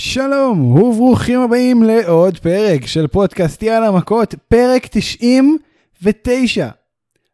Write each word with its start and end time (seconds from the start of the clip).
שלום 0.00 0.76
וברוכים 0.76 1.40
הבאים 1.40 1.82
לעוד 1.82 2.38
פרק 2.38 2.86
של 2.86 3.06
פודקאסט 3.06 3.62
יאללה 3.62 3.90
מכות, 3.90 4.34
פרק 4.48 4.86
99. 4.90 6.68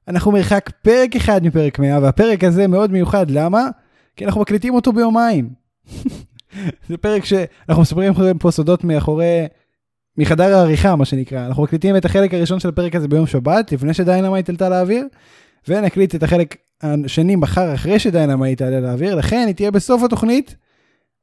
אנחנו 0.09 0.33
מרחק 0.33 0.71
פרק 0.83 1.17
אחד 1.17 1.45
מפרק 1.45 1.79
100 1.79 1.99
והפרק 2.03 2.45
הזה 2.45 2.67
מאוד 2.67 2.93
מיוחד, 2.93 3.31
למה? 3.31 3.69
כי 4.17 4.25
אנחנו 4.25 4.41
מקליטים 4.41 4.75
אותו 4.75 4.93
ביומיים. 4.93 5.49
זה 6.89 6.97
פרק 6.97 7.25
שאנחנו 7.25 7.83
מספרים 7.83 8.13
פה 8.39 8.51
סודות 8.51 8.85
מאחורי, 8.85 9.47
מחדר 10.19 10.57
העריכה 10.57 10.97
מה 10.97 11.05
שנקרא, 11.05 11.47
אנחנו 11.47 11.63
מקליטים 11.63 11.97
את 11.97 12.05
החלק 12.05 12.35
הראשון 12.35 12.61
של 12.61 12.69
הפרק 12.69 12.95
הזה 12.95 13.09
ביום 13.09 13.27
שבת, 13.27 13.73
לפני 13.73 13.95
שדיינמייט 13.95 14.49
עלתה 14.49 14.69
לאוויר, 14.69 15.07
ונקליט 15.69 16.15
את 16.15 16.23
החלק 16.23 16.57
השני 16.83 17.37
מחר 17.37 17.75
אחרי 17.75 17.99
שדיינמייט 17.99 18.59
תעלה 18.59 18.81
לאוויר, 18.81 19.15
לכן 19.15 19.45
היא 19.47 19.55
תהיה 19.55 19.71
בסוף 19.71 20.03
התוכנית. 20.03 20.64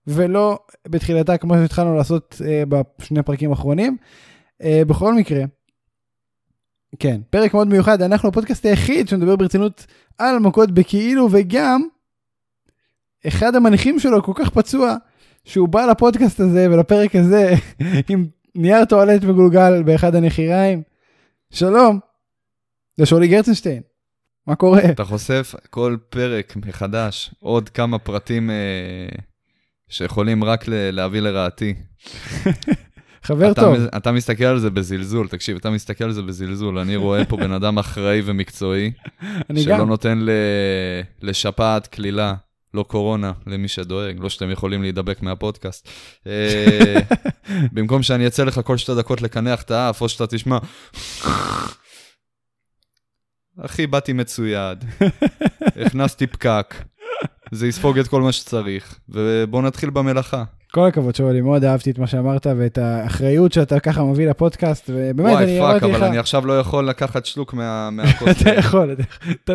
ולא 0.07 0.59
בתחילתה 0.87 1.37
כמו 1.37 1.53
שהתחלנו 1.53 1.95
לעשות 1.95 2.35
uh, 2.39 2.65
בשני 2.99 3.23
פרקים 3.23 3.49
האחרונים. 3.49 3.97
Uh, 4.61 4.65
בכל 4.87 5.13
מקרה, 5.13 5.43
כן, 6.99 7.21
פרק 7.29 7.53
מאוד 7.53 7.67
מיוחד, 7.67 8.01
אנחנו 8.01 8.29
הפודקאסט 8.29 8.65
היחיד 8.65 9.07
שמדבר 9.07 9.35
ברצינות 9.35 9.85
על 10.17 10.39
מכות 10.39 10.71
בכאילו 10.71 11.27
וגם 11.31 11.81
אחד 13.27 13.55
המניחים 13.55 13.99
שלו 13.99 14.23
כל 14.23 14.31
כך 14.35 14.49
פצוע 14.49 14.95
שהוא 15.45 15.69
בא 15.69 15.85
לפודקאסט 15.85 16.39
הזה 16.39 16.67
ולפרק 16.71 17.15
הזה 17.15 17.53
עם 18.09 18.27
נייר 18.55 18.85
טואלט 18.85 19.23
מגולגל 19.23 19.83
באחד 19.83 20.15
הנחיריים. 20.15 20.81
שלום, 21.53 21.99
זה 22.97 23.05
שולי 23.05 23.27
גרצנשטיין, 23.27 23.81
מה 24.47 24.55
קורה? 24.55 24.81
אתה 24.91 25.03
חושף 25.05 25.55
כל 25.69 25.97
פרק 26.09 26.55
מחדש 26.55 27.35
עוד 27.39 27.69
כמה 27.69 27.99
פרטים 27.99 28.49
אה, 28.49 28.55
שיכולים 29.91 30.43
רק 30.43 30.63
להביא 30.67 31.19
לרעתי. 31.19 31.73
חבר 33.23 33.51
אתה, 33.51 33.61
טוב. 33.61 33.77
מ- 33.77 33.87
אתה 33.97 34.11
מסתכל 34.11 34.43
על 34.43 34.59
זה 34.59 34.69
בזלזול, 34.69 35.27
תקשיב, 35.27 35.57
אתה 35.57 35.69
מסתכל 35.69 36.03
על 36.03 36.11
זה 36.11 36.21
בזלזול. 36.21 36.79
אני 36.79 36.95
רואה 36.95 37.25
פה 37.25 37.37
בן 37.37 37.51
אדם 37.51 37.77
אחראי 37.77 38.21
ומקצועי, 38.25 38.91
שלא 39.63 39.77
גם. 39.77 39.87
נותן 39.87 40.19
ל... 40.19 40.29
לשפעת 41.21 41.87
קלילה, 41.87 42.33
לא 42.73 42.83
קורונה, 42.83 43.31
למי 43.47 43.67
שדואג, 43.67 44.15
לא 44.19 44.29
שאתם 44.29 44.51
יכולים 44.51 44.81
להידבק 44.81 45.21
מהפודקאסט. 45.21 45.89
אה, 46.27 46.99
במקום 47.73 48.03
שאני 48.03 48.27
אצא 48.27 48.43
לך 48.43 48.61
כל 48.63 48.77
שתי 48.77 48.95
דקות 48.95 49.21
לקנח 49.21 49.61
את 49.61 49.71
האף, 49.71 50.01
או 50.01 50.09
שאתה 50.09 50.27
תשמע... 50.27 50.57
אחי, 53.65 53.87
באתי 53.87 54.13
מצויד, 54.13 54.83
הכנסתי 55.85 56.27
פקק, 56.27 56.75
זה 57.51 57.67
יספוג 57.67 57.99
את 57.99 58.07
כל 58.07 58.21
מה 58.21 58.31
שצריך, 58.31 58.99
ובוא 59.09 59.61
נתחיל 59.61 59.89
במלאכה. 59.89 60.43
כל 60.73 60.85
הכבוד 60.87 61.15
שאולי, 61.15 61.41
מאוד 61.41 61.63
אהבתי 61.63 61.91
את 61.91 61.99
מה 61.99 62.07
שאמרת 62.07 62.47
ואת 62.57 62.77
האחריות 62.77 63.53
שאתה 63.53 63.79
ככה 63.79 64.03
מביא 64.03 64.29
לפודקאסט, 64.29 64.89
ובאמת, 64.93 65.31
וואי, 65.31 65.43
אני 65.43 65.59
fuck, 65.59 65.69
אמרתי 65.69 65.85
לך, 65.85 65.95
אבל 65.95 66.07
אני 66.07 66.17
עכשיו 66.17 66.45
לא 66.45 66.59
יכול 66.59 66.89
לקחת 66.89 67.25
שלוק 67.25 67.53
מה- 67.53 67.89
מהכוס. 67.91 68.41
אתה 68.41 68.53
יכול, 68.53 68.95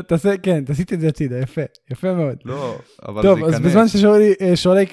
תעשה, 0.07 0.37
כן, 0.43 0.65
תעשית 0.65 0.93
את 0.93 1.01
זה 1.01 1.09
הצידה, 1.09 1.39
יפה, 1.39 1.61
יפה 1.91 2.15
מאוד. 2.15 2.37
לא, 2.45 2.79
אבל 3.09 3.23
טוב, 3.23 3.39
זה 3.41 3.47
אז 3.47 3.53
ייכנס. 3.53 3.67
בזמן 3.71 3.89
ששולי 3.89 4.35
אה, 4.41 4.57
שולק, 4.57 4.93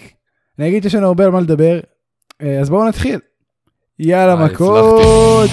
אני 0.59 0.67
אגיד 0.67 0.83
שיש 0.83 0.95
לנו 0.95 1.07
הרבה 1.07 1.25
על 1.25 1.31
מה 1.31 1.39
לדבר, 1.41 1.79
אה, 2.41 2.59
אז 2.59 2.69
בואו 2.69 2.87
נתחיל. 2.87 3.19
יאללה, 3.99 4.33
וואי, 4.35 4.45
מכות. 4.53 5.49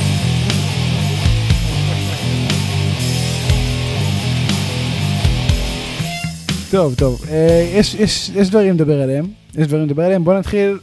טוב, 6.71 6.95
טוב, 6.95 7.23
אה, 7.31 7.71
יש, 7.75 7.95
יש, 7.95 8.29
יש 8.35 8.51
דברים 8.51 8.75
לדבר 8.75 9.03
עליהם, 9.03 9.27
יש 9.55 9.67
דברים 9.67 9.85
לדבר 9.85 10.05
עליהם, 10.05 10.25
בואו 10.25 10.39
נתחיל 10.39 10.79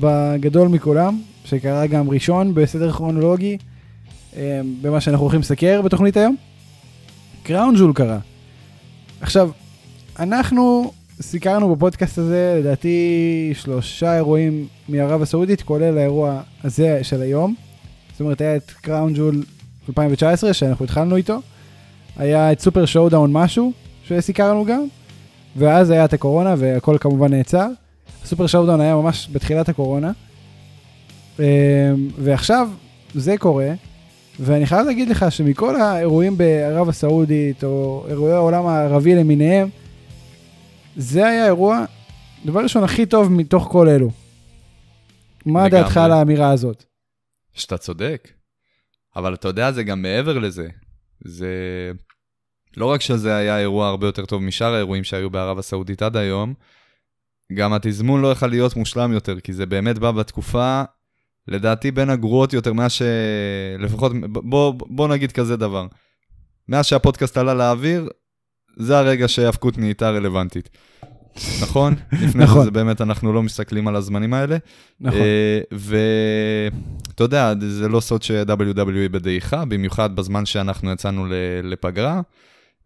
בגדול 0.00 0.68
מכולם, 0.68 1.20
שקרה 1.44 1.86
גם 1.86 2.10
ראשון 2.10 2.54
בסדר 2.54 2.92
כרונולוגי, 2.92 3.58
אה, 4.36 4.60
במה 4.82 5.00
שאנחנו 5.00 5.22
הולכים 5.22 5.40
לסקר 5.40 5.82
בתוכנית 5.82 6.16
היום. 6.16 6.36
קראון 7.42 7.74
ג'ול 7.76 7.92
קרה. 7.94 8.18
עכשיו, 9.20 9.50
אנחנו 10.18 10.92
סיקרנו 11.20 11.74
בפודקאסט 11.74 12.18
הזה, 12.18 12.56
לדעתי, 12.60 13.52
שלושה 13.54 14.16
אירועים 14.16 14.66
מערב 14.88 15.22
הסעודית, 15.22 15.62
כולל 15.62 15.98
האירוע 15.98 16.40
הזה 16.64 16.98
של 17.02 17.22
היום. 17.22 17.54
זאת 18.12 18.20
אומרת, 18.20 18.40
היה 18.40 18.56
את 18.56 18.70
קראון 18.70 19.14
ג'ול 19.14 19.42
2019, 19.88 20.52
שאנחנו 20.52 20.84
התחלנו 20.84 21.16
איתו. 21.16 21.40
היה 22.16 22.52
את 22.52 22.60
Super 22.60 22.84
ShowDown 22.84 23.32
משהו, 23.32 23.72
שסיקרנו 24.04 24.64
גם. 24.64 24.86
ואז 25.56 25.90
היה 25.90 26.04
את 26.04 26.12
הקורונה, 26.12 26.54
והכל 26.58 26.96
כמובן 27.00 27.34
נעצר. 27.34 27.66
Super 28.24 28.46
ShowDown 28.46 28.80
היה 28.80 28.94
ממש 28.94 29.28
בתחילת 29.32 29.68
הקורונה. 29.68 30.12
אמ, 31.38 31.44
ועכשיו 32.18 32.68
זה 33.14 33.34
קורה, 33.38 33.72
ואני 34.40 34.66
חייב 34.66 34.86
להגיד 34.86 35.08
לך 35.08 35.26
שמכל 35.30 35.80
האירועים 35.80 36.38
בערב 36.38 36.88
הסעודית, 36.88 37.64
או 37.64 38.04
אירועי 38.08 38.32
העולם 38.32 38.66
הערבי 38.66 39.14
למיניהם, 39.14 39.68
זה 40.96 41.26
היה 41.26 41.42
האירוע, 41.42 41.84
דבר 42.44 42.62
ראשון, 42.62 42.84
הכי 42.84 43.06
טוב 43.06 43.32
מתוך 43.32 43.68
כל 43.72 43.88
אלו. 43.88 44.10
מה. 45.46 45.68
דעתך 45.68 45.96
על 45.96 46.12
האמירה 46.12 46.50
הזאת? 46.50 46.84
שאתה 47.52 47.78
צודק. 47.78 48.28
אבל 49.16 49.34
אתה 49.34 49.48
יודע, 49.48 49.72
זה 49.72 49.82
גם 49.82 50.02
מעבר 50.02 50.38
לזה. 50.38 50.68
זה... 51.24 51.48
לא 52.76 52.86
רק 52.86 53.00
שזה 53.00 53.36
היה 53.36 53.58
אירוע 53.58 53.88
הרבה 53.88 54.06
יותר 54.06 54.24
טוב 54.24 54.42
משאר 54.42 54.74
האירועים 54.74 55.04
שהיו 55.04 55.30
בערב 55.30 55.58
הסעודית 55.58 56.02
עד 56.02 56.16
היום, 56.16 56.54
גם 57.52 57.72
התזמון 57.72 58.20
לא 58.20 58.32
יכול 58.32 58.48
להיות 58.48 58.76
מושלם 58.76 59.12
יותר, 59.12 59.40
כי 59.40 59.52
זה 59.52 59.66
באמת 59.66 59.98
בא 59.98 60.10
בתקופה, 60.10 60.82
לדעתי, 61.48 61.90
בין 61.90 62.10
הגרועות 62.10 62.52
יותר, 62.52 62.72
מאז 62.72 62.92
ש... 62.92 63.02
לפחות, 63.78 64.12
בוא, 64.32 64.74
בוא 64.86 65.08
נגיד 65.08 65.32
כזה 65.32 65.56
דבר. 65.56 65.86
מאז 66.68 66.86
שהפודקאסט 66.86 67.36
עלה 67.36 67.54
לאוויר, 67.54 68.08
זה 68.76 68.98
הרגע 68.98 69.28
שההאבקות 69.28 69.78
נהייתה 69.78 70.10
רלוונטית. 70.10 70.68
נכון? 71.62 71.94
לפני 72.22 72.44
נכון. 72.44 72.64
זה 72.64 72.70
באמת 72.70 73.00
אנחנו 73.00 73.32
לא 73.32 73.42
מסתכלים 73.42 73.88
על 73.88 73.96
הזמנים 73.96 74.34
האלה. 74.34 74.56
נכון. 75.00 75.20
ואתה 75.72 77.24
יודע, 77.24 77.54
זה 77.68 77.88
לא 77.88 78.00
סוד 78.00 78.22
ש-WWE 78.22 79.08
בדעיכה, 79.10 79.64
במיוחד 79.64 80.16
בזמן 80.16 80.46
שאנחנו 80.46 80.92
יצאנו 80.92 81.26
לפגרה, 81.62 82.20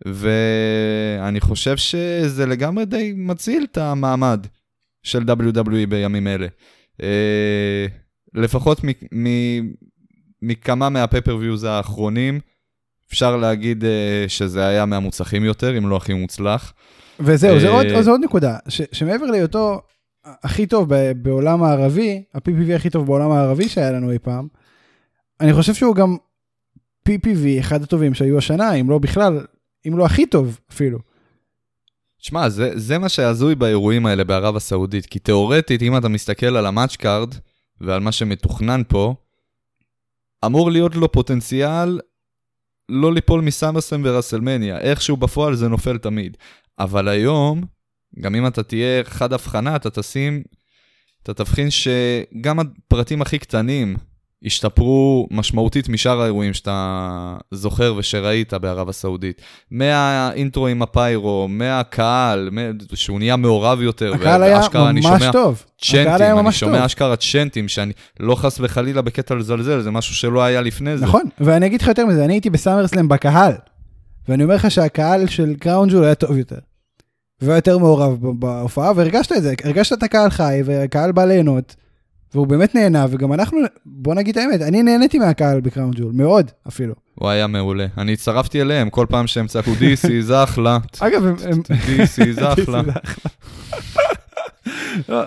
ואני 0.06 1.40
חושב 1.40 1.76
שזה 1.76 2.46
לגמרי 2.46 2.84
די 2.84 3.12
מציל 3.16 3.66
את 3.70 3.78
המעמד 3.78 4.46
של 5.02 5.22
WWE 5.22 5.86
בימים 5.88 6.26
אלה. 6.26 6.46
אה, 7.02 7.86
לפחות 8.34 8.80
מ- 8.84 9.18
מ- 9.24 9.72
מכמה 10.42 10.88
מה 10.88 10.98
pay-per-views 10.98 11.64
האחרונים, 11.64 12.40
אפשר 13.08 13.36
להגיד 13.36 13.84
אה, 13.84 14.24
שזה 14.28 14.66
היה 14.66 14.86
מהמוצלחים 14.86 15.44
יותר, 15.44 15.78
אם 15.78 15.88
לא 15.88 15.96
הכי 15.96 16.14
מוצלח. 16.14 16.72
וזהו, 17.20 17.60
זה 17.60 17.68
אה, 17.68 17.72
עוד, 17.72 18.08
עוד 18.08 18.20
נקודה, 18.24 18.56
ש, 18.68 18.82
שמעבר 18.92 19.26
להיותו 19.26 19.80
הכי 20.24 20.66
טוב 20.66 20.92
בעולם 21.16 21.62
הערבי, 21.62 22.22
ה-PPV 22.34 22.74
הכי 22.76 22.90
טוב 22.90 23.06
בעולם 23.06 23.30
הערבי 23.30 23.68
שהיה 23.68 23.92
לנו 23.92 24.10
אי 24.10 24.18
פעם, 24.18 24.48
אני 25.40 25.52
חושב 25.52 25.74
שהוא 25.74 25.94
גם 25.94 26.16
PPV 27.08 27.60
אחד 27.60 27.82
הטובים 27.82 28.14
שהיו 28.14 28.38
השנה, 28.38 28.72
אם 28.74 28.90
לא 28.90 28.98
בכלל, 28.98 29.46
אם 29.88 29.98
לא 29.98 30.04
הכי 30.06 30.26
טוב 30.26 30.60
אפילו. 30.72 30.98
תשמע, 32.20 32.48
זה, 32.48 32.70
זה 32.74 32.98
מה 32.98 33.08
שהזוי 33.08 33.54
באירועים 33.54 34.06
האלה 34.06 34.24
בערב 34.24 34.56
הסעודית, 34.56 35.06
כי 35.06 35.18
תאורטית, 35.18 35.82
אם 35.82 35.96
אתה 35.96 36.08
מסתכל 36.08 36.56
על 36.56 36.66
ה 36.66 36.71
match 36.71 36.96
card 36.96 37.34
ועל 37.80 38.00
מה 38.00 38.12
שמתוכנן 38.12 38.82
פה, 38.88 39.14
אמור 40.46 40.70
להיות 40.70 40.94
לו 40.94 41.12
פוטנציאל 41.12 42.00
לא 42.88 43.12
ליפול 43.12 43.40
מסמרסם 43.40 44.02
ורסלמניה. 44.04 44.78
איכשהו 44.78 45.16
בפועל 45.16 45.54
זה 45.54 45.68
נופל 45.68 45.98
תמיד. 45.98 46.36
אבל 46.78 47.08
היום, 47.08 47.62
גם 48.20 48.34
אם 48.34 48.46
אתה 48.46 48.62
תהיה 48.62 49.04
חד 49.04 49.32
הבחנה, 49.32 49.76
אתה 49.76 49.90
תשים, 49.90 50.42
אתה 51.22 51.34
תבחין 51.34 51.68
שגם 51.70 52.60
הפרטים 52.60 53.22
הכי 53.22 53.38
קטנים 53.38 53.96
השתפרו 54.44 55.28
משמעותית 55.30 55.88
משאר 55.88 56.20
האירועים 56.20 56.54
שאתה 56.54 57.36
זוכר 57.50 57.94
ושראית 57.98 58.54
בערב 58.54 58.88
הסעודית. 58.88 59.42
מהאינטרו 59.70 60.66
עם 60.66 60.82
הפיירו, 60.82 61.46
מהקהל, 61.48 62.48
מה- 62.52 62.60
שהוא 62.94 63.18
נהיה 63.18 63.36
מעורב 63.36 63.82
יותר. 63.82 64.14
הקהל 64.14 64.42
היה 64.42 64.60
אני 64.74 65.00
ממש 65.00 65.04
שומע 65.22 65.32
טוב. 65.32 65.64
הקהל 65.82 65.98
היה 66.06 66.18
צ'נטים, 66.18 66.34
אני 66.36 66.42
ממש 66.42 66.60
טוב. 66.60 66.68
שומע 66.68 66.86
אשכרה 66.86 67.16
צ'נטים, 67.16 67.68
שאני 67.68 67.92
לא 68.20 68.34
חס 68.34 68.60
וחלילה 68.60 69.02
בקטע 69.02 69.34
לזלזל, 69.34 69.80
זה 69.80 69.90
משהו 69.90 70.14
שלא 70.14 70.42
היה 70.42 70.60
לפני 70.60 70.98
זה. 70.98 71.04
נכון, 71.04 71.22
ואני 71.40 71.66
אגיד 71.66 71.82
לך 71.82 71.88
יותר 71.88 72.06
מזה, 72.06 72.24
אני 72.24 72.32
הייתי 72.34 72.50
בסאמרסלאם 72.50 73.08
בקהל, 73.08 73.52
ואני 74.28 74.44
אומר 74.44 74.54
לך 74.54 74.70
שהקהל 74.70 75.26
של 75.26 75.54
קראון 75.60 75.88
ג'ול 75.88 76.04
היה 76.04 76.14
טוב 76.14 76.36
יותר. 76.38 76.58
והיה 77.40 77.58
יותר 77.58 77.78
מעורב 77.78 78.16
בהופעה, 78.38 78.92
והרגשת 78.96 79.32
את 79.32 79.42
זה, 79.42 79.54
הרגשת 79.64 79.92
את 79.92 80.02
הקהל 80.02 80.30
חי, 80.30 80.60
והקהל 80.64 81.12
בא 81.12 81.24
ליהנות, 81.24 81.76
והוא 82.34 82.46
באמת 82.46 82.74
נהנה, 82.74 83.06
וגם 83.10 83.32
אנחנו, 83.32 83.58
בוא 83.86 84.14
נגיד 84.14 84.38
את 84.38 84.44
האמת, 84.44 84.60
אני 84.60 84.82
נהניתי 84.82 85.18
מהקהל 85.18 85.60
בקראון 85.60 85.90
ג'ול, 85.94 86.12
מאוד 86.14 86.50
אפילו. 86.68 86.94
הוא 87.14 87.28
היה 87.28 87.46
מעולה. 87.46 87.86
אני 87.98 88.12
הצטרפתי 88.12 88.60
אליהם, 88.60 88.90
כל 88.90 89.06
פעם 89.08 89.26
שהם 89.26 89.46
צעקו 89.46 89.70
DC, 89.70 90.08
זה 90.20 90.42
אחלה. 90.42 90.78
אגב, 91.00 91.24
הם... 91.24 91.60
DC, 91.68 92.32
זה 92.32 92.52
אחלה. 92.52 92.82
לא, 95.08 95.22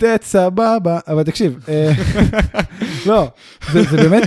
זה 0.00 0.16
סבבה, 0.22 0.98
אבל 1.08 1.22
תקשיב, 1.22 1.58
אה, 1.68 1.92
לא, 3.06 3.28
זה, 3.72 3.96
באמת, 3.96 4.22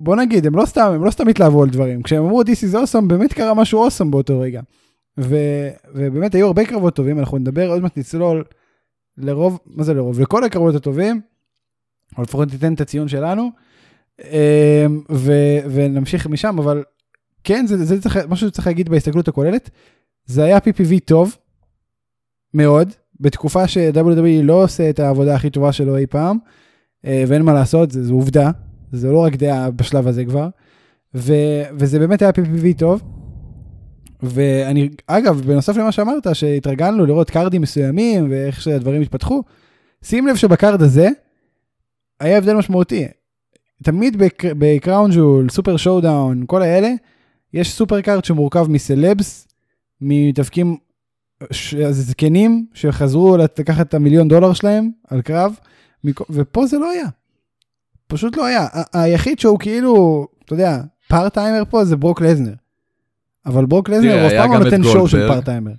בוא 0.00 0.16
נגיד, 0.16 0.46
הם 0.46 0.56
לא 0.56 0.66
סתם, 0.66 0.92
הם 0.94 1.04
לא 1.04 1.10
סתם 1.10 1.28
התלהבו 1.28 1.62
על 1.62 1.70
דברים, 1.70 2.02
כשהם 2.02 2.24
אמרו 2.24 2.42
This 2.42 2.72
is 2.72 2.74
awesome, 2.74 3.06
באמת 3.06 3.32
קרה 3.32 3.54
משהו 3.54 3.88
awesome 3.88 4.10
באותו 4.10 4.40
רגע. 4.40 4.60
ובאמת 5.18 6.34
היו 6.34 6.46
הרבה 6.46 6.64
קרבות 6.64 6.94
טובים, 6.94 7.18
אנחנו 7.18 7.38
נדבר, 7.38 7.68
עוד 7.68 7.82
מעט 7.82 7.98
נצלול 7.98 8.44
לרוב, 9.18 9.58
מה 9.66 9.84
זה 9.84 9.94
לרוב? 9.94 10.20
לכל 10.20 10.44
הקרבות 10.44 10.74
הטובים, 10.74 11.20
או 12.18 12.22
לפחות 12.22 12.52
ניתן 12.52 12.74
את 12.74 12.80
הציון 12.80 13.08
שלנו, 13.08 13.50
אה, 14.24 14.86
ו, 15.12 15.32
ונמשיך 15.70 16.26
משם, 16.26 16.58
אבל 16.58 16.82
כן, 17.44 17.66
זה, 17.66 17.84
זה 17.84 18.00
צריך, 18.02 18.18
משהו 18.28 18.48
שצריך 18.48 18.66
להגיד 18.66 18.88
בהסתכלות 18.88 19.28
הכוללת, 19.28 19.70
זה 20.26 20.44
היה 20.44 20.58
PPV 20.58 21.00
טוב, 21.04 21.36
מאוד, 22.54 22.88
בתקופה 23.20 23.68
ש-WWE 23.68 24.42
לא 24.42 24.64
עושה 24.64 24.90
את 24.90 25.00
העבודה 25.00 25.34
הכי 25.34 25.50
טובה 25.50 25.72
שלו 25.72 25.96
אי 25.96 26.06
פעם, 26.06 26.38
אה, 27.06 27.24
ואין 27.28 27.42
מה 27.42 27.52
לעשות, 27.52 27.90
זו, 27.90 28.02
זו 28.02 28.14
עובדה, 28.14 28.50
זה 28.92 29.08
לא 29.08 29.18
רק 29.18 29.36
דעה 29.36 29.70
בשלב 29.70 30.08
הזה 30.08 30.24
כבר, 30.24 30.48
ו, 31.14 31.32
וזה 31.78 31.98
באמת 31.98 32.22
היה 32.22 32.30
PPV 32.30 32.78
טוב. 32.78 33.02
ואני, 34.22 34.88
אגב, 35.06 35.40
בנוסף 35.40 35.76
למה 35.76 35.92
שאמרת, 35.92 36.26
שהתרגלנו 36.32 37.06
לראות 37.06 37.30
card 37.30 37.51
ים 37.51 37.62
מסוימים 37.62 38.30
ואיך 38.30 38.62
שהדברים 38.62 39.02
התפתחו, 39.02 39.42
שים 40.02 40.26
לב 40.26 40.36
שב 40.36 40.56
card 40.56 40.82
הזה 40.82 41.08
היה 42.20 42.38
הבדל 42.38 42.54
משמעותי. 42.54 43.06
תמיד 43.82 44.22
ב 44.58 44.67
Crown 44.67 45.10
Jewel, 45.14 45.48
Super 45.48 45.76
ShowDown, 45.76 46.44
כל 46.46 46.62
האלה, 46.62 46.92
יש 47.54 47.72
super 47.72 48.00
card 48.00 48.24
שמורכב 48.24 48.66
מסלבס, 48.68 49.48
מתאבקים 50.00 50.76
זקנים 51.90 52.66
שחזרו 52.74 53.36
לקחת 53.36 53.88
את 53.88 53.94
המיליון 53.94 54.28
דולר 54.28 54.52
שלהם 54.52 54.90
על 55.08 55.22
קרב, 55.22 55.54
ופה 56.30 56.66
זה 56.66 56.78
לא 56.78 56.90
היה. 56.90 57.06
פשוט 58.06 58.36
לא 58.36 58.44
היה. 58.44 58.66
היחיד 58.92 59.38
שהוא 59.38 59.58
כאילו, 59.58 60.26
אתה 60.44 60.52
יודע, 60.54 60.80
part-timer 61.08 61.62
פה 61.70 61.84
זה 61.84 61.96
ברוק 61.96 62.20
לזנר. 62.20 62.52
אבל 63.46 63.66
ברוק 63.66 63.88
לזנר 63.88 64.20
הוא 64.20 64.26
אף 64.26 64.32
פעם 64.32 64.52
לא 64.52 64.58
נותן 64.58 64.82
show 64.82 65.08
של 65.08 65.28
part-timer. 65.28 65.70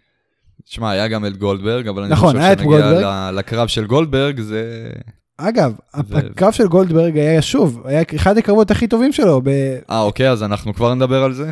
תשמע, 0.63 0.91
היה 0.91 1.07
גם 1.07 1.25
את 1.25 1.37
גולדברג, 1.37 1.87
אבל 1.87 2.07
נכון, 2.07 2.35
אני 2.37 2.55
חושב 2.55 2.63
שנגיע 2.63 3.29
לקרב 3.33 3.67
של 3.67 3.85
גולדברג, 3.85 4.39
זה... 4.41 4.89
אגב, 5.37 5.73
זה... 6.07 6.17
הקרב 6.17 6.51
של 6.51 6.67
גולדברג 6.67 7.17
היה 7.17 7.41
שוב, 7.41 7.81
היה 7.85 8.03
אחד 8.15 8.37
הקרבות 8.37 8.71
הכי 8.71 8.87
טובים 8.87 9.13
שלו. 9.13 9.41
ב... 9.43 9.49
אה, 9.89 10.01
אוקיי, 10.01 10.29
אז 10.29 10.43
אנחנו 10.43 10.73
כבר 10.73 10.93
נדבר 10.93 11.23
על 11.23 11.33
זה? 11.33 11.51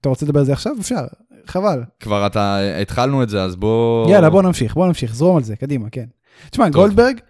אתה 0.00 0.08
רוצה 0.08 0.26
לדבר 0.26 0.40
על 0.40 0.46
זה 0.46 0.52
עכשיו? 0.52 0.72
אפשר. 0.80 1.06
חבל. 1.46 1.82
כבר 2.00 2.26
אתה, 2.26 2.58
התחלנו 2.82 3.22
את 3.22 3.28
זה, 3.28 3.42
אז 3.42 3.56
בוא... 3.56 4.10
יאללה, 4.10 4.30
בוא 4.30 4.42
נמשיך, 4.42 4.74
בוא 4.74 4.86
נמשיך, 4.86 5.14
זרום 5.14 5.36
על 5.36 5.42
זה, 5.42 5.56
קדימה, 5.56 5.90
כן. 5.90 6.04
תשמע, 6.50 6.68
גולדברג 6.68 7.20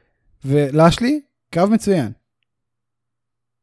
ולאשלי, 0.45 1.21
קו 1.55 1.63
מצוין. 1.71 2.11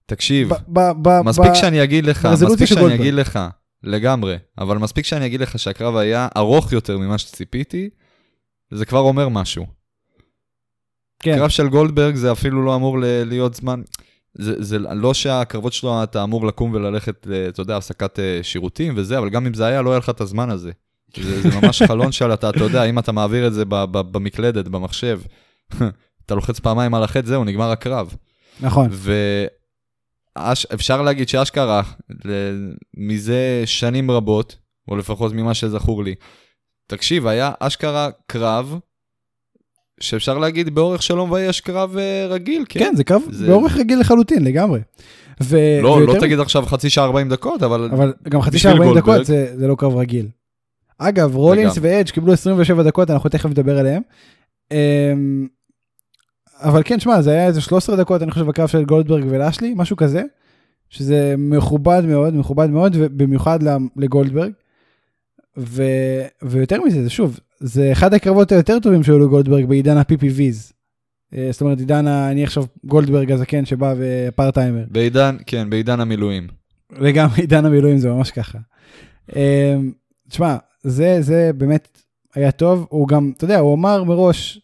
תקשיב, 0.06 0.50
ב- 0.50 0.56
ב- 0.68 0.92
ב- 1.01 1.22
מספיק 1.22 1.54
שאני 1.54 1.84
אגיד 1.84 2.06
לך, 2.06 2.25
מספיק 2.25 2.66
שאני. 2.66 2.96
אגיד 2.96 3.13
לך, 3.13 3.40
לגמרי, 3.86 4.38
אבל 4.58 4.78
מספיק 4.78 5.06
שאני 5.06 5.26
אגיד 5.26 5.42
לך 5.42 5.60
שהקרב 5.60 5.96
היה 5.96 6.28
ארוך 6.38 6.72
יותר 6.72 6.98
ממה 6.98 7.18
שציפיתי, 7.18 7.90
זה 8.72 8.86
כבר 8.86 9.00
אומר 9.00 9.30
משהו. 9.30 9.66
כן. 11.20 11.36
קרב 11.38 11.50
של 11.50 11.70
גולדברג 11.70 12.16
זה 12.16 12.32
אפילו 12.32 12.66
לא 12.66 12.76
אמור 12.76 12.98
להיות 13.02 13.54
זמן, 13.54 13.82
זה, 14.34 14.64
זה 14.64 14.80
לא 14.80 15.14
שהקרבות 15.14 15.74
שלו, 15.74 16.04
אתה 16.04 16.24
אמור 16.24 16.48
לקום 16.48 16.74
וללכת, 16.74 17.28
אתה 17.50 17.62
יודע, 17.62 17.78
הפסקת 17.78 18.20
אה, 18.20 18.40
שירותים 18.42 18.94
וזה, 18.98 19.18
אבל 19.18 19.30
גם 19.30 19.46
אם 19.46 19.54
זה 19.54 19.66
היה, 19.66 19.82
לא 19.82 19.90
היה 19.90 20.00
לך 20.00 20.10
את 20.10 20.22
הזמן 20.22 20.50
הזה. 20.50 20.72
זה, 21.18 21.42
זה 21.42 21.60
ממש 21.62 21.82
חלון 21.82 22.12
של 22.12 22.34
אתה, 22.34 22.50
אתה 22.50 22.64
יודע, 22.64 22.84
אם 22.84 23.00
אתה 23.00 23.12
מעביר 23.12 23.48
את 23.48 23.54
זה 23.54 23.64
במקלדת, 23.92 24.68
במחשב, 24.68 25.22
אתה 26.26 26.36
לוחץ 26.36 26.60
פעמיים 26.60 26.94
על 26.94 27.04
החטא, 27.04 27.28
זהו, 27.28 27.44
נגמר 27.44 27.72
הקרב. 27.72 28.16
נכון. 28.60 28.90
ואפשר 30.38 31.02
להגיד 31.02 31.30
שאשכרה, 31.30 31.82
מזה 32.98 33.64
שנים 33.66 34.12
רבות, 34.12 34.56
או 34.88 34.96
לפחות 34.96 35.34
ממה 35.34 35.54
שזכור 35.54 36.04
לי, 36.04 36.16
תקשיב, 36.88 37.28
היה 37.28 37.52
אשכרה 37.60 38.10
קרב 38.28 38.80
שאפשר 40.00 40.38
להגיד 40.38 40.76
באורך 40.76 41.04
שלום 41.04 41.32
ויש 41.32 41.62
קרב 41.62 41.96
uh, 41.96 42.00
רגיל, 42.30 42.66
כן? 42.70 42.80
כן, 42.80 42.96
זה 42.96 43.04
קרב 43.04 43.22
זה... 43.30 43.48
באורך 43.48 43.78
רגיל 43.78 44.00
לחלוטין, 44.00 44.44
לגמרי. 44.44 44.80
ו... 45.44 45.58
לא, 45.82 45.90
ויותר... 45.90 46.14
לא 46.14 46.20
תגיד 46.20 46.40
עכשיו 46.40 46.66
חצי 46.66 46.90
שעה 46.90 47.06
40 47.06 47.30
דקות, 47.30 47.64
אבל... 47.64 47.90
אבל 47.94 48.14
גם 48.30 48.42
חצי 48.42 48.60
שעה 48.60 48.72
40 48.72 48.90
גולדברג... 48.90 49.16
דקות 49.16 49.26
זה, 49.26 49.54
זה 49.58 49.68
לא 49.68 49.76
קרב 49.76 49.96
רגיל. 49.96 50.28
אגב, 50.98 51.36
רולינס 51.36 51.78
ואדג' 51.82 52.10
קיבלו 52.10 52.34
27 52.34 52.84
דקות, 52.84 53.10
אנחנו 53.10 53.30
תכף 53.30 53.50
נדבר 53.50 53.80
עליהם. 53.80 54.02
אבל 56.66 56.82
כן, 56.86 57.00
שמע, 57.00 57.22
זה 57.22 57.32
היה 57.32 57.48
איזה 57.48 57.62
13 57.62 57.96
דקות, 57.96 58.22
אני 58.22 58.32
חושב, 58.32 58.46
בקרב 58.46 58.68
של 58.68 58.86
גולדברג 58.86 59.24
ולאשלי, 59.30 59.74
משהו 59.76 59.98
כזה, 59.98 60.24
שזה 60.90 61.36
מכובד 61.38 62.04
מאוד, 62.06 62.36
מכובד 62.36 62.70
מאוד, 62.70 62.96
ובמיוחד 63.00 63.60
לגולדברג. 63.96 64.52
ו... 65.58 65.84
ויותר 66.42 66.82
מזה, 66.82 67.04
זה 67.04 67.10
שוב, 67.10 67.40
זה 67.60 67.92
אחד 67.92 68.14
הקרבות 68.14 68.52
היותר 68.52 68.80
טובים 68.80 69.04
שהיו 69.04 69.20
לגולדברג 69.20 69.66
בעידן 69.66 69.98
ה-PPVs. 69.98 70.74
אה, 71.36 71.48
זאת 71.52 71.62
אומרת, 71.62 71.80
עידן. 71.80 72.08
אני 72.08 72.44
עכשיו 72.44 72.66
גולדברג 72.84 73.32
הזקן 73.32 73.66
שבא 73.66 73.94
ופארטיימר. 73.98 74.84
בעידן, 74.92 75.38
כן, 75.46 75.70
בעידן 75.70 76.00
המילואים. 76.00 76.48
וגם 77.02 77.28
עידן 77.38 77.66
המילואים 77.66 77.98
זה 77.98 78.10
ממש 78.10 78.32
ככה. 78.32 78.58
אה, 79.36 79.76
תשמע, 80.30 80.58
זה, 80.84 81.18
זה 81.22 81.52
באמת 81.58 82.02
היה 82.36 82.52
טוב, 82.52 82.88
הוא 82.90 83.08
גם, 83.08 83.32
אתה 83.38 83.46
יודע, 83.46 83.60
הוא 83.60 83.76
אמר 83.76 84.04
מראש, 84.04 84.60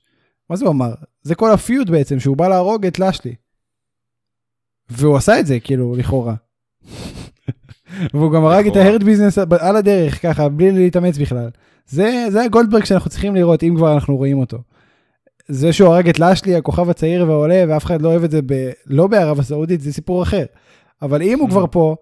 מה 0.50 0.56
זה 0.56 0.66
הוא 0.66 0.72
אמר? 0.72 0.94
זה 1.22 1.36
כל 1.36 1.52
הפיוט 1.52 1.90
בעצם, 1.90 2.20
שהוא 2.20 2.38
בא 2.38 2.48
להרוג 2.48 2.86
את 2.86 3.00
לשלי. 3.00 3.36
והוא 4.90 5.18
עשה 5.18 5.40
את 5.40 5.48
זה, 5.48 5.60
כאילו, 5.60 5.96
לכאורה. 5.96 6.36
והוא 8.14 8.32
גם 8.32 8.46
הרג 8.46 8.68
את 8.68 8.76
ההרד 8.76 9.04
ביזנס 9.04 9.38
על 9.38 9.76
הדרך, 9.76 10.22
ככה, 10.22 10.50
בלי 10.50 10.72
להתאמץ 10.72 11.18
בכלל. 11.18 11.50
זה, 11.88 12.26
זה 12.30 12.44
הגולדברג 12.44 12.84
שאנחנו 12.84 13.10
צריכים 13.10 13.36
לראות, 13.36 13.64
אם 13.64 13.74
כבר 13.76 13.94
אנחנו 13.94 14.18
רואים 14.18 14.38
אותו. 14.38 14.58
זה 15.48 15.74
שהוא 15.74 15.94
הרג 15.94 16.10
את 16.10 16.20
לאשלי, 16.20 16.56
הכוכב 16.56 16.90
הצעיר 16.90 17.28
והעולה, 17.28 17.64
ואף 17.68 17.86
אחד 17.86 18.02
לא 18.02 18.10
אוהב 18.10 18.24
את 18.24 18.32
זה, 18.32 18.42
ב, 18.46 18.72
לא 18.86 19.08
בערב 19.08 19.40
הסעודית, 19.40 19.82
זה 19.82 19.94
סיפור 19.94 20.24
אחר. 20.24 20.46
אבל 21.02 21.22
אם 21.22 21.40
הוא 21.40 21.50
כבר 21.50 21.66
פה, 21.72 21.96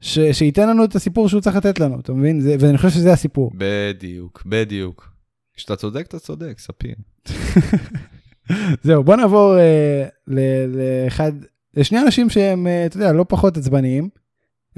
ש, 0.00 0.18
שייתן 0.18 0.68
לנו 0.68 0.84
את 0.84 0.94
הסיפור 0.94 1.28
שהוא 1.28 1.40
צריך 1.40 1.56
לתת 1.56 1.80
לנו, 1.80 2.00
אתה 2.00 2.12
מבין? 2.12 2.40
זה, 2.40 2.56
ואני 2.60 2.76
חושב 2.76 2.90
שזה 2.90 3.12
הסיפור. 3.12 3.50
בדיוק, 3.54 4.42
בדיוק. 4.46 5.08
כשאתה 5.56 5.76
צודק, 5.76 6.04
אתה 6.08 6.18
צודק, 6.18 6.58
ספיר. 6.58 6.94
זהו, 8.82 9.04
בוא 9.04 9.16
נעבור 9.16 9.56
uh, 9.56 10.32
לאחד, 10.68 11.32
לשני 11.74 12.00
אנשים 12.00 12.30
שהם, 12.30 12.66
uh, 12.66 12.86
אתה 12.86 12.96
יודע, 12.96 13.12
לא 13.12 13.24
פחות 13.28 13.56
עצבניים. 13.56 14.08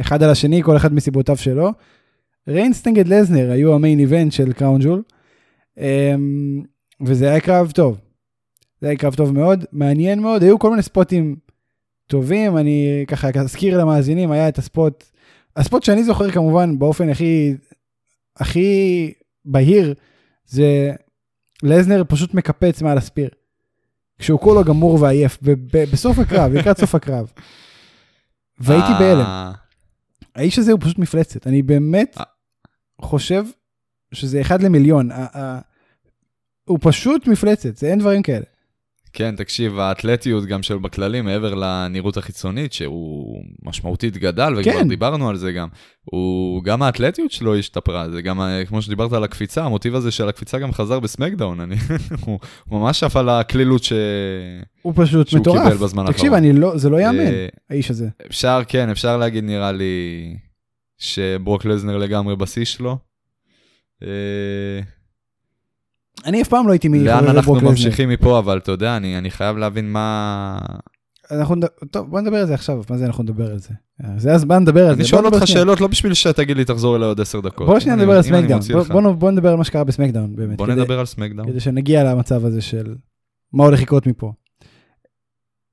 אחד 0.01 0.23
על 0.23 0.31
השני, 0.31 0.63
כל 0.63 0.77
אחד 0.77 0.95
מסיבותיו 0.95 1.37
שלו. 1.37 1.73
ריינס 2.49 2.87
נגד 2.87 3.09
לזנר 3.09 3.51
היו 3.51 3.75
המיין 3.75 3.99
איבנט 3.99 4.33
של 4.33 4.53
קראון 4.53 4.81
ג'ול, 4.83 5.03
אמ, 5.79 6.63
וזה 7.01 7.31
היה 7.31 7.41
קרב 7.41 7.71
טוב. 7.71 7.99
זה 8.81 8.87
היה 8.87 8.97
קרב 8.97 9.15
טוב 9.15 9.33
מאוד, 9.33 9.65
מעניין 9.73 10.21
מאוד, 10.21 10.43
היו 10.43 10.59
כל 10.59 10.71
מיני 10.71 10.83
ספוטים 10.83 11.37
טובים, 12.07 12.57
אני 12.57 13.05
ככה 13.09 13.29
אזכיר 13.35 13.79
למאזינים, 13.79 14.31
היה 14.31 14.49
את 14.49 14.59
הספוט, 14.59 15.05
הספוט 15.57 15.83
שאני 15.83 16.05
זוכר 16.05 16.31
כמובן 16.31 16.79
באופן 16.79 17.09
הכי, 17.09 17.55
הכי 18.37 19.13
בהיר, 19.45 19.95
זה 20.47 20.93
לזנר 21.63 22.03
פשוט 22.09 22.35
מקפץ 22.35 22.83
מעל 22.83 22.99
הספיר. 22.99 23.29
כשהוא 24.19 24.41
כולו 24.41 24.65
גמור 24.65 25.03
ועייף, 25.03 25.39
בסוף 25.93 26.19
הקרב, 26.19 26.53
לקראת 26.53 26.79
סוף 26.81 26.95
הקרב. 26.95 27.33
והייתי 28.59 28.93
אה. 28.93 28.99
בהלם. 28.99 29.53
האיש 30.35 30.59
הזה 30.59 30.73
הוא 30.73 30.81
פשוט 30.81 30.99
מפלצת, 30.99 31.47
אני 31.47 31.63
באמת 31.63 32.17
אה. 32.19 32.25
חושב 33.01 33.45
שזה 34.13 34.41
אחד 34.41 34.63
למיליון. 34.63 35.11
הוא 36.65 36.79
פשוט 36.83 37.27
מפלצת, 37.27 37.77
זה 37.77 37.87
אין 37.87 37.99
דברים 37.99 38.23
כאלה. 38.23 38.45
כן, 39.13 39.37
תקשיב, 39.37 39.79
האתלטיות 39.79 40.45
גם 40.45 40.63
של 40.63 40.79
בכללי, 40.79 41.21
מעבר 41.21 41.55
לנראות 41.55 42.17
החיצונית, 42.17 42.73
שהוא 42.73 43.43
משמעותית 43.63 44.17
גדל, 44.17 44.55
וכבר 44.57 44.73
כן. 44.73 44.89
דיברנו 44.89 45.29
על 45.29 45.37
זה 45.37 45.53
גם, 45.53 45.69
הוא, 46.05 46.63
גם 46.63 46.83
האתלטיות 46.83 47.31
שלו 47.31 47.57
השתפרה, 47.57 48.11
זה 48.11 48.23
גם, 48.23 48.41
כמו 48.67 48.83
שדיברת 48.83 49.13
על 49.13 49.25
הקפיצה, 49.25 49.65
המוטיב 49.65 49.95
הזה 49.95 50.11
של 50.11 50.29
הקפיצה 50.29 50.59
גם 50.59 50.73
חזר 50.73 51.01
בסמקדאון, 51.01 51.61
אני, 51.61 51.77
הוא 52.25 52.39
ממש 52.67 53.03
עף 53.03 53.17
על 53.17 53.29
הקלילות 53.29 53.85
ש... 53.85 53.93
הוא 54.83 54.93
פשוט 54.97 55.29
שהוא 55.29 55.41
מטורף. 55.41 55.63
קיבל 55.63 55.77
בזמן 55.77 56.01
האחרון. 56.01 56.13
תקשיב, 56.13 56.33
אני 56.33 56.53
לא, 56.53 56.79
זה 56.79 56.91
לא 56.91 57.01
יאמן, 57.01 57.19
אה, 57.19 57.47
האיש 57.71 57.91
הזה. 57.91 58.09
אפשר, 58.27 58.61
כן, 58.69 58.89
אפשר 58.89 59.17
להגיד, 59.17 59.45
נראה 59.45 59.73
לי, 59.73 60.37
שברוק 60.99 61.65
לזנר 61.65 61.97
לגמרי 61.97 62.37
בשיא 62.37 62.65
שלו. 62.65 62.99
אני 66.25 66.43
אף 66.43 66.49
פעם 66.49 66.67
לא 66.67 66.73
הייתי 66.73 66.89
לזנר. 66.89 67.05
לאן 67.05 67.25
אנחנו 67.29 67.55
ממשיכים 67.55 68.09
מפה, 68.09 68.39
אבל 68.39 68.59
אתה 68.59 68.73
יודע, 68.73 68.97
אני, 68.97 69.19
אני 69.19 69.31
חייב 69.31 69.57
להבין 69.57 69.93
מה... 69.93 70.59
אנחנו, 71.31 71.57
טוב, 71.91 72.11
בוא 72.11 72.21
נדבר 72.21 72.37
על 72.37 72.47
זה 72.47 72.55
עכשיו, 72.55 72.83
מה 72.91 72.99
זה 72.99 73.07
אנחנו 73.07 73.25
נדבר 73.25 73.51
על 73.51 73.59
זה? 73.59 73.75
זה 74.17 74.33
הזמן 74.35 74.63
לדבר 74.63 74.87
על 74.87 74.95
זה. 74.95 75.01
אני 75.01 75.09
שואל 75.09 75.27
אותך 75.27 75.47
שאלות, 75.47 75.81
לא 75.81 75.87
בשביל 75.87 76.15
שתגיד 76.15 76.57
לי, 76.57 76.65
תחזור 76.65 76.97
אליי 76.97 77.09
עוד 77.09 77.21
עשר 77.21 77.41
דקות. 77.41 77.67
בוא 77.67 77.81
שנייה 77.81 77.97
נדבר 77.97 78.17
על 78.17 78.23
SmackDown, 78.23 78.61
בוא, 79.19 79.31
נדבר 79.31 79.49
על 79.49 79.57
מה 79.57 79.65
שקרה 79.65 79.85
ב 79.85 79.89
SmackDown, 79.89 80.37
באמת. 80.37 80.57
בוא 80.57 80.67
נדבר 80.67 80.99
על 80.99 81.07
SmackDown. 81.07 81.49
כדי 81.49 81.61
שנגיע 81.61 82.05
למצב 82.05 82.45
הזה 82.45 82.61
של 82.61 82.95
מה 83.53 83.65
הולך 83.65 83.83
לקרות 83.83 84.07
מפה. 84.07 84.33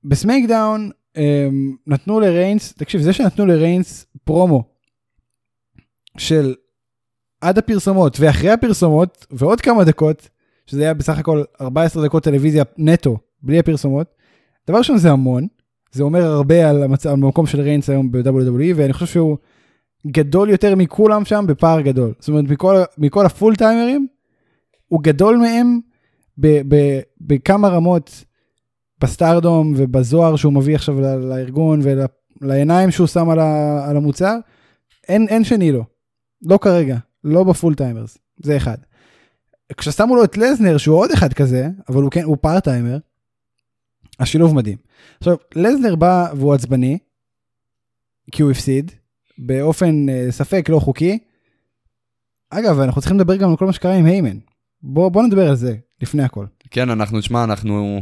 ב 0.03 0.12
SmackDown 0.12 0.89
הם, 1.15 1.75
נתנו 1.87 2.19
לריינס, 2.19 2.73
תקשיב, 2.73 3.01
זה 3.01 3.13
שנתנו 3.13 3.45
לריינס 3.45 4.05
פרומו 4.23 4.63
של 6.17 6.53
עד 7.41 7.57
הפרסומות 7.57 8.17
ואחרי 8.19 8.49
הפרסומות 8.49 9.25
ועוד 9.31 9.61
כמה 9.61 9.83
דקות, 9.83 10.29
שזה 10.65 10.81
היה 10.83 10.93
בסך 10.93 11.17
הכל 11.17 11.43
14 11.61 12.05
דקות 12.05 12.23
טלוויזיה 12.23 12.63
נטו, 12.77 13.17
בלי 13.43 13.59
הפרסומות, 13.59 14.07
דבר 14.67 14.77
ראשון 14.77 14.97
זה 14.97 15.11
המון, 15.11 15.47
זה 15.91 16.03
אומר 16.03 16.23
הרבה 16.25 16.69
על 16.69 16.83
המצב, 16.83 17.09
על 17.09 17.15
המקום 17.15 17.45
של 17.47 17.61
ריינס 17.61 17.89
היום 17.89 18.11
ב-WWE, 18.11 18.73
ואני 18.75 18.93
חושב 18.93 19.05
שהוא 19.05 19.37
גדול 20.07 20.49
יותר 20.49 20.75
מכולם 20.75 21.25
שם 21.25 21.45
בפער 21.47 21.81
גדול. 21.81 22.13
זאת 22.19 22.29
אומרת, 22.29 22.43
מכל, 22.49 22.75
מכל 22.97 23.25
ה 23.25 23.55
full-timer 23.55 23.95
ים, 23.95 24.07
הוא 24.87 25.03
גדול 25.03 25.37
מהם 25.37 25.79
ב- 26.37 26.75
ב- 26.75 26.99
בכמה 27.21 27.67
רמות 27.67 28.23
ב 29.01 29.10
stardom 29.10 29.73
ובזוהר 29.77 30.35
שהוא 30.35 30.53
מביא 30.53 30.75
עכשיו 30.75 31.01
ל- 31.01 31.15
לארגון 31.15 31.79
ולעיניים 32.41 32.91
שהוא 32.91 33.07
שם 33.07 33.29
על, 33.29 33.39
ה- 33.39 33.85
על 33.89 33.97
המוצר, 33.97 34.35
אין, 35.07 35.27
אין 35.29 35.43
שני 35.43 35.71
לו. 35.71 35.83
לא 36.41 36.57
כרגע, 36.57 36.97
לא 37.23 37.43
ב 37.43 37.75
full-timers, 37.75 38.17
זה 38.43 38.57
אחד. 38.57 38.77
כששמו 39.77 40.15
לו 40.15 40.23
את 40.23 40.37
לזנר 40.37 40.77
שהוא 40.77 40.97
עוד 40.97 41.11
אחד 41.11 41.33
כזה, 41.33 41.69
אבל 41.89 42.01
הוא 42.01 42.11
כן, 42.11 42.23
הוא 42.23 42.37
פארט 42.41 42.63
טיימר, 42.63 42.97
השילוב 44.19 44.55
מדהים. 44.55 44.77
עכשיו, 45.17 45.35
לזנר 45.55 45.95
בא 45.95 46.27
והוא 46.35 46.53
עצבני, 46.53 46.97
כי 48.31 48.43
הוא 48.43 48.51
הפסיד, 48.51 48.91
באופן 49.37 50.09
אה, 50.09 50.27
ספק 50.29 50.69
לא 50.69 50.79
חוקי. 50.79 51.19
אגב, 52.49 52.79
אנחנו 52.79 53.01
צריכים 53.01 53.19
לדבר 53.19 53.35
גם 53.35 53.49
על 53.49 53.57
כל 53.57 53.65
מה 53.65 53.73
שקרה 53.73 53.93
עם 53.95 54.05
היימן. 54.05 54.37
בוא, 54.81 55.09
בוא 55.09 55.23
נדבר 55.23 55.49
על 55.49 55.55
זה 55.55 55.75
לפני 56.01 56.23
הכל. 56.23 56.45
כן, 56.71 56.89
אנחנו, 56.89 57.19
תשמע, 57.19 57.43
אנחנו... 57.43 57.99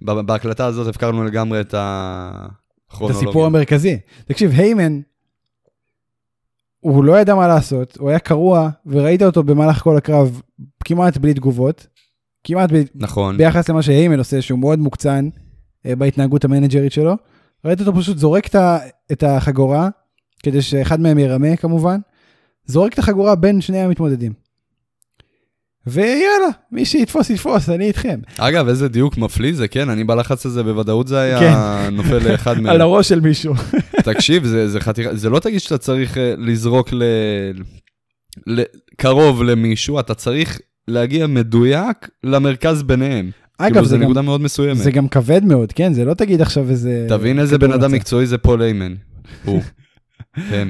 בהקלטה 0.26 0.66
הזאת 0.66 0.86
הפקרנו 0.86 1.24
לגמרי 1.24 1.60
את 1.60 1.66
את 1.66 1.74
הכרונולוגיה. 1.74 3.28
הסיפור 3.28 3.46
המרכזי. 3.46 3.98
תקשיב, 4.26 4.50
היימן, 4.50 5.00
הוא 6.80 7.04
לא 7.04 7.20
ידע 7.20 7.34
מה 7.34 7.48
לעשות, 7.48 7.96
הוא 8.00 8.08
היה 8.08 8.18
קרוע, 8.18 8.68
וראית 8.86 9.22
אותו 9.22 9.42
במהלך 9.42 9.78
כל 9.78 9.96
הקרב 9.96 10.40
כמעט 10.84 11.16
בלי 11.16 11.34
תגובות. 11.34 11.86
כמעט 12.44 12.70
בלי, 12.70 12.84
נכון. 12.94 13.36
ביחס 13.36 13.68
למה 13.68 13.82
שהיימן 13.82 14.18
עושה, 14.18 14.42
שהוא 14.42 14.58
מאוד 14.58 14.78
מוקצן 14.78 15.28
אה, 15.86 15.96
בהתנהגות 15.96 16.44
המנג'רית 16.44 16.92
שלו. 16.92 17.14
ראית 17.64 17.80
אותו 17.80 17.94
פשוט 17.94 18.18
זורק 18.18 18.48
את 19.12 19.22
החגורה, 19.22 19.88
כדי 20.42 20.62
שאחד 20.62 21.00
מהם 21.00 21.18
ירמה 21.18 21.56
כמובן, 21.56 21.98
זורק 22.66 22.92
את 22.92 22.98
החגורה 22.98 23.34
בין 23.34 23.60
שני 23.60 23.78
המתמודדים. 23.78 24.32
ויאללה, 25.86 26.48
מי 26.72 26.84
שיתפוס 26.84 27.30
יתפוס, 27.30 27.68
אני 27.68 27.84
איתכם. 27.86 28.20
אגב, 28.38 28.68
איזה 28.68 28.88
דיוק 28.88 29.18
מפליא 29.18 29.54
זה, 29.54 29.68
כן, 29.68 29.90
אני 29.90 30.04
בלחץ 30.04 30.46
הזה 30.46 30.62
בוודאות 30.62 31.08
זה 31.08 31.20
היה 31.20 31.38
כן. 31.38 31.94
נופל 31.94 32.30
לאחד 32.30 32.58
מהם. 32.60 32.66
על 32.66 32.80
הראש 32.80 33.08
של 33.08 33.20
מישהו. 33.20 33.54
תקשיב, 34.14 34.44
זה, 34.44 34.68
זה 34.68 34.80
חתיכה, 34.80 35.14
זה 35.14 35.30
לא 35.30 35.38
תגיד 35.38 35.60
שאתה 35.60 35.78
צריך 35.78 36.18
אה, 36.18 36.34
לזרוק 36.38 36.92
ל... 36.92 37.02
ל... 38.46 38.62
קרוב 38.96 39.42
למישהו, 39.42 40.00
אתה 40.00 40.14
צריך 40.14 40.60
להגיע 40.88 41.26
מדויק 41.26 42.08
למרכז 42.24 42.82
ביניהם. 42.82 43.30
אגב, 43.58 43.72
כאילו, 43.72 43.84
זה 43.84 43.90
זה 43.90 43.96
גם, 43.96 44.02
נקודה 44.02 44.22
מאוד 44.22 44.40
מסוימת. 44.40 44.76
זה 44.76 44.90
גם 44.90 45.08
כבד 45.08 45.44
מאוד, 45.44 45.72
כן? 45.72 45.92
זה 45.92 46.04
לא 46.04 46.14
תגיד 46.14 46.40
עכשיו 46.40 46.70
איזה... 46.70 47.06
תבין 47.08 47.38
איזה 47.38 47.58
בן 47.58 47.72
אדם. 47.72 47.92
מקצועי 47.92 48.26
זה 48.26 48.38
פול 48.38 48.62
איימן. 48.62 48.94
הוא. 49.44 49.62
כן. 50.50 50.68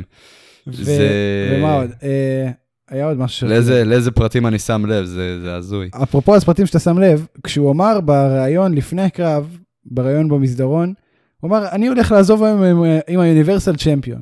ו- 0.66 0.85
זה- 0.85 1.57
ומה 1.59 1.73
עוד? 1.75 1.90
אה, 2.02 2.50
היה 2.90 3.07
עוד 3.07 3.19
משהו. 3.19 3.49
לאיזה, 3.49 3.85
לאיזה 3.85 4.11
פרטים 4.11 4.47
אני 4.47 4.59
שם 4.59 4.87
לב, 4.87 5.05
זה, 5.05 5.40
זה 5.43 5.55
הזוי. 5.55 5.88
אפרופו 6.02 6.35
הספרטים 6.35 6.66
שאתה 6.66 6.78
שם 6.78 6.99
לב, 6.99 7.26
כשהוא 7.43 7.71
אמר 7.73 8.00
בריאיון 8.00 8.75
לפני 8.75 9.02
הקרב, 9.02 9.57
בריאיון 9.85 10.28
במסדרון, 10.28 10.93
הוא 11.40 11.49
אמר, 11.50 11.69
אני 11.69 11.87
הולך 11.87 12.12
לעזוב 12.12 12.43
היום 12.45 12.62
עם, 12.62 12.83
עם 13.09 13.21
ה-Universal 13.21 13.76
Champion. 13.76 14.21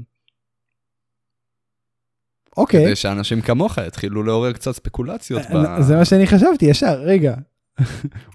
אוקיי, 2.56 2.84
כדי 2.84 2.96
שאנשים 2.96 3.40
כמוך 3.40 3.78
יתחילו 3.78 4.22
לעורר 4.22 4.52
קצת 4.52 4.72
ספקולציות. 4.72 5.42
ב... 5.50 5.56
אה, 5.56 5.82
זה 5.82 5.96
מה 5.96 6.04
שאני 6.04 6.26
חשבתי 6.26 6.64
ישר, 6.64 7.00
רגע. 7.00 7.34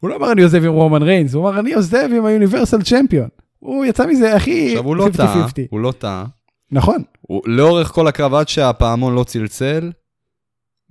הוא 0.02 0.10
לא 0.10 0.16
אמר 0.16 0.32
אני 0.32 0.44
עוזב 0.44 0.64
עם 0.64 0.72
רומן 0.72 1.04
ריינס, 1.04 1.34
הוא 1.34 1.50
אמר 1.50 1.60
אני 1.60 1.74
עוזב 1.74 2.10
עם 2.16 2.26
ה-Universal 2.26 2.84
Champion. 2.84 3.30
הוא 3.60 3.86
יצא 3.86 4.08
מזה 4.08 4.36
הכי 4.36 4.68
עכשיו, 4.68 4.86
הוא 4.86 4.96
לא 4.96 5.08
50-50. 5.08 5.18
טעה, 5.18 5.48
הוא 5.70 5.80
לא 5.80 5.94
טעה. 5.98 6.26
נכון, 6.72 7.04
הוא, 7.22 7.42
לאורך 7.46 7.88
כל 7.88 8.08
הקרב 8.08 8.34
עד 8.34 8.48
שהפעמון 8.48 9.16
לא 9.16 9.24
צלצל, 9.24 9.92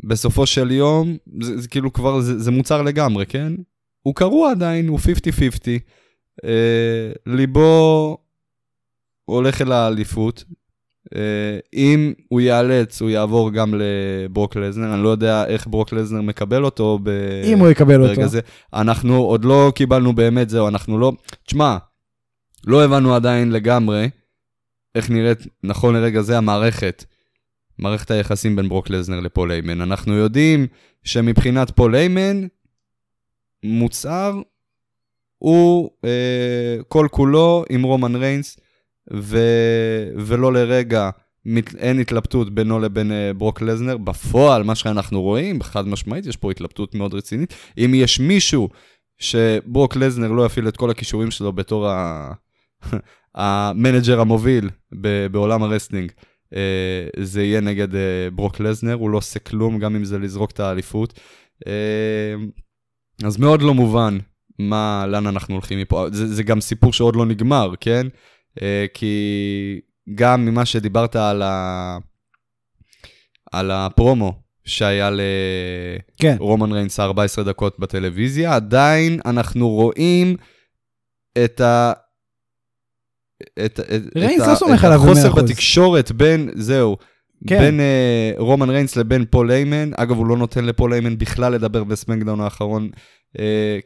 בסופו 0.04 0.47
של 0.47 0.71
יום, 0.71 1.16
זה, 1.40 1.61
זה 1.61 1.68
כאילו 1.68 1.92
כבר, 1.92 2.21
זה, 2.21 2.38
זה 2.38 2.50
מוצר 2.50 2.83
לגמרי, 2.83 3.26
כן? 3.26 3.52
הוא 4.02 4.14
קרוע 4.14 4.50
עדיין, 4.50 4.88
הוא 4.88 4.99
50-50. 4.99 5.02
אה, 6.45 7.12
ליבו 7.26 8.18
הולך 9.25 9.62
אל 9.62 9.73
האליפות. 9.73 10.45
אה, 11.14 11.59
אם 11.75 12.12
הוא 12.28 12.40
ייאלץ, 12.40 13.02
הוא 13.02 13.11
יעבור 13.11 13.50
גם 13.50 13.75
לברוק 13.75 14.57
לזנר, 14.57 14.95
אני 14.95 15.02
לא 15.02 15.09
יודע 15.09 15.47
איך 15.47 15.66
ברוק 15.66 15.92
לזנר 15.92 16.23
מקבל 16.23 16.64
אותו. 16.64 16.99
ב... 17.02 17.11
אם 17.45 17.59
הוא 17.59 17.68
יקבל 17.68 18.11
אותו. 18.11 18.28
זה. 18.28 18.40
אנחנו 18.75 19.16
עוד 19.16 19.45
לא 19.45 19.73
קיבלנו 19.75 20.12
באמת 20.12 20.50
זהו, 20.50 20.68
אנחנו 20.68 20.99
לא... 20.99 21.12
תשמע, 21.47 21.76
לא 22.66 22.85
הבנו 22.85 23.14
עדיין 23.14 23.52
לגמרי 23.52 24.09
איך 24.95 25.11
נראית, 25.11 25.47
נכון 25.64 25.95
לרגע 25.95 26.23
זה, 26.23 26.38
המערכת. 26.38 27.04
מערכת 27.78 28.11
היחסים 28.11 28.57
בין 28.57 28.68
ברוק 28.68 28.90
לזנר 28.90 29.21
לפול 29.21 29.52
איימן. 29.52 29.80
אנחנו 29.80 30.14
יודעים 30.14 30.66
שמבחינת 31.04 31.71
פול 31.71 31.95
היימן, 31.95 32.47
מוצר 33.64 34.40
הוא 35.38 35.90
אה, 36.04 36.76
כל 36.88 37.07
כולו 37.11 37.64
עם 37.71 37.83
רומן 37.83 38.16
ריינס, 38.16 38.57
ו... 39.14 39.38
ולא 40.16 40.52
לרגע 40.52 41.11
מת... 41.45 41.75
אין 41.75 42.00
התלבטות 42.00 42.54
בינו 42.54 42.78
לבין 42.80 43.12
אה, 43.12 43.33
ברוק 43.37 43.62
לזנר. 43.62 43.97
בפועל, 43.97 44.62
מה 44.62 44.75
שאנחנו 44.75 45.23
רואים, 45.23 45.62
חד 45.62 45.88
משמעית, 45.88 46.26
יש 46.26 46.37
פה 46.37 46.50
התלבטות 46.50 46.95
מאוד 46.95 47.14
רצינית. 47.14 47.54
אם 47.78 47.92
יש 47.95 48.21
מישהו 48.21 48.68
שברוק 49.18 49.97
לזנר 49.97 50.33
לא 50.33 50.47
יפעיל 50.47 50.68
את 50.68 50.76
כל 50.76 50.90
הכישורים 50.90 51.30
שלו 51.30 51.52
בתור 51.52 51.88
ה... 51.88 52.33
ה 53.35 53.45
manager 53.45 54.21
המוביל 54.21 54.71
ב... 55.00 55.26
בעולם 55.26 55.62
ה 55.62 55.67
wrestling, 55.67 56.12
אה, 56.54 57.09
זה 57.23 57.42
יהיה 57.42 57.61
נגד 57.61 57.95
אה, 57.95 58.28
ברוק 58.33 58.61
לזנר, 58.61 58.95
הוא 58.95 59.11
לא 59.11 59.18
עושה 59.18 59.38
כלום, 59.38 59.78
גם 59.78 59.97
אם 59.97 60.04
זה 60.04 60.18
לזרוק 60.18 60.50
את 60.50 60.61
האליפות. 60.61 61.21
אה, 61.66 62.35
אז 63.25 63.37
מאוד 63.37 63.62
לא 63.62 63.75
מובן 63.75 64.18
מה, 64.59 65.05
לאן 65.09 65.27
אנחנו 65.27 65.55
הולכים 65.55 65.79
מפה. 65.79 66.07
זה, 66.12 66.35
זה 66.35 66.43
גם 66.43 66.61
סיפור 66.61 66.93
שעוד 66.93 67.17
לא 67.17 67.27
נגמר, 67.27 67.73
כן? 67.81 68.07
אה, 68.62 68.87
כי 68.95 69.81
גם 70.15 70.45
ממה 70.45 70.67
שדיברת 70.67 71.17
על, 71.17 71.43
ה... 71.43 71.99
על 73.53 73.71
הפרומו 73.71 74.41
שהיה 74.65 75.11
כן, 76.17 76.37
לרומן 76.41 76.73
ריינס 76.73 77.00
14 77.00 77.45
דקות 77.45 77.79
בטלוויזיה, 77.79 78.55
עדיין 78.55 79.21
אנחנו 79.27 79.69
רואים 79.69 80.37
את 81.45 81.61
ה... 81.61 81.93
את, 83.65 83.81
את, 83.81 84.03
ריינס 84.17 84.43
את, 84.43 84.49
לא 84.49 84.55
סומך 84.55 84.81
את 84.81 84.85
עליו 84.85 85.05
החוסר 85.05 85.33
ב-100%. 85.33 85.43
בתקשורת 85.43 86.12
בין, 86.12 86.50
זהו, 86.55 86.97
כן. 87.47 87.59
בין 87.59 87.81
אה, 87.81 88.33
רומן 88.37 88.71
ריינס 88.71 88.97
לבין 88.97 89.25
פול 89.31 89.50
היימן. 89.50 89.90
אגב, 89.97 90.17
הוא 90.17 90.27
לא 90.27 90.37
נותן 90.37 90.65
לפול 90.65 90.93
היימן 90.93 91.19
בכלל 91.19 91.53
לדבר 91.53 91.85
ב 91.85 91.90
SmackDown 91.90 92.40
האחרון, 92.41 92.91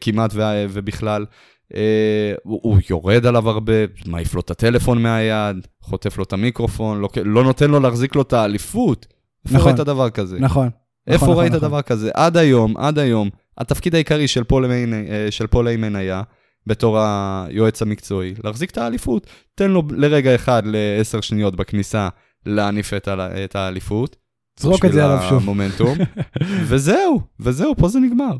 כמעט 0.01 0.31
ו, 0.35 0.41
ובכלל. 0.71 1.27
אה, 1.75 2.33
הוא, 2.43 2.61
הוא 2.63 2.79
יורד 2.91 3.27
עליו 3.27 3.49
הרבה, 3.51 3.73
מעיף 4.07 4.35
לו 4.35 4.41
את 4.41 4.51
הטלפון 4.51 5.03
מהיד, 5.03 5.67
חוטף 5.83 6.19
לו 6.19 6.25
את 6.25 6.33
המיקרופון, 6.33 7.01
לא, 7.01 7.09
לא 7.25 7.45
נותן 7.45 7.71
לו 7.71 7.81
להחזיק 7.81 8.15
לו 8.15 8.23
את 8.23 8.33
האליפות. 8.33 9.07
איפה 9.45 9.57
נכון. 9.57 9.73
ראית 9.73 9.81
דבר 9.87 10.11
כזה? 10.11 10.39
נכון. 10.41 10.69
איפה 11.07 11.25
נכון, 11.27 11.39
ראית 11.39 11.53
נכון. 11.53 11.69
דבר 11.69 11.83
כזה? 11.83 12.11
עד 12.15 12.37
היום, 12.37 12.77
עד 12.77 12.99
היום, 12.99 13.31
התפקיד 13.59 13.95
העיקרי 13.95 14.29
של 14.29 14.45
פול 14.45 14.71
אה, 14.71 15.27
של 15.31 15.47
פול 15.47 15.69
היימן 15.69 15.97
היה, 15.97 16.23
בתור 16.67 16.99
היועץ 17.01 17.83
המקצועי, 17.83 18.35
להחזיק 18.45 18.71
את 18.71 18.79
האליפות. 18.79 19.27
תן 19.55 19.71
לו 19.71 19.83
לרגע 19.91 20.35
אחד 20.35 20.63
לעשר 20.67 21.21
שניות 21.21 21.57
בכניסה 21.57 22.09
להניף 22.47 22.95
את, 22.95 23.09
ה- 23.09 23.45
את 23.45 23.57
האליפות. 23.57 24.17
זרוק 24.59 24.85
את 24.85 24.93
זה 24.93 25.05
עליו 25.05 25.17
שוב. 25.19 25.25
בשביל 25.27 25.43
המומנטום. 25.43 25.99
וזהו, 26.69 27.21
וזהו, 27.41 27.75
פה 27.77 27.89
זה 27.89 28.01
נגמר. 28.01 28.37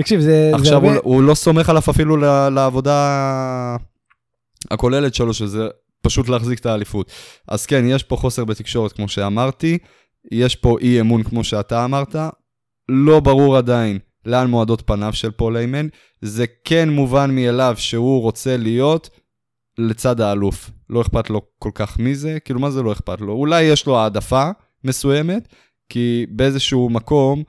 תקשיב, 0.00 0.20
זה... 0.20 0.50
זה 0.50 0.56
עכשיו 0.56 0.74
הרבה- 0.74 0.88
הוא, 0.88 1.14
הוא 1.14 1.22
לא 1.22 1.34
סומך 1.34 1.68
עליו 1.68 1.82
אפילו 1.90 2.16
לעבודה 2.50 3.76
הכוללת 4.70 5.14
שלו, 5.14 5.34
שזה 5.34 5.68
פשוט 6.02 6.28
להחזיק 6.28 6.58
את 6.58 6.66
האליפות. 6.66 7.10
אז 7.48 7.66
כן, 7.66 7.84
יש 7.86 8.02
פה 8.02 8.16
חוסר 8.16 8.44
בתקשורת, 8.44 8.92
כמו 8.92 9.08
שאמרתי, 9.08 9.78
יש 10.32 10.56
פה 10.56 10.76
אי 10.80 11.00
אמון, 11.00 11.22
כמו 11.22 11.44
שאתה 11.44 11.84
אמרת. 11.84 12.16
לא 12.88 13.20
ברור 13.20 13.56
עדיין 13.56 13.98
לאן 14.26 14.46
מועדות 14.50 14.82
פניו 14.86 15.12
של 15.12 15.30
פול 15.30 15.56
איימן. 15.56 15.86
זה 16.22 16.44
כן 16.64 16.88
מובן 16.88 17.34
מאליו 17.34 17.74
שהוא 17.76 18.22
רוצה 18.22 18.56
להיות 18.56 19.10
לצד 19.78 20.20
האלוף. 20.20 20.70
לא 20.90 21.00
אכפת 21.00 21.30
לו 21.30 21.42
כל 21.58 21.70
כך 21.74 21.98
מזה, 21.98 22.38
כאילו 22.40 22.60
מה 22.60 22.70
זה 22.70 22.82
לא 22.82 22.92
אכפת 22.92 23.20
לו? 23.20 23.32
אולי 23.32 23.62
יש 23.62 23.86
לו 23.86 23.98
העדפה 23.98 24.50
מסוימת, 24.84 25.48
כי 25.88 26.26
באיזשהו 26.30 26.90
מקום, 26.90 27.42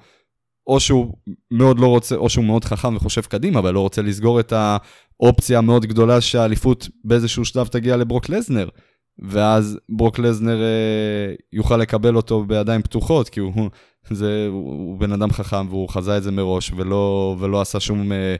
או 0.69 0.79
שהוא 0.79 1.13
מאוד 1.51 1.79
לא 1.79 1.87
רוצה, 1.87 2.15
או 2.15 2.29
שהוא 2.29 2.45
מאוד 2.45 2.65
חכם 2.65 2.95
וחושב 2.95 3.21
קדימה, 3.21 3.59
אבל 3.59 3.73
לא 3.73 3.79
רוצה 3.79 4.01
לסגור 4.01 4.39
את 4.39 4.53
האופציה 4.53 5.57
המאוד 5.57 5.85
גדולה 5.85 6.21
שהאליפות 6.21 6.89
באיזשהו 7.03 7.45
שלב 7.45 7.67
תגיע 7.67 7.97
לברוק 7.97 8.29
לזנר. 8.29 8.69
ואז 9.19 9.79
ברוק 9.89 10.19
לזנר 10.19 10.61
אה, 10.61 11.33
יוכל 11.53 11.77
לקבל 11.77 12.15
אותו 12.15 12.43
בידיים 12.43 12.81
פתוחות, 12.81 13.29
כי 13.29 13.39
הוא, 13.39 13.69
זה, 14.11 14.47
הוא, 14.49 14.73
הוא 14.73 14.99
בן 14.99 15.11
אדם 15.11 15.31
חכם 15.31 15.67
והוא 15.69 15.89
חזה 15.89 16.17
את 16.17 16.23
זה 16.23 16.31
מראש 16.31 16.71
ולא, 16.75 17.35
ולא 17.39 17.61
עשה 17.61 17.79
שום 17.79 18.11
אה, 18.11 18.35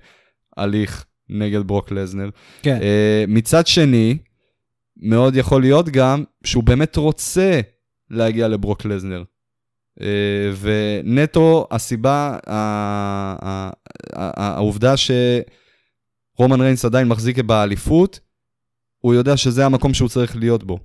הליך 0.58 1.06
נגד 1.30 1.68
ברוק 1.68 1.92
לזנר. 1.92 2.30
כן. 2.62 2.80
אה, 2.82 3.26
מצד 3.28 3.68
שני, 3.68 4.18
מאוד 5.02 5.36
יכול 5.36 5.62
להיות 5.62 5.90
גם 5.90 6.24
שהוא 6.44 6.64
באמת 6.64 6.96
רוצה 6.96 7.60
להגיע 8.10 8.48
לברוק 8.48 8.86
לזנר. 8.86 9.24
אה, 10.02 10.52
ונטו, 10.60 11.68
הסיבה, 11.72 12.38
העובדה 14.14 14.94
שרומן 14.98 16.62
ריינס 16.62 16.86
עדיין 16.86 17.08
מחזיק 17.08 17.40
באליפות, 17.40 18.20
הוא 19.00 19.14
יודע 19.14 19.38
שזה 19.38 19.66
המקום 19.66 19.94
שהוא 19.94 20.10
צריך 20.10 20.36
להיות 20.36 20.64
בו, 20.64 20.80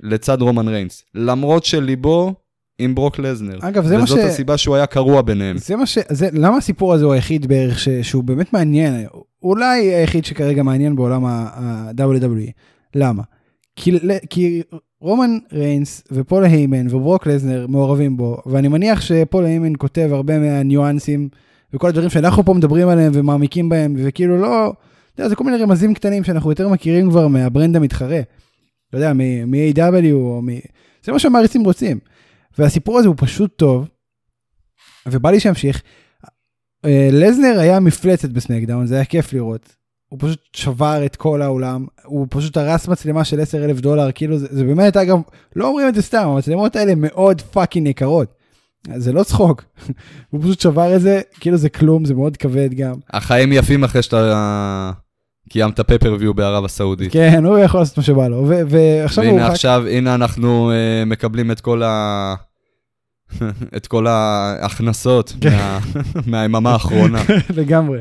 לצד 0.00 0.42
רומן 0.42 0.68
ריינס. 0.68 1.04
למרות 1.14 1.64
שליבו 1.64 2.34
עם 2.78 2.94
ברוק 2.94 3.18
לזנר. 3.18 3.58
אגב, 3.60 3.86
זה 3.86 3.98
מה 3.98 4.06
ש... 4.06 4.10
וזאת 4.10 4.24
הסיבה 4.24 4.56
שהוא 4.56 4.76
היה 4.76 4.86
קרוע 4.86 5.22
ביניהם. 5.22 5.58
זה 5.58 5.76
מה 5.76 5.86
ש... 5.86 5.98
זה... 6.08 6.28
למה 6.32 6.56
הסיפור 6.56 6.94
הזה 6.94 7.04
הוא 7.04 7.12
היחיד 7.12 7.46
בערך 7.46 7.78
ש... 7.78 7.88
שהוא 7.88 8.24
באמת 8.24 8.52
מעניין? 8.52 9.06
אולי 9.42 9.94
היחיד 9.94 10.24
שכרגע 10.24 10.62
מעניין 10.62 10.96
בעולם 10.96 11.24
ה-WWE. 11.24 12.50
למה? 12.94 13.22
כי, 13.76 13.98
כי 14.30 14.62
רומן 15.04 15.38
ריינס 15.52 16.02
ופול 16.12 16.44
היימן 16.44 16.86
וברוק 16.86 17.26
לזנר 17.26 17.66
מעורבים 17.66 18.16
בו, 18.16 18.36
ואני 18.46 18.68
מניח 18.68 19.00
שפול 19.00 19.44
היימן 19.44 19.72
כותב 19.78 20.08
הרבה 20.12 20.38
מהניואנסים 20.38 21.28
וכל 21.72 21.88
הדברים 21.88 22.10
שאנחנו 22.10 22.44
פה 22.44 22.54
מדברים 22.54 22.88
עליהם 22.88 23.12
ומעמיקים 23.14 23.68
בהם, 23.68 23.94
וכאילו 23.98 24.40
לא... 24.40 24.72
אתה 25.14 25.20
יודע, 25.22 25.28
זה 25.28 25.36
כל 25.36 25.44
מיני 25.44 25.56
רמזים 25.56 25.94
קטנים 25.94 26.24
שאנחנו 26.24 26.50
יותר 26.50 26.68
מכירים 26.68 27.10
כבר 27.10 27.28
מה 27.28 27.42
brand 27.42 27.76
המתחרה. 27.76 28.20
אתה 28.88 28.96
יודע, 28.96 29.12
מ-AEW 29.12 30.12
או 30.12 30.42
מ... 30.42 30.48
זה 31.04 31.12
מה 31.12 31.18
שהמעריצים 31.18 31.64
רוצים. 31.64 31.98
והסיפור 32.58 32.98
הזה 32.98 33.08
הוא 33.08 33.16
פשוט 33.18 33.56
טוב, 33.56 33.88
ובא 35.06 35.30
לי 35.30 35.40
שימשיך. 35.40 35.82
אה, 36.84 37.08
לזנר 37.12 37.58
היה 37.58 37.80
מפלצת 37.80 38.28
ב 38.28 38.33
SmackDown, 38.33 38.86
זה 38.86 38.94
היה 38.94 39.04
כיף 39.04 39.32
לראות. 39.32 39.76
הוא 40.14 40.20
פשוט 40.28 40.40
שבר 40.52 41.06
את 41.06 41.16
כל 41.16 41.42
העולם, 41.42 41.86
הוא 42.04 42.26
פשוט 42.30 42.56
הרס 42.56 42.88
מצלמה 42.88 43.24
של 43.24 43.40
10 43.40 43.64
אלף 43.64 43.80
דולר, 43.80 44.12
כאילו 44.12 44.38
זה, 44.38 44.46
זה 44.50 44.64
באמת, 44.64 44.96
אגב, 44.96 45.18
לא 45.56 45.68
אומרים 45.68 45.88
את 45.88 45.94
זה 45.94 46.02
סתם, 46.02 46.28
המצלמות 46.28 46.76
האלה 46.76 46.92
מאוד 46.96 47.40
fucking 47.40 47.86
יקרות. 47.86 48.34
זה 48.96 49.12
לא 49.12 49.22
צחוק, 49.22 49.64
הוא 50.30 50.42
פשוט 50.42 50.60
שבר 50.60 50.96
את 50.96 51.00
זה, 51.00 51.20
כאילו 51.40 51.56
זה 51.56 51.68
כלום, 51.68 52.04
זה 52.04 52.14
מאוד 52.14 52.36
כבד 52.36 52.74
גם. 52.74 52.94
החיים 53.10 53.52
יפים 53.52 53.84
אחרי 53.84 54.02
שאתה 54.02 54.90
קיימת 55.50 55.80
פפרוויו 55.80 56.34
בערב 56.34 56.64
הסעודית. 56.64 57.12
כן, 57.12 57.44
הוא 57.44 57.58
יכול 57.58 57.80
לעשות 57.80 57.96
מה 57.96 58.02
שבא 58.04 58.28
לו, 58.28 58.48
ועכשיו 58.48 59.24
והנה 59.24 59.46
הוא... 59.46 59.52
עכשיו, 59.52 59.84
הנה 59.90 60.14
אנחנו 60.14 60.70
uh, 60.70 61.08
מקבלים 61.08 61.50
את 61.50 61.60
כל 61.60 61.82
ה... 61.82 62.34
את 63.76 63.86
כל 63.86 64.06
ההכנסות 64.06 65.32
כן. 65.40 65.56
מה... 65.56 65.78
מהיממה 66.26 66.72
האחרונה. 66.72 67.22
לגמרי. 67.56 67.98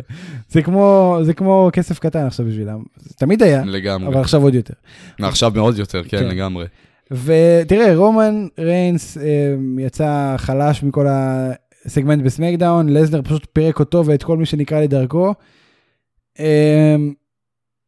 זה 0.49 0.61
כמו, 0.61 1.17
זה 1.21 1.33
כמו 1.33 1.69
כסף 1.73 1.99
קטן 1.99 2.25
עכשיו 2.25 2.45
בשבילם. 2.45 2.83
תמיד 3.15 3.43
היה, 3.43 3.65
לגמרי. 3.65 4.07
אבל 4.07 4.21
עכשיו 4.21 4.41
עוד 4.41 4.55
יותר. 4.55 4.73
עכשיו 5.19 5.51
מאוד 5.55 5.77
יותר, 5.77 6.03
כן, 6.03 6.17
כן. 6.17 6.27
לגמרי. 6.27 6.65
ותראה, 7.11 7.95
רומן 7.95 8.47
ריינס 8.59 9.17
אה, 9.17 9.55
יצא 9.79 10.35
חלש 10.37 10.83
מכל 10.83 11.05
הסגמנט 11.09 12.23
בסמקדאון, 12.23 12.89
לזנר 12.89 13.21
פשוט 13.21 13.47
פירק 13.53 13.79
אותו 13.79 14.05
ואת 14.05 14.23
כל 14.23 14.37
מי 14.37 14.45
שנקרא 14.45 14.81
לדרכו. 14.81 15.33
אה, 16.39 16.95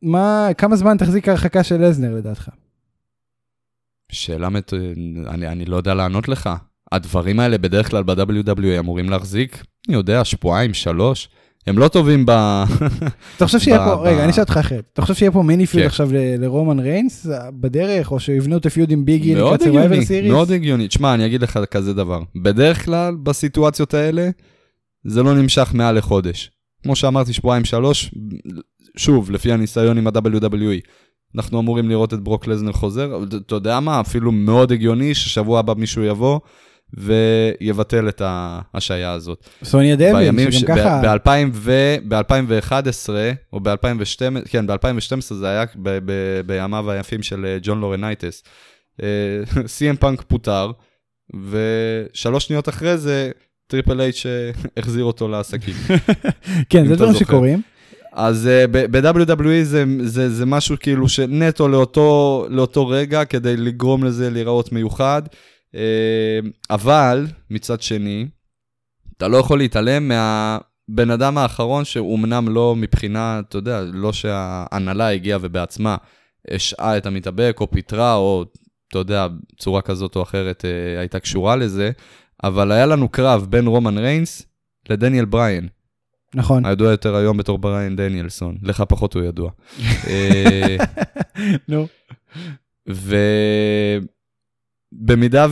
מה, 0.01 0.47
כמה 0.57 0.75
זמן 0.75 0.97
תחזיק 0.97 1.27
ההרחקה 1.27 1.63
של 1.63 1.81
לזנר 1.81 2.15
לדעתך? 2.15 2.49
שאלה 4.11 4.49
מת... 4.49 4.73
אני, 5.27 5.47
אני 5.47 5.65
לא 5.65 5.75
יודע 5.75 5.93
לענות 5.93 6.27
לך. 6.27 6.49
הדברים 6.91 7.39
האלה 7.39 7.57
בדרך 7.57 7.89
כלל 7.89 8.03
ב-WWE 8.03 8.79
אמורים 8.79 9.09
להחזיק, 9.09 9.63
אני 9.87 9.95
יודע, 9.95 10.25
שבועיים, 10.25 10.73
שלוש. 10.73 11.29
הם 11.67 11.77
לא 11.77 11.87
טובים 11.87 12.25
ב... 12.25 12.31
אתה 13.37 13.45
חושב 13.45 13.59
שיהיה 13.59 13.77
פה, 13.85 13.93
רגע, 14.09 14.23
אני 14.23 14.31
אשאל 14.31 14.43
אותך 14.43 14.57
אחרת. 14.57 14.83
אתה 14.93 15.01
חושב 15.01 15.13
שיהיה 15.13 15.31
פה 15.31 15.43
מיני 15.43 15.65
פיוד 15.65 15.81
כן. 15.81 15.87
עכשיו 15.87 16.09
ל- 16.13 16.43
לרומן 16.43 16.79
ריינס 16.79 17.27
בדרך, 17.59 18.11
או 18.11 18.19
שיבנו 18.19 18.57
את 18.57 18.65
הפיוד 18.65 18.91
עם 18.91 19.05
ביגי 19.05 19.35
לקראת 19.35 19.61
הגיוני, 19.61 19.99
Series? 19.99 20.27
מאוד 20.31 20.51
הגיוני. 20.51 20.87
תשמע, 20.87 21.13
אני 21.13 21.25
אגיד 21.25 21.41
לך 21.41 21.59
כזה 21.71 21.93
דבר. 21.93 22.21
בדרך 22.35 22.85
כלל, 22.85 23.15
בסיטואציות 23.23 23.93
האלה, 23.93 24.29
זה 25.03 25.23
לא 25.23 25.35
נמשך 25.35 25.71
מעל 25.73 25.97
לחודש. 25.97 26.51
כמו 26.83 26.95
שאמרתי, 26.95 27.33
שבועיים, 27.33 27.65
שלוש, 27.65 28.11
שוב, 28.97 29.31
לפי 29.31 29.51
הניסיון 29.51 29.97
עם 29.97 30.07
ה-WWE. 30.07 30.87
אנחנו 31.35 31.59
אמורים 31.59 31.89
לראות 31.89 32.13
את 32.13 32.19
ברוק 32.19 32.47
לזנר 32.47 32.71
חוזר, 32.71 33.23
אתה 33.45 33.55
יודע 33.55 33.79
מה? 33.79 33.99
אפילו 33.99 34.31
מאוד 34.31 34.71
הגיוני 34.71 35.15
ששבוע 35.15 35.59
הבא 35.59 35.73
מישהו 35.77 36.03
יבוא 36.03 36.39
ויבטל 36.93 38.09
את 38.09 38.21
ההשעיה 38.25 39.11
הזאת. 39.11 39.45
סוניה 39.63 39.95
דוויל, 39.95 40.15
בימים 40.15 40.51
ש... 40.51 40.55
שגם 40.55 40.77
ככה... 40.77 41.01
ב- 41.01 41.29
ב- 41.29 41.49
ו... 41.53 41.95
ב-2011, 42.07 43.09
או 43.53 43.59
ב-2012, 43.59 44.47
כן, 44.49 44.67
ב-2012 44.67 45.33
זה 45.33 45.49
היה 45.49 45.65
ב- 45.75 45.99
ב- 46.05 46.41
בימיו 46.45 46.91
היפים 46.91 47.23
של 47.23 47.45
אה, 47.45 47.57
ג'ון 47.61 47.79
לורינייטיס. 47.79 48.43
CM 49.67 49.95
Punk 49.95 50.21
פוטר, 50.21 50.71
ושלוש 51.49 52.45
שניות 52.45 52.69
אחרי 52.69 52.97
זה, 52.97 53.31
Triple 53.67 54.01
H 54.01 54.25
אה, 54.25 54.51
החזיר 54.77 55.03
אותו 55.03 55.27
לעסקים. 55.27 55.73
כן, 56.69 56.87
זה 56.87 56.95
דברים. 56.95 57.13
שקורים. 57.13 57.61
אז 58.13 58.49
ב-WWE 58.71 59.63
זה, 59.63 59.83
זה, 60.03 60.29
זה 60.29 60.45
משהו 60.45 60.75
כאילו 60.79 61.09
שנתנו 61.09 61.67
לאותו, 61.67 62.45
לאותו 62.49 62.87
רגע 62.87 63.25
כדי 63.25 63.57
לגרום 63.57 64.03
לזה 64.03 64.29
להיראות 64.29 64.71
מיוחד, 64.71 65.21
אבל 66.69 67.27
מצד 67.49 67.81
שני, 67.81 68.27
אתה 69.17 69.27
לא 69.27 69.37
יכול 69.37 69.57
להתעלם 69.57 70.07
מהבן 70.07 71.11
אדם 71.11 71.37
האחרון 71.37 71.85
שהוא 71.85 72.17
אמנם 72.17 72.49
לא 72.49 72.75
מבחינה, 72.75 73.39
אתה 73.39 73.57
יודע, 73.57 73.81
לא 73.93 74.13
שההנהלה 74.13 75.11
הגיעה 75.11 75.39
ובעצמה 75.41 75.97
השעה 76.51 76.97
את 76.97 77.05
המתאבק 77.05 77.57
או 77.61 77.71
פיטרה 77.71 78.15
או, 78.15 78.45
אתה 78.87 78.97
יודע, 78.97 79.27
צורה 79.57 79.81
כזאת 79.81 80.15
או 80.15 80.23
אחרת 80.23 80.65
uh, 80.65 80.99
הייתה 80.99 81.19
קשורה 81.19 81.55
לזה, 81.55 81.91
אבל 82.43 82.71
היה 82.71 82.85
לנו 82.85 83.09
קרב 83.09 83.45
בין 83.49 83.67
רומן 83.67 83.97
ריינס 83.97 84.45
לדניאל 84.89 85.25
בריין. 85.25 85.67
נכון. 86.35 86.65
הידוע 86.65 86.91
יותר 86.91 87.15
היום 87.15 87.37
בתור 87.37 87.57
בריין 87.57 87.95
דניאלסון, 87.95 88.57
לך 88.61 88.83
פחות 88.89 89.13
הוא 89.13 89.23
ידוע. 89.23 89.51
אה, 90.07 90.77
נו. 91.67 91.87
ובמידה 95.01 95.47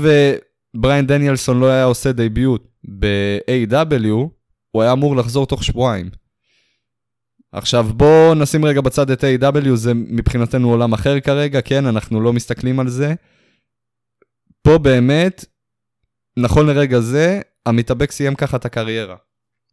ובריין 0.76 1.08
דניאלסון 1.08 1.60
לא 1.60 1.66
היה 1.66 1.84
עושה 1.84 2.12
debut 2.12 2.68
ב-AEW, 3.00 4.30
הוא 4.72 4.82
היה 4.82 4.92
אמור 4.92 5.16
לחזור 5.16 5.48
תוך 5.48 5.64
שבועיים. 5.64 6.10
עכשיו 7.52 7.84
בואו 7.84 8.34
נשים 8.34 8.66
רגע 8.66 8.82
בצד 8.82 9.12
את 9.12 9.24
AEW, 9.24 9.76
זה 9.76 9.94
מבחינתנו 9.94 10.70
עולם 10.70 10.94
אחר 10.94 11.20
כרגע, 11.20 11.62
כן, 11.62 11.86
אנחנו 11.86 12.22
לא 12.22 12.34
מסתכלים 12.34 12.80
על 12.80 12.90
זה. 12.90 13.14
פה 14.62 14.78
באמת, 14.78 15.46
נכון 16.38 16.68
לרגע 16.68 17.00
זה, 17.00 17.42
המתאבק 17.66 18.12
סיים 18.12 18.36
ככה 18.36 18.58
את 18.58 18.66
הקריירה. 18.66 19.16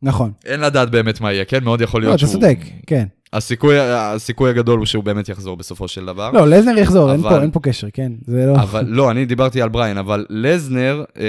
נכון. 0.03 0.33
אין 0.45 0.61
לדעת 0.61 0.91
באמת 0.91 1.21
מה 1.21 1.33
יהיה, 1.33 1.45
כן? 1.45 1.65
מאוד 1.65 1.81
יכול 1.81 2.03
לא, 2.03 2.09
להיות 2.09 2.19
אתה 2.21 2.27
שהוא... 2.27 2.41
צודק, 2.41 2.59
כן. 2.87 3.07
הסיכוי, 3.33 3.79
הסיכוי 3.81 4.51
הגדול 4.51 4.79
הוא 4.79 4.87
שהוא 4.87 5.05
באמת 5.05 5.29
יחזור 5.29 5.57
בסופו 5.57 5.89
של 5.89 6.07
דבר. 6.07 6.31
לא, 6.31 6.49
לסנר 6.49 6.79
יחזור, 6.79 7.13
אין 7.13 7.21
אבל- 7.21 7.31
פה- 7.31 7.43
אין 7.43 7.51
פה 7.51 7.61
קשר, 7.61 7.87
כן. 7.93 8.13
זה 8.27 8.47
לא... 8.47 8.63
אבל 8.63 8.85
לא, 8.89 9.11
אני 9.11 9.25
דיברתי 9.27 9.63
על 9.63 9.69
בריין, 9.69 9.99
אבל 9.99 10.27
לסנר, 10.31 11.05
אה, 11.19 11.25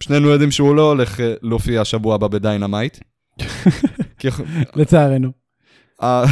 שנינו 0.00 0.28
יודעים 0.28 0.50
שהוא 0.50 0.76
לא 0.76 0.88
הולך 0.88 1.20
אה, 1.20 1.34
להופיע 1.42 1.80
השבוע 1.80 2.14
הבא 2.14 2.28
ב 2.28 2.35
Dynamite. 2.35 2.98
לצערנו. 4.76 5.30
אה, 6.02 6.24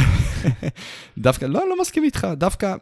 דווקא, 1.17 1.45
לא, 1.45 1.59
לא 1.69 1.81
מסכים 1.81 2.03
איתך, 2.03 2.27
דווקא 2.37 2.75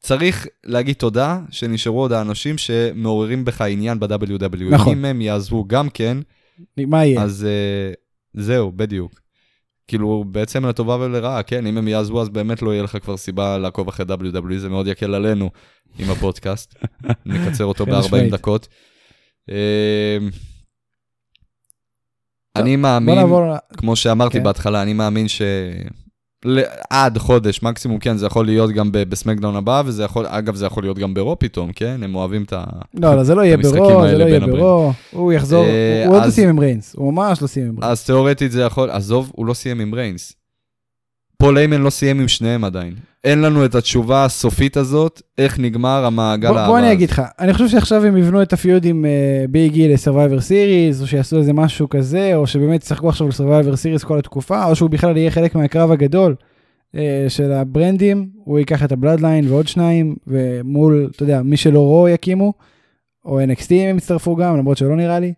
צריך 0.00 0.46
להגיד 0.66 0.94
תודה 0.96 1.38
שנשארו 1.50 2.00
עוד 2.00 2.12
האנשים 2.12 2.58
שמעוררים 2.58 3.44
בך 3.44 3.60
עניין 3.60 4.00
ב-WW. 4.00 4.64
נכון. 4.70 4.92
אם 4.98 5.04
הם 5.04 5.20
יעזבו 5.20 5.64
גם 5.68 5.88
כן, 5.88 6.18
מה 6.78 7.04
יהיה? 7.04 7.22
אז 7.22 7.46
uh, 7.46 7.96
זהו, 8.42 8.72
בדיוק. 8.72 9.20
כאילו, 9.88 10.24
בעצם 10.30 10.66
לטובה 10.66 10.96
ולרעה, 10.96 11.42
כן, 11.42 11.66
אם 11.66 11.78
הם 11.78 11.88
יעזבו, 11.88 12.22
אז 12.22 12.28
באמת 12.28 12.62
לא 12.62 12.70
יהיה 12.70 12.82
לך 12.82 12.96
כבר 13.02 13.16
סיבה 13.16 13.58
לעקוב 13.58 13.88
אחרי 13.88 14.06
WWE, 14.06 14.56
זה 14.56 14.68
מאוד 14.68 14.86
יקל 14.86 15.14
עלינו 15.14 15.50
עם 15.98 16.10
הפודקאסט. 16.10 16.74
נקצר 17.26 17.64
אותו 17.64 17.84
חד 17.84 17.90
ב-40 17.90 17.98
משמעית. 17.98 18.32
דקות. 18.32 18.68
אה, 19.50 20.18
טוב, 22.52 22.64
אני 22.64 22.76
מאמין, 22.76 23.18
כמו 23.76 23.96
שאמרתי 23.96 24.38
כן. 24.38 24.44
בהתחלה, 24.44 24.82
אני 24.82 24.92
מאמין 24.92 25.28
ש... 25.28 25.42
עד 26.90 27.18
חודש 27.18 27.62
מקסימום, 27.62 27.98
כן, 27.98 28.16
זה 28.16 28.26
יכול 28.26 28.46
להיות 28.46 28.70
גם 28.70 28.88
ב 28.92 28.98
SmackDown 28.98 29.56
הבא, 29.56 29.82
וזה 29.86 30.04
יכול, 30.04 30.26
אגב, 30.26 30.54
זה 30.54 30.66
יכול 30.66 30.82
להיות 30.82 30.98
גם 30.98 31.14
ב 31.14 31.20
Raw 31.20 31.38
פתאום, 31.38 31.72
כן? 31.72 32.00
הם 32.02 32.14
אוהבים 32.14 32.42
את 32.42 32.52
ה... 32.52 32.64
לא, 32.94 33.16
לא, 33.16 33.24
זה 33.24 33.34
לא 33.34 33.42
יהיה 33.42 33.54
המשחקים 33.54 33.82
ב 33.82 33.86
Raw, 33.86 34.02
זה 34.02 34.06
האלה 34.06 34.18
לא 34.18 34.24
יהיה 34.24 34.40
בין 34.40 34.50
ב 34.50 34.58
Raw, 34.58 34.92
הוא 35.10 35.32
יחזור, 35.32 35.64
אה, 35.64 36.04
הוא 36.06 36.16
עוד 36.16 36.24
לא 36.24 36.30
סיים 36.30 36.48
עם 36.48 36.58
ריינס, 36.58 36.94
הוא 36.96 37.12
ממש 37.12 37.42
לא 37.42 37.46
סיים 37.46 37.66
עם 37.68 37.78
ריינס. 37.80 38.00
אז 38.00 38.06
תיאורטית 38.06 38.52
זה 38.52 38.62
יכול, 38.62 38.90
עזוב, 38.90 39.32
הוא 39.34 39.46
לא 39.46 39.54
סיים 39.54 39.80
עם 39.80 39.94
ריינס. 39.94 40.32
פול 41.38 41.58
היימן 41.58 41.80
לא 41.80 41.90
סיים 41.90 42.20
עם 42.20 42.28
שניהם 42.28 42.64
עדיין. 42.64 42.94
אין 43.24 43.40
לנו 43.40 43.64
את 43.64 43.74
התשובה 43.74 44.24
הסופית 44.24 44.76
הזאת, 44.76 45.22
איך 45.38 45.58
נגמר 45.58 46.04
המעגל 46.04 46.48
האהבה. 46.48 46.66
בוא 46.66 46.78
אני. 46.78 46.92
אגיד 46.92 47.10
לך, 47.10 47.22
אני 47.38 47.52
חושב 47.52 47.68
שעכשיו 47.68 48.04
הם 48.04 48.16
יבנו 48.16 48.42
את 48.42 48.52
ה 48.52 48.58
feud 48.58 48.84
עם 48.84 49.04
Big 49.50 49.78
E 49.78 49.88
ל 49.88 49.94
Survivor 49.94 50.40
Series, 50.40 51.00
או 51.00 51.06
שיעשו 51.06 51.38
איזה 51.38 51.52
משהו 51.52 51.88
כזה, 51.88 52.36
או 52.36 52.46
שבאמת 52.46 52.82
ישחקו 52.82 53.08
עכשיו 53.08 53.28
ל 53.28 53.33
Survivor 53.33 53.76
Series 53.76 54.04
כל 54.04 54.18
התקופה, 54.18 54.64
או 54.64 54.76
שהוא 54.76 54.90
בכלל 54.90 55.16
יהיה 55.16 55.30
חלק 55.30 55.54
מהקרב 55.54 55.90
הגדול 55.90 56.34
אה, 56.96 57.26
של 57.28 57.52
הברנדים, 57.52 58.28
הוא 58.44 58.58
ייקח 58.58 58.84
את 58.84 58.92
ה 58.92 58.98
Bloodline 58.98 59.48
ועוד 59.48 59.68
שניים, 59.68 60.16
ומול, 60.26 61.10
אתה 61.16 61.22
יודע, 61.22 61.42
מי 61.42 61.56
שלא 61.56 61.78
Raw 61.80 62.08
יקימו, 62.08 62.52
או 63.24 63.40
NXT 63.40 63.72
אם 63.72 63.88
הם 63.88 63.96
יצטרפו 63.96 64.36
גם, 64.36 64.56
למרות 64.56 64.76
שלא 64.76 64.96
נראה 64.96 65.18
לי. 65.18 65.32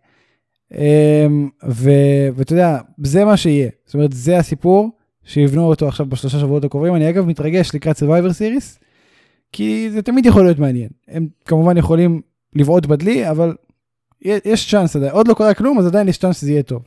אה, 0.75 1.27
ו- 1.69 2.29
ואתה 2.35 2.53
יודע, 2.53 2.79
זה 3.03 3.25
מה 3.25 3.37
שיהיה, 3.37 3.69
זאת 3.87 3.95
אומרת, 3.95 4.13
זה 4.13 4.39
הסיפור, 4.39 4.91
שיבנו 5.29 5.65
אותו 5.65 5.89
עכשיו 5.89 6.07
בשלושה 6.07 6.39
שבועות 6.39 6.65
הקרובים. 6.65 6.95
אני 6.95 7.11
אגב 7.11 7.27
מתרגש 7.27 7.75
לקראת 7.75 7.97
Survivor 7.97 8.33
Series, 8.33 8.79
כי 9.53 9.91
זה 9.91 10.03
תמיד 10.03 10.27
יכול 10.27 10.45
להיות 10.45 10.59
מעניין. 10.59 10.89
הם 11.09 11.29
כמובן 11.45 11.77
יכולים 11.77 12.21
לבעוט 12.55 12.87
בדלי, 12.87 13.31
אבל 13.31 13.55
יש 14.21 14.71
צ'אנס 14.71 14.97
עדיין, 14.97 15.13
עוד 15.13 15.29
לא 15.29 15.35
קרה 15.35 15.55
כלום, 15.55 15.79
אז 15.79 15.87
עדיין 15.87 16.09
יש 16.09 16.19
צ'אנס 16.19 16.41
שזה 16.41 16.51
יהיה 16.51 16.63
טוב. 16.63 16.83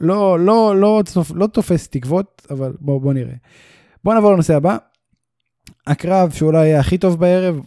לא, 0.00 0.38
לא, 0.38 0.76
לא, 0.76 1.02
לא, 1.16 1.22
לא 1.34 1.46
תופס 1.46 1.88
תקוות, 1.88 2.46
אבל 2.50 2.72
בואו 2.80 3.00
בוא 3.00 3.12
נראה. 3.12 3.34
בואו 4.04 4.14
נעבור 4.14 4.32
לנושא 4.32 4.56
הבא. 4.56 4.76
הקרב 5.86 6.30
שאולי 6.30 6.58
היה 6.58 6.80
הכי 6.80 6.98
טוב 6.98 7.20
בערב, 7.20 7.60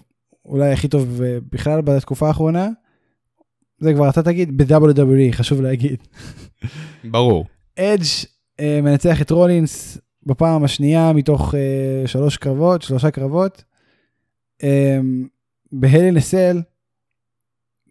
אולי 0.46 0.72
הכי 0.72 0.88
טוב 0.88 1.22
אה, 1.22 1.38
בכלל 1.52 1.82
בתקופה 1.82 2.28
האחרונה, 2.28 2.70
זה 3.80 3.94
כבר 3.94 4.10
אתה 4.10 4.24
תגיד, 4.24 4.58
ב-WWE, 4.58 5.32
חשוב 5.32 5.62
להגיד. 5.62 5.98
ברור. 7.04 7.46
אדג' 7.80 8.35
מנצח 8.62 9.22
את 9.22 9.32
רולינס 9.32 9.98
בפעם 10.26 10.64
השנייה 10.64 11.14
מתוך 11.14 11.56
אה, 11.56 12.08
שלוש 12.08 12.38
קרבות, 12.38 12.82
שלושה 12.82 13.12
קרבות. 13.12 13.64
אה, 14.64 15.00
בהלן 15.72 16.18
אסל, 16.18 16.62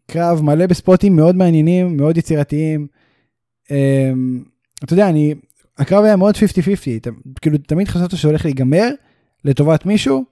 קרב 0.06 0.42
מלא 0.42 0.66
בספוטים 0.66 1.16
מאוד 1.16 1.36
מעניינים, 1.36 1.96
מאוד 1.96 2.16
יצירתיים. 2.18 2.86
אה, 3.70 4.12
אתה 4.84 4.92
יודע, 4.92 5.08
אני, 5.08 5.34
הקרב 5.78 6.04
היה 6.04 6.16
מאוד 6.16 6.34
50-50, 6.34 6.38
ת- 7.02 7.08
כאילו 7.40 7.58
תמיד 7.58 7.88
חשבת 7.88 8.10
שהולך 8.16 8.44
להיגמר 8.44 8.88
לטובת 9.44 9.86
מישהו, 9.86 10.24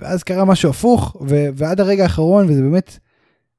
ואז 0.00 0.22
קרה 0.22 0.44
משהו 0.44 0.70
הפוך, 0.70 1.16
ו- 1.28 1.46
ועד 1.54 1.80
הרגע 1.80 2.02
האחרון, 2.02 2.46
וזה 2.48 2.62
באמת 2.62 2.88
אה, 2.90 3.03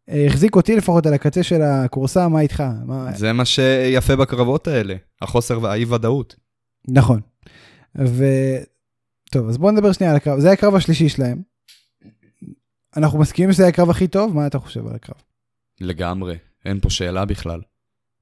החזיק 0.08 0.56
אותי 0.56 0.76
לפחות 0.76 1.06
על 1.06 1.14
הקצה 1.14 1.44
של 1.44 1.62
הכורסה, 1.62 2.28
מה 2.28 2.40
איתך? 2.40 2.64
מה... 2.86 3.12
זה 3.16 3.34
מה 3.34 3.46
שיפה 3.46 4.16
בקרבות 4.16 4.68
האלה, 4.68 4.96
החוסר 5.22 5.62
והאי-ודאות. 5.62 6.36
נכון. 6.88 7.20
ו... 8.00 8.26
טוב, 9.32 9.50
אז 9.50 9.58
בואו 9.58 9.72
נדבר 9.72 9.92
שנייה 9.92 10.12
על 10.12 10.18
הקרב. 10.18 10.40
זה 10.40 10.48
היה 10.48 10.54
הקרב 10.54 10.76
השלישי 10.76 11.10
שלהם. 11.10 11.42
אנחנו 12.98 13.20
מסכימים 13.20 13.52
שזה 13.52 13.64
היה 13.64 13.70
הקרב 13.70 13.90
הכי 13.90 14.08
טוב? 14.08 14.36
מה 14.36 14.48
אתה 14.48 14.60
חושב 14.60 14.88
על 14.88 14.96
הקרב? 14.96 15.16
לגמרי, 15.82 16.38
אין 16.66 16.80
פה 16.80 16.90
שאלה 16.90 17.26
בכלל. 17.26 17.62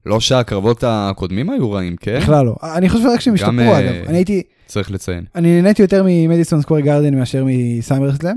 לא 0.06 0.20
שהקרבות 0.20 0.84
הקודמים 0.86 1.50
היו 1.50 1.72
רעים, 1.72 1.96
כן? 1.96 2.18
בכלל 2.20 2.46
לא. 2.46 2.56
אני 2.62 2.88
חושב 2.88 3.06
רק 3.14 3.20
שהם 3.20 3.34
השתפרו 3.34 3.58
אה, 3.58 3.80
אגב. 3.80 4.08
אני 4.08 4.16
הייתי, 4.16 4.42
צריך 4.66 4.90
לציין. 4.90 5.24
אני 5.34 5.62
נהניתי 5.62 5.82
יותר 5.82 6.02
ממדיסון 6.06 6.62
סקוור 6.62 6.80
גרדן 6.80 7.14
מאשר 7.14 7.44
מסאמרסלאם, 7.46 8.36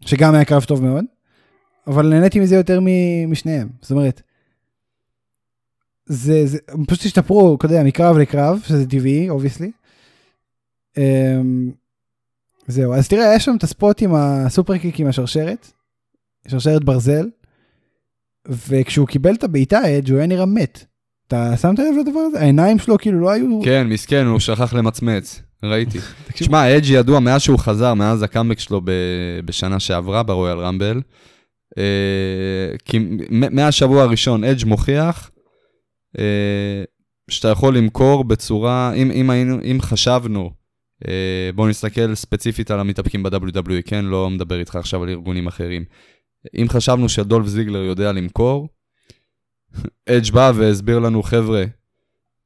שגם 0.00 0.34
היה 0.34 0.44
קרב 0.44 0.64
טוב 0.64 0.84
מאוד, 0.84 1.04
אבל 1.88 2.08
נהניתי 2.08 2.40
מזה 2.40 2.56
יותר 2.56 2.80
משניהם. 3.28 3.68
זאת 3.82 3.90
אומרת, 3.90 4.22
זה, 6.06 6.46
זה, 6.46 6.58
הם 6.68 6.84
פשוט 6.84 7.04
השתפרו, 7.04 7.54
אתה 7.54 7.66
יודע, 7.66 7.82
מקרב 7.82 8.18
לקרב, 8.18 8.60
שזה 8.66 8.86
טבעי, 8.86 9.30
obviously. 9.30 9.70
זהו, 12.66 12.94
אז 12.94 13.08
תראה, 13.08 13.34
יש 13.34 13.44
שם 13.44 13.54
את 13.58 13.62
ה 13.62 13.70
spot 13.70 14.02
עם 14.02 14.14
ה 14.14 14.78
superkick 14.78 15.00
עם 15.00 15.06
השרשרת, 15.06 15.72
שרשרת 16.48 16.84
ברזל, 16.84 17.28
וכשהוא 18.48 19.06
קיבל 19.06 19.34
את 19.34 19.44
הבעיטה 19.44 19.98
אדג' 19.98 20.10
הוא 20.10 20.18
היה 20.18 20.26
נראה 20.26 20.46
מת. 20.46 20.84
אתה 21.28 21.56
שמת 21.56 21.78
לב 21.78 21.94
לדבר 22.00 22.20
הזה? 22.20 22.40
העיניים 22.40 22.78
שלו 22.78 22.98
כאילו 22.98 23.20
לא 23.20 23.30
היו... 23.30 23.60
כן, 23.64 23.86
מסכן, 23.86 24.26
הוא 24.26 24.38
שכח 24.40 24.74
למצמץ. 24.74 25.42
ראיתי. 25.62 25.98
תשמע, 26.34 26.76
אג' 26.76 26.86
ידוע 26.86 27.20
מאז 27.20 27.40
שהוא 27.40 27.58
חזר, 27.58 27.94
מאז 27.94 28.22
הקאמבק 28.22 28.58
שלו 28.58 28.80
ב- 28.84 29.40
בשנה 29.44 29.80
שעברה 29.80 30.22
ב 30.22 30.28
Royal 30.28 30.58
Rumble, 30.58 31.00
כי 32.84 32.98
מ- 33.30 33.56
מהשבוע 33.56 34.02
הראשון 34.02 34.44
אג' 34.44 34.64
מוכיח 34.66 35.30
אה, 36.18 36.84
שאתה 37.30 37.48
יכול 37.48 37.76
למכור 37.76 38.24
בצורה, 38.24 38.92
אם, 38.92 39.10
אם, 39.10 39.30
היינו, 39.30 39.58
אם 39.62 39.78
חשבנו, 39.80 40.50
אה, 41.08 41.50
בואו 41.54 41.68
נסתכל 41.68 42.14
ספציפית 42.14 42.70
על 42.70 42.80
המתאבקים 42.80 43.22
ב-WWE, 43.22 43.82
כן? 43.84 44.04
לא 44.04 44.30
מדבר 44.30 44.60
איתך 44.60 44.76
עכשיו 44.76 45.02
על 45.02 45.08
ארגונים 45.08 45.46
אחרים. 45.46 45.84
אם 46.54 46.66
חשבנו 46.68 47.08
שדולף 47.08 47.46
זיגלר 47.46 47.82
יודע 47.82 48.12
למכור, 48.12 48.68
אג' 50.08 50.30
בא 50.32 50.52
והסביר 50.54 50.98
לנו, 50.98 51.22
חבר'ה, 51.22 51.64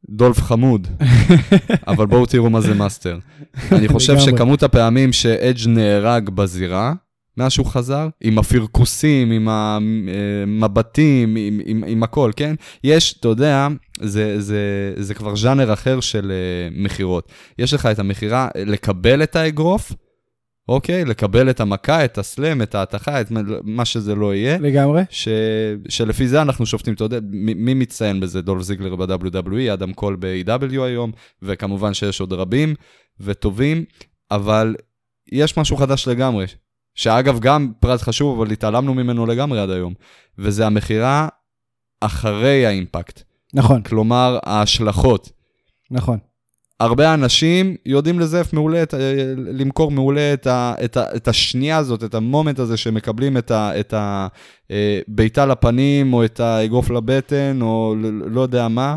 דולף 0.09 0.39
חמוד, 0.39 0.89
אבל 1.89 2.07
בואו 2.07 2.27
תראו 2.27 2.51
מה 2.51 2.61
זה 2.61 2.75
master. 2.75 3.19
אני 3.73 3.89
חושב. 3.89 4.19
שכמות 4.19 4.63
הפעמים 4.63 5.13
שאדג' 5.13 5.69
נהרג 5.69 6.31
בזירה, 6.31 6.93
מאז 7.37 7.53
שהוא 7.53 7.67
חזר, 7.67 8.09
עם 8.21 8.39
הפרכוסים, 8.39 9.31
עם 9.31 9.49
המבטים, 9.49 11.37
עם, 11.37 11.61
עם, 11.65 11.85
עם 11.87 12.03
הכל, 12.03 12.31
כן? 12.37 12.55
יש, 12.85 13.15
אתה 13.21 13.29
יודע, 13.29 13.69
זה, 14.01 14.41
זה, 14.41 14.61
זה 14.97 15.15
כבר 15.15 15.37
ז'אנר 15.37 15.73
אחר 15.73 16.01
של 16.01 16.33
uh, 16.33 16.81
מכירות. 16.83 17.33
יש 17.59 17.75
לך 17.75 17.87
את 17.87 17.99
המכירה 17.99 18.49
לקבל 18.57 19.23
את 19.23 19.37
האגרוף, 19.37 19.93
אוקיי? 20.69 21.05
לקבל 21.05 21.51
את 21.51 21.61
המכה, 21.61 22.05
את 22.05 22.19
הסלם, 22.19 22.63
את 22.63 22.75
ההתכה, 22.75 23.21
את 23.21 23.31
מה- 23.31 23.41
מה 23.63 23.85
שזה 23.85 24.15
לא 24.15 24.35
יהיה. 24.35 24.59
לגמרי. 24.59 25.03
ש... 25.11 25.29
שלפי 25.89 26.29
זה 26.29 26.43
אנחנו 26.43 26.67
שופטים, 26.67 26.95
אתה 26.95 27.05
יודע, 27.05 27.19
מ- 27.23 27.65
מי 27.65 27.75
מצטיין 27.75 28.21
בזה? 28.21 28.43
דולף 28.43 28.63
זיגלר 28.63 28.97
ב-WWE, 28.97 29.73
אדם 29.73 29.93
קול 29.93 30.17
ב-AW 30.21 30.81
היום, 30.83 31.13
וכמובן 31.43 31.95
שיש 31.95 32.21
עוד 32.21 32.33
רבים 32.33 32.75
וטובים, 33.21 33.85
אבל 34.31 34.75
יש 35.33 35.59
משהו 35.59 35.77
חדש 35.77 36.09
לגמרי, 36.09 36.45
שאגב, 36.95 37.39
גם 37.41 37.73
פרט 37.81 38.01
חשוב, 38.03 38.41
אבל 38.41 38.53
התעלמנו 38.53 38.95
ממנו 38.95 39.27
לגמרי 39.27 39.61
עד 39.61 39.71
היום, 39.71 39.95
וזה 40.39 40.67
המכירה 40.67 41.29
אחרי 42.01 42.67
האימפקט. 42.67 43.23
נכון, 43.55 43.83
כלומר, 43.83 44.39
ההשלכות. 44.45 45.33
נכון. 45.91 46.19
הרבה 46.81 47.15
אנשים 47.15 47.77
יודעים 47.87 48.21
לזייף 48.21 48.53
מעולה, 48.53 48.83
את, 48.83 48.95
אה, 48.95 49.35
למכור 49.37 49.91
מעולה 49.91 50.33
את, 50.35 50.47
ה, 50.47 50.75
את, 50.85 50.97
ה, 50.97 51.17
את 51.17 51.29
השנייה 51.29 51.77
הזאת, 51.77 52.05
את 52.05 52.15
המומנט 52.15 52.59
הזה 52.59 52.77
שמקבלים 52.77 53.37
את, 53.37 53.51
ה, 53.51 53.81
את 53.81 53.95
הבעיטה 53.97 55.47
לפנים, 55.47 56.13
או 56.13 56.25
את 56.25 56.41
האגרוף 56.41 56.91
לבטן, 56.91 57.59
או 57.63 57.95
לא 58.27 58.41
יודע 58.41 58.69
מה. 58.69 58.97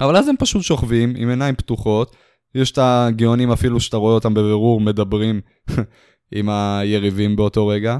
אבל 0.00 0.16
אז 0.16 0.28
הם 0.28 0.34
פשוט 0.38 0.62
שוכבים 0.62 1.14
עם 1.16 1.28
עיניים 1.28 1.54
פתוחות. 1.54 2.16
יש 2.54 2.70
את 2.70 2.78
הגאונים 2.82 3.52
אפילו 3.52 3.80
שאתה 3.80 3.96
רואה 3.96 4.14
אותם 4.14 4.34
בבירור 4.34 4.80
מדברים 4.80 5.40
עם 6.32 6.48
היריבים 6.48 7.36
באותו 7.36 7.66
רגע. 7.66 7.98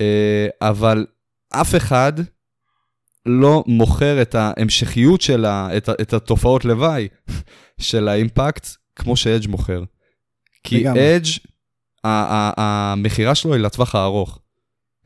אה, 0.00 0.46
אבל 0.60 1.06
אף 1.50 1.74
אחד 1.74 2.12
לא 3.26 3.64
מוכר 3.66 4.22
את 4.22 4.34
ההמשכיות 4.34 5.20
של 5.20 5.44
ה, 5.44 5.68
את, 5.76 5.88
את 5.88 6.12
התופעות 6.12 6.64
לוואי 6.64 7.08
של 7.78 8.08
האימפקט 8.08 8.66
כמו 8.96 9.16
שאדג' 9.16 9.48
מוכר. 9.48 9.82
כי. 10.64 10.88
אדג', 10.90 11.26
המכירה 12.04 13.34
שלו 13.34 13.54
היא 13.54 13.62
לטווח 13.62 13.94
הארוך. 13.94 14.38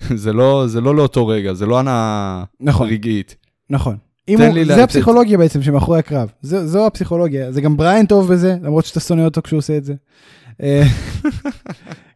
זה 0.14 0.32
לא, 0.32 0.64
זה 0.66 0.80
לא 0.80 0.96
לאותו 0.96 1.26
רגע, 1.26 1.52
זה 1.54 1.66
לא 1.66 1.78
הנאה 1.78 2.44
נכון, 2.60 2.88
רגעית. 2.88 3.36
נכון. 3.70 3.96
אם 4.28 4.40
הוא, 4.40 4.64
זה 4.64 4.76
לה- 4.76 4.84
הפסיכולוגיה 4.84 5.38
בעצם 5.38 5.62
שמאחורי 5.62 5.98
הקרב. 5.98 6.32
זו, 6.42 6.66
זו 6.66 6.86
הפסיכולוגיה. 6.86 7.52
זה 7.52 7.60
גם 7.60 7.76
בריין 7.76 8.06
טוב 8.06 8.32
בזה, 8.32 8.56
למרות 8.62 8.84
שאתה 8.84 9.00
שונא 9.00 9.22
אותו 9.22 9.42
כשהוא 9.42 9.58
עושה 9.58 9.76
את 9.76 9.84
זה. 9.84 9.94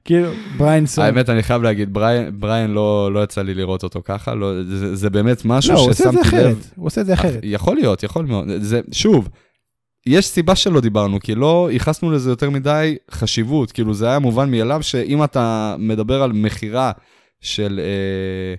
כאילו, 0.05 0.31
בריין 0.57 0.87
סון. 0.87 1.05
האמת, 1.05 1.29
אני 1.29 1.43
חייב 1.43 1.63
להגיד, 1.63 1.93
בריין, 2.39 2.71
לא, 2.71 3.13
לא 3.13 3.25
יצא 3.25 3.43
לי 3.43 3.55
לראות 3.55 3.83
אותו 3.83 4.03
ככה, 4.05 4.35
לא, 4.35 4.53
זה, 4.95 5.11
באמת 5.11 5.45
משהו 5.45 5.75
לא, 5.75 5.79
הוא 5.79 5.91
עושה 5.91 6.09
את 6.09 6.13
זה 6.13 6.19
ששמתי 6.19 6.29
אחרת. 6.29 6.51
לב. 6.51 6.71
הוא 6.77 6.87
עושה 6.87 7.01
את 7.01 7.07
זה 7.07 7.15
אחרת. 7.15 7.41
יכול 7.43 7.77
להיות, 7.77 8.03
יכול 8.03 8.25
מאוד. 8.25 8.49
שוב, 8.93 9.29
יש 10.07 10.27
סיבה 10.27 10.57
שלא 10.57 10.81
דיברנו, 10.81 11.21
כי 11.21 11.35
לא 11.35 11.69
ייחסנו 11.73 12.11
לזה 12.11 12.31
יותר 12.31 12.51
מדי 12.51 12.97
חשיבות. 13.11 13.73
כאילו, 13.73 13.95
זה 13.95 14.07
היה 14.07 14.19
מובן 14.19 14.51
מאליו 14.51 14.83
שאם 14.83 15.25
אתה 15.25 15.77
מדבר 15.79 16.23
על 16.23 16.33
מכירה 16.33 16.93
של, 17.41 17.81
אה, 17.85 18.55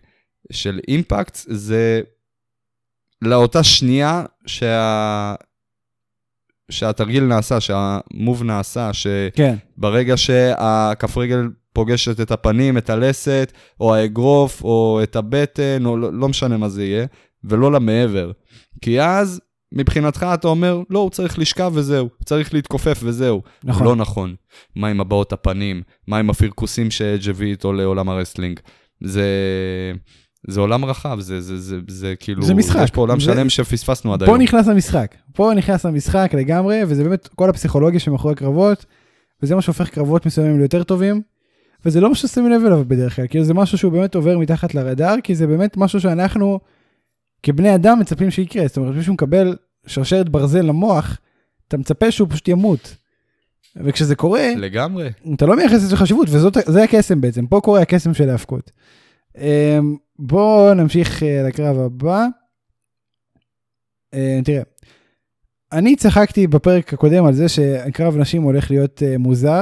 של 0.51 0.79
אימפקט, 0.87 1.37
זה 1.47 2.01
לאותה 3.21 3.63
שנייה 3.63 4.23
שה... 4.45 5.35
שהתרגיל 6.71 7.23
נעשה, 7.23 7.59
שהמוב 7.59 8.43
נעשה, 8.43 8.91
כן, 9.33 9.55
שברגע 9.77 10.17
שהכף 10.17 11.17
רגל 11.17 11.47
פוגשת 11.73 12.21
את 12.21 12.31
הפנים, 12.31 12.77
את 12.77 12.89
הלסת, 12.89 13.53
או 13.79 13.95
האגרוף, 13.95 14.63
או 14.63 14.99
את 15.03 15.15
הבטן, 15.15 15.85
או 15.85 15.97
לא, 15.97 16.13
לא 16.13 16.29
משנה 16.29 16.57
מה 16.57 16.69
זה 16.69 16.83
יהיה, 16.83 17.05
ולא 17.43 17.71
למעבר. 17.71 18.31
כי 18.81 19.01
אז, 19.01 19.41
מבחינתך 19.71 20.25
אתה 20.33 20.47
אומר, 20.47 20.81
לא, 20.89 20.99
הוא 20.99 21.09
צריך 21.09 21.39
לשכב 21.39 21.71
וזהו, 21.75 22.09
הוא 22.17 22.25
צריך 22.25 22.53
להתכופף 22.53 22.99
וזהו. 23.03 23.41
נכון. 23.63 23.87
לא 23.87 23.95
נכון. 23.95 24.35
מה 24.75 24.87
עם 24.87 25.01
הבעות 25.01 25.33
הפנים? 25.33 25.81
מה 26.07 26.17
עם 26.17 26.29
הפרכוסים 26.29 26.91
שאג' 26.91 27.29
הביא 27.29 27.51
איתו 27.51 27.73
לעולם 27.73 28.09
הרסלינג? 28.09 28.59
זה... 29.01 29.29
זה 30.47 30.59
עולם 30.59 30.85
רחב, 30.85 31.19
זה, 31.19 31.41
זה, 31.41 31.57
זה, 31.59 31.77
זה 31.87 32.13
כאילו... 32.19 32.43
זה 32.43 32.53
משחק. 32.53 32.79
יש 32.83 32.91
פה 32.91 33.01
עולם 33.01 33.19
זה- 33.19 33.25
שלם 33.25 33.49
שפספסנו 33.49 34.13
עד 34.13 34.19
פה 34.19 34.25
היום. 34.25 34.41
נכנס 34.41 34.67
למשחק, 34.67 35.15
פה 35.33 35.51
נכנס 35.55 35.85
למשחק 35.85 36.31
לגמרי, 36.33 36.81
וזה 36.87 37.03
באמת 37.03 37.27
כל 37.27 37.49
הפסיכולוגיה 37.49 37.99
שמאחורי 37.99 38.35
קרבות, 38.35 38.85
וזה 39.43 39.55
מה 39.55 39.61
שהופך 39.61 39.89
קרבות 39.89 40.25
מסוימים 40.25 40.59
ליותר 40.59 40.83
טובים, 40.83 41.21
וזה 41.85 42.01
לא 42.01 42.09
משהו 42.11 42.27
ששמים 42.27 42.51
לב 42.51 42.65
אליו 42.65 42.83
בדרך 42.87 43.15
כלל, 43.15 43.27
כאילו 43.27 43.43
זה 43.45 43.53
משהו 43.53 43.77
שהוא 43.77 43.91
באמת 43.91 44.15
עובר 44.15 44.37
מתחת 44.37 44.75
לרדאר, 44.75 45.15
כי 45.23 45.35
זה 45.35 45.47
באמת 45.47 45.77
משהו 45.77 46.01
שאנחנו 46.01 46.59
כבני 47.43 47.75
אדם 47.75 47.99
מצפים 47.99 48.31
שיקרה, 48.31 48.67
זאת 48.67 48.77
אומרת, 48.77 48.95
מישהו 48.95 49.13
מקבל 49.13 49.55
שרשרת 49.87 50.29
ברזל 50.29 50.61
למוח, 50.61 51.17
אתה 51.67 51.77
מצפה 51.77 52.11
שהוא 52.11 52.27
פשוט 52.31 52.47
ימות. 52.47 52.95
וכשזה 53.83 54.15
קורה, 54.15 54.49
לגמרי. 54.57 55.09
אתה 55.35 55.45
לא 55.45 55.55
מייחס 55.55 55.73
לזה 55.83 55.97
חשיבות, 55.97 56.27
וזה 56.29 56.83
הקסם 56.83 57.21
בעצם, 57.21 57.47
פה 57.47 57.59
קורה 57.63 57.81
הקסם 57.81 58.13
של 58.13 58.29
ההאבקות. 58.29 58.71
בואו 60.19 60.73
נמשיך 60.73 61.23
אה, 61.23 61.43
לקרב 61.47 61.79
הבא. 61.79 62.25
אה, 64.13 64.39
תראה, 64.43 64.63
אני 65.71 65.95
צחקתי 65.95 66.47
בפרק 66.47 66.93
הקודם 66.93 67.25
על 67.25 67.33
זה 67.33 67.49
שקרב 67.49 68.17
נשים 68.17 68.43
הולך 68.43 68.71
להיות 68.71 69.03
אה, 69.03 69.17
מוזר, 69.17 69.61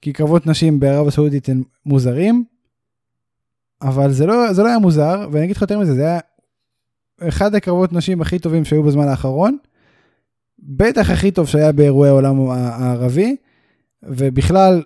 כי 0.00 0.12
קרבות 0.12 0.46
נשים 0.46 0.80
בערב 0.80 1.08
הסעודית 1.08 1.48
הם 1.48 1.62
מוזרים, 1.86 2.44
אבל 3.82 4.12
זה 4.12 4.26
לא, 4.26 4.52
זה 4.52 4.62
לא 4.62 4.68
היה 4.68 4.78
מוזר, 4.78 5.28
ואני 5.32 5.44
אגיד 5.44 5.56
לך 5.56 5.62
יותר 5.62 5.78
מזה, 5.78 5.94
זה 5.94 6.02
היה 6.02 6.20
אחד 7.28 7.54
הקרבות 7.54 7.92
נשים 7.92 8.20
הכי 8.20 8.38
טובים 8.38 8.64
שהיו 8.64 8.82
בזמן 8.82 9.08
האחרון, 9.08 9.56
בטח 10.58 11.10
הכי 11.10 11.30
טוב 11.30 11.48
שהיה 11.48 11.72
באירועי 11.72 12.10
העולם 12.10 12.50
הערבי, 12.50 13.36
ובכלל 14.02 14.82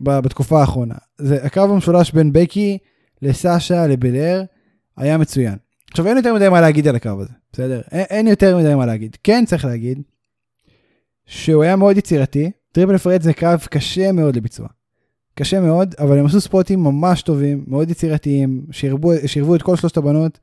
בתקופה 0.00 0.60
האחרונה. 0.60 0.94
זה 1.18 1.44
הקרב 1.44 1.70
המשולש 1.70 2.12
בין 2.12 2.32
בקי 2.32 2.78
לסאשה 3.22 3.86
לבלייר 3.86 4.42
היה 4.96 5.18
מצוין. 5.18 5.56
עכשיו 5.90 6.06
אין 6.06 6.16
יותר 6.16 6.34
מדי 6.34 6.48
מה 6.48 6.60
להגיד 6.60 6.88
על 6.88 6.96
הקרב 6.96 7.20
הזה, 7.20 7.32
בסדר? 7.52 7.80
אין, 7.90 8.04
אין 8.10 8.26
יותר 8.26 8.58
מדי 8.58 8.74
מה 8.74 8.86
להגיד. 8.86 9.16
כן 9.24 9.44
צריך 9.46 9.64
להגיד 9.64 10.02
שהוא 11.26 11.62
היה 11.62 11.76
מאוד 11.76 11.96
יצירתי, 11.96 12.50
triple 12.72 12.98
threat 12.98 13.22
זה 13.22 13.32
קרב 13.32 13.66
קשה 13.70 14.12
מאוד 14.12 14.36
לביצוע. 14.36 14.68
קשה 15.34 15.60
מאוד, 15.60 15.94
אבל 15.98 16.18
הם 16.18 16.26
עשו 16.26 16.40
ספוטים 16.40 16.84
ממש 16.84 17.22
טובים, 17.22 17.64
מאוד 17.66 17.90
יצירתיים, 17.90 18.66
שירבו, 19.26 19.54
את 19.54 19.62
כל 19.62 19.76
שלושת 19.76 19.96
הבנות 19.96 20.38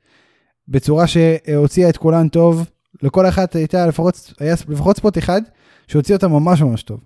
בצורה 0.68 1.04
שהוציאה 1.06 1.88
את 1.88 1.96
כולן 1.96 2.28
טוב. 2.28 2.66
לכל 3.02 3.28
אחת 3.28 3.56
הייתה 3.56 3.86
לפחות, 3.86 4.32
היה 4.40 4.54
לפחות 4.68 4.96
ספוט 4.96 5.18
אחד 5.18 5.42
שהוציא 5.86 6.14
אותה 6.14 6.28
ממש 6.28 6.62
ממש 6.62 6.82
טוב. 6.82 7.00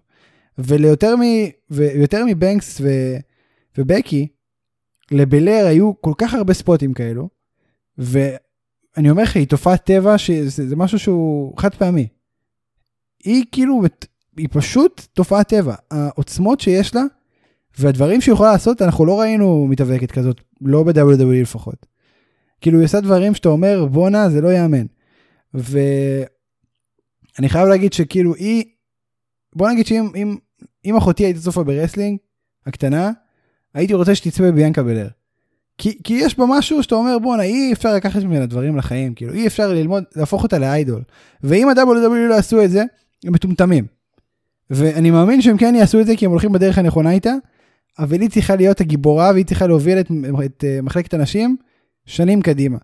וליותר 0.58 1.16
מ, 1.16 1.22
ויותר 1.70 2.24
מבנקס 2.26 2.80
ו, 2.80 2.88
ובקי, 3.78 4.28
לבלר 5.10 5.66
היו 5.66 5.92
כל 6.00 6.12
כך 6.18 6.34
הרבה 6.34 6.54
ספוטים 6.54 6.94
כאלו, 6.94 7.28
ואני 7.98 9.10
אומר 9.10 9.22
לך, 9.22 9.36
היא 9.36 9.46
תופעת 9.46 9.84
טבע 9.84 10.18
שזה 10.18 10.68
זה 10.68 10.76
משהו 10.76 10.98
שהוא 10.98 11.54
חד 11.58 11.74
פעמי. 11.74 12.08
היא 13.24 13.44
כאילו, 13.52 13.82
היא 14.36 14.48
פשוט 14.52 15.06
תופעת 15.12 15.48
טבע. 15.48 15.74
העוצמות 15.90 16.60
שיש 16.60 16.94
לה, 16.94 17.02
והדברים 17.78 18.20
שהיא 18.20 18.32
יכולה 18.32 18.52
לעשות, 18.52 18.82
אנחנו 18.82 19.06
לא 19.06 19.20
ראינו 19.20 19.66
מתאבקת 19.66 20.10
כזאת, 20.10 20.40
לא 20.60 20.82
ב-WWE 20.82 21.42
לפחות. 21.42 21.86
כאילו, 22.60 22.78
היא 22.78 22.84
עושה 22.84 23.00
דברים 23.00 23.34
שאתה 23.34 23.48
אומר, 23.48 23.86
בואנה, 23.86 24.30
זה 24.30 24.40
לא 24.40 24.48
ייאמן. 24.48 24.86
ואני 25.54 26.28
חייב 27.48 27.68
להגיד 27.68 27.92
שכאילו 27.92 28.34
היא, 28.34 28.64
בוא 29.56 29.70
נגיד 29.70 29.86
שאם 29.86 30.08
אם, 30.16 30.36
אם 30.84 30.96
אחותי 30.96 31.24
הייתה 31.24 31.40
צופה 31.40 31.64
ב 31.64 31.69
wrestling, 31.69 32.18
הקטנה, 32.66 33.12
הייתי 33.74 33.94
רוצה 33.94 34.14
שתצפה 34.14 34.50
בביאנקה 34.50 34.82
בלייר. 34.82 35.08
כי, 35.78 35.98
כי 36.04 36.14
יש 36.14 36.38
בה 36.38 36.44
משהו 36.48 36.82
שאתה 36.82 36.94
אומר 36.94 37.18
בואנה 37.18 37.42
אי 37.42 37.72
אפשר 37.72 37.94
לקחת 37.94 38.22
ממנה 38.22 38.46
דברים 38.46 38.76
לחיים 38.76 39.14
כאילו 39.14 39.32
אי 39.32 39.46
אפשר 39.46 39.72
ללמוד 39.72 40.04
להפוך 40.16 40.42
אותה 40.42 40.58
ל 40.58 40.67
idol 40.67 41.02
ואם 41.42 41.68
ה-WWE 41.68 42.28
לא 42.28 42.34
יעשו 42.34 42.64
את 42.64 42.70
זה 42.70 42.84
הם 43.24 43.32
מטומטמים. 43.32 43.86
ואני 44.70 45.10
מאמין 45.10 45.42
שהם 45.42 45.56
כן 45.56 45.74
יעשו 45.74 46.00
את 46.00 46.06
זה 46.06 46.16
כי 46.16 46.24
הם 46.24 46.30
הולכים 46.30 46.52
בדרך 46.52 46.78
הנכונה 46.78 47.10
איתה 47.10 47.34
אבל 47.98 48.20
היא 48.20 48.30
צריכה 48.30 48.56
להיות 48.56 48.80
הגיבורה 48.80 49.30
והיא 49.32 49.44
צריכה 49.44 49.66
להוביל 49.66 50.00
את, 50.00 50.06
את 50.44 50.64
uh, 50.64 50.82
מחלקת 50.82 51.14
הנשים 51.14 51.56
שנים 52.06 52.42
קדימה. 52.42 52.78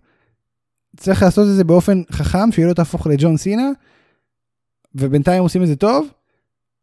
צריך 0.96 1.22
לעשות 1.22 1.48
את 1.48 1.54
זה 1.56 1.64
באופן 1.64 2.02
חכם 2.12 2.52
שהיא 2.52 2.66
לא 2.66 2.72
תהפוך 2.72 3.06
לג'ון 3.06 3.36
סינה 3.36 3.70
ובינתיים 4.94 5.42
עושים 5.42 5.62
את 5.62 5.66
זה 5.66 5.76
טוב 5.76 6.08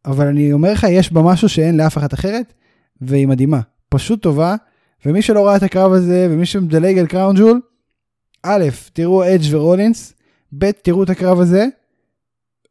אבל 0.05 0.27
אני 0.27 0.53
אומר 0.53 0.73
לך 0.73 0.87
יש 0.89 1.13
בה 1.13 1.21
משהו 1.21 1.49
שאין 1.49 1.77
לאף 1.77 1.97
אחת 1.97 2.13
אחרת 2.13 2.53
והיא 3.01 3.27
מדהימה 3.27 3.61
פשוט 3.93 4.21
טובה 4.21 4.55
ומי 5.05 5.21
שלא 5.21 5.47
ראה 5.47 5.55
את 5.55 5.63
הקרב 5.63 5.91
הזה 5.91 6.27
ומי 6.29 6.45
שמדלג 6.45 6.97
על 6.97 7.07
קראון 7.07 7.35
ג'ול 7.35 7.61
א' 8.43 8.65
תראו 8.93 9.23
אדג' 9.23 9.55
ורולינס 9.55 10.13
ב' 10.57 10.71
תראו 10.71 11.03
את 11.03 11.09
הקרב 11.09 11.39
הזה 11.39 11.65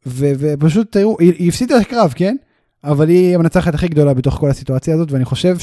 ו- 0.06 0.32
ופשוט 0.38 0.92
תראו 0.92 1.16
היא, 1.20 1.32
היא 1.38 1.48
הפסידה 1.48 1.76
את 1.76 1.80
הקרב 1.80 2.12
כן 2.16 2.36
אבל 2.84 3.08
היא 3.08 3.34
המנצחת 3.34 3.74
הכי 3.74 3.88
גדולה 3.88 4.14
בתוך 4.14 4.34
כל 4.34 4.50
הסיטואציה 4.50 4.94
הזאת 4.94 5.12
ואני 5.12 5.24
חושב 5.24 5.56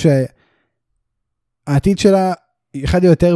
שהעתיד 1.68 2.00
שלה 2.00 2.34
אחד 2.84 3.04
היותר 3.04 3.36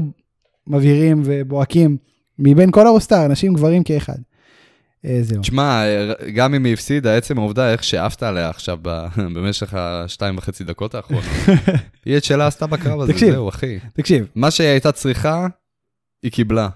מבהירים 0.68 1.22
ובוהקים 1.26 1.98
מבין 2.40 2.72
כל 2.72 2.88
הרוסטר 2.88 3.28
נשים 3.28 3.54
גברים 3.54 3.84
כאחד. 3.84 4.18
אה, 5.06 5.20
זהו. 5.22 5.42
תשמע, 5.42 5.84
גם 6.34 6.54
אם 6.54 6.66
היא 6.66 6.74
הפסידה, 6.74 7.18
עצם 7.18 7.38
העובדה 7.38 7.72
איך 7.72 7.84
שעפת 7.84 8.24
עליה 8.24 8.50
עכשיו 8.50 8.78
במשך 9.36 9.74
השתיים 9.74 10.38
וחצי 10.38 10.64
דקות 10.64 10.96
האחרונות. 10.96 11.26
היא 12.06 12.18
את 12.18 12.24
שלה 12.24 12.48
עשתה 12.48 12.68
בקרב 12.68 13.02
הזה, 13.02 13.14
תקשיב. 13.14 13.32
זהו, 13.32 13.50
אחי. 13.50 13.80
תקשיב 13.94 14.28
מה 14.36 14.52
שהיא 14.52 14.68
הייתה 14.68 14.92
צריכה, 14.92 15.48
היא 16.24 16.32
קיבלה. 16.32 16.70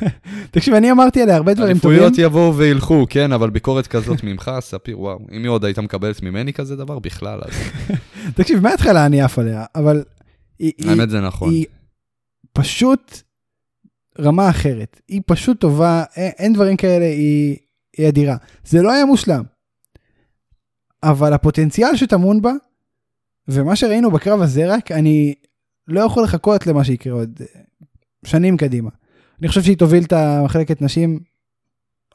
תקשיב 0.50 0.74
אני 0.74 0.90
אמרתי 0.90 1.22
עליה 1.22 1.36
הרבה 1.36 1.54
דברים 1.54 1.78
טובים. 1.78 1.98
אליפויות 1.98 2.18
יבואו 2.18 2.56
וילכו, 2.56 3.06
כן, 3.10 3.32
אבל 3.32 3.50
ביקורת 3.50 3.86
כזאת 3.86 4.24
ממך, 4.24 4.50
ספיר, 4.60 5.00
וואו. 5.00 5.18
אם 5.32 5.42
היא 5.42 5.50
עוד 5.50 5.64
הייתה 5.64 5.82
מקבלת 5.82 6.22
ממני 6.22 6.52
כזה 6.52 6.76
דבר, 6.76 6.98
בכלל, 6.98 7.40
אז 7.42 7.52
תקשיב 8.34 8.60
מההתחלה 8.60 9.06
אני 9.06 9.20
עף 9.20 9.38
עליה 9.38 9.64
אבל 9.74 10.04
האמת 10.86 11.10
זה 11.10 11.20
נכון. 11.20 11.50
היא 11.50 11.66
פשוט 12.52 13.22
רמה 14.20 14.50
אחרת. 14.50 15.00
היא 15.08 15.22
פשוט 15.26 15.60
טובה, 15.60 16.04
אין 16.16 16.52
דברים 16.52 16.76
כאלה, 16.76 17.04
היא, 17.04 17.56
היא 17.98 18.08
אדירה. 18.08 18.36
זה 18.64 18.82
לא 18.82 18.92
היה 18.92 19.04
מושלם, 19.04 19.42
אבל 21.02 21.32
הפוטנציאל 21.32 21.96
שטמון 21.96 22.42
בה, 22.42 22.52
ומה 23.48 23.76
שראינו 23.76 24.10
בקרב 24.10 24.40
הזה 24.42 24.74
רק, 24.74 24.92
אני 24.92 25.34
לא 25.88 26.00
יכול 26.00 26.24
לחכות 26.24 26.66
למה 26.66 26.84
שיקרה 26.84 27.12
עוד 27.12 27.40
אה, 27.40 27.60
שנים 28.24 28.56
קדימה. 28.56 28.90
אני 29.40 29.48
חושב 29.48 29.62
שהיא 29.62 29.76
תוביל 29.76 30.04
את 30.04 30.12
המחלקת 30.12 30.82
נשים 30.82 31.20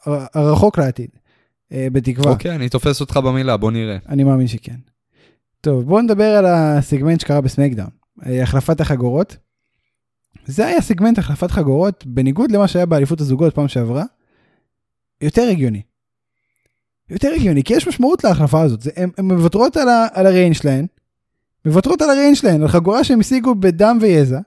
הר- 0.05 0.25
הרחוק 0.33 0.77
לעתיד, 0.77 1.09
אה, 1.71 1.87
בתקווה. 1.91 2.31
אוקיי, 2.31 2.55
אני 2.55 2.69
תופס 2.69 3.01
אותך 3.01 3.17
במילה, 3.17 3.57
בוא 3.57 3.71
נראה. 3.71 3.97
אני 4.09 4.23
מאמין 4.23 4.47
שכן. 4.47 4.75
טוב, 5.61 5.83
בואו 5.85 6.01
נדבר 6.01 6.23
על 6.35 6.45
הסגמנט 6.45 7.19
שקרה 7.19 7.41
בסמקדאון, 7.41 7.89
אה, 8.25 8.43
החלפת 8.43 8.81
החגורות. 8.81 9.37
זה 10.45 10.65
היה 10.65 10.81
סגמנט 10.81 11.17
החלפת 11.17 11.51
חגורות, 11.51 12.05
בניגוד 12.05 12.51
למה 12.51 12.67
שהיה 12.67 12.85
באליפות 12.85 13.21
הזוגות 13.21 13.55
פעם 13.55 13.67
שעברה, 13.67 14.03
יותר 15.23 15.47
הגיוני. 15.51 15.81
יותר 17.09 17.31
הגיוני, 17.35 17.63
כי 17.63 17.73
יש 17.73 17.87
משמעות 17.87 18.23
להחלפה 18.23 18.61
הזאת. 18.61 18.81
זה, 18.81 18.91
הם, 18.95 19.09
הם 19.17 19.27
מוותרות 19.27 19.77
על, 19.77 19.89
ה, 19.89 20.07
על 20.13 20.25
הריין 20.27 20.53
שלהן, 20.53 20.85
מוותרות 21.65 22.01
על 22.01 22.09
הריין 22.09 22.35
שלהן, 22.35 22.61
על 22.61 22.67
חגורה 22.67 23.03
שהם 23.03 23.19
השיגו 23.19 23.55
בדם 23.55 23.97
ויזע, 24.01 24.39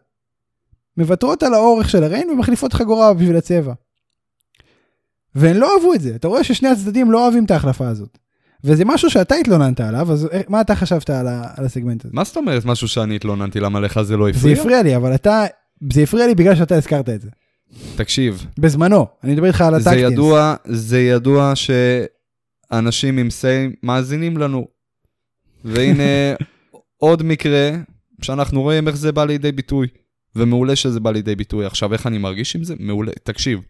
מוותרות 0.97 1.43
על 1.43 1.55
האורך 1.55 1.91
של 1.91 2.05
הריין 2.05 2.31
ומחליפות 2.31 2.73
חגורה 2.73 3.15
בשביל 3.15 3.37
הצבע. 3.37 3.73
והן 5.35 5.57
לא 5.57 5.75
אהבו 5.77 5.95
את 5.95 6.01
זה, 6.01 6.15
אתה 6.15 6.29
רואה 6.29 6.45
ששני 6.45 6.69
הצדדים 6.69 7.11
לא 7.11 7.23
אוהבים 7.25 7.45
את 7.45 7.51
ההחלפה 7.51 7.89
הזאת. 7.89 8.19
וזה 8.65 8.85
משהו 8.85 9.11
שאתה 9.11 9.35
התלוננת 9.35 9.81
עליו, 9.81 10.13
אז 10.13 10.29
איך- 10.31 10.47
מה 10.51 10.61
אתה 10.61 10.75
חשבת 10.75 11.11
על, 11.11 11.29
ה, 11.29 11.43
על 11.57 11.65
הסגמנט 11.65 12.05
הזה? 12.05 12.15
מה 12.15 12.25
זאת 12.25 12.37
אומרת 12.37 12.65
משהו 12.65 12.89
שאני 12.89 13.17
התלוננתי, 13.17 13.61
למה 13.61 13.81
לך 13.81 14.03
זה 14.03 14.17
לא 14.17 14.25
זה 14.33 14.39
הפריע? 14.39 14.61
הפריע 14.61 14.83
לי, 14.83 14.97
אבל 14.97 15.15
אתה, 15.15 15.45
זה 15.93 16.01
הפריע 16.03 16.27
לי 16.27 16.35
בגלל 16.35 16.55
שאתה 16.57 16.75
הזכרת 16.77 17.09
את 17.09 17.21
זה. 17.21 17.29
תקשיב, 17.97 18.47
בזמנו, 18.59 19.07
אני 19.25 19.33
מדבר 19.33 19.47
איתך 19.47 19.61
על 19.61 19.81
זה 19.81 19.91
הטקטינס. 19.91 20.13
ידוע, 20.13 20.55
זה 20.65 21.01
ידוע 21.01 21.53
שאנשים 21.55 23.19
עם 23.19 23.31
סיי 23.31 23.71
מאזינים 23.83 24.37
לנו. 24.37 24.69
והנה 25.65 26.03
עוד 26.97 27.23
מקרה 27.23 27.71
שאנחנו 28.23 28.63
רואים 28.63 28.89
איך 28.89 28.97
זה 28.97 29.13
בא 29.13 29.25
לידי 29.25 29.53
ביטוי. 29.53 29.89
ומעולה 30.37 30.77
שזה 30.77 31.01
בא 31.01 31.11
לידי 31.11 31.37
ביטוי. 31.37 31.67
עכשיו, 31.67 31.93
איך 31.93 32.07
אני 32.07 32.19
מרגיש 32.19 32.57
עם 32.57 32.65
זה? 32.65 32.75
מעולה. 32.79 33.13
תקשיב, 33.23 33.61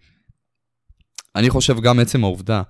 אני 1.36 1.50
חושב 1.50 1.80
גם 1.80 1.98
עצם 1.98 2.24
העובדה 2.24 2.62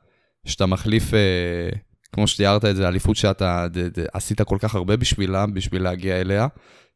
שאתה 0.46 0.66
מחליף, 0.66 1.14
אה, 1.14 1.68
כמו 2.12 2.26
שתיארת 2.26 2.64
את 2.64 2.76
זה, 2.76 2.88
אליפות 2.88 3.16
שאתה 3.16 3.66
ד, 3.72 3.78
ד, 3.78 4.06
עשית 4.12 4.42
כל 4.42 4.58
כך 4.60 4.74
הרבה 4.74 4.96
בשבילה, 4.96 5.46
בשביל 5.46 5.82
להגיע 5.82 6.20
אליה. 6.20 6.46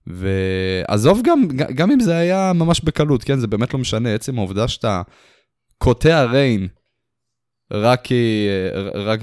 ועזוב 0.06 1.20
גם, 1.24 1.48
גם 1.74 1.90
אם 1.90 2.00
זה 2.00 2.16
היה 2.16 2.52
ממש 2.54 2.80
בקלות, 2.80 3.24
כן? 3.24 3.38
זה 3.38 3.46
באמת 3.46 3.74
לא 3.74 3.80
משנה, 3.80 4.14
עצם 4.14 4.38
העובדה 4.38 4.68
שאתה 4.68 5.02
קוטע 5.78 6.24
ריין 6.24 6.68
רק 7.72 8.04
כי, 8.04 8.48
רק, 8.94 9.20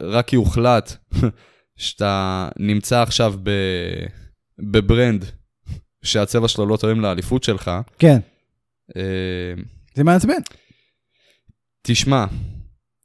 רק 0.00 0.26
כי 0.26 0.36
הוחלט 0.36 0.96
שאתה 1.76 2.48
נמצא 2.58 3.02
עכשיו 3.02 3.34
ב, 3.42 3.50
בברנד 4.58 5.24
שהצבע 6.02 6.48
שלו 6.48 6.66
לא 6.66 6.76
תואם 6.76 7.00
לאליפות 7.00 7.44
שלך. 7.44 7.70
כן. 7.98 8.18
אה, 8.96 9.54
זה 9.94 10.04
מעצבן. 10.04 10.40
תשמע, 11.82 12.24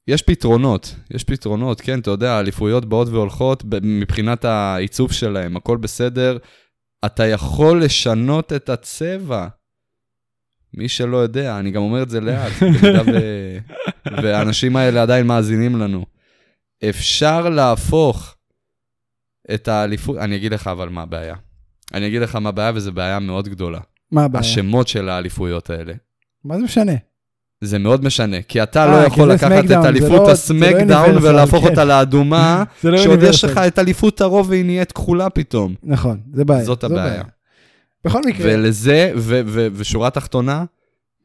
יש 0.08 0.22
פתרונות, 0.22 0.96
יש 1.12 1.24
פתרונות, 1.24 1.82
כן, 1.82 2.00
אתה 2.00 2.12
יודע, 2.12 2.32
האליפויות 2.32 2.86
באות 2.86 3.08
והולכות 3.08 3.64
מבחינת 3.82 4.46
העיצוב 4.46 5.12
שלהם, 5.12 5.58
הכל 5.58 5.78
בסדר. 5.78 6.38
אתה 7.06 7.28
יכול 7.28 7.84
לשנות 7.84 8.54
את 8.54 8.70
הצבע. 8.70 9.48
מי 10.74 10.90
שלא 10.90 11.18
יודע, 11.18 11.60
אני 11.60 11.72
גם 11.72 11.82
אומר 11.82 12.04
את 12.04 12.10
זה 12.10 12.22
לאט, 12.22 12.52
ו... 13.08 13.12
והאנשים 14.24 14.76
האלה 14.76 15.02
עדיין 15.02 15.28
מאזינים 15.28 15.76
לנו. 15.76 16.06
אפשר 16.90 17.50
להפוך 17.50 18.36
את 19.54 19.68
האליפות, 19.68 20.18
אני 20.18 20.36
אגיד 20.36 20.54
לך 20.54 20.68
אבל 20.68 20.90
מה 20.90 21.02
הבעיה. 21.02 21.36
אני 21.94 22.08
אגיד 22.08 22.22
לך 22.22 22.36
מה 22.36 22.50
הבעיה, 22.50 22.72
וזו 22.76 22.92
בעיה 22.92 23.20
מאוד 23.20 23.48
גדולה. 23.48 23.80
מה 24.12 24.24
הבעיה? 24.24 24.40
השמות 24.40 24.88
של 24.88 25.10
האליפויות 25.10 25.70
האלה. 25.70 25.94
מה 26.44 26.58
זה 26.58 26.64
משנה? 26.64 26.94
זה 27.66 27.80
מאוד 27.80 28.06
משנה, 28.06 28.42
כי 28.42 28.64
אתה 28.64 28.86
אה, 28.86 28.92
לא 29.02 29.08
יכול 29.08 29.32
לקחת 29.32 29.66
את 29.66 29.72
אליפות 29.72 30.12
לא- 30.12 30.26
זה 30.26 30.32
הסמקדאון 30.32 31.16
לא 31.16 31.20
ולהפוך 31.22 31.54
אוניברסל, 31.54 31.70
אותה 31.70 31.86
לאדומה, 31.86 32.64
לא 32.84 32.98
שעוד 32.98 33.24
יש 33.24 33.44
לך. 33.44 33.58
את 33.58 33.80
אליפות 33.80 34.22
הרוב 34.22 34.50
והיא 34.50 34.66
נהיית 34.66 34.92
כחולה 34.92 35.30
פתאום. 35.30 35.76
נכון, 35.84 36.20
זה 36.34 36.46
בעיה. 36.46 36.64
זאת 36.64 36.84
הבעיה. 36.84 37.24
בכל 38.06 38.22
מקרה, 38.26 38.52
ולזה, 38.54 39.12
ושורה 39.74 40.10
תחתונה, 40.10 40.64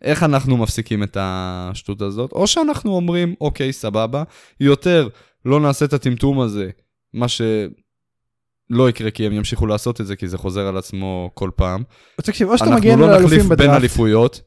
איך 0.02 0.22
אנחנו 0.22 0.56
מפסיקים 0.56 1.02
את 1.02 1.16
השטות 1.20 2.02
הזאת? 2.02 2.32
או 2.32 2.46
שאנחנו 2.46 2.92
אומרים, 2.92 3.34
אוקיי, 3.40 3.72
סבבה, 3.72 4.22
יותר 4.60 5.08
לא 5.44 5.60
נעשה 5.60 5.84
את 5.84 5.92
הטמטום 5.92 6.40
הזה, 6.40 6.70
מה 7.14 7.26
שלא 7.28 8.88
יקרה 8.88 9.10
כי 9.10 9.26
הם 9.26 9.32
ימשיכו 9.32 9.66
לעשות 9.66 10.00
את 10.00 10.06
זה, 10.06 10.16
כי 10.16 10.28
זה 10.28 10.38
חוזר 10.38 10.66
על 10.66 10.76
עצמו 10.76 11.30
כל 11.34 11.50
פעם. 11.56 11.82
אז 12.18 12.24
תקשיב, 12.24 12.48
או 12.48 12.58
שאתה 12.58 12.64
אנחנו 12.70 12.80
מגיע 12.80 12.96
לא 12.96 13.06
נחליף 13.06 13.18
לאלופים 13.18 13.48
בין 13.48 13.48
בדראפט, 13.48 13.76
אליפויות, 13.76 14.40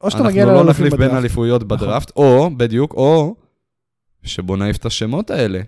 או 0.00 0.10
שאתה 0.10 0.18
אנחנו 0.18 0.30
מגיע 0.30 0.46
לא 0.46 0.52
לאלופים 0.52 0.70
נחליף 0.86 0.90
בין 0.90 1.00
בדראפט. 1.08 1.18
אליפויות 1.20 1.62
נכון. 1.62 1.78
בדראפט, 1.78 2.10
או, 2.16 2.50
בדיוק, 2.56 2.94
או 2.94 3.34
שבוא 4.22 4.56
נעיף 4.56 4.76
את 4.76 4.86
השמות 4.86 5.30
האלה. 5.30 5.60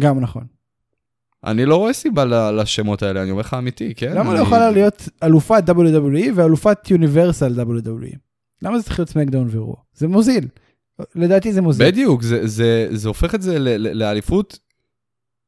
גם 0.00 0.20
נכון. 0.20 0.46
אני 1.44 1.64
לא 1.66 1.76
רואה 1.76 1.92
סיבה 1.92 2.24
לשמות 2.52 3.02
האלה, 3.02 3.22
אני 3.22 3.30
אומר 3.30 3.40
לך 3.40 3.54
אמיתי, 3.54 3.94
כן? 3.96 4.12
למה 4.16 4.30
אני- 4.30 4.38
לא 4.38 4.44
יכולה 4.44 4.70
להיות 4.70 5.08
אלופת 5.22 5.62
WWE 5.68 6.30
ואלופת 6.34 6.90
יוניברסל 6.90 7.60
WWE? 7.60 8.16
למה 8.62 8.78
זה 8.78 8.84
צריך 8.84 8.98
להיות 8.98 9.08
סמקדאון 9.08 9.48
ורו? 9.50 9.76
זה 9.94 10.08
מוזיל. 10.08 10.48
לדעתי 11.14 11.52
זה 11.52 11.62
מוזיל. 11.62 11.86
בדיוק, 11.86 12.22
זה, 12.22 12.46
זה, 12.46 12.88
זה 12.90 13.08
הופך 13.08 13.34
את 13.34 13.42
זה 13.42 13.58
ל- 13.58 13.68
ל- 13.68 13.98
לאליפות 14.02 14.58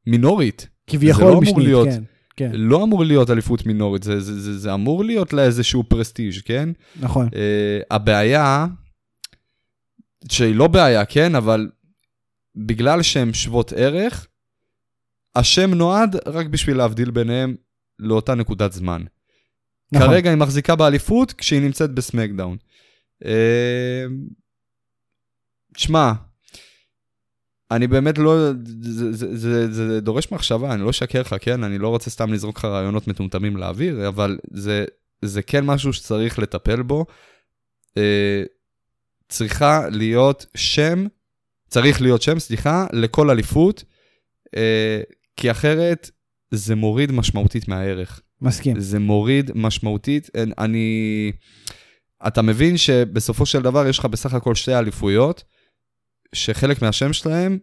מינורית. 0.07 0.67
לא 0.69 0.91
כביכול 0.91 1.35
משנית, 1.41 1.57
להיות. 1.57 1.87
כן. 1.87 2.03
כן, 2.37 2.51
לא 2.53 2.83
אמור 2.83 3.05
להיות 3.05 3.29
אליפות 3.29 3.65
מינורית, 3.65 4.03
זה, 4.03 4.19
זה, 4.19 4.39
זה, 4.39 4.57
זה 4.57 4.73
אמור 4.73 5.03
להיות 5.03 5.33
לה 5.33 5.43
איזשהו 5.43 5.83
פרסטיג', 5.83 6.39
כן? 6.45 6.69
נכון. 6.99 7.27
Uh, 7.27 7.85
הבעיה, 7.91 8.65
שהיא 10.31 10.55
לא 10.55 10.67
בעיה, 10.67 11.05
כן? 11.05 11.35
אבל 11.35 11.69
בגלל 12.55 13.01
שהן 13.01 13.33
שוות 13.33 13.73
ערך, 13.73 14.27
השם 15.35 15.73
נועד 15.73 16.15
רק 16.25 16.47
בשביל 16.47 16.77
להבדיל 16.77 17.11
ביניהם 17.11 17.55
לאותה 17.99 18.35
נקודת 18.35 18.71
זמן. 18.71 19.03
נכון. 19.91 20.07
כרגע 20.07 20.29
היא 20.29 20.37
מחזיקה 20.37 20.75
באליפות 20.75 21.33
כשהיא 21.33 21.61
נמצאת 21.61 21.91
בסמקדאון. 21.91 22.57
אה, 23.25 24.05
תשמע, 25.73 26.11
אני 27.71 27.87
באמת 27.87 28.17
לא, 28.17 28.51
זה, 28.81 29.13
זה, 29.13 29.37
זה, 29.37 29.71
זה 29.71 30.01
דורש 30.01 30.31
מחשבה, 30.31 30.73
אני 30.73 30.81
לא 30.81 30.89
אשקר 30.89 31.21
לך, 31.21 31.35
כן? 31.41 31.63
אני 31.63 31.77
לא 31.77 31.87
רוצה 31.87 32.09
סתם 32.09 32.33
לזרוק 32.33 32.57
לך 32.57 32.65
רעיונות 32.65 33.07
מטומטמים 33.07 33.57
לאוויר, 33.57 34.07
אבל 34.07 34.37
זה, 34.51 34.85
זה 35.21 35.41
כן 35.41 35.65
משהו 35.65 35.93
שצריך 35.93 36.39
לטפל 36.39 36.81
בו. 36.81 37.05
אה, 37.97 38.43
צריכה 39.29 39.89
להיות 39.89 40.45
שם, 40.55 41.07
צריך 41.67 42.01
להיות 42.01 42.21
שם, 42.21 42.39
סליחה, 42.39 42.85
לכל 42.93 43.29
אליפות, 43.29 43.83
אה, 44.55 45.01
כי 45.35 45.51
אחרת 45.51 46.11
זה 46.51 46.75
מוריד 46.75 47.11
משמעותית 47.11 47.67
מהערך. 47.67 48.21
מסכים. 48.41 48.79
זה 48.79 48.99
מוריד 48.99 49.51
משמעותית. 49.55 50.29
אני... 50.57 51.31
אתה 52.27 52.41
מבין 52.41 52.77
שבסופו 52.77 53.45
של 53.45 53.61
דבר 53.61 53.87
יש 53.87 53.99
לך 53.99 54.05
בסך 54.05 54.33
הכל 54.33 54.55
שתי 54.55 54.75
אליפויות, 54.75 55.43
שחלק 56.37 56.81
מהשם 56.81 57.13
שלהם 57.13 57.57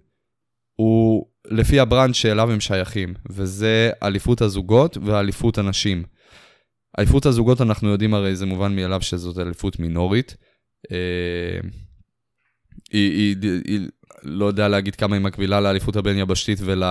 הוא 0.76 1.26
לפי 1.50 1.80
הברנד 1.80 2.14
שאליו 2.14 2.50
הם 2.50 2.60
שייכים, 2.60 3.14
וזה 3.30 3.90
אליפות 4.02 4.40
הזוגות 4.42 4.96
ואליפות 5.04 5.58
הנשים. 5.58 6.02
אליפות 6.98 7.26
הזוגות 7.26 7.60
אנחנו 7.60 7.88
יודעים 7.88 8.14
הרי, 8.14 8.36
זה 8.36 8.46
מובן 8.46 8.76
מאליו 8.76 9.02
שזאת 9.02 9.38
אליפות 9.38 9.78
מינורית. 9.78 10.36
אה, 10.92 10.96
היא, 12.92 13.10
היא, 13.12 13.36
היא, 13.42 13.60
היא 13.66 13.88
לא 14.22 14.44
יודע 14.44 14.68
להגיד 14.68 14.96
כמה 14.96 15.16
היא 15.16 15.24
מקבילה 15.24 15.60
לאליפות 15.60 15.96
הבין-יבשתית 15.96 16.58
ול, 16.62 16.82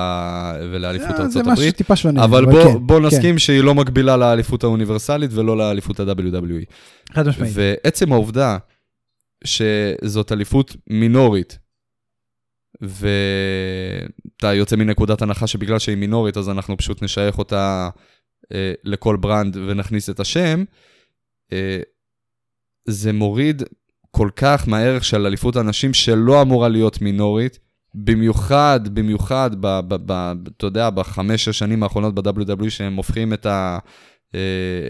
ולאליפות 0.72 1.08
זה- 1.17 1.24
ארצות 1.24 1.46
זה. 1.46 1.52
משהו 1.52 1.72
טיפה 1.72 1.96
שונה. 1.96 2.24
אבל 2.24 2.46
בוא, 2.46 2.63
כן, 2.63 2.88
בוא 2.88 3.00
כן, 3.00 3.06
נסכים 3.06 3.39
שהיא 3.39 3.62
לא 3.62 3.76
מקבילה 3.76 4.17
לאליפות 4.17 4.63
האוניברסלית 4.63 5.32
ולא 5.34 5.58
לאליפות 5.58 6.00
ה-WWE. 6.00 6.65
חד 7.13 7.28
משמעית. 7.28 7.52
ועצם 7.56 8.12
העובדה 8.12 8.58
שזאת 9.43 10.32
אליפות 10.32 10.76
מינורית, 10.89 11.58
ואתה 12.84 14.54
יוצא 14.54 14.76
מנקודת 14.76 15.22
הנחה 15.22 15.48
שבגלל 15.48 15.80
שהיא 15.80 15.98
מינורית 15.98 16.38
אז 16.38 16.50
אנחנו 16.50 16.78
פשוט 16.78 17.04
נשייך 17.04 17.38
אותה 17.38 17.89
אה, 18.54 18.74
לכל 18.84 19.17
ברנד 19.17 19.58
ונכניס 19.58 20.10
את 20.10 20.19
השם, 20.19 20.63
אה, 21.54 21.80
זה 22.86 23.13
מוריד 23.13 23.63
כל 24.12 24.30
כך 24.36 24.67
מהערך 24.67 25.04
של 25.04 25.26
אליפות 25.26 25.56
הנשים 25.56 25.93
שלא 25.93 26.41
אמורה 26.41 26.69
להיות 26.69 27.02
מינורית, 27.02 27.60
במיוחד, 27.96 28.80
במיוחד, 28.93 29.52
ב, 29.60 29.80
ב, 29.88 29.96
ב, 30.06 30.34
אתה 30.58 30.65
יודע, 30.65 30.89
בחמש, 30.89 31.46
שש 31.46 31.60
שנים 31.60 31.84
האחרונות 31.84 32.15
ב-WWE, 32.15 32.69
שהם 32.69 32.96
הופכים 32.96 33.34
את, 33.34 33.46
ה, 33.46 33.80
אה, 34.36 34.39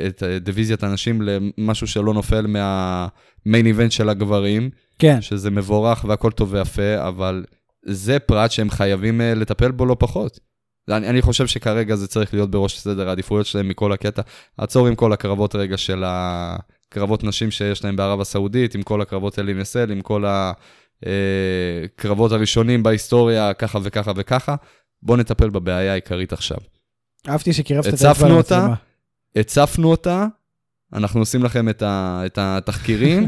את 0.08 0.23
דיוויזיית 0.23 0.84
הנשים 0.84 1.21
למשהו 1.21 1.88
שלא 1.88 2.13
נופל 2.13 2.47
מהמיין 2.47 3.65
איבנט 3.65 3.91
של 3.91 4.10
הגברים, 4.10 4.69
כן, 4.99 5.21
שזה 5.21 5.51
מבורך 5.51 6.06
והכל 6.08 6.32
טוב 6.32 6.53
ויפה, 6.53 7.08
אבל 7.08 7.45
זה 7.85 8.19
פרט 8.19 8.51
שהם 8.51 8.69
חייבים 8.69 9.21
אה, 9.21 9.33
לטפל 9.33 9.71
בו 9.71 9.85
לא 9.85 9.95
פחות. 9.99 10.39
אני, 10.89 11.09
אני 11.09 11.21
חושב 11.21 11.47
שכרגע 11.47 11.95
זה 11.95 12.07
צריך 12.07 12.33
להיות 12.33 12.51
בראש 12.51 12.79
סדר 12.79 13.09
העדיפויות 13.09 13.45
שלהם 13.45 13.67
מכל 13.67 13.93
הקטע. 13.93 14.21
עצור 14.57 14.87
עם 14.87 14.95
כל 14.95 15.13
הקרבות 15.13 15.55
רגע 15.55 15.77
של 15.77 16.03
הקרבות 16.05 17.23
נשים 17.23 17.51
שיש 17.51 17.83
להם 17.83 17.95
בערב 17.95 18.21
הסעודית, 18.21 18.75
עם 18.75 18.83
כל 18.83 19.01
הקרבות 19.01 19.39
אל 19.39 19.49
NSL, 19.49 19.91
עם 19.91 20.01
כל 20.01 20.25
הקרבות 21.03 22.31
הראשונים 22.31 22.83
בהיסטוריה, 22.83 23.53
ככה 23.53 23.79
וככה 23.83 24.11
וככה. 24.15 24.55
בואו 25.03 25.17
נטפל 25.17 25.49
בבעיה 25.49 25.91
העיקרית 25.91 26.33
עכשיו. 26.33 26.57
אהבתי 27.29 27.53
שקירבת 27.53 27.87
את 27.87 27.93
האצבע? 27.93 28.29
למצלמה. 28.29 28.73
הצפנו 29.35 29.91
אותה, 29.91 30.25
אנחנו 30.93 31.19
עושים 31.19 31.43
לכם 31.43 31.69
את, 31.69 31.81
ה, 31.81 32.23
את 32.25 32.37
התחקירים, 32.37 33.27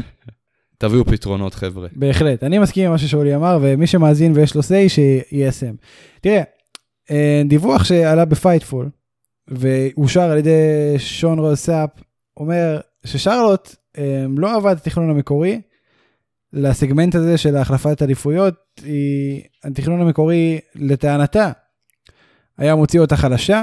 תביאו 0.78 1.04
פתרונות, 1.04 1.54
חבר'ה. 1.54 1.88
בהחלט, 1.92 2.44
אני 2.44 2.58
מסכים 2.58 2.84
עם 2.84 2.90
מה 2.90 2.98
ששאולי 2.98 3.36
אמר, 3.36 3.58
ומי 3.62 3.86
שמאזין 3.86 4.32
ויש 4.34 4.54
לו 4.54 4.60
say, 4.60 4.88
שיישם. 4.88 5.74
תראה, 6.20 6.42
אה, 7.10 7.42
דיווח 7.44 7.84
שעלה 7.84 8.24
ב 8.24 8.31
Fightful, 8.31 8.90
ואושר 9.48 10.20
על 10.20 10.38
ידי 10.38 10.94
שון 10.98 11.38
רוז 11.38 11.58
סאפ, 11.58 11.90
אומר 12.36 12.80
ששרלוט 13.04 13.74
אה, 13.98 14.26
לא 14.36 14.56
את 14.72 14.76
התכנון 14.76 15.10
המקורי 15.10 15.60
לסגמנט 16.52 17.14
הזה 17.14 17.38
של 17.38 17.56
החלפת 17.56 18.02
אליפויות, 18.02 18.54
היא, 18.84 19.42
התכנון 19.64 20.00
המקורי 20.00 20.58
לטענתה 20.74 21.50
היה 22.58 22.74
מוציא 22.74 23.00
אותה 23.00 23.16
חלשה, 23.16 23.62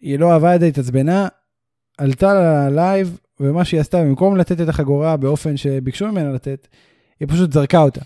היא 0.00 0.18
לא 0.18 0.36
זה, 0.36 0.66
התעצבנה, 0.66 1.28
עלתה 1.98 2.34
ללייב, 2.34 3.18
ומה 3.40 3.64
שהיא 3.64 3.80
עשתה, 3.80 4.02
במקום 4.02 4.36
לתת 4.36 4.60
את 4.60 4.68
החגורה 4.68 5.16
באופן 5.16 5.56
שביקשו 5.56 6.08
ממנה 6.08 6.32
לתת, 6.32 6.68
היא 7.20 7.28
פשוט 7.28 7.52
זרקה 7.52 7.78
אותה. 7.78 8.00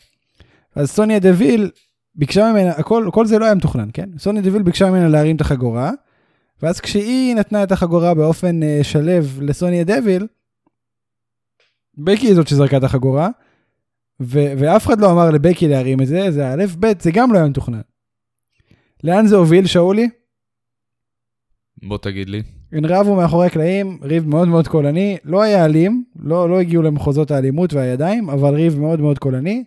אז 0.75 0.91
סוניה 0.91 1.19
דוויל 1.19 1.71
ביקשה 2.15 2.53
ממנה, 2.53 2.71
הכל, 2.71 3.09
כל 3.13 3.27
זה 3.27 3.39
לא 3.39 3.45
היה 3.45 3.55
מתוכנן, 3.55 3.89
כן? 3.93 4.11
סוניה 4.19 4.43
דוויל 4.43 4.63
ביקשה 4.63 4.91
ממנה 4.91 5.09
להרים 5.09 5.37
את 5.37 5.41
החגורה, 5.41 5.91
ואז 6.63 6.81
כשהיא 6.81 7.35
נתנה 7.35 7.63
את 7.63 7.73
החגורה 7.73 8.15
באופן 8.15 8.61
uh, 8.63 8.85
שלב 8.85 9.39
לסוניה 9.43 9.85
דוויל, 9.85 10.27
בקי 11.99 12.27
היא 12.27 12.35
זאת 12.35 12.49
שזרקה 12.49 12.77
את 12.77 12.85
החגורה, 12.85 13.29
ו- 14.21 14.53
ואף 14.59 14.87
אחד 14.87 15.01
לא 15.01 15.11
אמר 15.11 15.31
לבקי 15.31 15.69
להרים 15.69 16.01
את 16.01 16.07
זה, 16.07 16.31
זה 16.31 16.53
א', 16.53 16.65
ב', 16.81 16.87
זה 17.01 17.11
גם 17.11 17.33
לא 17.33 17.39
היה 17.39 17.49
מתוכנן. 17.49 17.81
לאן 19.05 19.27
זה 19.27 19.37
הוביל, 19.37 19.67
שאולי? 19.67 20.09
בוא 21.83 21.99
תגיד 21.99 22.29
לי. 22.29 22.43
הם 22.73 22.87
רבו 22.87 23.17
מאחורי 23.17 23.47
הקלעים, 23.47 23.99
ריב 24.03 24.29
מאוד 24.29 24.49
מאוד 24.49 24.69
קולני, 24.69 25.17
לא 25.25 25.43
היה 25.43 25.65
אלים, 25.65 26.05
לא, 26.23 26.51
לא 26.51 26.61
הגיעו 26.61 26.83
למחוזות 26.83 27.31
האלימות 27.31 27.75
והידיים, 27.75 28.31
אבל 28.31 28.55
ריב 28.55 28.79
מאוד 28.79 29.01
מאוד 29.01 29.19
קולני. 29.19 29.65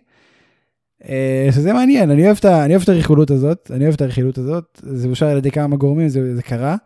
אה, 1.08 1.48
שזה 1.52 1.72
מעניין, 1.72 2.10
אני 2.10 2.26
אוהב, 2.26 2.36
את 2.36 2.44
אני 2.44 2.72
אוהב 2.74 2.82
את 2.82 2.88
הרכילות 2.88 3.30
הזאת, 3.30 3.70
אני 3.74 3.84
אוהב 3.84 3.94
את 3.94 4.00
הרכילות 4.00 4.38
הזאת, 4.38 4.80
זה 4.82 5.08
אושר 5.08 5.26
על 5.26 5.38
ידי 5.38 5.50
כמה 5.50 5.76
גורמים, 5.76 6.08
זה, 6.08 6.36
זה 6.36 6.42
קרה. 6.42 6.76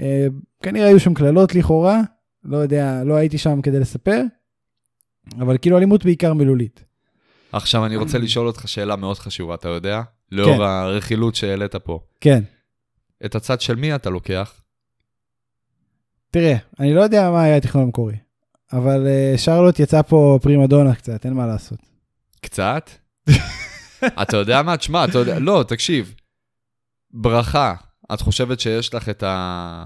אה, 0.00 0.26
כנראה 0.62 0.88
היו 0.88 1.00
שם 1.00 1.14
קללות 1.14 1.54
לכאורה, 1.54 2.00
לא 2.44 2.56
יודע, 2.56 3.04
לא 3.04 3.14
הייתי 3.14 3.38
שם 3.38 3.62
כדי 3.62 3.80
לספר, 3.80 4.22
אבל 5.40 5.58
כאילו 5.58 5.78
אלימות 5.78 6.04
בעיקר 6.04 6.34
מילולית. 6.34 6.84
עכשיו 7.52 7.86
אני 7.86 7.96
רוצה 7.96 8.18
לשאול 8.18 8.46
אותך 8.46 8.68
שאלה 8.68 8.96
מאוד 8.96 9.18
חשובה, 9.18 9.54
אתה 9.54 9.68
יודע? 9.68 10.02
לאור 10.32 10.64
הרכילות 10.64 11.34
שהעלית 11.34 11.76
פה. 11.76 12.00
כן, 12.20 12.42
את 13.24 13.34
הצד 13.34 13.60
של 13.60 13.74
מי 13.74 13.94
אתה 13.94 14.10
לוקח? 14.10 14.60
תראה, 16.30 16.56
אני 16.80 16.94
לא 16.94 17.00
יודע 17.00 17.30
מה 17.30 17.42
היה 17.42 17.56
התכנון 17.56 17.84
המקורי, 17.84 18.16
אבל 18.72 19.06
אה, 19.06 19.38
שרלוט 19.38 19.78
יצא 19.80 20.02
פה 20.02 20.38
פרימדונה 20.42 20.94
קצת, 20.94 21.24
אין 21.24 21.34
מה 21.34 21.46
לעשות. 21.46 21.78
קצת? 22.40 22.90
אתה 24.22 24.36
יודע 24.36 24.62
מה? 24.62 24.76
תשמע, 24.76 25.04
אתה 25.04 25.18
יודע... 25.18 25.38
לא, 25.38 25.64
תקשיב. 25.68 26.14
ברכה, 27.10 27.74
את 28.14 28.20
חושבת 28.20 28.60
שיש 28.60 28.94
לך 28.94 29.08
את 29.08 29.22
ה... 29.22 29.84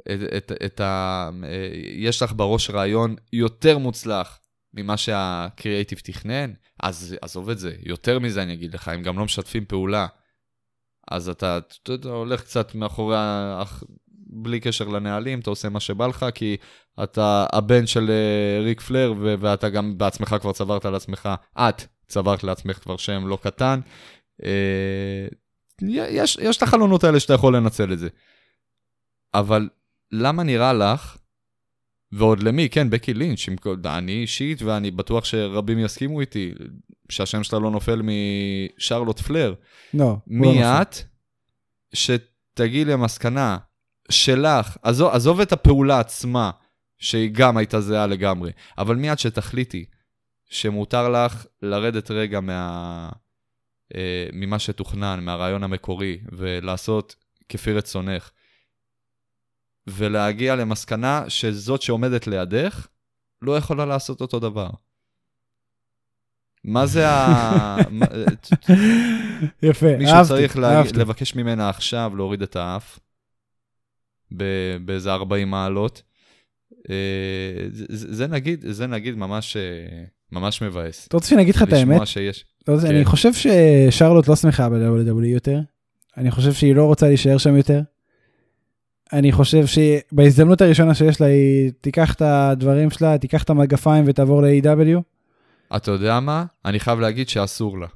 את, 0.00 0.20
את, 0.36 0.52
את 0.64 0.80
ה... 0.80 1.30
אה, 1.44 1.68
יש 1.94 2.22
לך 2.22 2.32
בראש 2.36 2.70
רעיון 2.70 3.16
יותר 3.32 3.78
מוצלח 3.78 4.38
ממה 4.74 4.96
שהקריאייטיב 4.96 5.98
תכנן? 5.98 6.52
אז 6.82 7.16
עזוב 7.22 7.50
את 7.50 7.58
זה. 7.58 7.74
יותר 7.82 8.18
מזה 8.18 8.42
אני 8.42 8.52
אגיד 8.52 8.74
לך, 8.74 8.88
הם 8.88 9.02
גם 9.02 9.18
לא 9.18 9.24
משתפים 9.24 9.64
פעולה. 9.64 10.06
אז 11.10 11.28
אתה, 11.28 11.58
אתה, 11.58 11.94
אתה 11.94 12.08
הולך 12.08 12.40
קצת 12.40 12.74
מאחורי. 12.74 13.16
בלי 14.32 14.60
קשר 14.60 14.88
לנהלים, 14.88 15.40
אתה 15.40 15.50
עושה 15.50 15.68
מה 15.68 15.80
שבא 15.80 16.06
לך, 16.06 16.26
כי 16.34 16.56
אתה 17.02 17.46
הבן 17.52 17.86
של 17.86 18.10
אה, 18.10 18.64
ריק 18.64 18.80
פלר, 18.80 19.14
ו- 19.20 19.34
ואתה 19.38 19.68
גם 19.68 19.98
בעצמך 19.98 20.36
כבר 20.40 20.52
צברת 20.52 20.84
לעצמך, 20.84 21.28
את 21.58 21.82
צברת 22.08 22.44
לעצמך 22.44 22.78
כבר 22.78 22.96
שם 22.96 23.26
לא 23.26 23.38
קטן. 23.42 23.80
אה, 24.44 25.26
יש, 25.88 26.38
יש 26.42 26.56
את 26.56 26.62
החלונות 26.62 27.04
האלה 27.04 27.20
שאתה 27.20 27.34
יכול 27.34 27.56
לנצל 27.56 27.92
את 27.92 27.98
זה. 27.98 28.08
אבל 29.34 29.68
למה 30.12 30.42
נראה 30.42 30.72
לך, 30.72 31.16
ועוד 32.12 32.42
למי, 32.42 32.68
כן, 32.68 32.90
בקי 32.90 33.14
לינץ', 33.14 33.48
עם 33.48 33.56
אני 33.84 34.12
אישית, 34.12 34.62
ואני 34.62 34.90
בטוח 34.90 35.24
שרבים 35.24 35.78
יסכימו 35.78 36.20
איתי, 36.20 36.52
שהשם 37.08 37.42
שלה 37.42 37.58
לא 37.58 37.70
נופל 37.70 38.02
משרלוט 38.02 39.20
פלר. 39.20 39.54
לא. 39.94 40.04
הוא 40.04 40.18
לא 40.26 40.52
מי. 40.52 40.64
את 40.64 40.96
שתגיעי 41.94 42.84
למסקנה 42.84 43.58
שלך, 44.12 44.76
עזוב, 44.82 45.14
עזוב 45.14 45.40
את 45.40 45.52
הפעולה 45.52 46.00
עצמה, 46.00 46.50
שהיא 46.98 47.30
גם 47.32 47.56
הייתה 47.56 47.80
זהה 47.80 48.06
לגמרי, 48.06 48.52
אבל 48.78 48.96
מי 48.96 49.12
את 49.12 49.18
שתחליטי 49.18 49.84
שמותר 50.50 51.08
לך 51.08 51.46
לרדת 51.62 52.10
רגע 52.10 52.40
מה, 52.40 53.08
אה, 53.94 54.26
ממה 54.32 54.58
שתוכנן, 54.58 55.20
מהרעיון 55.22 55.62
המקורי, 55.62 56.18
ולעשות 56.32 57.16
כפי 57.48 57.72
רצונך, 57.72 58.30
ולהגיע 59.86 60.56
למסקנה 60.56 61.24
שזאת 61.28 61.82
שעומדת 61.82 62.26
לידך 62.26 62.86
לא 63.42 63.56
יכולה 63.56 63.86
לעשות 63.86 64.20
אותו 64.20 64.38
דבר. 64.40 64.70
מה 66.64 66.86
זה 66.86 67.08
ה... 67.08 67.76
מה- 67.90 68.06
יפה, 69.62 69.96
מישהו 69.98 70.16
אהבתי, 70.16 70.28
צריך 70.28 70.56
לה... 70.56 70.78
אהבתי. 70.78 70.98
לבקש 70.98 71.34
ממנה 71.34 71.68
עכשיו 71.68 72.12
להוריד 72.16 72.42
את 72.42 72.56
האף 72.56 72.98
באיזה 74.84 75.12
40 75.12 75.50
מעלות. 75.50 76.02
אה, 76.90 76.94
זה, 77.72 77.84
זה, 77.88 78.26
נגיד, 78.26 78.64
זה 78.68 78.86
נגיד 78.86 79.14
ממש, 79.14 79.56
אה, 79.56 79.62
ממש 80.32 80.62
מבאס. 80.62 81.06
אתה 81.06 81.16
רוצה 81.16 81.28
שאני 81.28 81.42
אגיד 81.42 81.54
לך 81.54 81.62
את 81.62 81.72
האמת? 81.72 81.88
לשמוע 81.88 82.06
שיש. 82.06 82.44
לא 82.68 82.78
כן. 82.80 82.86
אני 82.86 83.04
חושב 83.04 83.30
ששרלוט 83.32 84.28
לא 84.28 84.36
שמחה 84.36 84.68
ב-WWE 84.68 85.26
יותר. 85.26 85.58
אני 86.16 86.30
חושב 86.30 86.52
שהיא 86.52 86.74
לא 86.74 86.84
רוצה 86.84 87.06
להישאר 87.08 87.38
שם 87.38 87.56
יותר. 87.56 87.80
אני 89.12 89.32
חושב 89.32 89.64
שבהזדמנות 89.66 90.60
הראשונה 90.60 90.94
שיש 90.94 91.20
לה, 91.20 91.26
היא 91.26 91.70
תיקח 91.80 92.14
את 92.14 92.22
הדברים 92.22 92.90
שלה, 92.90 93.18
תיקח 93.18 93.42
את 93.42 93.50
המגפיים 93.50 94.04
ותעבור 94.08 94.42
ל-AW. 94.42 95.00
אתה 95.76 95.90
יודע 95.90 96.20
מה? 96.20 96.44
אני 96.64 96.80
חייב 96.80 97.00
להגיד 97.00 97.28
שאסור 97.28 97.78
לה. 97.78 97.86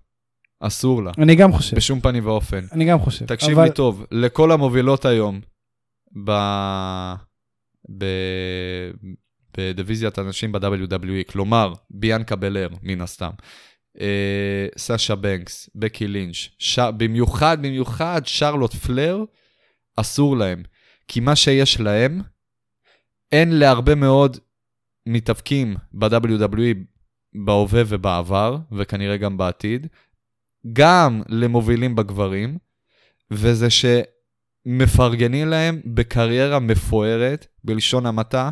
אסור 0.61 1.03
לה. 1.03 1.11
אני 1.19 1.35
גם 1.35 1.53
חושב, 1.53 1.77
בשום 1.77 2.01
פנים 2.01 2.27
ואופן. 2.27 2.65
אני 2.73 2.85
גם 2.85 2.99
חושב. 2.99 3.27
תקשיב 3.27 3.51
אבל- 3.59 3.65
לי 3.65 3.71
טוב, 3.75 4.05
לכל 4.11 4.53
המובילות 4.53 5.05
היום 5.05 5.41
ב... 6.25 6.31
ב... 7.99 8.05
בדיוויזיית 9.59 10.19
הנשים 10.19 10.53
ב-WWE, 10.53 11.33
כלומר, 11.33 11.73
ביאנקה 11.91 12.37
בלר, 12.37 12.69
מן 12.83 13.01
הסתם, 13.01 13.31
אה, 14.01 14.67
סאשה 14.79 15.15
בנקס, 15.15 15.71
בקי 15.75 16.09
לינץ', 16.09 16.49
ש... 16.59 16.79
במיוחד, 16.79 17.59
במיוחד 17.63 18.23
שרלוט 18.25 18.75
פלר, 18.75 19.25
אסור 19.97 20.37
להם. 20.37 20.63
כי 21.09 21.21
מה 21.21 21.37
שיש 21.37 21.81
להם, 21.81 22.21
אין 23.33 23.59
להרבה 23.59 23.95
מאוד 23.95 24.37
מתאבקים 25.07 25.77
ב-WWE 25.93 26.77
בהווה 27.35 27.83
ובעבר, 27.89 28.57
וכנראה 28.73 29.17
גם 29.17 29.37
בעתיד, 29.37 29.87
גם 30.73 31.23
למובילים 31.29 31.97
בגברים, 31.97 32.59
וזה 33.31 33.71
שמפרגנים 34.67 35.49
להם 35.49 35.81
בקריירה 35.87 36.59
מפוארת, 36.59 37.47
בלשון 37.65 38.07
המעטה, 38.07 38.51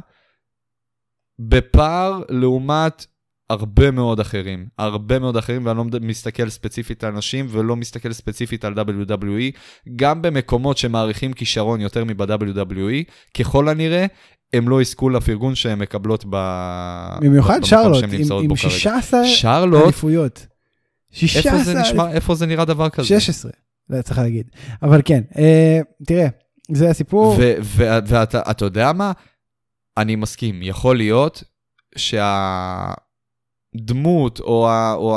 בפער 1.39 2.23
לעומת 2.29 3.07
הרבה 3.51 3.91
מאוד 3.91 4.21
אחרים. 4.21 4.67
הרבה 4.79 5.19
מאוד 5.19 5.37
אחרים, 5.37 5.67
ואני 5.67 5.79
לא 5.79 5.85
מסתכל 6.01 6.51
ספציפית 6.51 7.05
על 7.05 7.13
נשים 7.13 7.47
ולא 7.51 7.77
מסתכל 7.77 8.13
ספציפית 8.13 8.65
על 8.65 8.75
WWE, 8.75 9.57
גם 9.97 10.23
במקומות 10.23 10.79
שמעריכים 10.79 11.33
כישרון 11.33 11.81
יותר 11.81 12.05
מב-WWE, 12.05 13.13
ככל 13.39 13.69
הנראה, 13.69 14.07
הם 14.53 14.69
לא 14.69 14.83
יזכו 14.83 15.11
לפרגון 15.11 15.55
שהן 15.55 15.79
מקבלות 15.79 16.25
ב... 16.31 16.37
במיוחד 17.21 17.61
שרלוט, 17.65 18.05
עם- 18.05 18.11
עם 18.43 18.49
בו 18.49 18.57
כרגע. 18.57 18.71
16 18.71 19.27
שרלוט, 19.27 19.85
אליפויות. 19.85 20.47
16 21.11 21.53
איפה 21.53 21.65
זה 21.65 21.81
נשמע, 21.81 22.11
איפה 22.13 22.35
זה 22.35 22.47
נראה 22.47 22.65
דבר 22.65 22.89
כזה? 22.89 23.07
16, 23.09 23.51
לא 23.91 24.03
צריך 24.03 24.19
להגיד. 24.19 24.51
אבל 24.83 25.01
כן, 25.05 25.23
אה, 25.39 25.81
תראה, 26.07 26.27
זה 26.73 26.91
הסיפור. 26.91 27.37
ואתה 27.63 28.43
אתה 28.51 28.65
יודע 28.65 28.93
מה? 28.93 29.13
אני 29.97 30.17
מסכים, 30.17 30.63
יכול 30.63 30.97
להיות 30.97 31.43
שהדמות 33.75 34.41
או 34.41 34.69
ה- 34.69 34.95
או 34.95 35.17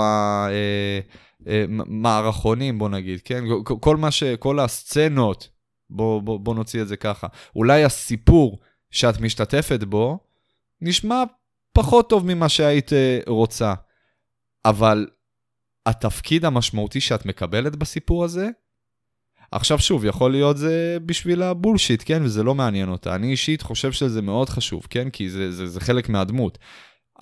המערכונים, 1.46 2.80
בוא 2.80 2.90
נגיד, 2.90 3.22
כן? 3.26 3.44
כל- 3.64 3.76
כל 3.82 3.98
מה 3.98 4.12
ש... 4.12 4.24
כל 4.24 4.60
הסצנות, 4.60 5.50
בוא, 5.90 6.22
בוא, 6.22 6.40
בוא 6.40 6.56
נוציא 6.56 6.82
את 6.82 6.88
זה 6.88 6.98
ככה. 6.98 7.28
אולי 7.56 7.84
הסיפור 7.84 8.60
שאת 8.92 9.22
משתתפת 9.22 9.84
בו 9.84 10.20
נשמע 10.82 11.24
פחות 11.74 12.10
טוב 12.10 12.26
ממה 12.26 12.50
שהיית 12.50 12.94
אה, 12.94 13.20
רוצה, 13.28 13.74
אבל 14.66 15.08
התפקיד 15.88 16.46
המשמעותי 16.46 17.02
שאת 17.02 17.26
מקבלת 17.26 17.76
בסיפור 17.76 18.24
הזה, 18.24 18.50
עכשיו 19.52 19.80
שוב, 19.80 20.06
יכול 20.06 20.32
להיות 20.32 20.58
זה 20.58 20.98
בשביל 21.06 21.42
הבולשיט, 21.42 22.04
כן? 22.06 22.22
וזה 22.24 22.44
לא 22.44 22.56
מעניין 22.56 22.90
אותה. 22.90 23.16
אני 23.16 23.28
אישית 23.28 23.62
חושב 23.62 23.92
שזה 23.92 24.22
מאוד 24.22 24.50
חשוב, 24.50 24.88
כן? 24.90 25.10
כי 25.10 25.30
זה, 25.30 25.52
זה, 25.52 25.68
זה 25.68 25.80
חלק 25.80 26.10
מהדמות. 26.10 26.58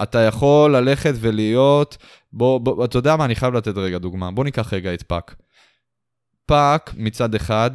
אתה 0.03 0.19
יכול 0.19 0.75
ללכת 0.75 1.13
ולהיות, 1.19 1.97
בוא, 2.33 2.59
בוא, 2.59 2.85
אתה 2.85 2.97
יודע 2.97 3.15
מה, 3.15 3.25
אני 3.25 3.35
חייב 3.35 3.53
לתת 3.53 3.77
רגע 3.77 3.97
דוגמה. 3.97 4.31
בוא 4.31 4.43
ניקח 4.43 4.73
רגע 4.73 4.93
את 4.93 5.01
פאק. 5.01 5.35
פאק, 6.45 6.93
מצד 6.97 7.35
אחד, 7.35 7.71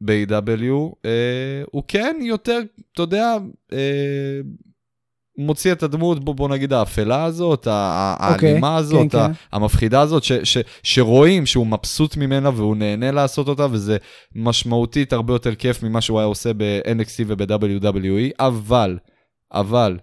ב-AEW, 0.00 0.94
אה, 1.04 1.62
הוא 1.72 1.82
כן 1.88 2.16
יותר, 2.22 2.60
אתה 2.92 3.02
יודע, 3.02 3.36
אה, 3.72 4.40
מוציא 5.38 5.72
את 5.72 5.82
הדמות, 5.82 6.24
בוא, 6.24 6.34
בוא 6.34 6.48
נגיד, 6.48 6.72
האפלה 6.72 7.24
הזאת, 7.24 7.58
אוקיי, 7.58 8.50
האלימה 8.50 8.76
הזאת, 8.76 9.12
כן, 9.12 9.18
ה- 9.18 9.26
כן. 9.28 9.32
המפחידה 9.52 10.00
הזאת, 10.00 10.24
ש, 10.24 10.32
ש, 10.32 10.58
שרואים 10.82 11.46
שהוא 11.46 11.66
מבסוט 11.66 12.16
ממנה 12.16 12.50
והוא 12.54 12.76
נהנה 12.76 13.10
לעשות 13.10 13.48
אותה, 13.48 13.66
וזה 13.70 13.96
משמעותית 14.34 15.12
הרבה 15.12 15.32
יותר 15.34 15.54
כיף 15.54 15.82
ממה 15.82 16.00
שהוא 16.00 16.18
היה 16.18 16.26
עושה 16.26 16.50
ב-NXT 16.56 17.24
וב-WWE, 17.26 18.32
אבל, 18.40 18.98
אבל, 19.52 19.98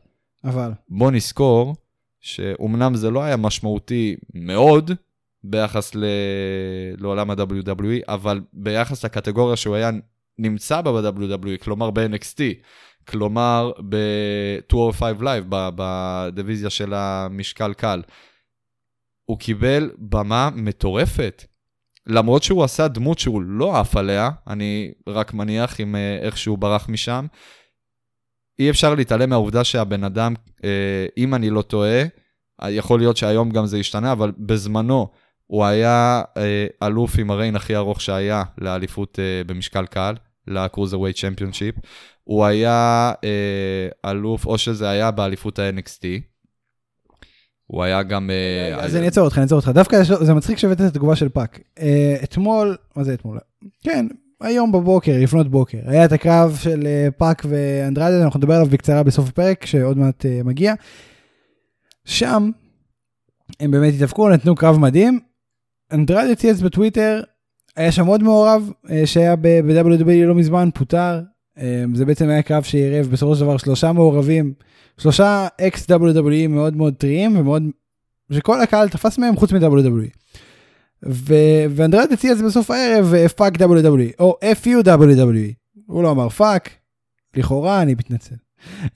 אבל, 0.45 0.71
בוא 0.89 1.11
נזכור 1.11 1.75
שאומנם 2.21 2.95
זה 2.95 3.09
לא 3.09 3.23
היה 3.23 3.37
משמעותי 3.37 4.15
מאוד 4.33 4.91
ביחס 5.43 5.95
ל... 5.95 6.05
לעולם 6.97 7.31
ה-WWE, 7.31 7.83
אבל 8.07 8.41
ביחס 8.53 9.05
לקטגוריה 9.05 9.55
שהוא 9.55 9.75
היה 9.75 9.89
נמצא 10.39 10.81
בה 10.81 11.01
ב-WWE, 11.11 11.63
כלומר 11.63 11.91
ב-NXT, 11.91 12.39
כלומר 13.09 13.71
ב-205 13.89 15.01
Live, 15.21 15.45
בדיוויזיה 15.49 16.69
של 16.69 16.93
המשקל 16.93 17.73
קל, 17.73 18.01
הוא 19.25 19.39
קיבל 19.39 19.91
במה 19.97 20.49
מטורפת. 20.55 21.43
למרות 22.07 22.43
שהוא 22.43 22.63
עשה 22.63 22.87
דמות 22.87 23.19
שהוא 23.19 23.41
לא 23.41 23.79
עף 23.79 23.97
עליה, 23.97 24.29
אני 24.47 24.91
רק 25.07 25.33
מניח 25.33 25.79
עם 25.79 25.95
אה, 25.95 26.17
איך 26.21 26.37
שהוא 26.37 26.57
ברח 26.57 26.89
משם, 26.89 27.25
אי 28.59 28.69
אפשר 28.69 28.95
להתעלם 28.95 29.29
מהעובדה 29.29 29.63
שהבן 29.63 30.03
אדם, 30.03 30.33
אה, 30.63 31.05
אם 31.17 31.35
אני 31.35 31.49
לא 31.49 31.61
טועה, 31.61 32.01
יכול 32.69 32.99
להיות 32.99 33.17
שהיום 33.17 33.49
גם 33.49 33.65
זה 33.65 33.79
ישתנה, 33.79 34.11
אבל 34.11 34.31
בזמנו 34.37 35.07
הוא 35.47 35.65
היה 35.65 36.21
אה, 36.37 36.67
אלוף 36.83 37.19
עם 37.19 37.31
ה 37.31 37.35
reign 37.35 37.55
הכי 37.55 37.75
ארוך 37.75 38.01
שהיה 38.01 38.43
לאליפות 38.57 39.19
במשקל 39.45 39.85
קל, 39.85 40.15
ל 40.47 40.99
cruiserweight 40.99 41.17
championship. 41.17 41.75
הוא 42.29 42.45
היה 42.45 43.11
אה, 43.23 44.11
אלוף, 44.11 44.45
או 44.45 44.57
שזה 44.57 44.89
היה 44.89 45.11
באליפות 45.11 45.59
ה-NXT. 45.59 46.03
הוא 47.67 47.83
היה 47.83 48.03
גם... 48.03 48.29
אה, 48.29 48.75
אז 48.85 48.95
אני 48.95 49.05
אעצור 49.05 49.25
אותך, 49.25 49.37
אני 49.37 49.43
אעצור 49.43 49.57
אותך. 49.57 49.69
דווקא 49.69 50.03
זה 50.03 50.33
מצחיק 50.33 50.57
שהבאת 50.57 50.81
את 50.81 50.85
התגובה 50.85 51.15
של 51.15 51.29
פאק. 51.29 51.59
אה, 51.79 52.15
אתמול, 52.23 52.77
מה 52.95 53.03
זה 53.03 53.13
אתמול? 53.13 53.39
כן, 53.83 54.07
היום 54.41 54.71
בבוקר, 54.71 55.11
לפנות 55.19 55.47
בוקר. 55.47 55.77
היה 55.85 56.05
את 56.05 56.11
הקרב 56.11 56.57
של 56.61 56.87
אה, 56.87 57.07
פאק 57.17 57.45
ואנדרדה, 57.49 58.23
אנחנו 58.23 58.37
נדבר 58.37 58.53
עליו 58.53 58.67
בקצרה 58.67 59.03
בסוף 59.03 59.29
הפרק, 59.29 59.65
שעוד 59.65 59.97
מעט 59.97 60.25
אה, 60.25 60.41
מגיע. 60.43 60.73
שם, 62.05 62.51
הם 63.59 63.71
באמת 63.71 63.93
התאבקו, 63.93 64.29
נתנו 64.29 64.55
קרב 64.55 64.77
מדהים. 64.77 65.19
אנדרדה 65.91 66.35
צייץ 66.35 66.61
בטוויטר, 66.61 67.21
היה 67.75 67.91
שם 67.91 68.05
עוד 68.05 68.23
מעורב, 68.23 68.71
אה, 68.89 69.05
שהיה 69.05 69.35
ב-WWE 69.35 70.25
לא 70.25 70.35
מזמן, 70.35 70.69
פוטר. 70.73 71.21
זה 71.93 72.05
בעצם 72.05 72.29
היה 72.29 72.41
קרב 72.41 72.63
שעירב 72.63 73.07
בסופו 73.11 73.35
של 73.35 73.41
דבר 73.41 73.57
שלושה 73.57 73.91
מעורבים, 73.91 74.53
שלושה 74.97 75.47
ex 75.61 75.91
WWE 75.91 76.47
מאוד 76.49 76.75
מאוד 76.75 76.93
טריים, 76.93 77.37
ומאוד, 77.37 77.63
שכל 78.31 78.61
הקהל 78.61 78.89
תפס 78.89 79.17
מהם 79.17 79.35
חוץ 79.35 79.51
מ-WWE. 79.51 80.09
ואנדרדה 81.69 82.11
צייץ 82.13 82.31
את 82.31 82.37
זה 82.37 82.45
בסוף 82.45 82.71
הערב, 82.71 83.13
fuck 83.27 83.55
WWE, 83.55 84.13
או 84.19 84.37
FU 84.63 84.85
WWE. 84.85 85.53
הוא 85.85 86.03
לא 86.03 86.11
אמר 86.11 86.29
fuck, 86.29 86.69
לכאורה 87.35 87.81
אני 87.81 87.93
מתנצל. 87.93 88.35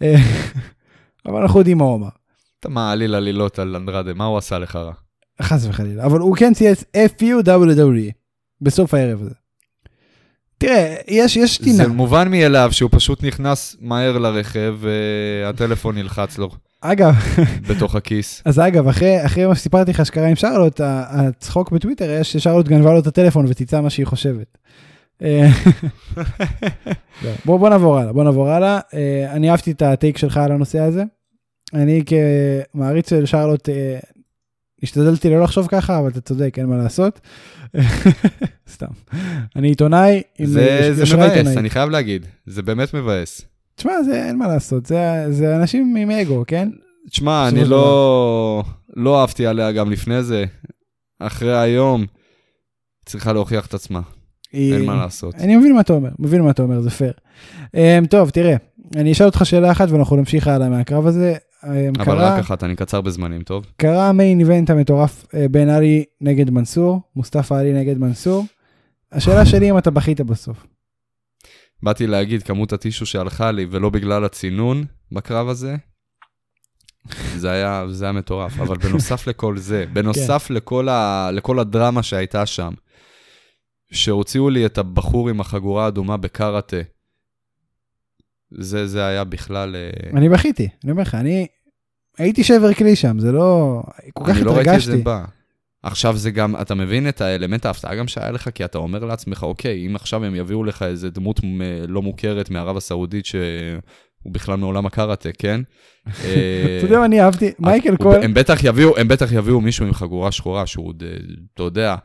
אבל 1.26 1.42
אנחנו 1.42 1.60
יודעים 1.60 1.78
מה 1.78 1.84
הוא 1.84 1.96
אמר. 1.96 2.10
אתה 2.60 2.70
מעליל 2.70 3.16
עלילות 3.16 3.60
על 3.60 3.76
אנדרדה, 3.76 4.14
מה 4.14 4.26
הוא 4.26 4.38
עשה 4.38 4.60
לך 4.60 4.76
רע? 4.76 4.94
חס 5.42 5.66
וחלילה, 5.66 6.06
אבל 6.06 6.20
הוא 6.20 6.36
כן 6.36 6.54
צייץ 6.54 6.84
FU 6.84 7.46
WWE 7.46 8.12
בסוף 8.62 8.94
הערב 8.94 9.22
הזה. 9.22 9.34
תראה, 10.64 10.96
יש, 11.08 11.38
יש 11.38 11.58
טינה. 11.58 11.76
זה 11.76 11.88
מובן 11.88 12.32
מאליו 12.32 12.70
שהוא 12.72 12.90
פשוט 12.94 13.24
נכנס 13.24 13.76
מהר 13.82 14.18
לרכב 14.18 14.76
והטלפון 14.80 15.98
נלחץ 15.98 16.38
לו. 16.38 16.50
אגב, 16.82 17.16
בתוך 17.70 17.96
הכיס. 17.96 18.42
אז 18.46 18.60
אגב, 18.60 18.88
אחרי, 18.88 19.26
אחרי 19.26 19.46
מה 19.46 19.56
שסיפרתי 19.56 19.92
לך 19.92 20.06
שקרה 20.06 20.28
עם 20.28 20.36
שרלוט, 20.36 20.82
הצחוק 20.84 21.72
בטוויטר 21.72 22.10
היה 22.10 22.24
ששרלוט 22.24 22.68
גנבה 22.68 22.94
לו 22.94 23.00
את 23.00 23.08
הטלפון 23.08 23.46
ותצא 23.50 23.82
מה 23.82 23.90
שהיא 23.90 24.06
חושבת. 24.06 24.58
אה, 25.24 25.50
בוא, 27.46 27.60
בוא 27.60 27.70
נעבור 27.70 28.00
הלאה, 28.00 28.14
בוא 28.14 28.24
נעבור 28.24 28.50
הלאה. 28.50 28.80
אה, 28.94 29.32
אני 29.32 29.52
אהבתי 29.52 29.72
את 29.72 29.82
הטייק 29.82 30.18
שלך 30.18 30.38
על 30.38 30.52
הנושא 30.52 30.80
הזה. 30.80 31.04
אני 31.74 32.04
כמעריץ 32.74 33.10
של 33.10 33.26
שרלוט, 33.26 33.70
אה, 33.70 34.00
השתדלתי 34.84 35.30
לא 35.30 35.44
לחשוב 35.44 35.68
ככה, 35.68 36.00
אבל 36.00 36.10
אתה 36.10 36.22
צודק, 36.22 36.56
אין 36.60 36.66
מה 36.66 36.78
לעשות. 36.78 37.20
סתם. 38.74 38.88
אני 39.56 39.68
עיתונאי. 39.68 40.22
זה, 40.44 40.90
זה 40.94 41.16
מבאס, 41.16 41.38
עיתונאי. 41.38 41.58
אני 41.58 41.70
חייב 41.70 41.90
להגיד, 41.90 42.26
זה 42.46 42.62
באמת 42.62 42.94
מבאס. 42.94 43.42
תשמע, 43.76 44.04
זה 44.04 44.26
אין 44.26 44.38
מה 44.38 44.48
לעשות, 44.48 44.86
זה, 44.86 45.26
זה 45.30 45.56
אנשים 45.56 45.96
עם 45.96 46.12
אגו, 46.12 46.44
כן? 46.48 46.70
תשמע, 47.10 47.48
אני 47.48 47.66
לא, 47.66 48.64
לא 48.96 49.22
אהבתי 49.22 49.46
עליה 49.46 49.72
גם 49.72 49.92
לפני 49.92 50.24
זה. 50.24 50.46
אחרי 51.20 51.58
היום, 51.60 52.06
צריכה 53.06 53.34
להוכיח 53.34 53.66
את 53.66 53.74
עצמה. 53.74 54.02
היא... 54.54 54.74
אין 54.74 54.86
מה 54.86 54.96
לעשות. 54.96 55.36
אני 55.36 55.56
מבין 55.56 55.74
מה 55.74 55.82
אתה 55.82 55.94
אומר, 55.94 56.10
מבין 56.20 56.42
מה 56.42 56.52
אתה 56.52 56.64
אומר, 56.64 56.82
זה 56.82 56.90
פייר. 56.90 57.14
Um, 57.66 58.08
טוב, 58.10 58.30
תראה, 58.30 58.56
אני 58.96 59.12
אשאל 59.12 59.26
אותך 59.26 59.42
שאלה 59.44 59.72
אחת 59.72 59.90
ואנחנו 59.90 60.16
נמשיך 60.16 60.48
הלאה 60.48 60.70
מהקרב 60.70 61.08
הזה. 61.08 61.36
אבל 61.64 62.06
קרה, 62.06 62.34
רק 62.34 62.40
אחת, 62.40 62.64
אני 62.64 62.76
קצר 62.76 63.02
בזמנים, 63.02 63.44
טוב? 63.44 63.66
קרה 63.78 64.10
המיין 64.10 64.40
איבנט 64.40 64.70
המטורף 64.70 65.26
uh, 65.26 65.38
בין 65.52 65.70
עלי 65.70 66.04
נגד 66.22 66.50
מנסור, 66.50 67.02
מוסטפא 67.16 67.54
עלי 67.54 67.74
נגד 67.74 67.98
מנסור. 67.98 68.46
השאלה 69.12 69.46
שלי 69.46 69.70
אם 69.70 69.78
אתה 69.78 69.92
בכית 69.92 70.22
בסוף. 70.22 70.66
באתי 71.84 72.08
להגיד 72.08 72.44
כמות 72.44 72.74
הטישו 72.74 73.06
שהלכה 73.06 73.52
לי, 73.52 73.66
ולא 73.72 73.90
בגלל 73.90 74.26
הצינון 74.26 74.84
בקרב 75.12 75.50
הזה, 75.50 75.76
זה 77.36 77.52
היה, 77.52 77.86
זה 77.90 78.06
היה 78.06 78.12
מטורף. 78.12 78.60
אבל 78.60 78.78
בנוסף 78.78 79.28
לכל 79.30 79.58
זה, 79.58 79.86
בנוסף 79.94 80.46
כן. 80.48 80.54
לכל, 80.54 80.90
ה, 80.90 81.30
לכל 81.34 81.60
הדרמה 81.60 82.04
שהייתה 82.04 82.46
שם, 82.46 82.74
שהוציאו 83.92 84.50
לי 84.50 84.66
את 84.66 84.78
הבחור 84.78 85.30
עם 85.30 85.42
החגורה 85.42 85.86
האדומה 85.86 86.18
בקארטה, 86.18 86.78
זה, 88.60 88.88
זה 88.88 89.06
היה 89.06 89.24
בכלל... 89.24 89.76
אה, 89.76 90.18
אני 90.18 90.30
בכיתי, 90.30 90.70
אני 90.84 90.92
אומר 90.92 91.02
לך, 91.02 91.16
אני 91.16 91.48
הייתי 92.18 92.44
שבר 92.44 92.74
כלי 92.74 92.96
שם, 92.96 93.20
זה 93.20 93.32
לא... 93.32 93.82
כל 94.14 94.24
כך 94.28 94.38
התרגשתי. 94.38 94.42
אני 94.42 94.46
לא 94.46 94.52
ראיתי 94.52 94.76
את 94.76 94.82
זה 94.82 94.98
בא. 94.98 95.26
עכשיו 95.84 96.18
זה 96.18 96.32
גם, 96.32 96.56
אתה 96.62 96.76
מבין 96.76 97.10
את 97.10 97.22
האלמנט 97.22 97.66
ההפתעה 97.66 97.96
גם 97.96 98.08
שהיה 98.08 98.32
לך, 98.32 98.50
כי 98.56 98.66
אתה 98.66 98.78
אומר 98.78 99.06
לעצמך, 99.06 99.44
אוקיי, 99.44 99.88
אם 99.88 99.96
עכשיו 99.96 100.26
הם 100.26 100.36
יביאו 100.36 100.64
לך 100.64 100.84
איזה 100.84 101.10
דמות 101.10 101.40
לא 101.88 102.02
מוכרת 102.02 102.50
מערב 102.50 102.78
הסעודית, 102.78 103.26
שהוא 103.26 103.42
בכלל 104.26 104.56
מעולם 104.56 104.86
הקארטה, 104.86 105.30
כן? 105.32 105.62
אתה 106.08 106.86
יודע 106.86 107.00
מה 107.00 107.06
אני 107.06 107.22
אהבתי? 107.22 107.52
מייקל 107.60 107.96
קול... 107.96 108.16
הם 108.16 108.34
בטח 108.34 108.64
יביאו, 108.64 108.98
הם 108.98 109.08
בטח 109.08 109.32
יביאו 109.32 109.62
מישהו 109.62 109.86
עם 109.86 109.94
חגורה 109.94 110.32
שחורה, 110.32 110.68
שהוא, 110.68 110.94
אתה 111.54 111.64
יודע, 111.64 111.96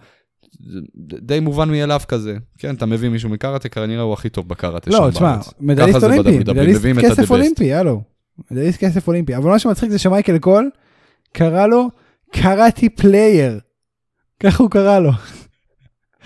די 1.21 1.41
מובן 1.41 1.71
מאליו 1.71 2.01
כזה. 2.09 2.37
כן, 2.59 2.75
אתה 2.75 2.87
מביא 2.87 3.09
מישהו 3.09 3.29
מקארטה, 3.29 3.69
כנראה 3.69 4.03
הוא 4.03 4.13
הכי 4.13 4.29
טוב 4.29 4.49
בקארטה 4.49 4.91
לא, 4.91 5.11
תשמע, 5.11 5.37
מדליסט 5.61 6.05
אולימפי, 6.05 6.39
מדליסט 6.39 6.85
כסף 7.01 7.31
אולימפי, 7.31 7.73
הלו. 7.73 8.03
מדליסט 8.51 8.81
כסף 8.81 9.09
אולימפי. 9.09 9.37
אבל 9.37 9.51
מה 9.51 9.59
שמצחיק 9.59 9.91
זה 9.91 9.99
שמייקל 9.99 10.39
קול 10.39 10.71
קרא 11.33 11.67
לו 11.67 11.89
karate 12.33 12.89
player. 12.89 13.61
ככה 14.41 14.63
הוא 14.63 14.71
קרא 14.71 14.99
לו. 14.99 15.11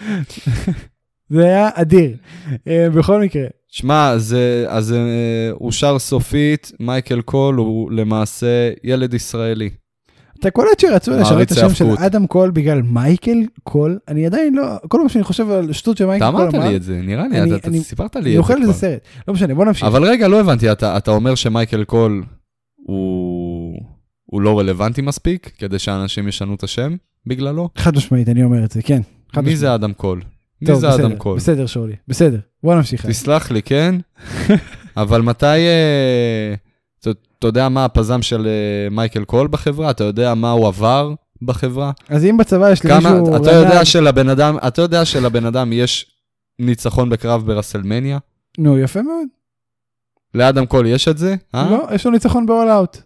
זה 1.33 1.45
היה 1.45 1.69
אדיר, 1.75 2.17
אה, 2.69 2.91
בכל 2.91 3.21
מקרה. 3.21 3.47
שמע, 3.69 4.19
זה, 4.19 4.65
אז 4.69 4.93
אה, 4.93 5.51
אושר 5.51 5.99
סופית, 5.99 6.73
מייקל 6.81 7.21
קול 7.21 7.55
הוא 7.55 7.93
למעשה 7.93 8.71
ילד 8.85 9.15
ישראלי. 9.15 9.71
אתה 10.43 10.51
קולט 10.51 10.81
שרצו 10.81 11.11
לשנות 11.11 11.43
את 11.43 11.51
השם 11.51 11.75
של 11.75 11.91
אדם 11.99 12.27
קול 12.27 12.51
בגלל 12.51 12.83
מייקל 12.83 13.39
קול? 13.63 13.99
אני 14.09 14.27
עדיין 14.27 14.55
לא, 14.55 14.63
כל 14.89 14.99
פעם 14.99 15.09
שאני 15.09 15.25
חושב 15.25 15.51
על 15.51 15.73
שטות 15.73 15.97
של 15.97 16.07
מייקל 16.07 16.31
קול, 16.31 16.49
אתה 16.49 16.57
אמרת 16.57 16.69
לי 16.69 16.77
את 16.77 16.83
זה, 16.83 17.01
נראה 17.03 17.29
לי, 17.29 17.57
אתה 17.57 17.71
סיפרת 17.83 18.17
לי 18.17 18.21
את 18.21 18.25
זה. 18.25 18.31
אני 18.31 18.39
אוכל 18.39 18.55
לזה 18.55 18.73
סרט, 18.73 19.01
לא 19.29 19.35
משנה, 19.35 19.55
בוא 19.55 19.65
נמשיך. 19.65 19.85
אבל 19.85 20.05
רגע, 20.05 20.29
לא 20.29 20.41
הבנתי, 20.41 20.73
אתה 20.73 21.11
אומר 21.11 21.35
שמייקל 21.35 21.85
קול 21.85 22.23
הוא 24.27 24.43
לא 24.43 24.59
רלוונטי 24.59 25.03
מספיק 25.03 25.53
כדי 25.59 25.79
שאנשים 25.79 26.29
ישנו 26.29 26.55
את 26.55 26.63
השם? 26.63 26.97
בגללו? 27.27 27.69
חד 27.77 27.97
משמעית, 27.97 28.29
אני 28.29 28.43
אומר 28.43 28.65
את 28.65 28.71
זה, 28.71 28.83
כן. 28.83 29.01
מי 29.37 29.57
זה 29.57 29.75
אדם 29.75 29.93
קול? 29.93 30.21
מי 30.63 30.77
זה 30.77 30.95
אדם 30.95 31.17
קול? 31.17 31.37
בסדר, 31.37 31.67
שאולי, 31.67 31.95
בסדר. 32.09 32.39
בוא 32.63 32.75
נמשיך. 32.75 33.07
תסלח 33.07 33.51
לי, 33.51 33.63
כן? 33.63 33.95
אבל 34.97 35.23
מתי... 35.23 35.47
אתה 37.43 37.49
יודע 37.49 37.69
מה 37.69 37.85
הפזם 37.85 38.23
של 38.23 38.47
אה, 38.47 38.91
מייקל 38.91 39.25
קול 39.25 39.49
בחברה? 39.49 39.91
אתה 39.91 40.05
יודע 40.05 40.35
מה 40.35 40.51
הוא 40.51 40.69
עבר 40.69 41.15
בחברה? 41.43 41.91
אז 42.09 42.25
אם 42.25 42.37
בצבא 42.37 42.71
יש 42.71 42.85
למישהו... 42.85 43.37
אתה 43.37 43.53
יודע 43.53 43.85
שלבן 43.85 44.29
אדם, 44.29 44.57
אתה 44.67 44.83
יודע 44.83 45.05
שלבן 45.05 45.47
אדם 45.47 45.73
יש 45.73 46.11
ניצחון 46.59 47.11
בקרב 47.11 47.47
ברסלמניה? 47.47 48.19
נו, 48.59 48.79
יפה 48.79 49.03
מאוד. 49.03 49.27
לאדם 50.35 50.67
קול 50.67 50.87
יש 50.87 51.09
את 51.09 51.19
זה? 51.19 51.35
אה? 51.55 51.71
לא, 51.71 51.87
יש 51.95 52.07
לו 52.07 52.13
ניצחון 52.13 52.47
ב-All 52.47 52.53
Out. 52.53 52.99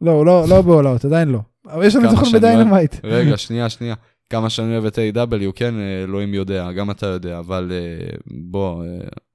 לא, 0.00 0.10
הוא 0.10 0.26
לא, 0.26 0.44
לא 0.48 0.62
ב-All 0.62 0.84
Out, 0.84 1.06
עדיין 1.06 1.28
לא. 1.28 1.38
אבל 1.66 1.84
יש 1.84 1.96
לנו 1.96 2.10
ניצחון 2.10 2.32
בדיינמייט. 2.32 2.96
רגע, 3.04 3.36
שנייה, 3.36 3.68
שנייה. 3.68 3.94
כמה 4.30 4.50
שאני 4.50 4.72
אוהב 4.72 4.84
את 4.84 4.98
AEW, 4.98 5.52
כן, 5.54 5.74
אלוהים 6.04 6.34
יודע, 6.34 6.72
גם 6.72 6.90
אתה 6.90 7.06
יודע, 7.06 7.38
אבל 7.38 7.72
אה, 7.72 8.06
בוא, 8.26 8.84
אה, 8.84 8.88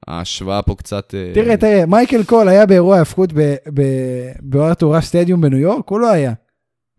ההשוואה 0.08 0.62
פה 0.62 0.76
קצת... 0.76 1.16
אה, 1.16 1.32
תראה, 1.34 1.58
תראה, 1.58 1.86
מייקל 1.86 2.24
קול 2.24 2.50
היה 2.50 2.66
באירוע 2.66 2.98
ההפקות 2.98 3.30
בארתור 4.42 4.82
אש 4.82 5.02
סטדיום 5.02 5.42
בניו 5.42 5.60
יורק? 5.60 5.90
הוא 5.90 6.00
לא 6.00 6.12
היה. 6.12 6.34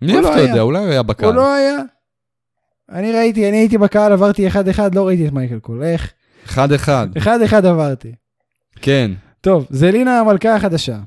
מי 0.03 0.13
לא 0.13 0.33
אתה 0.33 0.41
יודע, 0.41 0.61
אולי 0.61 0.79
הוא 0.79 0.89
היה 0.89 1.03
בקהל. 1.03 1.29
הוא 1.29 1.37
לא 1.37 1.55
היה. 1.55 1.77
אני 2.93 3.13
ראיתי, 3.13 3.49
אני 3.49 3.57
הייתי 3.57 3.79
בקהל, 3.79 4.13
עברתי 4.13 4.49
אחד-אחד, 4.49 4.95
לא 4.95 5.07
ראיתי 5.07 5.29
את 5.29 5.33
מייקל 5.33 5.59
קול, 5.59 5.83
איך? 5.83 6.13
אחד-אחד. 6.45 7.09
אחד-אחד 7.17 7.67
עברתי. 7.67 8.13
כן. 8.81 9.11
טוב, 9.41 9.67
זלינה 9.71 10.21
המלכה 10.21 10.57
החדשה. 10.57 10.99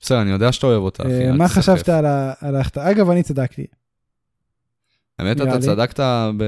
בסדר, 0.00 0.22
אני 0.22 0.30
יודע 0.30 0.52
שאתה 0.52 0.66
אוהב 0.66 0.82
אותה, 0.82 1.02
אחי. 1.02 1.30
מה 1.30 1.48
חשבת 1.48 1.88
על 2.40 2.56
ההחטאה? 2.56 2.90
אגב, 2.90 3.10
אני 3.10 3.22
צדקתי. 3.22 3.66
האמת, 5.18 5.40
אתה 5.40 5.58
צדקת 5.58 6.00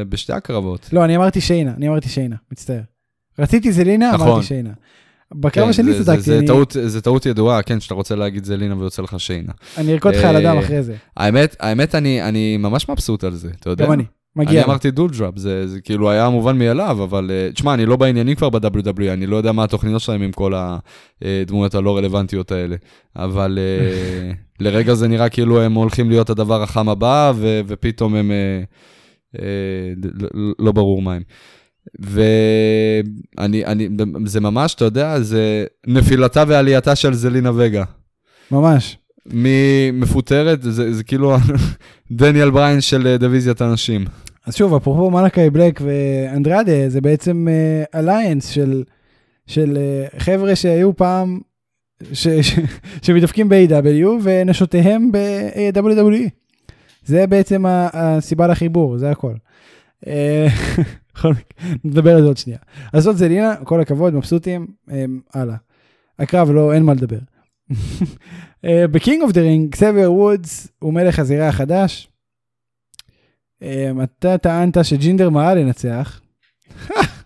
בשתי 0.09 0.33
הקרבות. 0.33 0.89
לא, 0.93 1.05
אני 1.05 1.17
אמרתי 1.17 1.41
שיינה, 1.41 1.73
אני 1.77 1.89
אמרתי 1.89 2.09
שיינה, 2.09 2.37
מצטער. 2.53 2.81
רציתי 3.39 3.73
זלינה, 3.73 4.11
נכון. 4.15 4.29
אמרתי 4.29 4.47
שיינה. 4.47 4.71
בקרב 5.35 5.65
כן, 5.65 5.71
השני 5.71 5.95
צדקתי, 5.99 6.21
זה 6.89 7.01
טעות- 7.01 7.27
ידועה, 7.27 7.63
כן, 7.63 7.81
שאתה 7.81 7.95
רוצה 7.95 8.15
להגיד 8.17 8.45
זלינה 8.45 8.77
ויוצא 8.79 9.03
לך 9.03 9.21
שיינה. 9.21 9.53
אני 9.79 9.93
ארקוד 9.93 10.15
לך 10.15 10.25
על 10.25 10.37
הדם 10.37 10.57
אה, 10.57 10.61
אחרי 10.61 10.83
זה. 10.83 10.95
האמת, 11.61 11.95
אני 11.95 12.57
ממש 12.57 12.89
מבסוט 12.89 13.25
על 13.25 13.35
זה, 13.35 13.51
אתה 13.61 13.71
יודע? 13.71 13.85
גם 13.87 13.93
אני, 13.93 14.05
מגיע. 14.37 14.61
אני. 14.61 14.65
אמרתי 14.69 14.91
דולדראפ, 14.91 15.39
זה, 15.39 15.67
זה 15.67 15.81
כאילו 15.81 16.11
היה 16.11 16.29
מובן 16.29 16.59
מאליו, 16.59 17.05
אבל 17.05 17.31
אה, 17.31 17.53
תשמע, 17.53 17.75
אני 17.75 17.87
לא 17.87 17.97
בעניינים 17.97 18.37
כבר 18.37 18.51
ב-WWE, 18.51 19.13
אני 19.13 19.27
לא 19.27 19.37
יודע 19.37 19.53
מה 19.53 19.65
התוכניות 19.65 20.01
שלהם 20.03 20.23
עם 20.23 20.33
כל 20.33 20.53
הדמויות 21.23 21.75
הלא 21.75 21.97
רלוונטיות 21.97 22.53
האלה, 22.53 22.77
אבל 23.17 23.59
אה, 23.59 24.33
לרגע 24.61 24.95
זה 24.95 25.09
נראה 25.09 25.29
כאילו 25.29 25.61
הם 25.63 25.75
הולכים 25.75 26.11
להיות 26.11 26.31
הדבר 26.31 26.63
החם 26.63 26.89
הבא, 26.89 27.33
ו- 27.37 27.61
ופתאום 27.67 28.15
הם, 28.15 28.31
אה, 28.31 28.63
אה, 29.39 29.93
לא- 30.59 30.73
ברור 30.73 31.03
מה 31.03 31.15
הם. 31.15 31.23
ואני, 32.01 33.65
אני, 33.67 33.89
זה 34.25 34.41
ממש, 34.41 34.75
אתה 34.75 34.85
יודע, 34.85 35.21
זה 35.21 35.65
נפילתה 35.87 36.45
ועלייתה 36.49 36.97
של 36.97 37.15
זלינה 37.15 37.51
וגה. 37.55 37.85
ממש. 38.51 38.99
ממפוטרת, 39.27 40.63
זה, 40.63 40.93
זה 40.93 41.05
כאילו 41.05 41.37
דניאל 42.11 42.51
בריין 42.51 42.81
של 42.81 43.07
אה, 43.07 43.17
דיוויזיית 43.17 43.61
הנשים. 43.61 44.05
אז 44.47 44.57
שוב, 44.57 44.75
אפרופו 44.75 45.11
מלאקי 45.11 45.51
בלק 45.51 45.81
ואנדרדה, 45.85 46.89
זה 46.89 47.01
בעצם 47.01 47.47
אליינס 47.95 48.49
של, 48.49 48.83
של 49.47 49.79
אה, 49.81 50.19
חבר'ה 50.21 50.57
שהיו 50.57 50.97
פעם, 50.97 51.41
ש, 52.13 52.29
ש, 52.29 52.59
שמתאפקים 53.03 53.49
ב-AW 53.49 54.07
ונשותיהם 54.23 55.13
ב-WWE. 55.13 56.29
זה 57.05 57.27
בעצם 57.27 57.65
הסיבה 57.69 58.47
לחיבור, 58.47 58.99
זה 58.99 59.11
הכל. 59.11 59.35
אה, 60.07 60.47
נדבר 61.85 62.15
על 62.15 62.23
זה 62.23 62.29
עוד 62.29 62.37
שנייה. 62.37 62.59
אז 62.93 63.03
זאת 63.03 63.17
זלינה, 63.17 63.57
כל 63.65 63.81
הכבוד, 63.81 64.15
מבסוטים, 64.15 64.67
אה, 64.91 65.05
הלאה. 65.35 65.57
הקרב 66.19 66.51
לא, 66.51 66.73
אין 66.73 66.83
מה 66.83 66.95
לדבר. 66.95 67.19
ב 68.65 68.76
King 68.76 69.23
of 69.23 69.33
the 69.33 69.41
Ring, 69.41 69.73
קסבייר 69.73 70.13
וודס 70.13 70.69
הוא 70.79 70.95
מלך 70.95 71.19
הזירה 71.19 71.49
החדש. 71.49 72.09
אה, 73.63 73.91
אתה 74.03 74.39
טענת 74.39 74.85
שג'ינדר 74.85 75.31
מהאל 75.31 75.59
ינצח. 75.59 76.21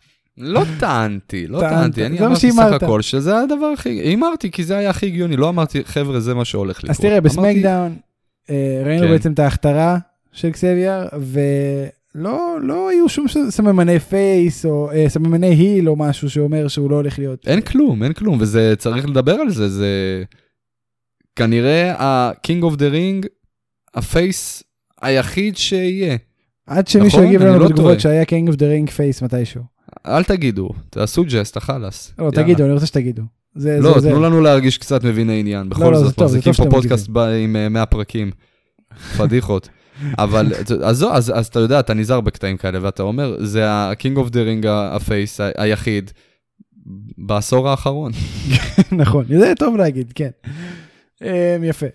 לא 0.43 0.63
טענתי, 0.81 1.47
לא 1.47 1.61
טענת, 1.61 1.73
טענתי, 1.73 2.07
אני 2.07 2.27
אמרתי 2.27 2.53
סך. 2.53 2.73
הכל 2.83 3.03
שזה 3.03 3.39
הדבר 3.39 3.67
הכי, 3.67 3.89
הימרתי 3.89 4.51
כי 4.51 4.65
זה 4.65 4.77
היה 4.77 4.91
הכי 4.91 5.07
הגיוני, 5.07 5.37
לא 5.37 5.49
אמרתי, 5.49 5.85
חבר'ה, 5.85 6.21
זה 6.21 6.35
מה 6.35 6.45
שהולך 6.45 6.79
לקרות. 6.79 6.91
אז 6.91 7.01
תראה, 7.01 7.21
בסמקדאון 7.21 7.97
אה, 8.51 8.83
ראינו 8.85 9.07
כן. 9.07 9.13
בעצם 9.13 9.33
את 9.33 9.39
ההכתרה 9.39 9.99
של 10.33 10.51
קסבייר, 10.51 11.09
ולא 12.15 12.59
לא 12.63 12.89
היו 12.89 13.09
שום 13.09 13.27
סממני 13.51 13.99
face 13.99 14.67
או 14.67 14.91
אה, 14.91 15.09
סממני 15.09 15.47
heel 15.47 15.89
או 15.89 15.97
משהו 15.97 16.31
שאומר 16.31 16.69
שהוא 16.69 16.91
לא 16.91 16.97
הולך 16.97 17.19
להיות. 17.19 17.49
אין 17.49 17.61
כלום, 17.61 18.03
אין 18.03 18.13
כלום, 18.13 18.39
וזה, 18.41 18.75
צריך 18.79 19.09
לדבר 19.09 19.33
על 19.35 19.51
זה, 19.51 19.69
זה 19.69 20.23
כנראה 21.37 21.95
ה-King 22.03 22.63
of 22.63 22.75
the 22.77 22.93
Ring, 22.93 23.27
ה 23.95 24.09
face 24.09 24.63
היחיד 25.03 25.57
שיהיה. 25.57 26.17
עד 26.67 26.89
שמישהו 26.89 27.19
נכון? 27.19 27.25
יגיב 27.25 27.43
לנו 27.43 27.59
לא 27.59 27.69
בתגובות. 27.69 28.01
שהיה 28.01 28.25
King 28.25 28.49
of 28.49 28.57
the 28.57 28.67
Ring 28.67 28.91
face 28.91 29.23
מתישהו. 29.23 29.72
אל 30.07 30.25
תגידו, 30.25 30.69
תעשו 30.91 31.25
ג'סטה, 31.29 31.61
חלאס. 31.61 32.13
לא, 32.19 32.25
יאללה. 32.25 32.43
תגידו, 32.43 32.65
אני 32.65 32.73
רוצה 32.73 32.87
שתגידו. 32.87 33.23
זה, 33.55 33.79
לא, 33.81 33.95
זה, 33.95 34.01
זה. 34.01 34.11
תנו 34.11 34.21
לנו 34.21 34.41
להרגיש 34.41 34.79
קצת 34.79 35.05
מביני 35.05 35.41
עניין. 35.41 35.69
בכל 35.69 35.91
לא, 35.91 35.99
זה 35.99 36.05
זאת, 36.05 36.19
זה 36.19 36.25
מחזיקים 36.25 36.53
פה 36.53 36.65
פודקאסט 36.71 37.09
ב- 37.09 37.19
עם 37.19 37.57
אה, 37.57 37.69
100 37.69 37.87
פרקים. 37.87 38.31
פדיחות. 39.19 39.69
אבל, 40.19 40.53
אז 40.85 40.97
זו, 40.97 41.13
אז 41.13 41.33
אז 41.35 41.47
אתה 41.47 41.61
יודע, 41.61 41.81
אתה 41.81 41.95
נזהר 41.95 42.21
בקטעים 42.21 42.57
כאלה, 42.57 42.79
ואתה 42.83 43.03
אומר, 43.03 43.37
זה 43.45 43.71
ה-King 43.71 44.19
of 44.19 44.31
the 44.31 44.35
Ring 44.35 44.67
ה 44.69 44.83
face 44.83 45.41
היחיד 45.57 46.11
בעשור 47.19 47.69
האחרון. 47.69 48.13
נכון, 48.93 49.25
זה 49.39 49.53
טוב 49.59 49.77
להגיד, 49.77 50.13
כן. 50.15 50.31
אה, 51.23 51.57
יפה. 51.63 51.87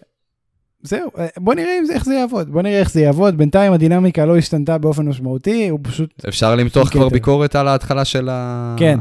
זהו, 0.82 1.12
אה, 1.18 1.28
בוא 1.38 1.54
נראה 1.54 1.78
זה, 1.86 1.94
איך 1.94 2.06
זה 2.06 2.14
יעבוד. 2.14 2.50
בוא 2.50 2.62
נראה 2.62 2.80
איך 2.80 2.92
זה 2.92 3.02
יעבוד. 3.02 3.38
בינתיים 3.38 3.74
הדינמיקה 3.74 4.26
לא 4.26 4.38
השתנתה 4.38 4.78
באופן 4.78 5.08
משמעותי, 5.08 5.70
הוא 5.70 5.80
פשוט... 5.84 6.26
אפשר 6.28 6.56
למתוח 6.56 6.90
כתר. 6.90 7.00
כבר 7.00 7.10
ביקורת 7.10 7.56
על 7.56 7.68
ההתחלה 7.68 8.06
של 8.06 8.30
ה... 8.30 8.76
כן. 8.80 9.00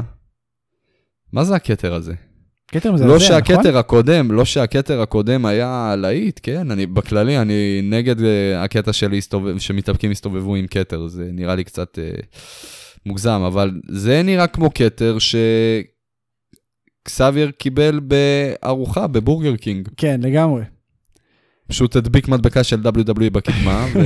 מה 1.33 1.43
זה 1.43 1.55
הכתר 1.55 1.93
הזה? 1.93 2.13
כתר 2.67 2.91
מזעזע, 2.91 3.09
לא 3.09 3.15
נכון? 3.15 3.27
שהכתר 3.27 3.77
הקודם, 3.77 4.31
לא 4.31 4.45
שהכתר 4.45 5.01
הקודם 5.01 5.45
היה 5.45 5.95
להיט, 5.97 6.39
כן? 6.43 6.71
אני, 6.71 6.85
בכללי, 6.85 7.37
אני 7.37 7.79
נגד 7.83 8.23
אה, 8.23 8.63
הקטע 8.63 8.93
של 8.93 9.11
להסתובב, 9.11 9.57
שמתאבקים 9.57 10.11
יסתובבו 10.11 10.55
עם 10.55 10.67
כתר, 10.67 11.07
זה 11.07 11.29
נראה 11.31 11.55
לי 11.55 11.63
קצת 11.63 11.99
אה, 11.99 12.09
מוגזם, 13.05 13.41
אבל 13.47 13.71
זה 13.89 14.21
נראה 14.23 14.47
כמו 14.47 14.69
כתר 14.73 15.17
שקסאביר 17.05 17.51
קיבל 17.51 17.99
בארוחה 17.99 19.07
בבורגר 19.07 19.55
קינג. 19.55 19.89
כן, 19.97 20.19
לגמרי. 20.23 20.63
פשוט 21.67 21.95
הדביק 21.95 22.27
מדבקה 22.27 22.63
של 22.63 22.81
WWE 22.81 23.29
בקדמה, 23.31 23.85
ו... 23.95 23.99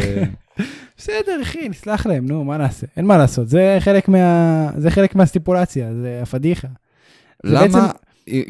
בסדר, 0.97 1.41
אחי, 1.41 1.70
נסלח 1.70 2.05
להם, 2.05 2.26
נו, 2.26 2.43
מה 2.43 2.57
נעשה? 2.57 2.88
אין 2.97 3.05
מה 3.05 3.18
לעשות, 3.18 3.49
זה 3.49 3.78
חלק, 3.80 4.07
מה... 4.07 4.70
זה 4.78 4.91
חלק 4.91 5.16
מהסטיפולציה, 5.16 5.93
זה 6.01 6.20
הפדיחה. 6.22 6.68
זה 7.45 7.53
למה, 7.53 7.91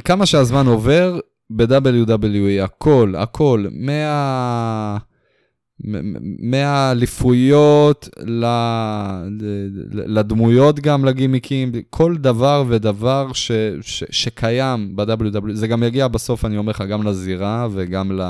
כמה 0.05 0.25
שהזמן 0.25 0.67
עובר, 0.67 1.19
ב-WWE 1.49 2.63
הכל, 2.63 3.13
הכל, 3.17 3.65
מה... 3.71 4.97
מהאליפויות 6.39 8.09
לדמויות 9.91 10.79
גם, 10.79 11.05
לגימיקים, 11.05 11.71
כל 11.89 12.15
דבר 12.17 12.63
ודבר 12.67 13.33
ש... 13.33 13.51
ש... 13.81 14.03
שקיים 14.09 14.95
ב-WWE, 14.95 15.53
זה 15.53 15.67
גם 15.67 15.83
יגיע 15.83 16.07
בסוף, 16.07 16.45
אני 16.45 16.57
אומר 16.57 16.69
לך, 16.69 16.81
גם 16.81 17.03
לזירה 17.03 17.67
וגם 17.71 18.11
ל... 18.11 18.21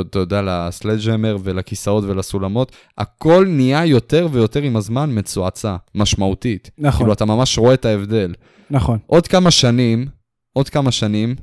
אתה 0.00 0.18
יודע, 0.18 0.42
לסלג'מר 0.44 1.36
ולכיסאות 1.42 2.04
ולסולמות, 2.04 2.72
הכל 2.98 3.46
נהיה 3.48 3.86
יותר 3.86 4.28
ויותר 4.32 4.62
עם 4.62 4.76
הזמן 4.76 5.18
מצועצע, 5.18 5.76
משמעותית. 5.94 6.70
נכון, 6.78 6.98
כאילו, 6.98 7.12
אתה 7.12 7.24
ממש 7.24 7.58
רואה 7.58 7.74
את 7.74 7.84
ההבדל. 7.84 8.34
נכון. 8.70 8.98
עוד 9.06 9.26
כמה 9.26 9.50
שנים, 9.50 10.06
עוד 10.52 10.68
כמה 10.68 10.92
שנים, 10.92 11.34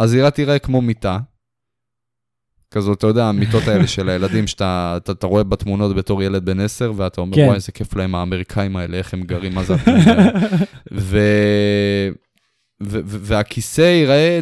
הזירה 0.00 0.30
תראה 0.30 0.58
כמו 0.58 0.82
מיטה. 0.82 1.18
כזאת, 2.70 2.98
אתה 2.98 3.06
יודע, 3.06 3.24
המיטות 3.24 3.68
האלה 3.68 3.86
של 3.86 4.08
הילדים 4.08 4.46
שאתה 4.46 4.94
אתה, 4.96 5.12
אתה 5.12 5.26
רואה 5.26 5.44
בתמונות 5.44 5.96
בתור 5.96 6.22
ילד 6.22 6.44
בן 6.44 6.60
10, 6.60 6.92
ואתה 6.96 7.20
אומר, 7.20 7.36
כן. 7.36 7.44
וואי, 7.44 7.54
איזה 7.54 7.72
כיף 7.72 7.96
להם 7.96 8.14
האמריקאים 8.14 8.76
האלה, 8.76 8.96
איך 8.96 9.14
הם 9.14 9.22
גרים, 9.22 9.54
מה 9.54 9.64
זה 9.64 9.74
התנאים 9.74 10.08
האלה?" 10.08 10.30
ו... 10.92 11.18
ו- 12.82 13.00
ו- 13.04 13.18
והכיסא 13.20 13.80
ייראה, 13.80 14.40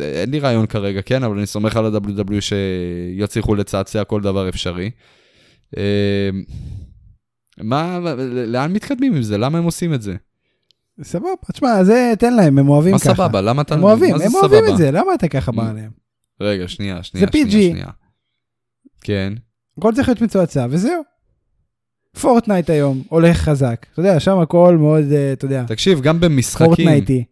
אין 0.00 0.30
לי 0.30 0.38
רעיון 0.38 0.66
כרגע, 0.66 1.02
כן, 1.02 1.22
אבל 1.22 1.38
אני 1.38 1.46
סומך 1.46 1.76
על 1.76 1.86
ה-WW 1.86 2.40
שיצליחו 2.40 3.54
לצעצע 3.54 4.04
כל 4.04 4.20
דבר 4.20 4.48
אפשרי. 4.48 4.90
אה, 5.76 6.30
מה, 7.60 7.98
לאן 8.46 8.72
מתקדמים 8.72 9.14
עם 9.14 9.22
זה? 9.22 9.38
למה 9.38 9.58
הם 9.58 9.64
עושים 9.64 9.94
את 9.94 10.02
זה? 10.02 10.14
סבבה, 11.02 11.28
תשמע, 11.52 11.84
זה, 11.84 12.12
תן 12.18 12.34
להם, 12.34 12.58
הם 12.58 12.68
אוהבים 12.68 12.92
מה 12.92 12.98
ככה. 12.98 13.14
סבבה? 13.14 13.40
למה 13.40 13.62
אתה... 13.62 13.74
הם 13.74 13.82
אוהבים, 13.82 14.12
מה 14.12 14.18
זה 14.18 14.24
הם 14.24 14.34
אוהבים? 14.34 14.72
את 14.72 14.76
זה, 14.76 14.90
למה 14.90 15.14
אתה 15.14 15.28
ככה 15.28 15.52
בא 15.52 15.70
עליהם? 15.70 16.07
רגע, 16.40 16.68
שנייה, 16.68 17.02
שנייה, 17.02 17.26
זה 17.26 17.32
שנייה, 17.32 17.46
PG. 17.46 17.50
שנייה. 17.50 17.90
כן. 19.00 19.32
הכל 19.78 19.92
צריך 19.94 20.08
להיות 20.08 20.20
מצועצע, 20.20 20.66
וזהו. 20.70 21.02
פורטנייט 22.20 22.70
היום 22.70 23.02
הולך 23.08 23.36
חזק. 23.36 23.86
אתה 23.92 24.00
יודע, 24.00 24.20
שם 24.20 24.38
הכל 24.38 24.76
מאוד, 24.76 25.04
אה, 25.12 25.32
אתה 25.32 25.44
יודע, 25.44 25.64
תקשיב, 25.68 26.00
גם 26.00 26.20
במשחקים, 26.20 26.66
פורטנייטי. 26.66 27.24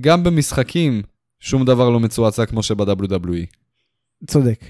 גם 0.00 0.24
במשחקים, 0.24 1.02
שום 1.40 1.64
דבר 1.64 1.90
לא 1.90 2.00
מצועצע 2.00 2.46
כמו 2.46 2.62
שב-WWE. 2.62 3.46
צודק. 4.26 4.64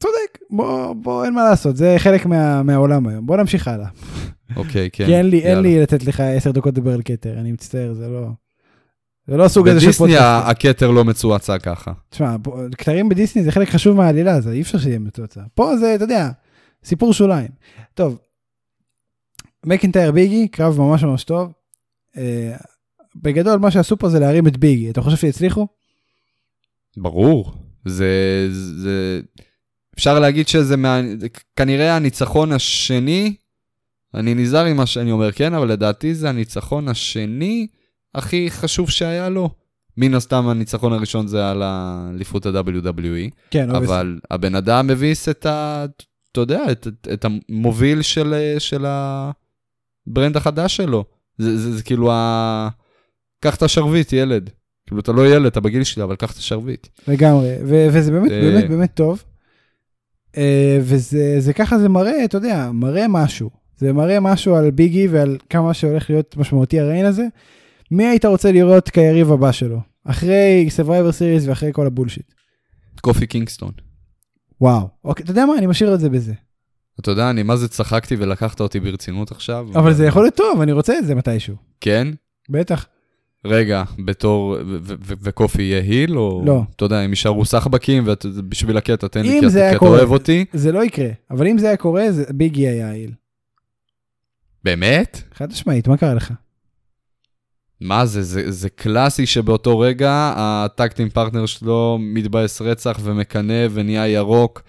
צודק, 0.00 0.38
בוא, 0.50 0.92
בוא, 0.92 1.24
אין 1.24 1.34
מה 1.34 1.44
לעשות, 1.44 1.76
זה 1.76 1.94
חלק 1.98 2.26
מה, 2.26 2.62
מהעולם 2.62 3.06
היום. 3.06 3.26
בוא 3.26 3.36
נמשיך 3.36 3.68
הלאה. 3.68 3.88
אוקיי, 4.56 4.90
כן. 4.92 5.06
כי 5.06 5.16
אין 5.16 5.26
לי, 5.26 5.38
אין 5.38 5.48
יאללה. 5.48 5.60
לי 5.62 5.82
לתת 5.82 6.04
לך 6.04 6.20
עשר 6.20 6.50
דקות 6.50 6.78
לדבר 6.78 6.94
על 6.94 7.02
כתר, 7.04 7.40
אני 7.40 7.52
מצטער, 7.52 7.94
זה 7.94 8.08
לא... 8.08 8.28
זה 9.26 9.36
לא 9.36 9.44
הסוג 9.44 9.68
הזה 9.68 9.80
של 9.80 9.86
בדיסני 9.86 10.08
פודקאסט. 10.08 10.48
הכתר 10.48 10.90
לא 10.90 11.04
מצועצע 11.04 11.58
ככה. 11.58 11.92
תשמע, 12.08 12.36
כתרים 12.78 13.08
בדיסני 13.08 13.44
זה 13.44 13.52
חלק 13.52 13.68
חשוב 13.68 13.96
מהעלילה, 13.96 14.40
זה 14.40 14.52
אי 14.52 14.60
אפשר 14.60 14.78
שיהיה 14.78 14.98
מצועצע. 14.98 15.40
פה 15.54 15.76
זה, 15.76 15.94
אתה 15.94 16.04
יודע, 16.04 16.30
סיפור 16.84 17.12
שוליים. 17.12 17.48
טוב, 17.94 18.18
מקינטייר 19.66 20.12
ביגי, 20.12 20.48
קרב 20.48 20.78
ממש 20.80 21.04
ממש 21.04 21.24
טוב. 21.24 21.52
אה, 22.16 22.56
בגדול, 23.16 23.58
מה 23.58 23.70
שעשו 23.70 23.98
פה 23.98 24.08
זה 24.08 24.18
להרים 24.18 24.46
את 24.46 24.56
ביגי. 24.56 24.90
אתה 24.90 25.00
חושב 25.02 25.16
שהצליחו? 25.16 25.66
ברור. 26.96 27.52
זה, 27.84 28.08
זה... 28.50 29.20
אפשר 29.94 30.20
להגיד 30.20 30.48
שזה 30.48 30.76
מה... 30.76 31.00
כנראה 31.56 31.96
הניצחון 31.96 32.52
השני, 32.52 33.34
אני 34.14 34.34
נזהר 34.34 34.64
עם 34.64 34.76
מה 34.76 34.86
שאני 34.86 35.12
אומר, 35.12 35.32
כן, 35.32 35.54
אבל 35.54 35.68
לדעתי 35.68 36.14
זה 36.14 36.28
הניצחון 36.28 36.88
השני 36.88 37.66
הכי 38.14 38.50
חשוב 38.50 38.90
שהיה 38.90 39.28
לו. 39.28 39.50
מן 39.96 40.14
הסתם 40.14 40.48
הניצחון 40.48 40.92
הראשון 40.92 41.26
זה 41.26 41.50
על 41.50 41.62
האליפות 41.64 42.46
ה-WWE, 42.46 43.30
כן, 43.50 43.70
אבל... 43.70 43.84
אבל 43.84 44.18
הבן 44.30 44.54
אדם 44.54 44.86
מביס 44.86 45.28
את 45.28 45.46
ה... 45.46 45.84
אתה 46.32 46.40
יודע, 46.40 46.62
את, 46.72 46.86
את, 46.86 47.08
את 47.12 47.24
המוביל 47.24 48.02
של, 48.02 48.34
של 48.58 48.84
ה 48.86 49.11
brand 49.11 50.36
החדש 50.36 50.76
שלו. 50.76 51.04
זה, 51.38 51.58
זה, 51.58 51.76
זה 51.76 51.82
כאילו 51.82 52.12
ה... 52.12 52.68
קח 53.40 53.56
את 53.56 53.62
השרביט, 53.62 54.12
ילד. 54.12 54.50
כאילו, 54.86 55.00
אתה 55.00 55.12
לא 55.12 55.26
ילד, 55.28 55.46
אתה 55.46 55.60
בגיל 55.60 55.84
שלי, 55.84 56.02
אבל 56.02 56.16
קח 56.16 56.32
את 56.32 56.36
השרביט. 56.36 56.86
לגמרי, 57.08 57.54
ו- 57.64 57.86
וזה 57.92 58.12
באמת, 58.12 58.30
אה. 58.30 58.40
באמת, 58.40 58.70
באמת 58.70 58.94
טוב. 58.94 59.22
אה, 60.36 60.78
וזה 60.82 61.36
זה 61.38 61.52
ככה, 61.52 61.78
זה 61.78 61.88
מראה, 61.88 62.24
אתה 62.24 62.36
יודע, 62.36 62.70
מראה 62.72 63.08
משהו. 63.08 63.50
זה 63.76 63.92
מראה 63.92 64.20
משהו 64.20 64.54
על 64.54 64.70
ביגי 64.70 65.08
ועל 65.08 65.38
כמה 65.50 65.74
שהולך 65.74 66.10
להיות 66.10 66.36
משמעותי 66.36 66.80
הריין 66.80 67.06
הזה. 67.06 67.26
מי 67.90 68.06
היית 68.06 68.24
רוצה 68.24 68.52
לראות 68.52 68.88
כיריב 68.88 69.32
הבא 69.32 69.52
שלו? 69.52 69.80
אחרי 70.04 70.68
Survivor 70.76 71.12
Series 71.18 71.48
ואחרי 71.48 71.70
כל 71.72 71.86
הבולשיט. 71.86 72.32
קופי 73.00 73.26
קינגסטון. 73.26 73.72
וואו. 74.60 74.88
אוקיי, 75.04 75.22
אתה 75.22 75.30
יודע 75.30 75.46
מה? 75.46 75.58
אני 75.58 75.66
משאיר 75.66 75.94
את 75.94 76.00
זה 76.00 76.10
בזה. 76.10 76.32
אתה 77.00 77.10
יודע, 77.10 77.30
אני 77.30 77.42
מה 77.42 77.56
זה 77.56 77.68
צחקתי 77.68 78.16
ולקחת 78.18 78.60
אותי 78.60 78.80
ברצינות 78.80 79.30
עכשיו. 79.30 79.68
אבל 79.74 79.92
זה 79.92 80.06
יכול 80.06 80.22
להיות 80.22 80.34
טוב, 80.34 80.60
אני 80.60 80.72
רוצה 80.72 80.98
את 80.98 81.06
זה 81.06 81.14
מתישהו. 81.14 81.56
כן? 81.80 82.08
בטח. 82.48 82.86
רגע, 83.44 83.82
בתור, 84.04 84.50
ו- 84.50 84.62
ו- 84.66 84.94
ו- 85.04 85.14
וקופי 85.22 85.62
יהיה 85.62 85.82
היל, 85.82 86.18
או... 86.18 86.42
לא. 86.46 86.62
אתה 86.76 86.84
יודע, 86.84 86.98
הם 86.98 87.10
יישארו 87.10 87.44
סחבקים, 87.44 88.04
ובשביל 88.06 88.76
הקטע, 88.76 89.08
תן 89.08 89.22
לי, 89.22 89.40
כי 89.40 89.46
אתה. 89.46 89.76
אוהב 89.86 90.10
אותי. 90.10 90.44
זה 90.52 90.72
לא 90.72 90.84
יקרה, 90.84 91.08
אבל 91.30 91.46
אם 91.46 91.58
זה 91.58 91.66
היה 91.66 91.76
קורה, 91.76 92.12
זה 92.12 92.24
ביגי 92.30 92.68
היה 92.68 92.88
העיל. 92.88 93.12
באמת? 94.64 95.22
חד 95.34 95.50
משמעית, 95.50 95.88
מה 95.88 95.96
קרה 95.96 96.14
לך? 96.14 96.32
מה 97.84 98.06
זה, 98.06 98.22
זה, 98.22 98.50
זה 98.50 98.68
קלאסי 98.68 99.26
שבאותו 99.26 99.78
רגע 99.78 100.32
הטקטים 100.36 101.10
פרטנר 101.10 101.46
שלו 101.46 101.98
מתבאס 102.00 102.62
רצח 102.62 102.98
ומקנא 103.02 103.66
ונהיה 103.70 104.08
ירוק, 104.08 104.62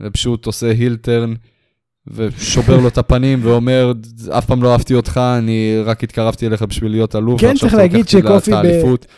ופשוט 0.00 0.46
עושה 0.46 0.70
הילטרן, 0.70 1.34
ושובר 2.06 2.76
לו 2.76 2.88
את 2.88 2.98
הפנים 2.98 3.38
ואומר, 3.42 3.92
אף 4.38 4.46
פעם 4.46 4.62
לא 4.62 4.72
אהבתי 4.72 4.94
אותך, 4.94 5.20
אני 5.38 5.78
רק 5.84 6.04
התקרבתי 6.04 6.46
אליך 6.46 6.62
בשביל 6.62 6.90
להיות 6.90 7.16
אלוף, 7.16 7.40
כן, 7.40 7.56
צריך 7.56 7.74
להגיד 7.74 8.08
שקופי. 8.08 8.50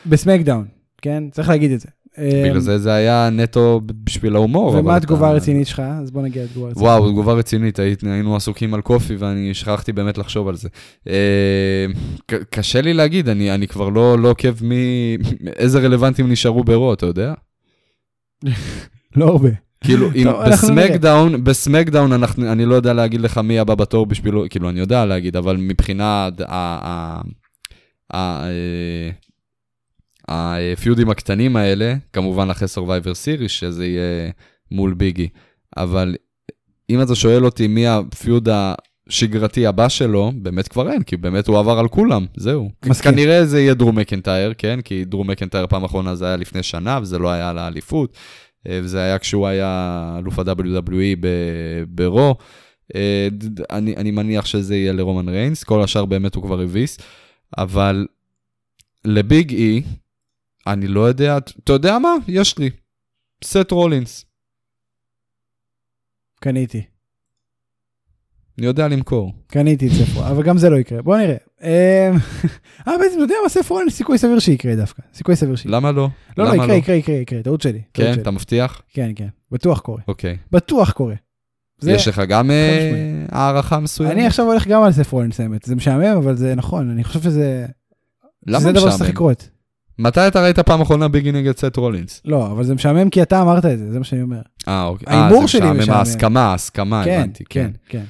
בסמקדאון, 0.06 0.64
כן? 1.02 1.24
צריך 1.30 1.48
להגיד 1.48 1.70
את 1.72 1.80
זה. 1.80 1.88
בגלל 2.18 2.58
זה 2.60 2.78
זה 2.78 2.92
היה 2.92 3.28
נטו 3.32 3.80
בשביל 4.04 4.36
ההומור. 4.36 4.68
ומה 4.68 4.80
אתה- 4.80 4.96
התגובה 4.96 5.28
הרצינית 5.28 5.66
שלך? 5.66 5.80
אז 6.02 6.10
בוא 6.10 6.22
נגיע 6.22 6.44
לתגובה 6.44 6.66
הרצינית. 6.68 6.88
וואו, 6.88 7.10
תגובה 7.10 7.32
רצינית, 7.32 7.78
היינו 8.02 8.36
עסוקים 8.36 8.74
על 8.74 8.80
קופי 8.80 9.16
ואני 9.16 9.54
שכחתי 9.54 9.92
באמת 9.92 10.18
לחשוב 10.18 10.48
על 10.48 10.56
זה. 10.56 10.68
ק- 12.26 12.42
קשה 12.50 12.80
לי 12.80 12.94
להגיד, 12.94 13.28
אני, 13.28 13.54
אני 13.54 13.68
כבר 13.68 13.88
לא, 13.88 14.18
לא 14.18 14.30
עוקב 14.30 14.64
מי... 14.64 15.16
איזה 15.56 15.78
רלוונטים 15.78 16.30
נשארו 16.32 16.64
ברו, 16.64 16.92
אתה 16.92 17.06
יודע? 17.06 17.34
לא 19.16 19.28
הרבה. 19.28 19.48
כאילו, 19.84 20.08
אם. 20.16 20.26
בסמקדאון, 20.50 21.44
בסמקדאון 21.44 22.12
אנחנו, 22.12 22.52
אני 22.52 22.64
לא 22.64 22.74
יודע 22.74 22.92
להגיד 22.92 23.20
לך 23.20 23.38
מי 23.38 23.58
הבא 23.58 23.74
בתור 23.74 24.06
בשבילו, 24.06 24.44
כאילו, 24.50 24.68
אני 24.70 24.80
יודע 24.80 25.04
להגיד, 25.06 25.36
אבל 25.36 25.56
מבחינה 25.56 26.28
ה- 26.48 27.20
הפיודים 30.28 31.10
הקטנים 31.10 31.56
האלה, 31.56 31.94
כמובן 32.12 32.50
אחרי 32.50 32.68
Survivor 32.74 33.40
Series, 33.40 33.48
שזה 33.48 33.86
יהיה 33.86 34.30
מול 34.70 34.94
ביגי, 34.94 35.28
אבל 35.76 36.16
אם 36.90 37.02
אתה 37.02 37.14
שואל 37.14 37.44
אותי 37.44 37.66
מי 37.66 37.86
הפיוד 37.86 38.48
השגרתי 39.08 39.66
הבא 39.66 39.88
שלו, 39.88 40.32
באמת 40.34 40.68
כבר 40.68 40.92
אין, 40.92 41.02
כי 41.02 41.16
באמת 41.16 41.46
הוא 41.46 41.58
עבר 41.58 41.78
על 41.78 41.88
כולם, 41.88 42.26
זהו. 42.36 42.70
מסכים. 42.86 43.12
כנראה 43.12 43.44
זה 43.44 43.60
יהיה 43.60 43.74
דרום 43.74 43.98
מקנטייר, 43.98 44.52
כן? 44.58 44.80
כי 44.80 45.04
דרום 45.04 45.30
מקנטייר 45.30 45.66
פעם 45.66 45.84
אחרונה 45.84 46.14
זה 46.14 46.26
היה 46.26 46.36
לפני 46.36 46.62
שנה, 46.62 46.98
וזה 47.02 47.18
לא 47.18 47.30
היה 47.30 47.50
על 47.50 47.58
האליפות. 47.58 48.16
אה, 48.68 48.80
וזה 48.82 49.00
היה 49.02 49.18
כשהוא 49.18 49.46
היה 49.46 50.14
אלוף 50.18 50.38
ה-WWE 50.38 51.16
ברו. 51.88 52.36
אה, 52.94 53.28
אני, 53.70 53.96
אני 53.96 54.10
מניח 54.10 54.46
שזה 54.46 54.76
יהיה 54.76 54.92
לרומן 54.92 55.28
ריינס, 55.28 55.64
כל 55.64 55.82
השאר 55.82 56.04
באמת 56.04 56.34
הוא 56.34 56.42
כבר 56.42 56.60
הביס, 56.60 56.98
אבל 57.58 58.06
לביג 59.04 59.52
אי, 59.52 59.82
אני 60.72 60.88
לא 60.88 61.00
יודע, 61.00 61.38
אתה 61.38 61.72
יודע 61.72 61.98
מה? 61.98 62.14
יש 62.28 62.58
לי. 62.58 62.70
סט 63.44 63.70
רולינס, 63.70 64.24
קניתי. 66.40 66.82
אני 68.58 68.66
יודע 68.66 68.88
למכור. 68.88 69.32
קניתי 69.46 69.86
את 69.86 69.92
ספרו, 69.92 70.22
אבל 70.26 70.42
גם 70.42 70.58
זה 70.58 70.70
לא 70.70 70.76
יקרה. 70.76 71.02
בוא 71.02 71.16
נראה. 71.18 71.36
אה, 71.62 72.10
אה, 72.88 72.98
בעצם, 72.98 73.14
אתה 73.14 73.22
יודע 73.22 73.34
מה, 73.42 73.48
ספרו 73.48 73.80
אין 73.80 73.90
סיכוי 73.90 74.18
סביר 74.18 74.38
שיקרה 74.38 74.76
דווקא. 74.76 75.02
סיכוי 75.14 75.36
סביר 75.36 75.56
שיקרה. 75.56 75.76
למה 75.76 75.92
לא? 75.92 76.08
לא, 76.38 76.44
לא, 76.44 76.54
יקרה, 76.54 76.74
יקרה, 76.74 76.94
יקרה, 76.96 77.14
יקרה, 77.16 77.42
טעות 77.42 77.60
שלי. 77.62 77.82
כן. 77.94 78.12
אתה 78.22 78.30
מבטיח? 78.30 78.82
כן, 78.88 79.10
כן, 79.16 79.28
בטוח 79.50 79.80
קורה. 79.80 80.02
אוקיי. 80.08 80.36
בטוח 80.50 80.90
קורה. 80.92 81.14
זה- 81.80 81.92
יש 81.92 82.08
לך 82.08 82.22
גם 82.28 82.50
אה. 82.50 83.26
הערכה 83.32 83.80
מסוימת? 83.80 84.12
אני 84.12 84.26
עכשיו 84.26 84.46
הולך 84.46 84.66
גם 84.66 84.82
על 84.82 84.90
רולינס 85.10 85.40
האמת. 85.40 85.62
זה 85.64 85.76
משעמם, 85.76 86.16
אבל 86.16 86.36
זה 86.36 86.54
נכון, 86.54 86.90
אני 86.90 87.04
חושב 87.04 87.22
שזה... 87.22 87.66
למה 88.46 88.60
שזה 88.60 88.72
דבר 88.72 88.80
משעמם? 88.80 88.94
שצריך 88.96 89.10
לקרות. 89.10 89.48
מתי 89.98 90.28
אתה 90.28 90.42
ראית 90.42 90.58
פעם 90.58 90.80
אחרונה 90.80 91.08
ביגי 91.08 91.32
נגד 91.32 91.56
סט 91.56 91.76
רולינס? 91.76 92.22
לא, 92.24 92.46
אבל 92.46 92.64
זה 92.64 92.74
משעמם 92.74 93.10
כי 93.10 93.22
אתה 93.22 93.42
אמרת 93.42 93.64
את 93.64 93.78
זה, 93.78 93.92
זה 93.92 93.98
מה 93.98 94.04
שאני 94.04 94.22
אומר. 94.22 94.40
אה, 94.68 94.84
אוקיי. 94.84 95.06
ההימור 95.08 95.40
אה, 95.40 95.46
זה 95.46 95.48
שלי 95.48 95.70
משעמם. 95.72 95.98
ההסכמה, 95.98 96.40
ההסכמה, 96.40 97.04
כן, 97.04 97.20
הבנתי, 97.20 97.44
כן, 97.44 97.70
כן. 97.88 98.04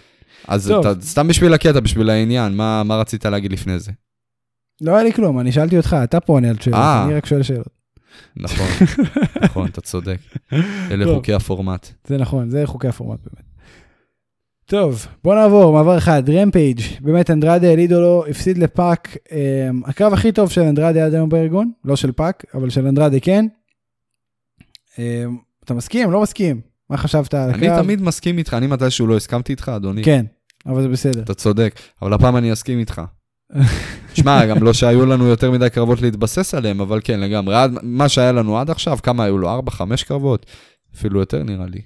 אז 0.49 0.69
טוב. 0.69 0.87
אתה, 0.87 1.01
סתם 1.03 1.29
בשביל 1.29 1.55
הקטע, 1.55 1.81
בשביל 1.81 2.11
העניין, 2.11 2.57
מה, 2.57 2.83
מה 2.83 2.97
רצית 2.97 3.27
להגיד 3.27 3.53
לפני 3.53 3.79
זה? 3.79 3.93
לא 4.81 4.95
היה 4.95 5.05
לי 5.05 5.13
כלום, 5.13 5.41
אני 5.41 5.53
שאלתי 5.53 5.77
אותך, 5.77 5.97
אתה 6.05 6.21
פה 6.21 6.33
עונה 6.33 6.49
על 6.51 6.57
שאלות, 6.61 6.79
אה. 6.79 7.05
אני 7.05 7.15
רק 7.15 7.27
שואל 7.27 7.43
שאלות. 7.43 7.79
נכון, 8.37 8.67
נכון, 9.45 9.69
אתה 9.69 9.81
צודק. 9.81 10.19
אלה. 10.91 11.15
חוקי 11.15 11.35
הפורמט. 11.35 11.89
זה 12.07 12.17
נכון, 12.17 12.51
זה 12.51 12.63
חוקי 12.67 12.89
הפורמט 12.89 13.19
באמת. 13.21 13.48
טוב, 14.69 15.07
בוא 15.25 15.35
נעבור, 15.35 15.73
מעבר 15.73 15.99
אחד, 15.99 16.31
רמפייג', 16.31 16.81
באמת 17.01 17.31
אנדרדה 17.31 17.73
אל 17.73 17.79
אידולו 17.79 18.25
הפסיד 18.31 18.59
לפאק, 18.59 19.17
אה, 19.33 19.69
הקרב 19.85 20.13
הכי 20.13 20.33
טוב 20.33 20.51
של 20.51 20.61
אנדרדה 20.61 21.07
עד 21.07 21.15
היום 21.15 21.29
בארגון, 21.29 21.71
לא 21.85 21.97
של 21.97 22.13
פאק, 22.13 22.45
אבל 22.55 22.71
של 22.71 22.87
אנדרדה 22.87 23.21
כן. 23.21 23.47
אה, 24.99 25.25
אתה 25.65 25.75
מסכים? 25.75 26.11
לא 26.11 26.23
מסכים? 26.23 26.61
מה 26.91 26.97
חשבת 26.97 27.35
על 27.35 27.51
הקרב? 27.51 27.63
אני 27.63 27.83
תמיד 27.83 28.03
מסכים 28.03 28.39
איתך, 28.39 28.55
אני 28.55 28.67
מתישהו 28.67 29.07
לא 29.07 29.17
הסכמתי 29.17 29.53
איתך, 29.53 29.69
אדוני. 29.77 30.05
כן, 30.05 30.25
אבל 30.67 30.83
זה 30.83 30.89
בסדר. 30.89 31.23
אתה 31.23 31.35
צודק, 31.35 31.81
אבל 32.03 32.13
הפעם 32.13 32.37
אני 32.37 32.53
אסכים 32.53 32.79
איתך. 32.79 33.03
שמע, 34.15 34.47
גם 34.47 34.63
לא 34.63 34.73
שהיו 34.73 35.07
לנו 35.07 35.27
יותר 35.27 35.51
מדי 35.51 35.71
קרבות 35.71 36.03
להתבסס 36.03 36.55
עליהם, 36.55 36.81
אבל 36.81 37.01
כן, 37.05 37.21
לגמרי. 37.21 37.55
מה 37.83 38.09
שהיה 38.09 38.33
לנו 38.33 38.59
עד 38.59 38.71
עכשיו, 38.71 38.99
כמה 39.03 39.25
היו 39.25 39.39
לו? 39.39 39.51
ארבע, 39.51 39.71
חמש 39.71 40.03
קרבות? 40.03 40.47
אפילו 40.95 41.21
יותר 41.21 41.43
נראה 41.43 41.67
לי. 41.67 41.81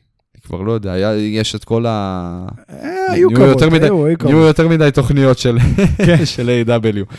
כבר 0.53 0.63
לא 0.63 0.73
יודע, 0.73 0.93
היה, 0.93 1.17
יש 1.17 1.55
את 1.55 1.65
כל 1.65 1.87
ה... 1.87 2.47
אה, 2.71 3.13
היו 3.13 3.29
נהיו 3.31 3.47
יותר 3.47 3.71
מדי- 3.71 3.85
היו, 3.85 4.07
היו 4.07 4.19
קרבות. 4.19 4.37
יותר 4.47 4.69
מדי 4.69 4.89
תוכניות 4.95 5.39
של, 5.39 5.59
כן. 6.07 6.25
של 6.35 6.51
A.W. 6.67 7.15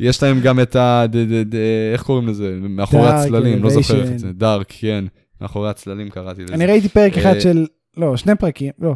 יש 0.00 0.22
להם 0.22 0.40
גם 0.40 0.60
את 0.60 0.76
ה... 0.76 1.04
ד, 1.10 1.16
ד, 1.16 1.54
ד, 1.54 1.58
איך 1.92 2.02
קוראים 2.02 2.28
לזה? 2.28 2.56
מאחורי 2.60 3.08
Dark 3.10 3.12
הצללים, 3.12 3.62
לא 3.62 3.70
זוכר 3.70 4.02
איך. 4.02 4.16
זה. 4.16 4.32
דארק, 4.32 4.66
כן. 4.78 5.04
מאחורי 5.40 5.70
הצללים 5.70 6.08
קראתי 6.08 6.44
לזה. 6.44 6.54
אני 6.54 6.66
ראיתי 6.66 6.88
פרק 6.88 7.18
אחד 7.18 7.34
אה, 7.34 7.40
של, 7.40 7.66
לא, 7.96 8.16
שני 8.16 8.34
פרקים, 8.34 8.72
לא, 8.78 8.94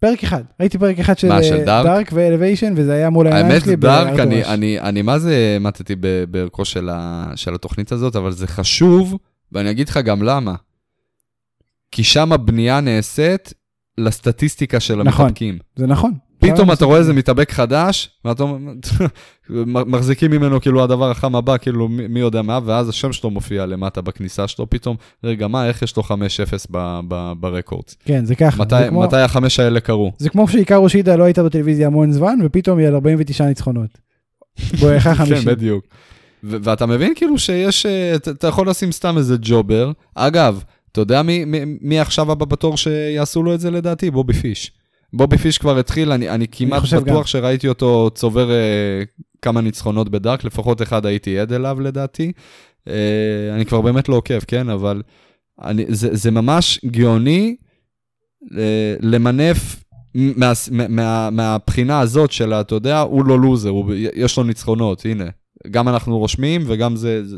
פרק 0.00 0.22
אחד. 0.24 0.42
ראיתי 0.60 0.78
פרק 0.78 0.98
אחד 0.98 1.18
של 1.18 1.28
מה, 1.28 1.42
של 1.42 1.64
דארק? 1.64 1.86
דארק 1.86 2.10
ואלוויישן, 2.12 2.72
וזה 2.76 2.92
היה 2.92 3.10
מול 3.10 3.26
העיניים 3.26 3.46
האמת, 3.52 3.62
שלי 3.64 3.76
דארק, 3.76 4.06
בהר 4.14 4.22
אני. 4.22 4.44
אני, 4.44 4.80
אני 4.80 5.02
מה 5.02 5.18
זה 5.18 5.56
מתתי 5.60 5.94
בערכו 6.30 6.64
של, 6.64 6.88
ה, 6.92 7.26
של 7.36 7.54
התוכנית 7.54 7.92
הזאת, 7.92 8.16
אבל 8.16 8.32
זה 8.32 8.46
חשוב, 8.46 9.16
ואני 9.52 9.70
אגיד 9.70 9.88
לך 9.88 9.96
גם 9.96 10.22
למה. 10.22 10.54
כי 11.92 12.04
שם 12.04 12.32
הבנייה 12.32 12.80
נעשית 12.80 13.54
לסטטיסטיקה 13.98 14.80
של 14.80 15.02
נכון. 15.02 15.24
המחבקים. 15.24 15.58
זה 15.76 15.86
נכון. 15.86 16.12
פתאום 16.38 16.72
אתה 16.72 16.84
רואה 16.84 16.98
איזה 16.98 17.12
מתאבק 17.12 17.52
חדש, 17.52 18.10
ואתה 18.24 18.44
מחזיקים 19.86 20.30
ממנו 20.30 20.60
כאילו 20.60 20.82
הדבר 20.84 21.10
החם 21.10 21.36
הבא, 21.36 21.56
כאילו 21.56 21.88
מי 21.88 22.06
מי 22.08 22.20
יודע 22.20 22.42
מה, 22.42 22.58
ואז 22.64 22.88
השם 22.88 23.12
שלו 23.12 23.30
מופיע 23.30 23.66
למטה 23.66 24.00
בכניסה 24.00 24.48
שלו, 24.48 24.70
פתאום, 24.70 24.96
רגע, 25.24 25.48
מה, 25.48 25.68
איך 25.68 25.82
יש 25.82 25.96
לו 25.96 26.02
5-0 26.02 26.08
ב- 26.70 27.00
ב- 27.08 27.32
ברקורדס? 27.40 27.96
כן, 28.04 28.24
זה 28.24 28.34
ככה. 28.34 28.62
מתי, 28.62 28.78
זה 28.78 28.88
כמו- 28.88 29.02
מתי 29.02 29.16
החמש 29.16 29.60
האלה 29.60 29.80
קרו? 29.80 30.12
זה 30.18 30.30
כמו 30.30 30.48
שהיקרו 30.48 30.88
שידה 30.88 31.16
לא 31.16 31.24
הייתה 31.24 31.42
בטלוויזיה 31.42 31.86
המון 31.86 32.12
זמן, 32.12 32.38
ופתאום 32.44 32.78
היא 32.78 32.86
על 32.86 32.94
49 32.94 33.46
ניצחונות. 33.46 33.90
בואכה 34.80 35.14
50. 35.14 35.36
כן, 35.36 35.44
בדיוק. 35.44 35.84
ואתה 36.42 36.86
מבין 36.86 37.12
כאילו 37.16 37.38
שיש, 37.38 37.86
אה, 37.86 38.14
אתה 38.16 38.46
יכול 38.46 38.68
לשים 38.68 38.92
סתם 38.92 39.18
איזה 39.18 39.36
ג'ובר. 39.40 39.92
אגב, 40.14 40.62
אתה 40.92 41.00
יודע 41.00 41.22
מי, 41.22 41.44
מי, 41.44 41.58
מי 41.80 42.00
עכשיו 42.00 42.32
הבא 42.32 42.44
בתור 42.44 42.76
שיעשו 42.76 43.42
לו 43.42 43.54
את 43.54 43.60
זה 43.60 43.70
לדעתי? 43.70 44.10
בובי 44.10 44.32
פיש. 44.32 44.72
בובי 45.12 45.38
פיש 45.38 45.58
כבר 45.58 45.78
התחיל, 45.78 46.12
אני, 46.12 46.30
אני 46.30 46.46
כמעט 46.52 46.80
חושב 46.80 46.96
בטוח 46.96 47.16
גם. 47.16 47.24
שראיתי 47.24 47.68
אותו 47.68 48.10
צובר 48.14 48.50
אה, 48.50 49.02
כמה 49.42 49.60
ניצחונות 49.60 50.08
בדארק, 50.08 50.44
לפחות 50.44 50.82
אחד 50.82 51.06
הייתי 51.06 51.38
עד 51.38 51.52
אליו 51.52 51.80
לדעתי. 51.80 52.32
אה, 52.88 53.54
אני 53.54 53.66
כבר 53.66 53.80
באמת 53.80 54.08
לא 54.08 54.16
עוקב, 54.16 54.40
כן? 54.40 54.68
אבל 54.68 55.02
אני, 55.62 55.84
זה, 55.88 56.08
זה 56.16 56.30
ממש 56.30 56.80
גאוני 56.84 57.56
אה, 58.58 58.94
למנף 59.00 59.84
מה, 60.14 60.52
מה, 60.70 60.88
מה, 60.88 61.30
מהבחינה 61.30 62.00
הזאת 62.00 62.32
של, 62.32 62.52
אתה 62.52 62.74
יודע, 62.74 63.00
הוא 63.00 63.24
לא 63.24 63.40
לוזר, 63.40 63.68
הוא, 63.68 63.92
יש 64.14 64.36
לו 64.36 64.44
ניצחונות, 64.44 65.06
הנה. 65.06 65.24
גם 65.70 65.88
אנחנו 65.88 66.18
רושמים 66.18 66.62
וגם 66.66 66.96
זה, 66.96 67.26
זה 67.26 67.36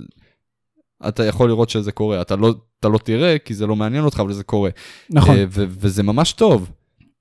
אתה 1.09 1.25
יכול 1.25 1.49
לראות 1.49 1.71
שזה 1.71 1.93
קורה. 1.93 2.21
אתה 2.21 2.37
לא, 2.37 2.55
אתה 2.81 2.89
לא 2.89 2.99
תראה 2.99 3.39
כי 3.39 3.55
זה 3.55 3.67
לא 3.67 3.77
מעניין 3.77 4.05
אותך, 4.05 4.21
אבל 4.21 4.33
זה 4.33 4.45
קורה. 4.45 4.71
נכון, 5.11 5.37
אה, 5.37 5.45
ו- 5.49 5.65
וזה 5.69 6.03
ממש 6.03 6.33
טוב. 6.33 6.71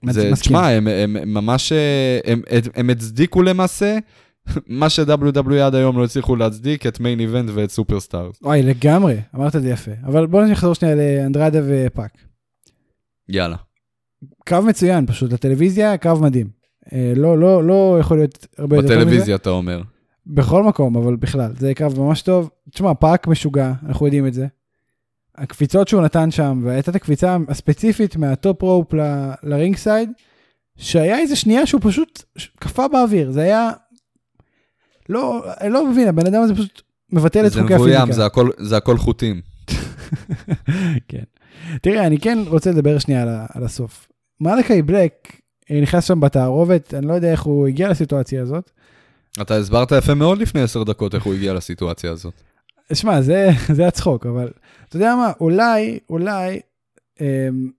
זה. 0.09 0.31
תשמע, 0.33 0.67
הם, 0.67 0.87
הם, 0.87 1.15
הם 1.15 1.33
ממש, 1.33 1.71
אה, 1.71 2.19
הם, 2.25 2.41
הם, 2.49 2.61
הם 2.75 2.89
הצדיקו 2.89 3.41
למעשה 3.41 3.97
מה 4.67 4.89
ש-WWE 4.89 5.53
עד 5.65 5.75
היום 5.75 5.97
לא 5.97 6.03
הצליחו 6.03 6.35
להצדיק, 6.35 6.87
את 6.87 6.99
Main 6.99 7.19
Event 7.19 7.49
ואת 7.53 7.71
Superstars. 7.71 8.35
וואי, 8.41 8.63
לגמרי, 8.63 9.17
אמרת 9.35 9.55
את 9.55 9.61
זה 9.61 9.69
יפה. 9.69 9.91
אבל 10.05 10.25
בואו 10.25 10.45
נחזור 10.45 10.75
שנייה 10.75 10.95
לאנדרדה 10.95 11.59
ופאק. 11.67 12.11
יאללה. 13.29 13.55
קרב 14.45 14.65
מצוין 14.65 15.05
פשוט, 15.05 15.33
לטלוויזיה 15.33 15.97
קרב 15.97 16.21
מדהים. 16.21 16.47
אה, 16.93 17.13
לא, 17.15 17.37
לא, 17.37 17.63
לא 17.63 17.97
יכול 17.99 18.17
להיות 18.17 18.47
הרבה 18.57 18.75
יותר 18.75 18.87
טוב 18.87 18.95
מזה. 18.95 19.05
בטלוויזיה 19.05 19.35
אתה 19.35 19.49
אומר. 19.49 19.81
בכל 20.27 20.63
מקום, 20.63 20.95
אבל 20.97 21.15
בכלל, 21.15 21.51
זה 21.59 21.73
קרב 21.73 21.99
ממש 21.99 22.21
טוב. 22.21 22.49
תשמע, 22.69 22.93
פאק 22.93 23.27
משוגע, 23.27 23.73
אנחנו 23.87 24.05
יודעים 24.05 24.27
את 24.27 24.33
זה. 24.33 24.47
הקפיצות 25.35 25.87
שהוא 25.87 26.01
נתן 26.01 26.31
שם, 26.31 26.61
והייתה 26.63 26.91
את 26.91 26.95
הקפיצה 26.95 27.37
הספציפית 27.47 28.15
מה 28.15 28.34
top 28.34 28.61
rope 28.61 28.93
ל- 28.93 29.31
ל 29.43 29.75
ringside, 29.75 30.09
שהיה 30.77 31.17
איזה 31.19 31.35
שנייה 31.35 31.65
שהוא 31.65 31.81
פשוט 31.83 32.23
קפא 32.59 32.87
באוויר, 32.87 33.31
זה 33.31 33.41
היה... 33.41 33.71
לא, 35.09 35.43
אני 35.61 35.69
לא 35.69 35.87
מבין, 35.87 36.07
הבן 36.07 36.27
אדם 36.27 36.41
הזה 36.41 36.53
פשוט 36.55 36.81
מבטל 37.11 37.45
את 37.45 37.51
זה 37.51 37.61
חוקי 37.61 37.73
הפיזיקה. 37.73 37.97
מבוים, 37.99 38.11
זה 38.11 38.25
הכל- 38.25 38.49
זה 38.59 38.77
הכל 38.77 38.97
חוטים. 38.97 39.41
כן. 41.07 41.23
תראה, 41.81 42.07
אני 42.07 42.17
כן 42.19 42.39
רוצה 42.47 42.71
לדבר 42.71 42.99
שנייה 42.99 43.21
על, 43.21 43.29
על 43.53 43.63
הסוף. 43.63 44.07
מלאקי 44.41 44.81
בלק 44.81 45.13
אה, 45.71 45.81
נכנס 45.81 46.05
שם 46.05 46.19
בתערובת, 46.19 46.93
אני 46.93 47.07
לא 47.07 47.13
יודע 47.13 47.31
איך 47.31 47.41
הוא 47.41 47.67
הגיע 47.67 47.89
לסיטואציה 47.89 48.41
הזאת. 48.41 48.71
אתה 49.41 49.55
הסברת 49.55 49.91
יפה 49.91 50.13
מאוד 50.13 50.37
לפני 50.37 50.61
עשר 50.61 50.83
דקות 50.83 51.15
איך 51.15 51.23
הוא 51.23 51.33
הגיע 51.33 51.53
לסיטואציה 51.53 52.11
הזאת. 52.11 52.33
שמע, 52.93 53.21
זה, 53.21 53.49
זה 53.77 53.87
הצחוק, 53.87 54.25
אבל 54.25 54.51
אתה 54.89 54.95
יודע 54.95 55.15
מה, 55.15 55.31
אולי, 55.39 55.99
אולי 56.09 56.59
אמ, 57.21 57.25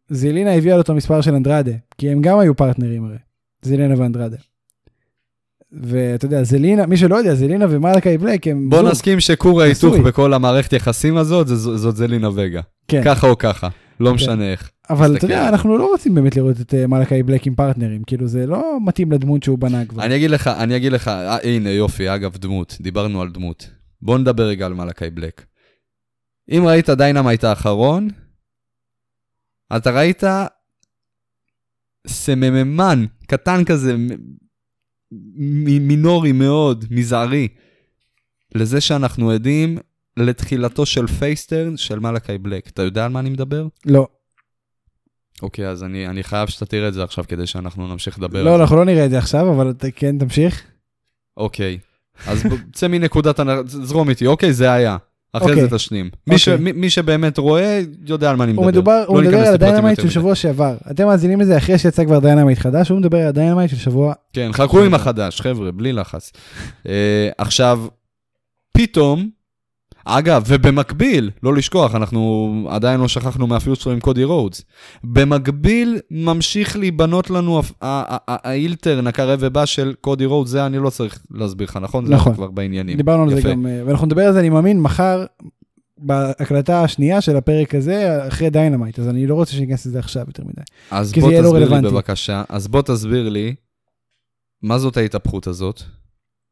זילינה 0.08 0.54
הביאה 0.54 0.76
לו 0.76 0.80
את 0.80 0.88
המספר 0.88 1.20
של 1.20 1.34
אנדרדה, 1.34 1.72
כי 1.98 2.10
הם 2.10 2.22
גם 2.22 2.38
היו 2.38 2.56
פרטנרים 2.56 3.04
הרי, 3.04 3.16
זילינה 3.62 3.94
ואנדרדה. 3.98 4.36
ואתה 5.72 6.24
יודע, 6.24 6.42
זלינה, 6.44 6.86
מי 6.86 6.96
שלא 6.96 7.16
יודע, 7.16 7.34
זלינה 7.34 7.66
ומלאקי 7.70 8.18
בלק 8.18 8.46
הם... 8.46 8.70
בוא 8.70 8.78
זוג. 8.78 8.90
נסכים 8.90 9.20
שכור 9.20 9.62
ההיתוך. 9.62 9.96
בכל 9.96 10.34
המערכת 10.34 10.72
יחסים 10.72 11.16
הזאת, 11.16 11.46
זאת 11.56 11.96
זלינה 11.96 12.28
וגה. 12.34 12.60
כן, 12.88 13.02
ככה 13.04 13.26
או 13.26 13.38
ככה, 13.38 13.68
לא 14.00 14.14
משנה 14.14 14.52
איך. 14.52 14.70
אבל 14.92 15.16
אתה 15.16 15.24
יודע. 15.24 15.48
אנחנו 15.48 15.78
לא 15.78 15.86
רוצים 15.86 16.14
באמת 16.14 16.36
לראות 16.36 16.60
את 16.60 16.74
אה, 16.74 16.86
מלאקי 16.86 17.22
בלק 17.22 17.46
עם 17.46 17.54
פרטנרים, 17.54 18.02
כאילו 18.04 18.26
זה 18.26 18.46
לא 18.46 18.78
מתאים 18.84 19.12
לדמות 19.12 19.42
שהוא 19.42 19.58
בנה 19.58 19.84
כבר. 19.84 20.04
אני 20.04 20.16
אגיד 20.16 20.30
לך, 20.30 20.46
אני 20.48 20.76
אגיד 20.76 20.92
לך, 20.92 21.08
אה, 21.08 21.38
הנה 21.42 21.70
יופי, 21.70 22.14
אגב 22.14 22.36
דמות, 22.36 22.76
דיברנו 22.80 23.22
על 23.22 23.30
דמות. 23.30 23.70
בוא 24.02 24.18
נדבר 24.18 24.42
רגע 24.42 24.66
על 24.66 24.74
מלאקי 24.74 25.10
בלק. 25.10 25.44
אם 26.50 26.64
ראית 26.66 26.90
דיינמייט 26.90 27.44
האחרון, 27.44 28.08
אתה 29.76 29.90
ראית 29.90 30.22
סממן, 32.06 33.04
קטן 33.26 33.64
כזה, 33.64 33.96
מינורי 35.36 36.32
מאוד, 36.32 36.84
מזערי, 36.90 37.48
לזה 38.54 38.80
שאנחנו 38.80 39.30
עדים 39.30 39.78
לתחילתו 40.16 40.86
של 40.86 41.06
face 41.06 41.41
turn 41.41 41.76
של 41.76 41.98
מלאקי 41.98 42.38
בלק. 42.38 42.68
אתה 42.68 42.82
יודע 42.82 43.04
על 43.04 43.12
מה 43.12 43.20
אני 43.20 43.30
מדבר? 43.30 43.66
לא, 43.86 44.08
אוקיי, 45.42 45.68
אז 45.68 45.84
אני, 45.84 46.06
אני 46.08 46.22
חייב 46.22 46.48
שאתה 46.48 46.66
תראה 46.66 46.88
את 46.88 46.94
זה 46.94 47.04
עכשיו 47.04 47.24
כדי 47.28 47.46
שאנחנו 47.46 47.88
נמשיך 47.88 48.18
לדבר. 48.18 48.42
לא. 48.42 48.60
אנחנו 48.60 48.76
לא 48.76 48.84
נראה 48.84 49.04
את 49.04 49.10
זה 49.10 49.18
עכשיו, 49.18 49.52
אבל 49.54 49.72
כן, 49.96 50.18
תמשיך. 50.18 50.62
אוקיי, 51.36 51.78
אז 52.26 52.42
צא 52.72 52.88
מנקודת, 52.88 53.40
זרום 53.66 54.10
איתי, 54.10 54.26
אוקיי, 54.26 54.52
זה 54.52 54.72
היה. 54.72 54.96
אחרי 55.32 55.50
אוקיי. 55.50 55.68
זה 55.68 55.76
תשלים. 55.76 56.10
מי, 56.26 56.38
ש, 56.38 56.48
אוקיי. 56.48 56.64
מי, 56.64 56.72
מי 56.72 56.90
שבאמת 56.90 57.38
רואה, 57.38 57.80
יודע 58.06 58.30
על 58.30 58.36
מה 58.36 58.44
אני 58.44 58.52
מדבר. 58.52 58.62
הוא 58.62 58.70
מדובר, 58.70 59.04
הוא 59.06 59.16
לא 59.16 59.22
מדבר 59.22 59.36
ניכנס 59.36 59.48
על 59.48 59.54
הדיינמייט 59.54 60.00
של. 60.00 60.10
שבוע 60.10 60.34
שעבר. 60.34 60.76
אתם 60.90 61.06
מאזינים 61.06 61.40
לזה 61.40 61.56
אחרי 61.56 61.78
שיצא 61.78 62.04
כבר 62.04 62.18
דיינמייט 62.18 62.58
חדש, 62.58 62.88
הוא 62.88 62.98
מדבר 62.98 63.18
על 63.18 63.26
הדיינמייט 63.26 63.70
של 63.70 63.76
שבוע... 63.76 64.14
כן, 64.32 64.50
חכו 64.52 64.82
עם 64.82 64.94
החדש, 64.94 65.40
חבר'ה, 65.40 65.72
בלי 65.72 65.92
לחץ. 65.92 66.32
אה, 66.88 67.30
עכשיו, 67.38 67.86
פתאום, 68.72 69.28
אגב, 70.04 70.44
ובמקביל, 70.46 71.30
לא 71.42 71.54
לשכוח, 71.54 71.94
אנחנו 71.94 72.52
עדיין 72.70 73.00
לא 73.00 73.08
שכחנו 73.08 73.46
מהפיוט 73.46 73.80
שלו 73.80 73.92
עם 73.92 74.00
קודי 74.00 74.24
רודס. 74.24 74.64
במקביל, 75.04 75.98
ממשיך 76.10 76.76
להיבנות 76.76 77.30
לנו 77.30 77.62
האילטרן 77.80 79.06
הקרב 79.06 79.38
ובא 79.42 79.66
של 79.66 79.94
קודי 80.00 80.24
רודס, 80.24 80.50
זה 80.50 80.66
אני 80.66 80.78
לא 80.78 80.90
צריך 80.90 81.22
להסביר 81.30 81.66
לך, 81.68 81.76
נכון? 81.76 82.06
זה 82.06 82.14
נכון. 82.14 82.30
אנחנו 82.30 82.44
כבר 82.44 82.50
בעניינים. 82.50 82.96
דיברנו 82.96 83.22
על 83.22 83.34
זה. 83.34 83.42
גם, 83.42 83.66
אה, 83.66 83.82
ואנחנו 83.86 84.06
נדבר 84.06 84.22
על 84.22 84.32
זה, 84.32 84.40
אני 84.40 84.48
מאמין, 84.48 84.80
מחר, 84.80 85.24
בהקלטה 85.98 86.82
השנייה 86.82 87.20
של 87.20 87.36
הפרק 87.36 87.74
הזה, 87.74 88.28
אחרי 88.28 88.50
דיינמייט, 88.50 88.98
אז 88.98 89.08
אני 89.08 89.26
לא 89.26 89.34
רוצה 89.34 89.52
שניכנס 89.52 89.86
לזה 89.86 89.98
עכשיו 89.98 90.24
יותר 90.26 90.42
מדי. 90.44 90.62
אז 90.90 91.12
בוא 91.12 91.30
זה 91.30 91.40
לא 91.40 91.42
תסביר 91.42 91.58
לי 91.58 91.64
רלוונטי. 91.64 91.94
בבקשה, 91.94 92.42
אז 92.48 92.68
בוא 92.68 92.82
תסביר 92.82 93.28
לי, 93.28 93.54
מה 94.62 94.78
זאת 94.78 94.96
ההתהפכות 94.96 95.46
הזאת? 95.46 95.82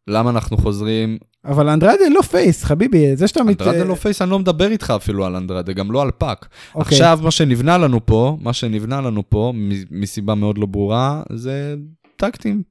למה 0.08 0.30
אנחנו 0.30 0.56
חוזרים... 0.56 1.18
אבל 1.44 1.68
אנדרדה 1.68 2.08
לא 2.14 2.22
פייס, 2.22 2.64
חביבי, 2.64 3.16
זה 3.16 3.28
שאתה... 3.28 3.42
מת- 3.42 3.62
אנדרדה 3.62 3.84
לא 3.84 3.94
פייס, 3.94 4.22
אני 4.22 4.30
לא 4.30 4.38
מדבר 4.38 4.70
איתך 4.70 4.92
אפילו 4.96 5.26
על 5.26 5.36
אנדרדה, 5.36 5.72
גם 5.72 5.92
לא 5.92 6.02
על 6.02 6.10
פאק. 6.10 6.48
אוקיי. 6.74 6.82
עכשיו, 6.82 7.18
מה 7.22 7.30
שנבנה 7.30 7.78
לנו 7.78 8.06
פה, 8.06 8.36
מה 8.40 8.52
שנבנה 8.52 9.00
לנו 9.00 9.30
פה, 9.30 9.52
מסיבה 9.90 10.34
מאוד 10.34 10.58
לא 10.58 10.66
ברורה, 10.66 11.22
זה 11.32 11.74
טקטים. 12.16 12.62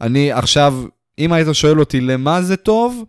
אני 0.00 0.32
עכשיו, 0.32 0.74
אם 1.18 1.32
היית 1.32 1.48
שואל 1.52 1.80
אותי 1.80 2.00
למה 2.00 2.42
זה 2.42 2.56
טוב, 2.56 3.04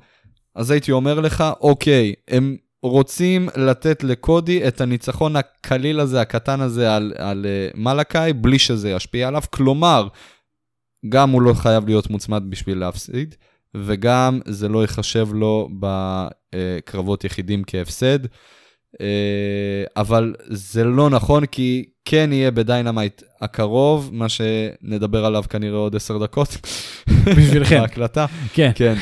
אז 0.56 0.72
הייתי 0.72 0.92
אומר 0.92 1.20
לך, 1.20 1.44
אוקיי, 1.62 2.14
הם 2.28 2.58
רוצים 2.84 3.50
לתת 3.56 4.04
לקודי 4.04 4.68
את 4.68 4.82
הניצחון 4.82 5.36
הקליל 5.36 6.00
הזה, 6.00 6.22
הקטן 6.22 6.62
הזה 6.62 6.96
על, 6.96 7.14
על 7.18 7.46
uh, 7.46 7.80
מלאקאי, 7.80 8.34
בלי 8.34 8.60
שזה 8.60 8.90
ישפיע 8.92 9.28
עליו. 9.28 9.42
כלומר, 9.50 10.08
גם 11.10 11.30
הוא 11.30 11.42
לא 11.42 11.54
חייב 11.54 11.86
להיות 11.86 12.10
מוצמד 12.10 12.44
בשביל 12.50 12.78
להפסיד, 12.78 13.36
וגם 13.78 14.40
זה 14.46 14.68
לא 14.68 14.82
ייחשב 14.82 15.28
לו 15.34 15.70
בקרבות 15.80 17.24
יחידים 17.24 17.64
כהפסד. 17.68 18.20
אה, 19.02 19.84
אבל 19.98 20.34
זה 20.48 20.84
לא 20.84 21.10
נכון, 21.10 21.46
כי 21.46 21.86
כן 22.06 22.30
יהיה 22.34 22.52
בדיינמייט 22.52 23.24
הקרוב, 23.42 24.10
מה 24.14 24.30
שנדבר 24.30 25.26
עליו 25.26 25.44
כנראה 25.50 25.78
עוד 25.78 25.96
עשר 25.96 26.18
דקות. 26.18 26.58
בשבילכם. 27.38 27.80
בהקלטה. 27.82 28.26
כן. 28.54 28.72
כן. 28.76 28.94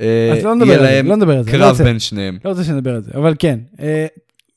אה, 0.00 0.32
אז 0.32 0.44
לא 0.44 0.54
נדבר 0.54 0.72
יהיה 0.72 0.98
על 0.98 1.04
זה, 1.04 1.08
לא 1.08 1.16
נדבר 1.16 1.36
על 1.36 1.42
זה. 1.42 1.50
קרב 1.50 1.76
בין 1.76 1.98
שניהם. 1.98 2.38
לא 2.44 2.50
רוצה 2.50 2.64
שנדבר 2.64 2.94
על 2.94 3.02
זה, 3.02 3.10
אבל 3.14 3.34
כן. 3.38 3.58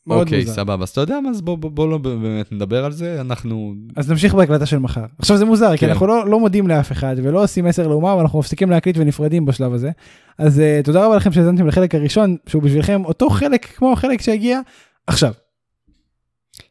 מאוד 0.07 0.19
אוקיי, 0.27 0.39
מוזר. 0.39 0.53
סבבה. 0.53 0.83
אז 0.83 0.89
אתה 0.89 1.01
יודע 1.01 1.19
מה, 1.19 1.29
אז 1.29 1.41
בוא- 1.41 1.57
בוא 1.57 1.71
בוא 1.71 1.87
לא 1.89 1.97
באמת 1.97 2.51
נדבר 2.51 2.85
על 2.85 2.91
זה, 2.91 3.21
אנחנו... 3.21 3.73
אז 3.95 4.11
נמשיך 4.11 4.33
בהקלטה 4.33 4.65
של 4.65 4.79
מחר. 4.79 5.05
עכשיו 5.19 5.37
זה 5.37 5.45
מוזר, 5.45 5.71
כי 5.71 5.77
כן. 5.77 5.89
אנחנו 5.89 6.07
לא, 6.07 6.27
לא 6.29 6.39
מודים 6.39 6.67
לאף 6.67 6.91
אחד 6.91 7.15
ולא 7.23 7.43
עושים 7.43 7.65
מסר 7.65 7.87
לאומה, 7.87 8.15
ואנחנו 8.15 8.39
מפסיקים 8.39 8.69
להקליט 8.69 8.97
ונפרדים 8.97 9.45
בשלב 9.45 9.73
הזה. 9.73 9.91
אז 10.37 10.59
uh, 10.59 10.85
תודה 10.85 11.05
רבה 11.05 11.15
לכם 11.15 11.31
שהאזנתם 11.31 11.67
לחלק 11.67 11.95
הראשון, 11.95 12.37
שהוא 12.47 12.63
בשבילכם 12.63 13.05
אותו 13.05 13.29
חלק 13.29 13.65
כמו 13.65 13.93
החלק 13.93 14.21
שהגיע 14.21 14.59
עכשיו. 15.07 15.33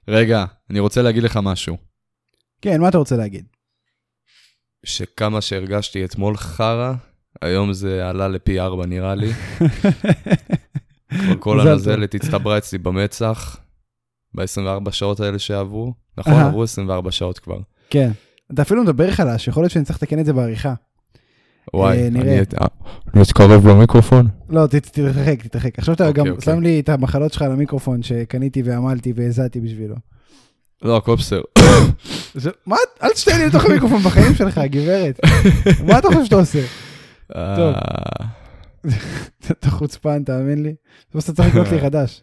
רגע, 0.08 0.44
אני 0.70 0.80
רוצה 0.80 1.02
להגיד 1.02 1.22
לך 1.22 1.38
משהו. 1.42 1.76
כן, 2.62 2.80
מה 2.80 2.88
אתה 2.88 2.98
רוצה 2.98 3.16
להגיד? 3.16 3.44
שכמה 4.84 5.40
שהרגשתי 5.40 6.04
אתמול 6.04 6.36
חרא, 6.36 6.92
היום 7.42 7.72
זה 7.72 8.08
עלה 8.08 8.28
לפי 8.28 8.60
ארבע 8.60 8.86
נראה 8.86 9.14
לי. 9.14 9.30
כל- 11.38 11.60
הנזלת 11.60 12.14
הצטברה 12.14 12.58
אצלי 12.58 12.78
במצח 12.78 13.56
ב-24 14.34 14.90
שעות 14.90 15.20
האלה 15.20 15.38
שעברו. 15.38 15.92
נכון. 16.18 16.32
עברו 16.32 16.62
24 16.62 17.10
שעות 17.10 17.38
כבר. 17.38 17.58
כן. 17.90 18.10
אתה 18.54 18.62
אפילו 18.62 18.82
מדבר 18.82 19.10
חלש, 19.10 19.48
יכול 19.48 19.62
להיות 19.62 19.72
שאני 19.72 19.84
צריך 19.84 20.02
לתקן 20.02 20.18
את 20.18 20.26
זה 20.26 20.32
בעריכה. 20.32 20.74
וואי, 21.74 21.98
אה. 22.02 22.06
אני 22.06 22.20
אה, 22.20 22.42
אני 23.14 23.22
אתקרב 23.22 23.66
למיקרופון. 23.66 24.26
לא, 24.48 24.66
תתרחק, 24.66 25.42
תתרחק. 25.42 25.78
עכשיו 25.78 25.94
אתה 25.94 26.08
אוקיי, 26.08 26.24
גם 26.24 26.30
אוקיי. 26.30 26.54
שם 26.54 26.60
לי 26.62 26.80
את 26.80 26.88
המחלות 26.88 27.32
שלך 27.32 27.42
על 27.42 27.52
המיקרופון 27.52 28.02
שקניתי 28.02 28.62
ועמלתי 28.62 29.12
והזעתי 29.16 29.60
בשבילו. 29.60 29.94
לא, 30.82 30.96
הכל 30.96 31.14
בסדר. 31.16 31.40
מה? 32.66 32.76
אל 33.02 33.10
תשתה 33.12 33.38
לי 33.38 33.46
לתוך 33.46 33.64
המיקרופון 33.64 33.98
בחיים 34.02 34.34
שלך, 34.34 34.58
גברת. 34.70 35.20
מה 35.86 35.98
אתה 35.98 36.08
חושב 36.08 36.24
שאתה 36.24 36.36
עושה? 36.36 36.60
טוב. 37.32 37.74
אתה 39.50 39.70
חוצפן, 39.70 40.22
תאמין 40.24 40.62
לי. 40.62 40.74
בסוף 41.10 41.24
אתה 41.24 41.32
צריך 41.32 41.48
לקנות 41.48 41.68
לי 41.72 41.80
חדש. 41.86 42.20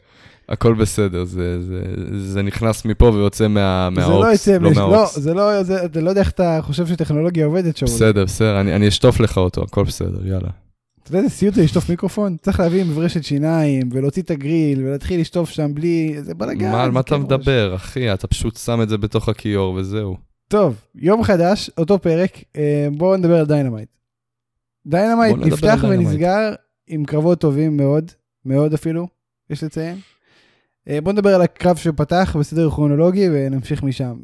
הכל 0.50 0.74
בסדר, 0.74 1.24
זה- 1.24 1.62
זה- 1.62 1.84
זה 2.20 2.42
נכנס 2.42 2.86
מפה 2.86 3.06
ויוצא 3.06 3.48
מה- 3.48 3.90
זה 3.96 4.02
לא 4.02 4.08
מהאופס, 4.22 4.48
לא 4.48 4.58
לא, 4.62 4.72
מהאופס. 4.76 5.20
זה 5.20 5.34
לא, 5.34 5.64
זה- 5.64 5.86
אתה 5.86 6.02
לא 6.02 6.10
יודע 6.10 6.22
איך 6.22 6.30
אתה 6.30 6.60
חושב 6.62 6.88
שטכנולוגיה 6.88 7.46
עובדת 7.46 7.78
שם. 7.78 7.86
בסדר, 7.86 8.26
בסדר, 8.26 8.62
אני 8.62 8.76
אני 8.76 8.88
אשטוף 8.88 9.20
לך 9.20 9.38
אותו, 9.38 9.64
הכל 9.64 9.84
בסדר, 9.84 10.28
יאללה. 10.28 10.50
אתה 11.04 11.12
יודע 11.12 11.20
איזה 11.24 11.36
סיוט 11.36 11.54
זה 11.54 11.64
לשטוף 11.64 11.90
מיקרופון? 11.90 12.38
צריך 12.42 12.60
להביא 12.60 12.84
מברשת 12.84 13.24
שיניים 13.24 13.90
ולהוציא 13.94 14.22
את 14.24 14.32
הגריל 14.32 14.86
ולהתחיל 14.86 15.22
לשטוף 15.22 15.50
שם 15.50 15.74
בלי... 15.74 16.16
זה 16.22 16.34
בלאגן. 16.34 16.72
מה, 16.72 16.84
על 16.84 16.90
זה 16.90 16.94
מה 16.94 17.00
אתה 17.00 17.16
ראש. 17.16 17.24
מדבר, 17.24 17.76
אחי? 17.76 18.14
אתה 18.14 18.28
פשוט 18.28 18.58
שם 18.58 18.82
את 18.82 18.90
זה 18.90 18.98
בתוך 18.98 19.30
הכיור 19.30 19.74
וזהו. 19.74 20.16
טוב, 20.48 20.76
יום 20.96 21.24
חדש, 21.24 21.70
אותו 21.78 22.00
פרק, 22.00 22.32
אה, 22.58 22.88
בואו 22.98 23.18
נדבר 23.18 23.40
על 23.40 23.46
דיינמייט. 23.46 23.90
דיינמייט 24.86 25.38
בוא 25.38 25.46
נפתח. 25.46 25.84
ונסגר 25.90 26.54
עם 26.88 27.06
קרבות 27.06 27.40
טובים 27.40 27.78
מאוד, 27.78 28.12
מאוד 28.46 28.74
אפילו, 28.74 29.08
יש 29.50 29.64
לציין. 29.64 29.98
אה, 30.90 31.02
בואו 31.02 31.14
נדבר 31.14 31.36
על 31.36 31.42
הקרב 31.42 31.76
שפתח 31.76 32.36
בסדר 32.40 32.70
כרונולוגי 32.70 33.28
ונמשיך 33.34 33.84
משם. 33.84 34.16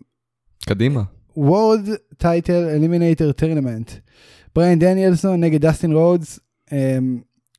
קדימה. 0.65 1.03
World 1.37 1.87
Title 2.23 2.79
Eliminator 2.79 3.41
Tournament. 3.41 3.91
בריין 4.55 4.79
דניאלסון 4.79 5.39
נגד 5.39 5.65
דסטין 5.65 5.91
רודס. 5.91 6.39
אה, 6.73 6.97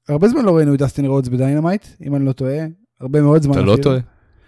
הרבה 0.09 0.29
זמן 0.29 0.45
לא 0.45 0.57
ראינו 0.57 0.75
את 0.75 0.79
דסטין 0.79 1.05
רודס 1.05 1.29
בדיינמייט, 1.29 1.87
אם 2.07 2.17
אני 2.17 2.25
לא 2.25 2.33
טועה. 2.33 2.67
הרבה 3.01 3.23
מאוד 3.23 3.43
זמן. 3.43 3.55
אתה 3.55 3.63
לא. 3.63 3.77
טועה, 3.83 3.99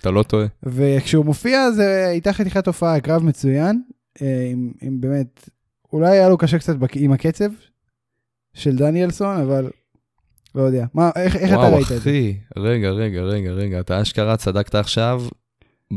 אתה 0.01 0.11
לא 0.11 0.23
טועה. 0.23 0.47
וכשהוא 0.63 1.25
מופיע 1.25 1.71
זה 1.71 2.07
הייתה 2.07 2.33
חתיכת 2.33 2.67
הופעה, 2.67 3.01
קרב 3.01 3.23
מצוין, 3.23 3.83
אה, 4.23 4.49
עם, 4.53 4.73
עם 4.83 5.01
באמת, 5.01 5.51
אולי 5.93 6.11
היה 6.11 6.29
לו 6.29 6.39
קשה 6.39 6.59
קצת 6.59 6.77
עם 6.95 7.13
הקצב 7.13 7.51
של 8.55 8.77
דניאלסון, 8.77 9.37
אבל 9.41 9.71
לא 10.55 10.63
יודע. 10.63 10.85
מה, 10.95 11.11
איך, 11.17 11.37
איך 11.37 11.51
אתה 11.51 11.59
וואו, 11.59 11.75
ראית 11.75 11.83
את 11.85 11.89
זה? 11.89 11.97
אחי, 11.97 12.35
רגע, 12.57 12.91
רגע, 12.91 13.21
רגע, 13.21 13.51
רגע, 13.51 13.81
אתה 13.81 14.03
אשכרה 14.03 14.37
צדקת 14.37 14.75
עכשיו 14.75 15.23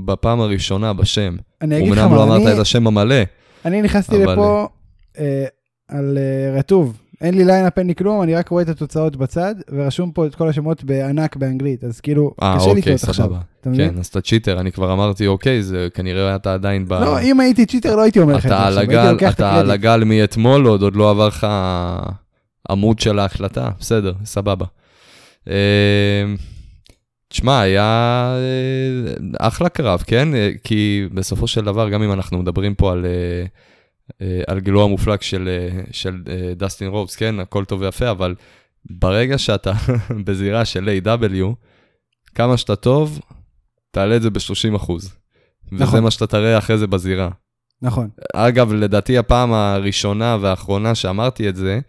בפעם 0.05 0.41
הראשונה 0.41 0.93
בשם. 0.93 1.35
אני 1.61 1.77
אגיד 1.77 1.91
לך 1.91 1.97
אמנם 1.99 2.11
לא 2.15 2.17
מה, 2.17 2.23
אמרת 2.35 2.41
אני, 2.47 2.53
את 2.53 2.59
השם 2.59 2.87
המלא. 2.87 3.15
אני 3.65 3.81
נכנסתי 3.81 4.23
אבל- 4.23 4.33
לפה 4.33 4.67
אה, 5.19 5.45
על 5.87 6.17
אה, 6.17 6.59
רטוב. 6.59 6.97
אין 7.21 7.33
לי 7.33 7.45
lineup, 7.45 7.77
אין 7.77 7.87
לי 7.87 7.95
כלום, 7.95 8.21
אני 8.21 8.35
רק 8.35 8.49
רואה 8.49 8.63
את 8.63 8.69
התוצאות 8.69 9.15
בצד, 9.15 9.55
ורשום 9.71 10.11
פה 10.11 10.25
את 10.25 10.35
כל 10.35 10.49
השמות 10.49 10.83
בענק 10.83 11.35
באנגלית, 11.35 11.83
אז 11.83 11.99
כאילו, 11.99 12.31
אה, 12.43 12.55
קשה 12.57 12.65
אוקיי, 12.69 12.81
לקלוט 12.81 13.03
עכשיו. 13.03 13.31
אתה 13.61 13.69
מבין? 13.69 13.89
כן, 13.93 13.99
אז 13.99 14.05
אתה 14.07 14.21
צ'יטר, 14.21 14.59
אני 14.59 14.71
כבר 14.71 14.93
אמרתי, 14.93 15.27
אוקיי, 15.27 15.63
זה 15.63 15.87
כנראה 15.93 16.35
אתה 16.35 16.53
עדיין 16.53 16.85
ב... 16.87 16.93
לא, 16.93 17.19
אם 17.21 17.39
הייתי 17.39 17.65
צ'יטר 17.65 17.95
לא 17.95 18.01
הייתי 18.01 18.19
אומר 18.19 18.35
לך 18.35 18.45
את 18.45 18.49
זה 18.49 18.55
אתה 18.55 18.67
על 18.67 18.77
עכשיו, 18.77 18.89
הייתי 18.99 19.11
לוקח 19.13 19.29
את 19.33 19.35
אתה 19.35 19.49
על 19.49 19.71
הקרדיט. 19.71 19.73
הגל 19.73 20.03
מאתמול, 20.03 20.65
עוד 20.67 20.81
עוד 20.81 20.95
לא 20.95 21.09
עבר 21.09 21.27
לך 21.27 21.47
עמוד 22.69 22.99
של 22.99 23.19
ההחלטה, 23.19 23.69
בסדר, 23.79 24.13
סבבה. 24.25 24.65
אה, 25.47 26.25
תשמע, 27.29 27.59
היה 27.59 27.83
אה, 28.35 29.47
אחלה 29.47 29.69
קרב, 29.69 30.03
כן? 30.07 30.35
אה, 30.35 30.51
כי 30.63 31.07
בסופו 31.13 31.47
של 31.47 31.65
דבר, 31.65 31.89
גם 31.89 32.03
אם 32.03 32.11
אנחנו 32.11 32.37
מדברים 32.37 32.75
פה 32.75 32.91
על, 32.91 33.05
אה, 34.21 34.41
על 34.47 34.59
גילו 34.59 34.83
המופלג 34.83 35.21
של, 35.21 35.49
של 35.91 36.21
דסטין 36.55 36.87
רובס, 36.87 37.15
כן? 37.15 37.39
הכל 37.39 37.65
טוב 37.65 37.81
ויפה, 37.81 38.11
אבל 38.11 38.35
ברגע 38.89 39.37
שאתה 39.37 39.71
בזירה 40.25 40.65
של 40.65 40.99
A.W, 41.03 41.43
כמה 42.35 42.57
שאתה 42.57 42.75
טוב, 42.75 43.19
תעלה 43.91 44.15
את 44.15 44.21
זה 44.21 44.29
ב-30 44.29 44.75
אחוז. 44.75 45.13
וזה 45.71 45.83
נכון. 45.83 46.03
מה 46.03 46.11
שאתה 46.11 46.27
תראה 46.27 46.57
אחרי 46.57 46.77
זה 46.77 46.87
בזירה. 46.87 47.29
נכון. 47.81 48.09
אגב, 48.33 48.73
לדעתי 48.73 49.17
הפעם 49.17 49.53
הראשונה 49.53 50.37
והאחרונה 50.41 50.95
שאמרתי 50.95 51.49
את 51.49 51.55
זה, 51.55 51.79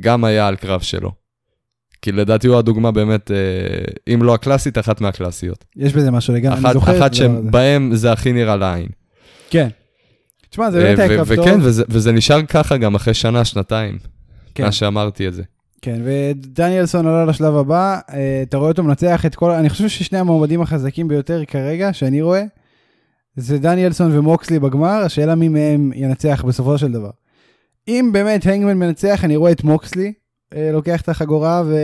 גם 0.00 0.24
היה 0.24 0.48
על 0.48 0.56
קרב 0.56 0.80
שלו. 0.80 1.12
כי 2.02 2.12
לדעתי 2.12 2.46
הוא 2.46 2.58
הדוגמה 2.58 2.90
באמת, 2.90 3.30
אה, 3.30 3.36
אם 4.14 4.22
לא 4.22 4.34
הקלאסית, 4.34 4.78
אחת 4.78 5.00
מהקלאסיות. 5.00 5.64
יש 5.76 5.92
בזה 5.92 6.10
משהו 6.10 6.34
לגמרי, 6.34 6.58
אני 6.64 6.72
זוכר 6.72 6.98
אחת. 6.98 7.14
שבהם 7.14 7.94
זה 7.94 8.12
הכי 8.12 8.32
נראה 8.32 8.56
לעין. 8.56 8.88
כן. 9.50 9.68
תשמע, 10.50 10.70
זה 10.70 10.78
באמת 10.78 10.98
אה, 10.98 11.04
היה 11.04 11.22
ו- 11.22 11.26
קרב 11.26 11.36
טוב. 11.36 11.46
וכן, 11.46 11.58
וזה, 11.62 11.84
וזה 11.88 12.12
נשאר 12.12 12.42
ככה 12.42 12.76
גם 12.76 12.94
אחרי 12.94 13.14
שנה, 13.14 13.44
שנתיים, 13.44 13.98
כן. 14.54 14.64
מה 14.64 14.72
שאמרתי 14.72 15.28
את 15.28 15.34
זה. 15.34 15.42
כן, 15.82 16.00
ודניאלסון 16.04 17.06
עלה 17.06 17.24
לשלב 17.24 17.56
הבא, 17.56 17.98
אה, 18.10 18.42
אתה 18.42 18.56
רואה 18.56 18.68
אותו 18.68 18.82
מנצח 18.82 19.26
את 19.26 19.34
כל, 19.34 19.50
אני 19.50 19.70
חושב 19.70 19.88
ששני 19.88 20.18
המועמדים 20.18 20.62
החזקים 20.62 21.08
ביותר 21.08 21.42
כרגע, 21.46 21.92
שאני 21.92 22.22
רואה, 22.22 22.42
זה 23.36 23.58
דניאלסון 23.58 24.18
ומוקסלי 24.18 24.58
בגמר, 24.58 25.02
השאלה 25.04 25.34
מי 25.34 25.48
מהם 25.48 25.90
ינצח 25.94 26.44
בסופו 26.46 26.78
של 26.78 26.92
דבר. 26.92 27.10
אם 27.88 28.10
באמת 28.12 28.46
הנגמן 28.46 28.78
מנצח, 28.78 29.24
אני 29.24 29.36
רואה 29.36 29.52
את 29.52 29.64
מוקסלי, 29.64 30.12
אה, 30.54 30.72
לוקח 30.72 31.00
את 31.00 31.08
החגורה 31.08 31.62
ו... 31.66 31.76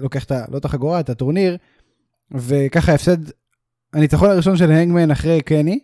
לוקח 0.00 0.24
את 0.24 0.32
ה... 0.32 0.44
לא 0.48 0.58
את 0.58 0.64
החגורה, 0.64 1.00
את 1.00 1.10
הטורניר, 1.10 1.56
וככה 2.34 2.94
הפסד, 2.94 3.16
הניצחון 3.92 4.30
הראשון 4.30 4.56
של 4.56 4.70
הנגמן 4.70 5.10
אחרי 5.10 5.40
קני, 5.40 5.78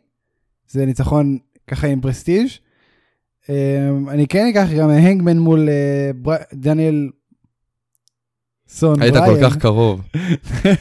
זה 0.69 0.87
ניצחון 0.87 1.39
ככה 1.67 1.87
עם 1.87 2.01
פרסטיג'. 2.01 2.49
אה, 3.51 3.89
אני 4.09 4.27
כן 4.27 4.47
אקח 4.47 4.69
גם 4.79 4.91
הנגמן 4.91 5.39
מול 5.39 5.69
אה, 5.69 6.11
בר... 6.15 6.37
דניאל 6.55 7.11
סון 8.69 9.03
היית 9.03 9.15
בריין, 9.15 9.35
כל 9.35 9.51
כך 9.51 9.57
קרוב, 9.57 10.03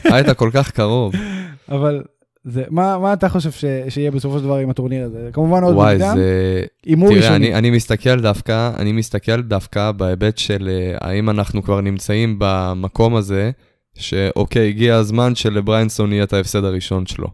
היית 0.04 0.30
כל 0.30 0.50
כך 0.52 0.70
קרוב. 0.70 1.12
אבל 1.68 2.02
זה, 2.50 2.64
מה, 2.70 2.98
מה 2.98 3.12
אתה 3.12 3.28
חושב 3.28 3.50
ש... 3.50 3.64
שיהיה 3.88 4.10
בסופו 4.10 4.38
של 4.38 4.44
דבר 4.44 4.56
עם 4.56 4.70
הטורניר 4.70 5.04
הזה? 5.04 5.30
כמובן 5.32 5.62
עוד 5.62 5.74
וואי, 5.74 5.94
מוקדם, 5.94 6.16
זה... 6.16 6.64
הימור 6.86 7.08
תראה, 7.08 7.20
ראשוני. 7.20 7.36
אני, 7.36 7.54
אני 7.54 7.70
מסתכל 7.70 8.20
דווקא, 8.20 8.70
אני 8.78 8.92
מסתכל 8.92 9.42
דווקא 9.42 9.92
בהיבט 9.92 10.38
של 10.38 10.68
אה, 10.72 11.08
האם 11.08 11.30
אנחנו 11.30 11.62
כבר 11.62 11.80
נמצאים 11.80 12.36
במקום 12.38 13.16
הזה, 13.16 13.50
שאוקיי, 13.94 14.68
הגיע 14.68 14.96
הזמן 14.96 15.34
שלבריינסון 15.34 16.12
יהיה 16.12 16.24
את 16.24 16.32
ההפסד 16.32 16.64
הראשון 16.64 17.06
שלו. 17.06 17.28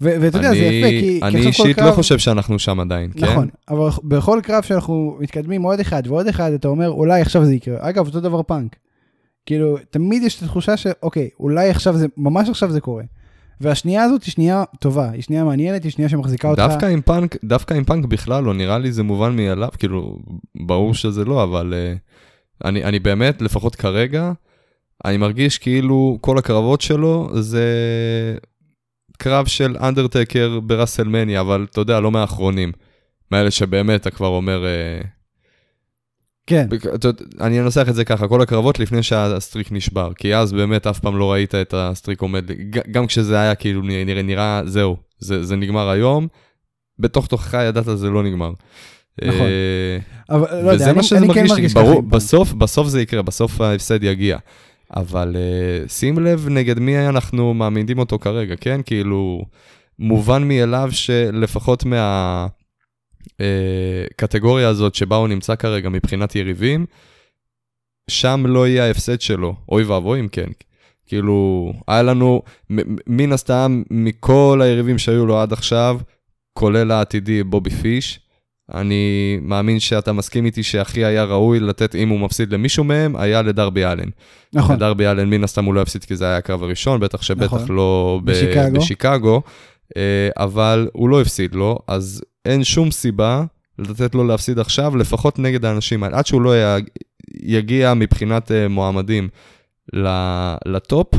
ואתה 0.00 0.38
יודע, 0.38 0.50
זה 0.50 0.56
יפה, 0.56 0.88
כי, 0.88 1.20
אני 1.22 1.46
אישית 1.46 1.76
קרב... 1.76 1.86
לא 1.86 1.92
חושב 1.92 2.18
שאנחנו 2.18 2.58
שם 2.58 2.80
עדיין, 2.80 3.10
כן? 3.16 3.26
נכון, 3.26 3.48
אבל 3.70 3.88
בכל 4.04 4.40
קרב 4.42 4.62
שאנחנו 4.62 5.16
מתקדמים 5.20 5.62
עוד 5.62 5.80
אחד 5.80 6.02
ועוד 6.06 6.26
אחד, 6.26 6.52
אתה 6.52 6.68
אומר, 6.68 6.90
אולי 6.90 7.20
עכשיו 7.20 7.44
זה 7.44 7.54
יקרה. 7.54 7.76
אגב, 7.80 8.06
אותו 8.06 8.20
דבר 8.20 8.42
פאנק. 8.42 8.76
כאילו, 9.48 9.76
תמיד 9.90 10.22
יש 10.22 10.38
את 10.38 10.42
התחושה 10.42 10.76
שאוקיי, 10.76 11.28
אולי 11.40 11.70
עכשיו 11.70 11.96
זה, 11.96 12.06
ממש 12.16 12.48
עכשיו 12.48 12.70
זה 12.70 12.80
קורה. 12.80 13.04
והשנייה 13.60 14.02
הזאת 14.02 14.24
היא 14.24 14.32
שנייה 14.32 14.64
טובה, 14.78 15.10
היא 15.10 15.22
שנייה 15.22 15.44
מעניינת, 15.44 15.84
היא 15.84 15.92
שנייה 15.92 16.08
שמחזיקה 16.08 16.48
אותך. 16.48 16.62
דווקא 16.62 16.86
עם 16.86 17.00
פאנק, 17.02 17.36
דווקא 17.44 17.74
עם 17.74 17.84
פאנק 17.84 18.04
בכלל 18.04 18.44
לא, 18.44 18.54
נראה 18.54 18.78
לי 18.78 18.92
זה 18.92 19.02
מובן 19.02 19.36
מאליו, 19.36 19.68
כאילו, 19.78 20.18
ברור 20.66 20.94
שזה 20.94 21.24
לא, 21.24 21.42
אבל 21.42 21.74
uh, 21.74 22.64
אני, 22.64 22.84
אני 22.84 22.98
באמת, 22.98 23.42
לפחות 23.42 23.74
כרגע, 23.74 24.32
אני 25.04 25.16
מרגיש 25.16 25.58
כאילו 25.58 26.18
כל 26.20 26.38
הקרבות 26.38 26.80
שלו 26.80 27.30
זה 27.34 27.66
קרב 29.18 29.46
של 29.46 29.76
אנדרטקר 29.80 30.60
בראסלמניה, 30.60 31.40
אבל 31.40 31.66
אתה 31.70 31.80
יודע, 31.80 32.00
לא 32.00 32.10
מהאחרונים. 32.10 32.72
מאלה 33.32 33.50
שבאמת 33.50 34.00
אתה 34.00 34.10
כבר 34.10 34.28
אומר, 34.28 34.64
uh, 34.64 35.06
כן, 36.48 36.66
אני 37.40 37.60
אנסח 37.60 37.86
את 37.88 37.94
זה 37.94 38.04
ככה, 38.04 38.28
כל 38.28 38.42
הקרבות 38.42 38.78
לפני 38.78 39.02
שה 39.02 39.25
streak 39.25 39.72
נשבר, 39.72 40.12
כי 40.14 40.34
אז 40.34 40.52
באמת 40.52 40.86
אף 40.86 40.98
פעם 40.98 41.16
לא 41.16 41.32
ראית 41.32 41.54
את 41.54 41.74
ה 41.76 41.82
streak 41.82 42.20
עומד, 42.20 42.50
גם 42.90 43.06
כשזה 43.06 43.40
היה 43.40 43.54
כאילו 43.54 43.82
נראה, 43.82 44.22
נראה 44.22 44.62
זהו, 44.66 44.96
זה, 45.18 45.44
זה 45.44 45.56
נגמר 45.56 45.88
היום, 45.88 46.28
בתוך 46.98 47.26
תוכך 47.26 47.54
ידעת 47.68 47.84
זה 47.84 48.10
לא 48.10 48.22
נגמר. 48.22 48.52
נכון. 49.24 49.46
אה, 49.46 49.98
אבל 50.30 50.64
לא 50.64 50.70
יודע, 50.70 50.90
אני, 50.90 51.00
אני 51.16 51.34
כן 51.34 51.46
מרגיש, 51.48 51.74
ככה. 51.74 52.00
בסוף, 52.08 52.52
בסוף 52.52 52.88
זה 52.88 53.02
יקרה, 53.02 53.22
בסוף 53.22 53.60
ההפסד 53.60 54.04
יגיע. 54.04 54.38
אבל 54.96 55.36
uh, 55.36 55.88
שים 55.88 56.18
לב 56.18 56.48
נגד 56.48 56.78
מי 56.78 57.08
אנחנו 57.08 57.54
מעמידים 57.54 57.98
אותו 57.98 58.18
כרגע, 58.18 58.54
כן? 58.60 58.80
כאילו, 58.84 59.44
מובן 59.98 60.48
מאליו 60.48 60.88
שלפחות 60.90 61.84
מה... 61.84 62.46
אה, 63.40 64.04
קטגוריה 64.16 64.68
הזאת 64.68 64.94
שבה 64.94 65.16
הוא 65.16 65.28
נמצא 65.28 65.56
כרגע 65.56 65.88
מבחינת 65.88 66.36
יריבים, 66.36 66.86
שם 68.10 68.44
לא 68.46 68.68
יהיה 68.68 68.84
ההפסד 68.84 69.20
שלו. 69.20 69.54
אוי 69.68 69.84
ואבוי 69.84 70.20
אם 70.20 70.28
כן. 70.28 70.48
כאילו, 71.06 71.72
היה 71.88 72.02
לנו, 72.02 72.42
מן 73.06 73.32
הסתם, 73.32 73.82
מכל 73.90 74.60
היריבים 74.62 74.98
שהיו 74.98 75.26
לו 75.26 75.40
עד 75.40 75.52
עכשיו, 75.52 76.00
כולל 76.52 76.90
העתידי 76.90 77.42
בובי 77.42 77.70
פיש, 77.70 78.20
אני 78.74 79.38
מאמין 79.42 79.80
שאתה 79.80 80.12
מסכים 80.12 80.46
איתי 80.46 80.62
שהכי 80.62 81.04
היה 81.04 81.24
ראוי 81.24 81.60
לתת, 81.60 81.94
אם 81.94 82.08
הוא 82.08 82.20
מפסיד 82.20 82.52
למישהו 82.52 82.84
מהם, 82.84 83.16
היה 83.16 83.42
לדרבי 83.42 83.84
אלן. 83.84 84.08
נכון, 84.52 84.76
לדרבי 84.76 85.06
אלן 85.06 85.30
מן 85.30 85.44
הסתם 85.44 85.64
הוא 85.64 85.74
לא 85.74 85.80
יפסיד 85.80 86.04
כי 86.04 86.16
זה 86.16 86.24
היה 86.24 86.36
הקרב 86.36 86.62
הראשון, 86.62 87.00
בטח 87.00 87.22
שבטח 87.22 87.54
נכון. 87.54 87.76
לא 87.76 88.20
ב- 88.24 88.30
בשיקגו. 88.30 88.80
בשיקגו, 88.80 89.42
אה, 89.96 90.28
אבל 90.36 90.88
הוא 90.92 91.08
לא 91.08 91.20
הפסיד 91.20 91.54
לו, 91.54 91.78
אז 91.86 92.22
אין 92.48 92.64
שום 92.64 92.90
סיבה 92.90 93.44
לתת 93.78 94.14
לו 94.14 94.24
להפסיד 94.24 94.58
עכשיו, 94.58 94.96
לפחות 94.96 95.38
נגד 95.38 95.64
האנשים 95.64 96.02
האלה, 96.02 96.18
עד 96.18 96.26
שהוא 96.26 96.42
לא 96.42 96.54
יגיע 97.34 97.94
מבחינת 97.94 98.52
אה, 98.52 98.68
מועמדים 98.68 99.28
לטופ. 100.66 101.14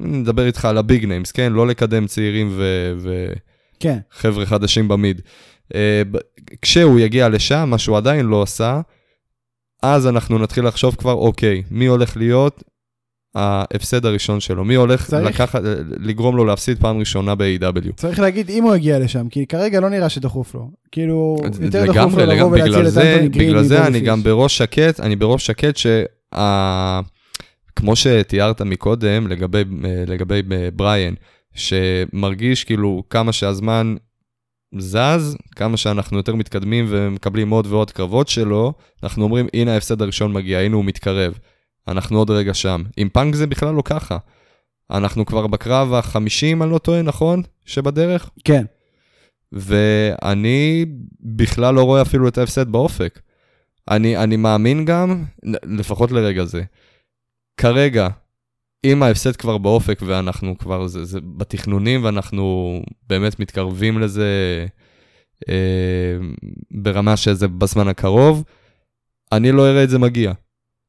נדבר 0.00 0.46
איתך 0.46 0.64
על 0.64 0.78
ה 0.78 0.85
big 0.85 1.04
names, 1.04 1.32
כן? 1.32 1.52
לא 1.52 1.66
לקדם 1.66 2.06
צעירים 2.06 2.48
ו- 2.50 3.32
כן, 3.80 3.98
וחבר'ה 4.14 4.46
חדשים 4.46 4.88
במיד. 4.88 5.20
אה, 5.74 6.02
כשהוא 6.62 7.00
יגיע 7.00 7.28
לשם, 7.28 7.68
מה 7.70 7.78
שהוא 7.78 7.96
עדיין 7.96 8.26
לא 8.26 8.42
עשה, 8.42 8.80
אז 9.82 10.06
אנחנו 10.06 10.38
נתחיל 10.38 10.66
לחשוב 10.66 10.94
כבר, 10.94 11.12
אוקיי, 11.12 11.62
מי 11.70 11.86
הולך 11.86 12.16
להיות 12.16 12.62
ההפסד 13.34 14.06
הראשון 14.06 14.40
שלו? 14.40 14.64
מי 14.64 14.74
הולך 14.74 15.06
צריך- 15.06 15.26
לקחת, 15.26 15.62
לגרום 16.00 16.36
לו 16.36 16.44
להפסיד 16.44 16.78
פעם 16.78 16.98
ראשונה 16.98 17.34
ב-AEW? 17.34 17.92
צריך 17.96 18.20
להגיד 18.20 18.50
אם 18.50 18.62
הוא 18.62 18.76
יגיע 18.76 18.98
לשם, 18.98 19.28
כי 19.28 19.46
כרגע 19.46 19.80
לא 19.80 19.90
נראה 19.90 20.08
שדחוף 20.08 20.54
לו. 20.54 20.70
כאילו, 20.92 21.36
יותר 21.60 21.92
דחוף 21.92 22.14
לו 22.14 22.26
לבוא 22.26 22.50
ולהציל 22.50 22.86
את 22.88 22.96
אנטוני 22.96 23.28
גרין 23.28 23.48
בגלל 23.48 23.62
זה 23.62 23.86
אני. 23.86 24.00
גם 24.00 24.22
בראש 24.22 24.58
שקט, 24.58 25.00
אני 25.00 25.16
בראש 25.16 25.46
שקט 25.46 25.76
שה... 25.76 26.04
כמו 27.76 27.96
שתיארת 27.96 28.62
מקודם 28.62 29.26
לגבי, 29.26 29.64
אה, 29.84 30.04
לגבי 30.06 30.42
אה, 30.52 30.68
בריאן, 30.76 31.14
שמרגיש 31.54 32.64
כאילו 32.64 33.02
כמה 33.10 33.32
שהזמן 33.32 33.94
זז, 34.78 35.36
כמה 35.56 35.76
שאנחנו 35.76 36.16
יותר 36.16 36.34
מתקדמים 36.34 36.86
ומקבלים 36.88 37.50
עוד 37.50 37.66
ועוד 37.66 37.90
קרבות 37.90 38.28
שלו, 38.28 38.72
אנחנו 39.02 39.24
אומרים, 39.24 39.46
הנה 39.54 39.74
ההפסד 39.74 40.02
הראשון 40.02 40.32
מגיע, 40.32 40.58
הנה 40.58 40.76
הוא 40.76 40.84
מתקרב. 40.84 41.38
אנחנו 41.88 42.18
עוד 42.18 42.30
רגע 42.30 42.54
שם. 42.54 42.82
עם 42.96 43.08
פאנק 43.08 43.34
זה 43.34 43.46
בכלל 43.46 43.74
לא 43.74 43.82
ככה. 43.82 44.18
אנחנו 44.90 45.26
כבר 45.26 45.46
בקרב 45.46 45.94
החמישי, 45.94 46.52
אם 46.52 46.62
אני 46.62 46.70
לא 46.70 46.78
טועה, 46.78 47.02
נכון? 47.02 47.42
שבדרך? 47.64 48.30
כן, 48.44 48.64
ואני 49.52 50.86
בכלל 51.20 51.74
לא 51.74 51.82
רואה 51.82 52.02
אפילו 52.02 52.28
את 52.28 52.38
ההפסד 52.38 52.68
באופק. 52.68 53.20
אני, 53.90 54.16
אני 54.16 54.36
מאמין 54.36 54.84
גם, 54.84 55.24
לפחות 55.64 56.10
לרגע 56.10 56.44
זה, 56.44 56.62
כרגע, 57.56 58.08
אם 58.84 59.02
ההפסד 59.02 59.36
כבר 59.36 59.58
באופק 59.58 60.02
ואנחנו 60.06 60.58
כבר, 60.58 60.86
זה, 60.86 61.04
זה 61.04 61.20
בתכנונים 61.36 62.04
ואנחנו 62.04 62.76
באמת 63.08 63.40
מתקרבים 63.40 63.98
לזה 63.98 64.66
אה, 65.48 66.16
ברמה 66.70 67.16
שזה 67.16 67.48
בזמן 67.48 67.88
הקרוב, 67.88 68.44
אני 69.32 69.52
לא 69.52 69.68
אראה 69.68 69.84
את 69.84 69.90
זה 69.90 69.98
מגיע. 69.98 70.32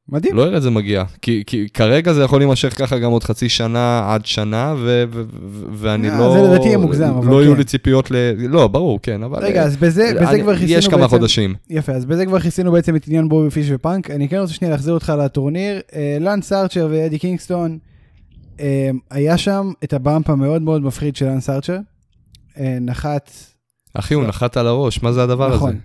מדהים. 0.08 0.36
לא 0.36 0.44
אראה 0.44 0.56
את 0.56 0.62
זה 0.62 0.70
מגיע. 0.70 1.04
כי, 1.22 1.42
כי 1.46 1.68
כרגע 1.68 2.12
זה 2.12 2.22
יכול 2.22 2.40
להימשך 2.40 2.78
ככה 2.78 2.98
גם 2.98 3.10
עוד 3.10 3.24
חצי 3.24 3.48
שנה 3.48 4.14
עד 4.14 4.26
שנה, 4.26 4.74
ו, 4.78 5.04
ו, 5.10 5.22
ו, 5.28 5.64
ואני 5.72 6.10
אה, 6.10 6.18
לא... 6.18 6.32
זה 6.32 6.42
לדעתי 6.42 6.66
יהיה 6.68 6.78
מוגזם, 6.78 7.04
אבל 7.18 7.30
לא 7.30 7.42
יהיו 7.42 7.52
כן. 7.52 7.58
לי 7.58 7.64
ציפיות 7.64 8.10
ל... 8.10 8.14
לא, 8.48 8.68
ברור, 8.68 8.98
כן, 9.02 9.22
אבל... 9.22 9.44
רגע, 9.44 9.60
אה, 9.60 9.66
אז 9.66 9.76
בזה, 9.76 10.12
בזה 10.14 10.30
אני- 10.30 10.42
כבר 10.42 10.56
כיסינו 10.56 10.78
יש 10.78 10.88
כמה 10.88 10.96
בעצם... 10.96 11.08
חודשים. 11.08 11.54
יפה, 11.70 11.92
אז 11.92 12.04
בזה 12.04 12.26
כבר 12.26 12.40
כיסינו 12.40 12.72
בעצם 12.72 12.96
את 12.96 13.06
עניין 13.06 13.28
בובי 13.28 13.50
פיש 13.50 13.66
ופאנק. 13.70 14.10
אני 14.10 14.28
כן 14.28 14.38
רוצה 14.38 14.52
שנייה 14.52 14.72
להחזיר 14.72 14.94
אותך 14.94 15.12
לטורניר. 15.18 15.80
אה, 15.94 16.16
לנס 16.20 16.52
ארצ'ר 16.52 16.88
ואדי 16.90 17.18
קינגסטון, 17.18 17.78
אה, 18.60 18.90
היה 19.10 19.38
שם 19.38 19.72
את 19.84 19.92
ה 19.92 20.00
bump 20.00 20.30
המאוד 20.30 20.62
מאוד 20.62 20.82
מפחיד 20.82 21.16
של 21.16 21.26
לנס 21.26 21.50
ארצ'ר. 21.50 21.78
אה, 22.58 22.78
נחת, 22.80 23.30
אחי, 23.94 24.14
הוא 24.14 24.24
נחת 24.24 24.56
על 24.56 24.66
הראש, 24.66 25.02
מה 25.02 25.12
זה 25.12 25.22
הדבר 25.22 25.54
נכון. 25.54 25.70
הזה? 25.70 25.78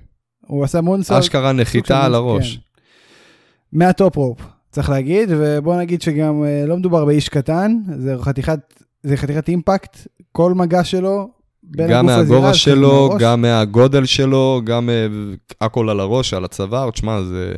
הוא 0.47 0.63
עשה 0.63 0.81
moonsault. 0.81 1.19
אשכרה 1.19 1.51
נחיתה 1.51 2.05
על 2.05 2.15
הראש. 2.15 2.59
מה 3.73 3.90
top 3.90 4.15
rope, 4.15 4.41
צריך 4.71 4.89
להגיד, 4.89 5.29
ובוא 5.31 5.75
נגיד 5.77 6.01
שגם 6.01 6.43
אה, 6.43 6.65
לא 6.65 6.77
מדובר 6.77 7.05
באיש 7.05 7.29
קטן, 7.29 7.77
זה 7.97 8.15
חתיכת, 8.21 8.59
זה 9.03 9.17
חתיכת 9.17 9.49
אימפקט, 9.49 9.97
כל 10.31 10.53
מגע 10.53 10.83
שלו, 10.83 11.29
בין 11.63 11.89
גם 11.89 12.05
מהגובה 12.05 12.53
שלו. 12.53 13.17
גם 13.19 13.41
מהגודל 13.41 14.05
שלו, 14.05 14.61
גם 14.63 14.89
אה, 14.89 15.07
הכל 15.61 15.89
על 15.89 15.99
הראש, 15.99 16.33
על 16.33 16.45
הצוואר, 16.45 16.91
תשמע, 16.91 17.21
זה... 17.21 17.53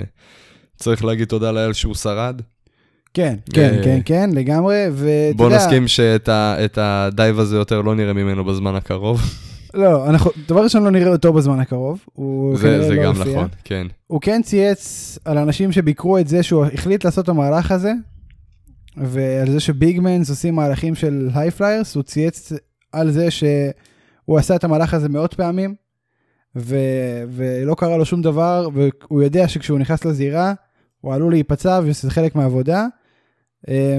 צריך 0.82 1.06
להגיד 1.06 1.28
תודה 1.28 1.52
לאל 1.52 1.74
שהוא 1.74 1.96
שרד. 1.96 2.42
כן, 3.14 3.36
כן, 3.54 3.74
אה, 3.78 3.84
כן, 3.84 4.00
כן, 4.06 4.30
לגמרי, 4.34 4.86
ואתה 4.94 5.38
בוא 5.38 5.46
יודע, 5.46 5.58
נסכים 5.58 5.88
שאת 5.88 6.78
הדייב 6.78 7.40
הזה 7.40 7.58
יותר 7.58 7.82
לא 7.82 7.96
נראה 7.96 8.14
ממנו 8.14 8.46
בזמן 8.46 8.76
הקרוב. 8.76 9.22
לא, 9.74 10.10
אנחנו, 10.10 10.32
דבר 10.48 10.64
ראשון 10.64 10.84
לא 10.84 10.92
נראה 10.92 11.12
אותו 11.12 11.34
בזמן 11.34 11.60
הקרוב, 11.60 12.06
הוא 12.14 12.58
זה 12.58 12.84
זה 12.84 12.96
לא 12.96 13.04
גם. 13.04 13.14
נכון, 13.22 13.48
כן. 13.64 13.88
הוא 14.08 14.22
כן 14.22 14.42
צייץ 14.42 15.18
על 15.26 15.38
אנשים 15.38 15.72
שביקרו 15.72 16.18
את 16.18 16.28
זה 16.28 16.44
שהוא 16.44 16.66
החליט 16.66 17.06
לעשות 17.06 17.24
את 17.24 17.30
המהלך 17.30 17.72
הזה, 17.72 17.94
ועל 18.98 19.52
זה 19.52 19.60
ש 19.60 19.76
big 19.76 19.99
mans 19.99 20.30
עושים 20.30 20.56
מהלכים 20.56 20.96
של 20.96 21.30
high 21.34 21.52
flyers, 21.52 21.96
הוא 21.96 22.04
צייץ 22.04 22.52
על 22.92 23.12
זה 23.12 23.32
שהוא 23.32 24.38
עשה 24.38 24.56
את 24.56 24.64
המהלך 24.64 24.94
הזה 24.94 25.10
מאות 25.10 25.34
פעמים, 25.34 25.76
ו... 26.56 26.76
ולא 27.30 27.76
קרה 27.76 27.98
לו 27.98 28.06
שום 28.06 28.22
דבר, 28.22 28.70
והוא 28.74 29.22
יודע 29.22 29.48
שכשהוא 29.48 29.80
נכנס 29.80 30.06
לזירה, 30.06 30.54
הוא 31.02 31.14
עלול 31.14 31.34
להיפצע 31.34 31.80
וזה 31.84 32.12
חלק 32.12 32.36
מהעבודה, 32.36 32.88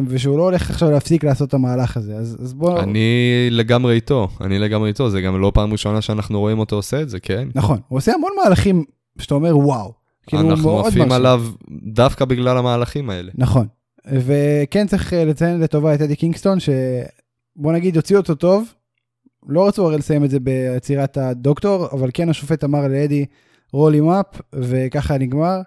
ושהוא 0.08 0.38
לא 0.38 0.42
הולך 0.42 0.70
עכשיו 0.70 0.90
להפסיק 0.90 1.24
לעשות 1.24 1.48
את 1.48 1.54
המהלך 1.54 1.96
הזה. 1.96 2.16
אז, 2.16 2.36
אז 2.42 2.54
בוא... 2.54 2.80
אני 2.80 3.48
לגמרי 3.50 3.94
איתו, 3.94 4.28
אני 4.40 4.58
לגמרי 4.58 4.88
איתו, 4.88 5.10
זה 5.10 5.20
גם 5.20 5.40
לא 5.40 5.52
פעם 5.54 5.72
ראשונה 5.72 6.00
שאנחנו 6.00 6.40
רואים 6.40 6.58
אותו 6.58 6.76
עושה 6.76 7.02
את 7.02 7.08
זה, 7.08 7.20
כן? 7.20 7.48
נכון, 7.54 7.78
הוא 7.88 7.96
עושה 7.96 8.12
המון 8.14 8.30
מהלכים 8.42 8.84
שאתה 9.18 9.34
אומר 9.34 9.58
וואו. 9.58 9.92
כאילו, 10.26 10.50
אנחנו 10.50 10.86
עפים. 10.86 11.12
עליו 11.12 11.44
דווקא 11.86 12.24
בגלל 12.24 12.56
המהלכים 12.56 13.10
האלה. 13.10 13.32
נכון. 13.34 13.66
וכן 14.06 14.86
צריך 14.86 15.12
אה, 15.12 15.24
לציין 15.24 15.60
לטובה 15.60 15.94
את 15.94 16.00
אדי 16.00 16.16
קינגסטון, 16.16 16.58
שבוא 16.60 17.72
נגיד 17.72 17.96
הוציאו 17.96 18.20
אותו 18.20 18.34
טוב, 18.34 18.74
לא 19.48 19.68
רצו 19.68 19.86
הרי 19.86 19.98
לסיים 19.98 20.24
את 20.24 20.30
זה 20.30 20.40
ביצירת 20.40 21.16
הדוקטור, 21.16 21.88
אבל 21.92 22.10
כן 22.14 22.28
השופט 22.28 22.64
אמר 22.64 22.88
לאדי 22.88 23.26
רול 23.72 23.94
עם 23.94 24.10
אפ, 24.10 24.40
וככה 24.54 25.18
נגמר, 25.18 25.60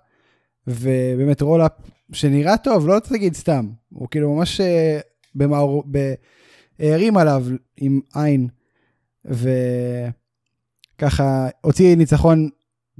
ובאמת 0.68 1.42
רול 1.42 1.66
אפ 1.66 1.72
שנראה 2.12 2.58
טוב, 2.58 2.88
לא 2.88 2.98
להגיד 3.12 3.34
סתם, 3.34 3.70
הוא 3.90 4.08
כאילו 4.12 4.36
ממש 4.36 4.62
אה, 4.62 5.00
במאור... 5.36 5.84
ב... 5.92 6.14
הערים 6.80 7.18
עליו 7.18 7.46
עם 7.78 8.00
עין, 8.16 8.48
וככה 10.96 11.48
הוציא 11.62 11.96
ניצחון 11.96 12.50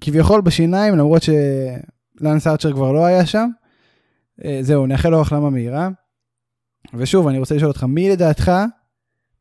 כביכול 0.02 0.42
בשיניים, 0.42 0.96
למרות 0.96 1.22
שלאנס 1.24 2.48
ארצ'ר 2.48 2.74
כבר 2.74 2.92
לא 2.92 3.06
היה 3.06 3.26
שם. 3.26 3.50
אה, 4.46 4.60
זהו, 4.62 4.86
נאחל 4.86 5.10
לו 5.10 5.22
החלמה 5.22 5.50
מהירה. 5.50 5.90
ושוב, 6.94 7.28
אני 7.28 7.40
רוצה 7.40 7.56
לשאול 7.56 7.72
אותך, 7.72 7.84
מי 7.84 8.10
לדעתך 8.10 8.52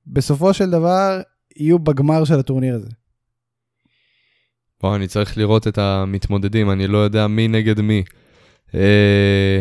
בסופו 0.07 0.55
של 0.55 0.71
דבר 0.71 1.21
יהיו 1.57 1.79
בגמר 1.79 2.25
של 2.25 2.39
הטורניר 2.39 2.75
הזה? 2.75 2.91
בוא, 4.81 4.97
אני 4.97 5.09
צריך 5.09 5.39
לראות 5.39 5.69
את 5.69 5.79
המתמודדים, 5.79 6.71
אני 6.71 6.87
לא 6.87 6.99
יודע 6.99 7.27
מי 7.27 7.49
נגד 7.49 7.81
מי. 7.81 8.03
אה, 8.75 9.61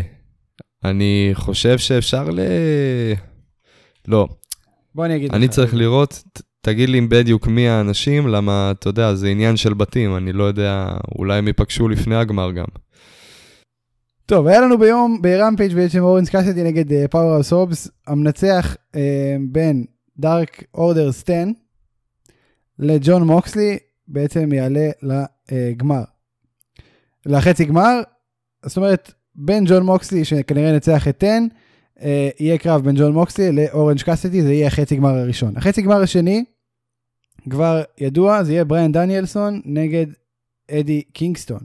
אני 0.84 1.30
חושב 1.34 1.78
שאפשר 1.78 2.30
ל... 2.30 2.40
לא, 4.08 4.28
בוא 4.96 5.06
אני 5.06 5.16
אגיד 5.16 5.34
אני 5.34 5.46
לך. 5.46 5.52
צריך 5.52 5.76
לראות, 5.76 6.24
תגיד 6.62 6.90
לי 6.90 7.02
בדיוק 7.02 7.48
מי 7.48 7.68
האנשים, 7.68 8.28
למה, 8.28 8.72
אתה 8.72 8.90
יודע, 8.90 9.16
זה 9.16 9.28
עניין 9.28 9.58
של 9.58 9.74
בתים, 9.74 10.16
אני 10.16 10.34
לא 10.34 10.44
יודע, 10.44 10.88
אולי 11.18 11.38
הם 11.38 11.48
ייפגשו 11.48 11.88
לפני 11.88 12.16
הגמר 12.16 12.52
גם. 12.52 12.66
טוב, 14.26 14.48
היה 14.48 14.62
לנו 14.62 14.78
ביום, 14.78 15.22
ברמפייג' 15.22 15.74
בעצם 15.74 16.00
אורנג' 16.00 16.30
קאסידי 16.30 16.64
נגד 16.64 17.08
פאוור 17.08 17.34
האוס 17.34 17.54
הובס, 17.54 17.88
המנצח 18.08 18.76
אה, 18.96 19.36
בין 19.52 19.86
דארק 20.18 20.64
אורדר 20.74 21.12
טן 21.12 21.52
לג'ון 22.80 23.24
מוקסלי, 23.24 23.78
בעצם 24.08 24.54
יעלה 24.54 24.90
לגמר. 25.04 26.04
לחצי 27.26 27.66
גמר, 27.66 28.02
זאת 28.66 28.78
אומרת, 28.78 29.14
בין 29.36 29.64
ג'ון 29.68 29.84
מוקסלי, 29.84 30.26
שכנראה 30.26 30.70
ינצח 30.70 31.08
את 31.08 31.24
10, 31.24 31.28
אה, 32.02 32.30
יהיה 32.40 32.58
קרב 32.58 32.84
בין 32.84 32.96
ג'ון 32.96 33.14
מוקסלי 33.14 33.52
לאורנג' 33.52 34.02
קאסידי, 34.02 34.42
זה 34.42 34.54
יהיה 34.54 34.68
החצי 34.68 34.96
גמר 34.96 35.10
הראשון. 35.10 35.58
החצי 35.58 35.82
גמר 35.82 36.02
השני, 36.02 36.44
כבר 37.50 37.84
ידוע, 37.98 38.44
זה 38.44 38.54
יהיה 38.54 38.66
בריאן 38.66 38.92
דניאלסון 38.92 39.62
נגד 39.66 40.06
אדי 40.72 41.02
קינגסטון. 41.02 41.60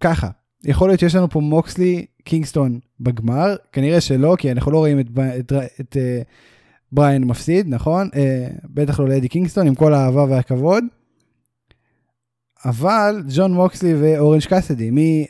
ככה, 0.00 0.28
יכול 0.64 0.88
להיות 0.88 1.00
שיש 1.00 1.14
לנו 1.14 1.30
פה 1.30 1.40
מוקסלי 1.40 2.06
קינגסטון 2.24 2.80
בגמר, 3.00 3.56
כנראה 3.72 4.00
שלא, 4.00 4.36
כי 4.38 4.52
אנחנו 4.52 4.72
לא 4.72 4.78
רואים 4.78 5.00
את, 5.00 5.10
ב- 5.10 5.20
את, 5.20 5.52
את 5.80 5.96
uh, 5.96 6.24
בריין 6.92 7.24
מפסיד, 7.24 7.68
נכון? 7.68 8.08
Uh, 8.12 8.16
בטח 8.64 9.00
לא 9.00 9.08
לאדי 9.08 9.28
קינגסטון, 9.28 9.66
עם 9.66 9.74
כל 9.74 9.94
האהבה 9.94 10.24
והכבוד. 10.24 10.84
אבל 12.64 13.22
ג'ון 13.36 13.52
מוקסלי 13.54 13.94
ואורנג' 13.94 14.44
קאסידי, 14.44 14.90
מי, 14.90 15.26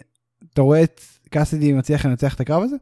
אתה 0.54 0.62
רואה 0.62 0.82
את 0.82 1.00
קאסדי 1.30 1.72
מצליח 1.72 2.06
לנצח 2.06 2.34
את 2.34 2.40
הקרב 2.40 2.62
הזה? 2.62 2.76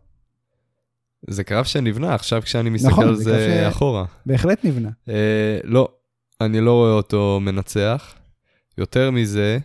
זה 1.31 1.45
קרב 1.45 1.65
שנבנה, 1.65 2.15
עכשיו 2.15 2.43
כשאני 2.43 2.71
מסתכל 2.71 2.91
נכון, 2.91 3.09
על 3.09 3.17
זה 3.17 3.23
זה 3.25 3.61
ש- 3.65 3.75
אחורה. 3.75 4.05
בהחלט 4.27 4.65
נבנה. 4.65 4.89
אה, 5.09 5.59
לא, 5.65 5.89
אני 6.41 6.61
לא 6.61 6.73
רואה 6.73 6.93
אותו 6.93 7.39
מנצח. 7.43 8.15
יותר 8.79 9.11
מזה, 9.11 9.59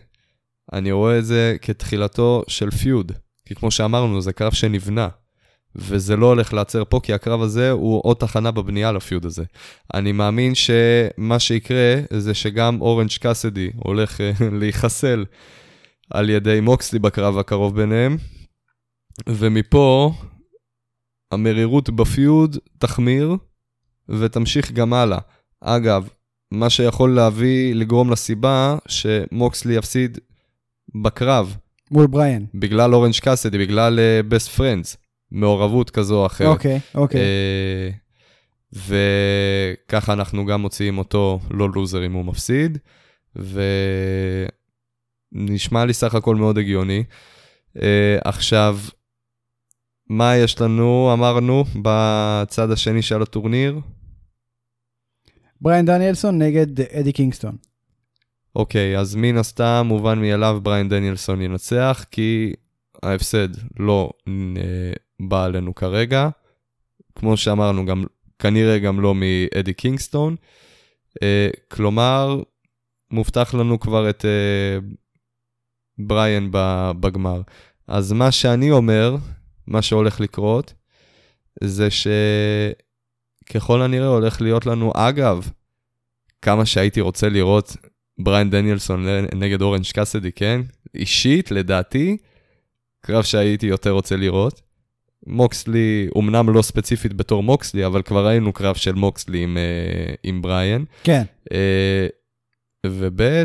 אני 0.72 0.92
רואה 0.92 1.18
את 1.18 1.24
זה 1.26 1.56
כתחילתו 1.62 2.42
של 2.48 2.70
פיוד. 2.70 3.12
כי 3.44 3.54
כמו 3.54 3.70
שאמרנו, 3.70 4.20
זה 4.20 4.32
קרב 4.32 4.52
שנבנה. 4.52 5.08
וזה 5.78 6.16
לא 6.16 6.26
הולך 6.26 6.52
לעצר 6.52 6.84
פה, 6.84 7.00
כי 7.02 7.12
הקרב 7.12 7.42
הזה 7.42 7.70
הוא 7.70 8.00
עוד 8.04 8.16
תחנה 8.16 8.50
בבנייה 8.50 8.92
לפיוד 8.92 9.24
הזה. 9.24 9.44
אני 9.94 10.12
מאמין 10.12 10.52
שמה 10.54 11.38
שיקרה 11.38 11.94
זה 12.12 12.34
שגם 12.34 12.80
אורנג' 12.80 13.10
קאסדי 13.20 13.70
הולך 13.76 14.20
אה, 14.20 14.32
להיחסל 14.60 15.24
על 16.10 16.30
ידי 16.30 16.60
מוקסלי 16.60 16.98
בקרב 16.98 17.38
הקרוב 17.38 17.76
ביניהם, 17.76 18.16
ומפה 19.28 20.12
המרירות 21.32 21.90
בפיוד 21.90 22.56
תחמיר 22.78 23.36
ותמשיך 24.08 24.72
גם 24.72 24.92
הלאה. 24.92 25.18
אגב, 25.60 26.08
מה 26.50 26.70
שיכול 26.70 27.14
להביא, 27.14 27.74
לגרום 27.74 28.10
לסיבה 28.10 28.76
שמוקסלי 28.88 29.74
יפסיד 29.74 30.18
בקרב, 31.02 31.56
מול 31.90 32.06
בריין. 32.06 32.46
בגלל 32.54 32.94
אורנג' 32.94 33.18
קאסידי, 33.22 33.58
בגלל 33.58 33.98
Best 34.28 34.48
אה, 34.48 34.50
Friends, 34.50 34.96
מעורבות 35.30 35.90
כזו 35.90 36.20
או 36.20 36.26
אחרת. 36.26 36.48
אוקיי, 36.48 36.80
אוקיי. 36.94 37.20
אה, 37.20 37.90
וככה 38.72 40.12
אנחנו 40.12 40.46
גם 40.46 40.60
מוציאים 40.60 40.98
אותו 40.98 41.40
לא 41.50 41.68
לוזר 41.74 42.06
אם 42.06 42.12
הוא 42.12 42.24
מפסיד, 42.24 42.78
ונשמע 45.34 45.84
לי 45.84 45.92
סך 45.92 46.14
הכל 46.14 46.36
מאוד 46.36 46.58
הגיוני. 46.58 47.04
אה, 47.82 48.18
עכשיו, 48.24 48.78
מה 50.08 50.36
יש 50.36 50.60
לנו, 50.60 51.10
אמרנו, 51.12 51.64
בצד 51.82 52.70
השני 52.70 53.02
של 53.02 53.22
הטורניר? 53.22 53.80
בריין 55.60 55.86
דניאלסון 55.86 56.42
נגד 56.42 56.80
אדי 56.80 57.12
קינגסטון. 57.12 57.56
אוקיי, 58.56 58.98
אז 58.98 59.14
מן 59.14 59.36
הסתם, 59.36 59.84
מובן 59.88 60.20
מאליו, 60.20 60.60
בריין 60.62 60.88
דניאלסון 60.88 61.42
ינצח, 61.42 62.04
כי 62.10 62.52
ההפסד 63.02 63.48
לא 63.78 64.10
אה, 64.28 64.92
בא 65.20 65.44
עלינו 65.44 65.74
כרגע. 65.74 66.28
כמו 67.14 67.36
שאמרנו, 67.36 67.86
גם, 67.86 68.04
כנראה 68.38 68.78
גם 68.78 69.00
לא 69.00 69.14
מאדי 69.14 69.74
קינגסטון. 69.74 70.36
אה, 71.22 71.48
כלומר, 71.68 72.42
מובטח 73.10 73.54
לנו 73.54 73.80
כבר 73.80 74.10
את 74.10 74.24
אה, 74.24 74.78
בריאן 75.98 76.48
בגמר. 77.00 77.42
אז 77.88 78.12
מה 78.12 78.32
שאני 78.32 78.70
אומר, 78.70 79.16
מה 79.66 79.82
שהולך 79.82 80.20
לקרות, 80.20 80.74
זה 81.64 81.88
שככל 81.90 83.82
הנראה 83.82 84.08
הולך 84.08 84.40
להיות 84.40 84.66
לנו, 84.66 84.92
אגב, 84.94 85.50
כמה 86.42 86.66
שהייתי 86.66 87.00
רוצה 87.00 87.28
לראות 87.28 87.76
בריין 88.18 88.50
דניאלסון 88.50 89.06
נגד 89.34 89.62
אורנג' 89.62 89.86
קאסדי, 89.94 90.32
כן? 90.32 90.60
אישית, 90.94 91.50
לדעתי, 91.50 92.16
קרב 93.00 93.22
שהייתי 93.22 93.66
יותר 93.66 93.90
רוצה 93.90 94.16
לראות. 94.16 94.65
מוקסלי, 95.26 96.08
אמנם 96.18 96.50
לא 96.50 96.62
ספציפית 96.62 97.12
בתור 97.12 97.42
מוקסלי, 97.42 97.86
אבל 97.86 98.02
כבר 98.02 98.26
ראינו 98.26 98.52
קרב 98.52 98.74
של 98.74 98.92
מוקסלי 98.92 99.42
עם, 99.42 99.56
אה, 99.56 100.14
עם 100.22 100.42
בריאן. 100.42 100.84
כן. 101.02 101.22
אה, 101.52 102.06
וב' 102.86 103.44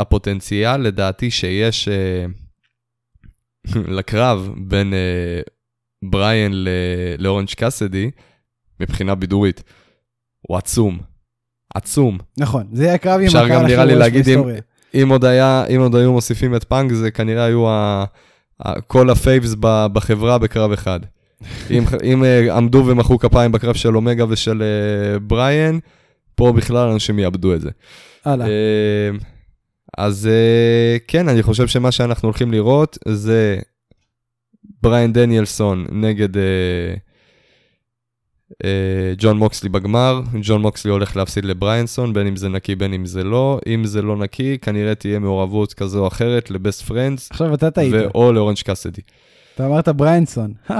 הפוטנציאל 0.00 0.76
לדעתי 0.80 1.30
שיש 1.30 1.88
אה, 1.88 2.26
לקרב 3.98 4.50
בין 4.56 4.94
בריאן 6.04 6.52
לאורנג' 7.18 7.48
קאסידי, 7.56 8.10
מבחינה 8.80 9.14
בידורית, 9.14 9.62
הוא 10.40 10.56
עצום. 10.56 10.98
עצום. 11.74 12.18
נכון, 12.38 12.66
זה 12.72 12.84
יהיה 12.84 12.98
קרב 12.98 13.20
עם 13.20 13.26
אפשר 13.26 13.38
הקהל 13.44 13.58
גם 13.58 13.64
הכי 13.64 13.72
נראה 13.72 13.84
לי 13.84 13.94
להגיד 13.94 14.18
אם- 14.18 14.24
בהיסטוריה. 14.34 14.60
אם 14.94 15.08
עוד, 15.10 15.24
היה, 15.24 15.64
אם 15.66 15.80
עוד 15.80 15.94
היו 15.94 16.12
מוסיפים 16.12 16.54
את 16.56 16.64
פאנק, 16.64 16.92
זה 16.92 17.10
כנראה 17.10 17.44
היו 17.44 17.68
ה, 17.68 18.04
כל 18.86 19.10
ה 19.10 19.17
faves 19.17 19.54
בחברה 19.92 20.38
בקרב 20.38 20.72
אחד. 20.72 21.00
אם, 21.70 21.84
אם 22.04 22.24
אה, 22.24 22.56
עמדו 22.56 22.84
ומחאו 22.86 23.18
כפיים 23.18 23.52
בקרב 23.52 23.74
של 23.74 23.96
אומגה 23.96 24.24
ושל 24.28 24.62
אה, 24.62 25.18
בריאן, 25.18 25.78
פה 26.34 26.52
בכלל 26.56 26.88
אנשים 26.88 27.18
יאבדו 27.18 27.54
את 27.54 27.60
זה. 27.60 27.70
הלאה. 28.24 28.46
אה, 28.46 29.10
אז 29.98 30.28
כן, 31.08 31.28
אני 31.28 31.42
חושב 31.42 31.66
שמה 31.66 31.92
שאנחנו 31.92 32.28
הולכים 32.28 32.52
לראות 32.52 32.98
זה 33.08 33.58
בריאן 34.82 35.12
דניאלסון 35.12 35.86
נגד 35.92 36.28
ג'ון 39.18 39.38
מוקסלי 39.38 39.68
בגמר. 39.68 40.20
ג'ון 40.42 40.62
מוקסלי 40.62 40.90
הולך 40.90 41.16
להפסיד 41.16 41.44
לבריינסון, 41.44 42.12
בין 42.12 42.26
אם 42.26 42.36
זה 42.36 42.48
נקי 42.48 42.74
בין 42.74 42.92
אם 42.92 43.06
זה 43.06 43.24
לא. 43.24 43.58
אם 43.66 43.84
זה 43.84 44.02
לא 44.02 44.16
נקי, 44.16 44.58
כנראה 44.58 44.94
תהיה 44.94 45.18
מעורבות 45.18 45.74
כזו 45.74 46.02
או 46.02 46.08
אחרת 46.08 46.50
ל 46.50 46.56
Best 46.56 46.82
Friends, 46.82 47.30
עכשיו 47.30 47.54
אתה 47.54 47.70
טעית, 47.70 47.94
או 48.14 48.32
לאורנג' 48.32 48.58
קאסידי. 48.64 49.02
אתה 49.54 49.66
אמרת 49.66 49.88
בריינסון. 49.88 50.52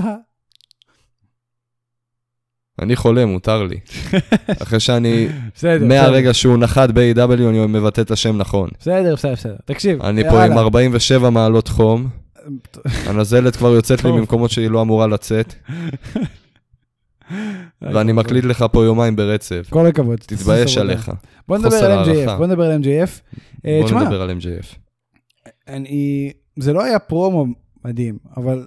אני 2.83 2.97
חולה, 2.97 3.27
מותר 3.27 3.63
לי. 3.63 3.77
אחרי 4.63 4.81
שאני, 4.81 5.29
בסדר, 5.55 5.85
מהרגע 5.87 6.35
שהוא 6.35 6.59
נחת 6.59 6.91
ב-AW, 6.91 7.33
אני 7.33 7.67
מבטא 7.67 8.01
את 8.01 8.11
השם 8.11 8.39
נכון. 8.39 8.69
בסדר, 8.81 9.15
בסדר, 9.15 9.33
בסדר. 9.33 9.57
תקשיב, 9.65 10.03
אני 10.03 10.23
פה 10.31 10.45
עם 10.45 10.53
הלאה. 10.53 10.63
47 10.63 11.31
מעלות 11.31 11.69
חום. 11.69 12.09
הנזלת 13.07 13.57
כבר 13.57 13.69
יוצאת 13.69 14.05
לי. 14.05 14.13
ממקומות 14.13 14.51
שהיא 14.51 14.71
לא 14.71 14.83
אמורה 14.83 15.07
לצאת, 15.07 15.55
ואני 17.83 18.13
מקליט 18.13 18.45
לך 18.45 18.65
פה 18.73 18.85
יומיים 18.85 19.17
ברצף. 19.17 19.67
כל 19.71 19.87
הכבוד. 19.87 20.19
תתבייש. 20.19 20.79
עליך. 20.79 21.13
בוא 21.49 21.59
נדבר 21.59 21.93
על 21.93 22.05
MJF. 22.05 22.37
בוא 22.37 22.47
נדבר 22.47 22.65
על 22.65 22.83
MJF. 22.83 23.11
אה, 23.67 23.81
בוא 23.91 24.01
נדבר 24.01 24.23
על 24.23 24.31
MJF. 24.31 24.77
אני, 25.69 26.33
זה 26.57 26.73
לא 26.73 26.85
היה 26.85 26.99
פרומו 26.99 27.47
מדהים, 27.85 28.19
אבל, 28.37 28.67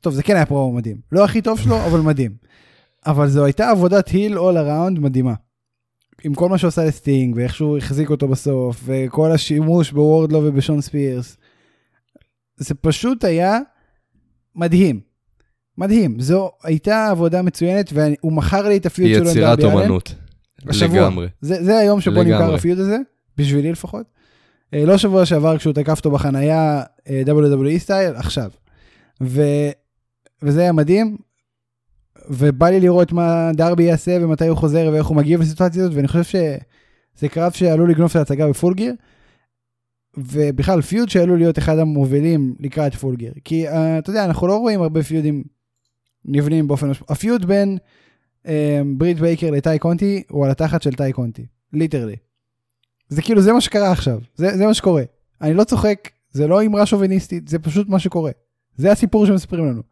טוב, 0.00 0.14
זה 0.14 0.22
כן 0.22 0.36
היה 0.36 0.46
פרומו 0.46 0.76
מדהים. 0.76 0.96
לא 1.12 1.24
הכי 1.24 1.42
טוב 1.42 1.58
שלו, 1.58 1.76
אבל 1.86 2.00
מדהים. 2.00 2.36
אבל 3.06 3.28
זו 3.28 3.44
הייתה 3.44 3.70
עבודת 3.70 4.08
היל 4.08 4.38
all 4.38 4.56
around 4.56 5.00
מדהימה. 5.00 5.34
עם 6.24 6.34
כל 6.34 6.48
מה 6.48 6.58
שהוא 6.58 6.68
עשה 6.68 6.84
לסטינג, 6.84 7.36
ואיך 7.36 7.54
שהוא 7.54 7.78
החזיק 7.78 8.10
אותו 8.10 8.28
בסוף, 8.28 8.80
וכל 8.84 9.32
השימוש 9.32 9.92
בוורדלו 9.92 10.38
ובשון 10.44 10.80
ספירס. 10.80 11.36
זה 12.56 12.74
פשוט 12.74 13.24
היה 13.24 13.58
מדהים. 14.56 15.11
מדהים. 15.78 16.20
זו 16.20 16.50
הייתה 16.62 17.08
עבודה 17.10 17.42
מצוינת, 17.42 17.90
והוא 17.92 18.32
מכר 18.32 18.68
לי 18.68 18.76
את 18.76 18.86
הפיוט 18.86 19.08
היא 19.08 19.14
שלו 19.14 19.24
עם 19.24 19.30
יצירת. 19.30 19.64
אומנות. 19.64 20.14
השבוע. 20.68 21.00
לגמרי. 21.00 21.28
זה, 21.40 21.64
זה 21.64 21.78
היום 21.78 22.00
שבו 22.00 22.14
לגמרי. 22.14 22.32
נמכר 22.32 22.54
הפיוד 22.54 22.78
הזה, 22.78 22.98
בשבילי 23.36 23.72
לפחות. 23.72 24.06
אה, 24.74 24.84
לא 24.84 24.98
שבוע 24.98 25.26
שעבר 25.26 25.58
כשהוא 25.58 25.72
תקף 25.72 25.98
אותו 25.98 26.10
בחנייה 26.10 26.82
אה, 27.08 27.22
WWE 27.26 27.78
style, 27.78 28.14
עכשיו. 28.14 28.50
ו, 29.22 29.42
וזה 30.42 30.60
היה 30.60 30.72
מדהים, 30.72 31.16
ובא 32.28 32.68
לי 32.68 32.80
לראות 32.80 33.12
מה 33.12 33.50
דרבי 33.54 33.82
יעשה 33.82 34.18
ומתי 34.20 34.46
הוא 34.46 34.56
חוזר 34.56 34.90
ואיך 34.92 35.06
הוא 35.06 35.16
מגיב 35.16 35.40
לסיטואציה 35.40 35.84
הזאת, 35.84 35.96
ואני 35.96 36.08
חושב 36.08 36.22
שזה 36.24 37.28
קרב 37.28 37.52
שעלול 37.52 37.90
לגנוב 37.90 38.10
את 38.10 38.16
ההצגה 38.16 38.48
ב 38.48 38.53
Full 38.53 38.74
Gear, 38.74 38.94
ובכלל 40.16 40.82
פיוד 40.82 41.08
שעלול 41.08 41.38
להיות 41.38 41.58
אחד 41.58 41.78
המובילים 41.78 42.54
לקראת 42.60 42.94
Full 42.94 43.16
Gear. 43.16 43.32
כי 43.44 43.68
אה, 43.68 43.72
אתה 43.98 44.10
יודע, 44.10 44.24
אנחנו 44.24 44.46
לא 44.46 44.56
רואים 44.56 44.82
הרבה 44.82 45.02
פיודים 45.02 45.44
נבנים 46.24 46.68
באופן. 46.68 46.90
הפיוד 47.08 47.46
בין 47.46 47.78
אמ, 48.44 48.48
ברית 48.96 49.20
בייקר 49.20 49.50
לטאי 49.50 49.78
קונטי 49.78 50.22
הוא 50.28 50.44
על 50.44 50.50
התחת 50.50 50.82
של 50.82 50.94
טאי 50.94 51.12
קונטי, 51.12 51.46
ליטרלי. 51.72 52.16
זה 53.08 53.22
כאילו 53.22 53.42
זה 53.42 53.52
מה 53.52 53.60
שקרה 53.60 53.92
עכשיו, 53.92 54.18
זה, 54.34 54.56
זה 54.56 54.66
מה 54.66 54.74
שקורה. 54.74 55.02
אני 55.40 55.54
לא 55.54 55.64
צוחק, 55.64 56.10
זה 56.30 56.46
לא 56.46 56.62
אמרה 56.62 56.86
שוביניסטית, 56.86 57.48
זה 57.48 57.58
פשוט 57.58 57.88
מה 57.88 57.98
שקורה. 57.98 58.30
זה 58.76 58.92
הסיפור 58.92 59.26
שמספרים 59.26 59.66
לנו. 59.66 59.82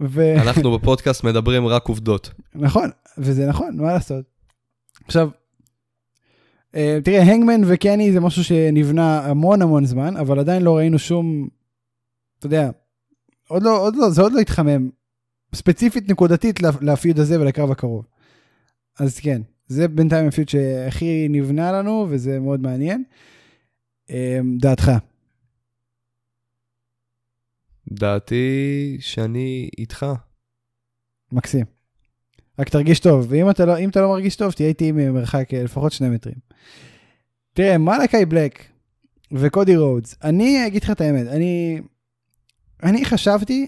ו... 0.00 0.34
אנחנו 0.42 0.78
בפודקאסט 0.78 1.24
מדברים 1.24 1.66
רק 1.66 1.88
עובדות. 1.88 2.30
נכון, 2.54 2.90
וזה 3.18 3.46
נכון, 3.46 3.76
מה 3.76 3.92
לעשות. 3.92 4.24
עכשיו, 5.04 5.28
אה, 6.74 6.98
תראה, 7.04 7.22
הנגמן 7.22 7.60
וקני 7.66 8.12
זה 8.12 8.20
משהו 8.20 8.44
שנבנה 8.44 9.26
המון 9.26 9.62
המון 9.62 9.84
זמן, 9.84 10.16
אבל 10.16 10.38
עדיין 10.38 10.62
לא 10.62 10.76
ראינו 10.76 10.98
שום, 10.98 11.48
אתה 12.38 12.46
יודע, 12.46 12.70
עוד 13.48 13.62
לא, 13.62 13.78
עוד 13.78 13.96
לא, 13.96 14.10
זה 14.10 14.22
עוד 14.22 14.32
לא 14.32 14.40
התחמם, 14.40 14.90
ספציפית 15.54 16.10
נקודתית 16.10 16.62
לפיוד 16.62 17.18
הזה 17.18 17.40
ולקרב 17.40 17.70
הקרוב. 17.70 18.04
אז 18.98 19.18
כן, 19.18 19.42
זה 19.66 19.88
בינתיים 19.88 20.28
הפיוד 20.28 20.48
שהכי 20.48 21.26
נבנה 21.30 21.72
לנו, 21.72 22.06
וזה 22.10 22.40
מאוד 22.40 22.60
מעניין. 22.60 23.04
אה, 24.10 24.40
דעתך. 24.58 24.90
דעתי 27.92 28.96
שאני 29.00 29.68
איתך. 29.78 30.06
מקסים. 31.32 31.64
רק 32.58 32.68
תרגיש 32.68 33.00
טוב, 33.00 33.26
ואם 33.28 33.50
אתה 33.50 33.64
לא, 33.64 33.74
אתה 33.88 34.00
לא 34.00 34.08
מרגיש 34.08 34.36
טוב, 34.36 34.52
תהיה 34.52 34.68
איתי 34.68 34.92
ממרחק 34.92 35.54
אה, 35.54 35.62
לפחות 35.62 35.92
שני 35.92 36.08
מטרים. 36.08 36.36
תראה, 37.52 37.78
מלאקי 37.78 38.24
בלק 38.24 38.64
וקודי 39.32 39.76
רודס, 39.76 40.16
אני 40.24 40.66
אגיד 40.66 40.84
לך 40.84 40.90
את 40.90 41.00
האמת, 41.00 41.26
אני, 41.26 41.80
אני 42.82 43.04
חשבתי 43.04 43.66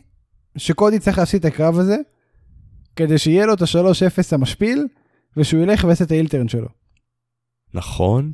שקודי 0.57 0.99
צריך 0.99 1.19
להפסיד 1.19 1.47
את 1.47 1.53
הקרב 1.53 1.78
הזה, 1.78 1.97
כדי 2.97 3.19
שיהיה 3.19 3.47
לו 3.47 3.55
את 3.55 3.62
ה-3-0 3.62 4.23
המשפיל, 4.33 4.87
ושהוא 5.37 5.62
ילך 5.62 5.85
ויעשה 5.85 6.05
את 6.05 6.11
האילטרן 6.11 6.49
שלו. 6.49 6.69
נכון, 7.74 8.33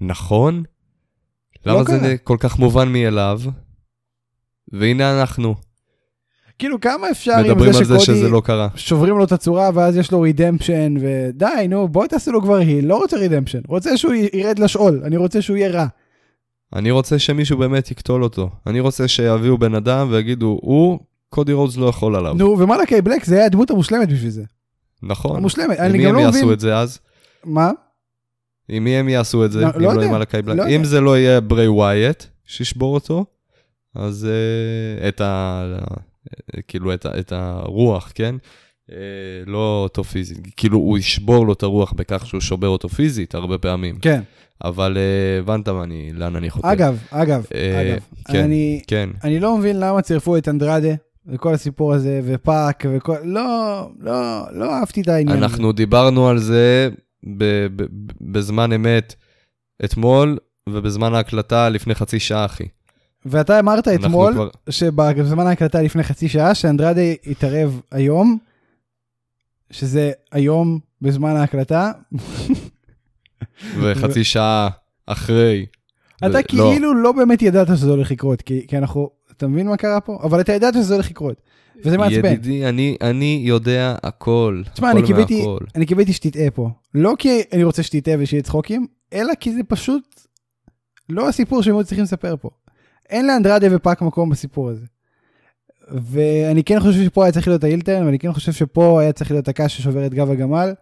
נכון. 0.00 0.62
לא 1.66 1.74
למה 1.74 1.84
קרה. 1.84 1.98
זה 1.98 2.16
כל 2.24 2.36
כך 2.40 2.58
מובן 2.58 2.92
מאליו? 2.92 3.40
והנה 4.72 5.20
אנחנו, 5.20 5.54
כאילו, 6.60 6.80
כמה 6.80 7.10
אפשר 7.10 7.32
עם 7.32 7.44
מדברים 7.44 7.72
זה 7.72 7.78
על 7.78 7.84
זה 7.84 8.00
שקודי 8.00 8.18
שזה 8.18 8.28
לא 8.28 8.42
קרה. 8.44 8.68
שוברים 8.76 9.18
לו 9.18 9.24
את 9.24 9.32
הצורה, 9.32 9.70
ואז 9.74 9.96
יש 9.96 10.12
לו 10.12 10.20
רידמפשן, 10.20 10.94
ודי, 11.00 11.66
נו, 11.68 11.88
בואי 11.88 12.08
תעשו 12.08 12.32
לו 12.32 12.42
כבר 12.42 12.56
היל, 12.56 12.86
לא 12.86 12.96
רוצה 12.96 13.16
רידמפשן, 13.16 13.60
רוצה 13.68 13.96
שהוא 13.96 14.14
ירד 14.32 14.58
לשאול, 14.58 15.02
אני 15.04 15.16
רוצה 15.16 15.42
שהוא 15.42 15.56
יהיה 15.56 15.70
רע. 15.70 15.86
אני 16.72 16.90
רוצה 16.90 17.18
שמישהו 17.18 17.58
באמת 17.58 17.90
יקטול 17.90 18.24
אותו. 18.24 18.50
אני 18.66 18.80
רוצה 18.80 19.08
שיביאו 19.08 19.58
בן 19.58 19.74
אדם 19.74 20.08
ויגידו, 20.10 20.58
הוא, 20.62 20.98
קודי 21.30 21.52
רודס 21.52 21.76
לא 21.76 21.86
יכול 21.86 22.16
עליו. 22.16 22.34
נו, 22.34 22.58
ומלאקי 22.58 23.02
בלק 23.02 23.24
זה 23.24 23.34
היה 23.36 23.46
הדמות 23.46 23.70
המושלמת 23.70 24.08
בשביל 24.08 24.30
זה. 24.30 24.42
נכון. 25.02 25.36
המושלמת, 25.36 25.78
עם 25.78 25.84
אני 25.84 25.98
מי 25.98 26.04
גם 26.04 26.10
הם 26.10 26.16
לא 26.16 26.20
יעשו 26.20 26.38
מבין. 26.38 26.52
את 26.52 26.60
זה 26.60 26.76
אז? 26.76 26.98
מה? 27.44 27.70
עם 28.68 28.84
מי 28.84 28.96
הם 28.96 29.08
יעשו 29.08 29.44
את 29.44 29.52
זה? 29.52 29.60
לא- 29.60 29.66
לא 29.74 29.80
לא 29.80 29.88
יודע, 30.02 30.06
עם? 30.38 30.48
לא 30.48 30.64
אם 30.66 30.70
יודע. 30.70 30.84
זה 30.84 31.00
לא 31.00 31.18
יהיה 31.18 31.40
ברי 31.40 31.68
ווייט 31.68 32.24
שישבור 32.44 32.94
אותו, 32.94 33.24
אז 33.94 34.28
אה, 34.30 35.08
את 35.08 35.20
ה... 35.20 35.64
כאילו 36.68 36.94
את, 36.94 37.06
ה- 37.06 37.18
את 37.18 37.32
הרוח, 37.32 38.12
כן? 38.14 38.34
אה, 38.92 38.96
לא 39.46 39.80
אותו 39.82 40.04
פיזית. 40.04 40.38
כאילו 40.56 40.78
הוא 40.78 40.98
ישבור 40.98 41.46
לו 41.46 41.52
את 41.52 41.62
הרוח 41.62 41.92
בכך 41.92 42.26
שהוא 42.26 42.40
שובר 42.40 42.68
אותו 42.68 42.88
פיזית 42.88 43.34
הרבה 43.34 43.58
פעמים. 43.58 43.98
כן. 43.98 44.20
אבל 44.64 44.96
אה, 44.98 45.38
הבנת 45.38 45.68
אני, 45.68 46.10
לאן 46.12 46.36
אני 46.36 46.50
חותר. 46.50 46.72
אגב, 46.72 46.98
אגב, 47.10 47.46
אה, 47.54 47.80
אגב, 47.82 47.98
כן. 48.28 48.44
אני, 48.44 48.82
כן. 48.86 49.10
אני 49.24 49.40
לא 49.40 49.56
מבין 49.58 49.80
למה 49.80 50.02
צירפו 50.02 50.36
את 50.36 50.48
אנדרדה 50.48 50.94
וכל 51.26 51.54
הסיפור 51.54 51.92
הזה, 51.94 52.20
ופאק 52.24 52.84
וכל, 52.96 53.16
לא, 53.24 53.90
לא, 54.00 54.42
לא 54.52 54.74
אהבתי 54.74 55.00
את 55.00 55.08
העניין 55.08 55.36
הזה. 55.36 55.44
אנחנו 55.46 55.72
דיברנו 55.72 56.28
על 56.28 56.38
זה 56.38 56.88
ב- 57.38 57.66
ב- 57.76 57.86
בזמן 58.20 58.72
אמת 58.72 59.14
אתמול, 59.84 60.38
ובזמן 60.68 61.14
ההקלטה 61.14 61.68
לפני 61.68 61.94
חצי 61.94 62.20
שעה, 62.20 62.44
אחי. 62.44 62.64
ואתה 63.26 63.58
אמרת 63.60 63.88
אנחנו 63.88 64.06
אתמול, 64.06 64.32
כבר- 64.32 64.48
שבזמן 64.70 65.46
ההקלטה 65.46 65.82
לפני 65.82 66.02
חצי 66.02 66.28
שעה, 66.28 66.54
שאנדרדה 66.54 67.00
יתערב 67.26 67.80
היום, 67.90 68.38
שזה 69.70 70.12
היום 70.32 70.78
בזמן 71.02 71.36
ההקלטה, 71.36 71.92
וחצי 73.80 74.24
שעה 74.24 74.68
אחרי. 75.06 75.66
אתה 76.16 76.26
ו- 76.26 76.56
לא. 76.56 76.70
כאילו 76.72 76.94
לא 76.94 77.12
באמת 77.12 77.42
ידעת 77.42 77.66
שזה 77.76 77.90
הולך 77.90 78.10
לקרות, 78.10 78.42
כי 78.42 78.66
כי 78.66 78.78
אנחנו, 78.78 79.10
אתה 79.40 79.48
מבין 79.48 79.68
מה 79.68 79.76
קרה 79.76 80.00
פה? 80.00 80.18
אבל 80.22 80.40
אתה 80.40 80.52
ידעת 80.52 80.74
שזה 80.74 80.94
הולך 80.94 81.10
לקרות. 81.10 81.42
וזה 81.84 81.98
מעצבן. 81.98 82.32
ידידי, 82.32 82.68
אני, 82.68 82.96
אני 83.00 83.42
יודע 83.44 83.96
הכל. 84.02 84.62
תשמע, 84.74 84.90
הכל 84.90 85.06
קיוויתי, 85.06 85.38
מהכל. 85.38 85.64
אני 85.74 85.86
קיוויתי 85.86 86.12
שתטעה 86.12 86.50
פה. 86.50 86.70
לא 86.94 87.14
כי 87.18 87.42
אני 87.52 87.64
רוצה 87.64 87.82
שתטעה 87.82 88.14
ושיהיה 88.18 88.42
צחוקים, 88.42 88.86
אלא 89.12 89.34
כי 89.40 89.52
זה 89.52 89.62
פשוט 89.68 90.20
לא 91.08 91.28
הסיפור 91.28 91.62
שהם 91.62 91.74
היו 91.74 91.84
צריכים 91.84 92.04
לספר 92.04 92.36
פה. 92.40 92.50
אין 93.10 93.26
לאנדרדה 93.26 93.66
ופאק 93.70 94.02
מקום 94.02 94.30
בסיפור 94.30 94.70
הזה. 94.70 94.86
ואני 95.88 96.64
כן 96.64 96.80
חושב 96.80 97.04
שפה 97.04 97.24
היה 97.24 97.32
צריך 97.32 97.48
להיות 97.48 97.64
האילטרן, 97.64 98.06
ואני 98.06 98.18
כן 98.18 98.32
חושב 98.32 98.52
שפה 98.52 99.00
היה 99.00 99.12
צריך 99.12 99.30
להיות 99.30 99.48
הקש 99.48 99.76
ששובר 99.76 100.06
את 100.06 100.14
גב 100.14 100.30
הגמל, 100.30 100.72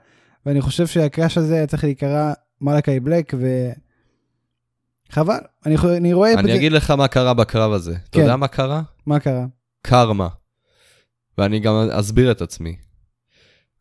ואני 0.47 0.61
חושב 0.61 0.87
שהקש 0.87 1.39
הזה 1.39 1.55
היה 1.55 1.67
צריך 1.67 1.85
להיקרא 1.85 2.33
מלאקי 2.61 3.01
בלק, 3.01 3.35
ו... 3.39 3.71
חבל, 5.11 5.39
אני, 5.67 5.77
אני 5.97 6.13
רואה... 6.13 6.35
אני 6.35 6.57
אגיד 6.57 6.73
לך 6.73 6.91
מה 6.91 7.09
קרה 7.09 7.35
בקרב 7.35 7.73
הזה. 7.73 7.93
אתה 7.93 8.01
כן. 8.13 8.21
יודע 8.21 8.37
מה 8.37 8.49
קרה? 8.49 8.83
מה 9.07 9.21
קרה? 9.21 9.45
קרמה. 9.83 10.29
ואני 11.39 11.61
גם 11.61 11.75
אסביר 11.91 12.31
את 12.31 12.43
עצמי. 12.43 12.77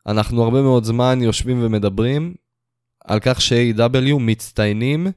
אנחנו 0.07 0.43
הרבה 0.43 0.61
מאוד 0.61 0.83
זמן 0.83 1.19
יושבים 1.21 1.63
ומדברים 1.63 2.33
על 3.05 3.19
כך 3.19 3.41
ש-AW 3.41 4.13
מצטיינים 4.19 5.07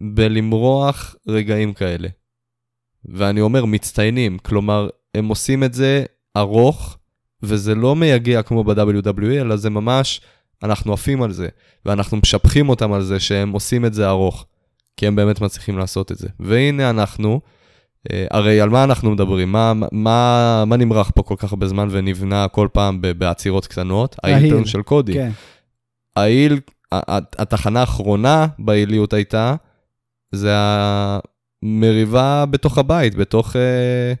בלמרוח 0.00 1.16
רגעים 1.28 1.72
כאלה. 1.72 2.08
ואני 3.04 3.40
אומר 3.40 3.64
מצטיינים, 3.64 4.38
כלומר, 4.38 4.88
הם 5.14 5.28
עושים 5.28 5.64
את 5.64 5.74
זה 5.74 6.04
ארוך, 6.36 6.98
וזה 7.42 7.74
לא 7.74 7.96
מייגע 7.96 8.42
כמו 8.42 8.64
ב-WWE, 8.64 9.40
אלא 9.40 9.56
זה 9.56 9.70
ממש, 9.70 10.20
אנחנו 10.62 10.92
עפים 10.92 11.22
על 11.22 11.32
זה, 11.32 11.48
ואנחנו 11.86 12.16
משבחים 12.16 12.68
אותם 12.68 12.92
על 12.92 13.02
זה 13.02 13.20
שהם 13.20 13.52
עושים 13.52 13.84
את 13.84 13.94
זה 13.94 14.08
ארוך, 14.08 14.46
כי 14.96 15.06
הם 15.06 15.16
באמת 15.16 15.40
מצליחים 15.40 15.78
לעשות 15.78 16.12
את 16.12 16.18
זה. 16.18 16.28
והנה 16.40 16.90
אנחנו, 16.90 17.40
אה, 18.12 18.26
הרי 18.30 18.60
על 18.60 18.68
מה 18.70 18.84
אנחנו 18.84 19.10
מדברים? 19.10 19.52
מה, 19.52 19.72
מה, 19.92 20.64
מה 20.66 20.76
נמרח 20.76 21.10
פה 21.14 21.22
כל 21.22 21.34
כך 21.38 21.52
הרבה 21.52 21.68
זמן 21.68 21.88
ונבנה 21.90 22.48
כל 22.48 22.68
פעם 22.72 22.98
בעצירות 23.18 23.66
קטנות? 23.66 24.16
האינטרן 24.22 24.64
של 24.64 24.82
קודי. 24.82 25.12
כן. 25.12 25.30
ההיל, 26.16 26.60
ה- 26.92 27.14
ה- 27.16 27.18
התחנה 27.38 27.80
האחרונה 27.80 28.46
בהיליות 28.58 29.12
הייתה, 29.12 29.54
זה 30.32 30.50
המריבה 31.62 32.44
בתוך 32.50 32.78
הבית, 32.78 33.14
בתוך, 33.14 33.56
אה, 33.56 34.12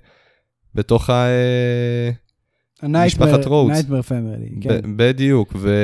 בתוך 0.74 1.10
ה... 1.10 1.26
אה, 1.26 2.10
משפחת 3.06 3.44
רודס. 3.46 3.74
Nightmare 3.74 4.02
Family, 4.02 4.48
כן. 4.60 4.80
בדיוק, 4.96 5.52
ו... 5.56 5.74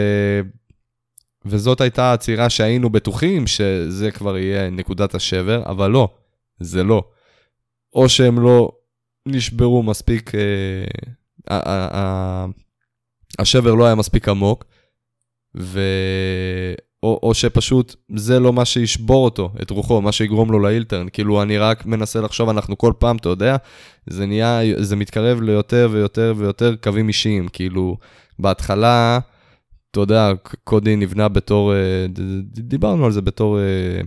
וזאת 1.51 1.81
הייתה 1.81 2.05
העצירה 2.05 2.51
שהיינו 2.51 2.91
בטוחים 2.91 3.47
שזה 3.47 4.11
כבר 4.11 4.39
יהיה 4.39 4.71
נקודת 4.71 5.15
השבר, 5.15 5.63
אבל 5.67 5.91
לא, 5.91 6.09
זה 6.61 6.85
לא. 6.85 7.05
או 7.95 8.09
שהם 8.09 8.41
לא 8.41 8.73
נשברו 9.27 9.83
מספיק, 9.83 10.35
אה, 10.35 10.41
ה- 11.51 11.71
ה- 11.71 11.89
ה- 11.99 12.47
השבר 13.39 13.75
לא 13.75 13.87
היה 13.87 13.95
מספיק 13.95 14.29
עמוק, 14.29 14.65
ו... 15.57 15.81
או, 17.03 17.21
או 17.23 17.35
שפשוט 17.35 17.95
זה 18.15 18.41
לא 18.41 18.53
מה 18.53 18.65
שישבור 18.65 19.25
אותו, 19.25 19.53
את 19.63 19.71
רוחו, 19.71 20.01
מה 20.01 20.13
שיגרום 20.13 20.53
לו 20.53 20.59
לאילטרן. 20.59 21.07
כאילו, 21.13 21.43
אני 21.43 21.59
רק 21.59 21.87
מנסה 21.87 22.21
לחשוב, 22.21 22.49
אנחנו 22.49 22.79
כל 22.79 22.93
פעם, 22.99 23.17
אתה 23.17 23.29
יודע, 23.29 23.57
זה 24.07 24.27
נהיה, 24.27 24.61
זה 24.77 24.97
מתקרב 24.97 25.41
ליותר 25.41 25.89
ויותר 25.91 26.35
ויותר 26.37 26.75
קווים 26.83 27.09
אישיים. 27.09 27.49
כאילו, 27.49 27.97
בהתחלה, 28.39 29.19
אתה 29.91 30.01
יודע, 30.01 30.33
קודי 30.65 30.97
נבנה 30.97 31.29
בתור, 31.29 31.75
אה, 31.75 32.07
דיברנו 32.53 33.05
על 33.05 33.13
זה 33.13 33.23
בתור 33.23 33.59
אה, 33.59 34.01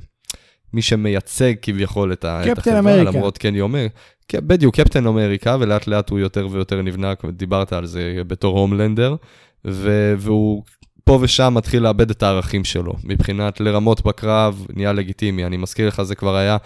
מי 0.74 0.82
שמייצג 0.82 1.54
כביכול 1.62 2.14
את, 2.14 2.26
החברה, 2.26 2.80
אמריקה. 2.80 3.12
למרות 3.12 3.38
קני 3.38 3.62
אומר. 3.62 3.88
כן, 4.28 4.40
בדיוק, 4.48 4.76
קפטן 4.76 5.08
אמריקה, 5.08 5.58
ולאט 5.60 5.88
לאט 5.88 6.10
הוא 6.10 6.20
יותר 6.20 6.48
ויותר 6.52 6.82
נבנה, 6.82 7.14
דיברת 7.32 7.74
על 7.74 7.86
זה 7.86 8.22
בתור 8.28 8.60
הומלנדר, 8.60 9.16
והוא 9.66 10.64
פה 11.04 11.20
ושם 11.22 11.54
מתחיל 11.56 11.84
לאבד 11.84 12.10
את 12.10 12.24
הערכים 12.24 12.64
שלו, 12.64 12.94
מבחינת 13.04 13.60
לרמות 13.60 14.06
בקרב, 14.06 14.66
נהיה 14.76 14.94
לגיטימי. 14.94 15.46
אני 15.46 15.58
מזכיר 15.58 15.88
לך, 15.88 16.02
זה 16.02 16.16
כבר 16.16 16.36
היה, 16.36 16.58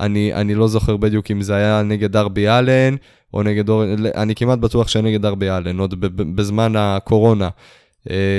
אני, 0.00 0.34
אני 0.34 0.54
לא 0.54 0.68
זוכר 0.68 0.96
בדיוק 0.96 1.30
אם 1.30 1.42
זה 1.42 1.54
היה 1.54 1.82
נגד 1.82 2.12
דרבי 2.12 2.48
אלן, 2.48 2.96
או 3.34 3.42
נגד 3.42 3.68
אור... 3.68 3.84
אני 4.14 4.34
כמעט 4.34 4.58
בטוח 4.58 4.88
שנגד 4.88 5.22
דרבי 5.22 5.50
אלן, 5.50 5.78
עוד 5.78 6.00
בזמן 6.36 6.72
הקורונה, 6.76 7.48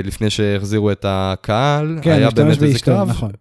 לפני 0.03 0.29
שהחזירו 0.29 0.91
את 0.91 1.05
הקהל, 1.07 1.99
כן, 2.01 2.11
היה 2.11 2.31
באמת 2.31 2.49
איזה 2.49 2.67
באשתו, 2.67 2.91
קרב. 2.91 3.09
נכון. 3.09 3.31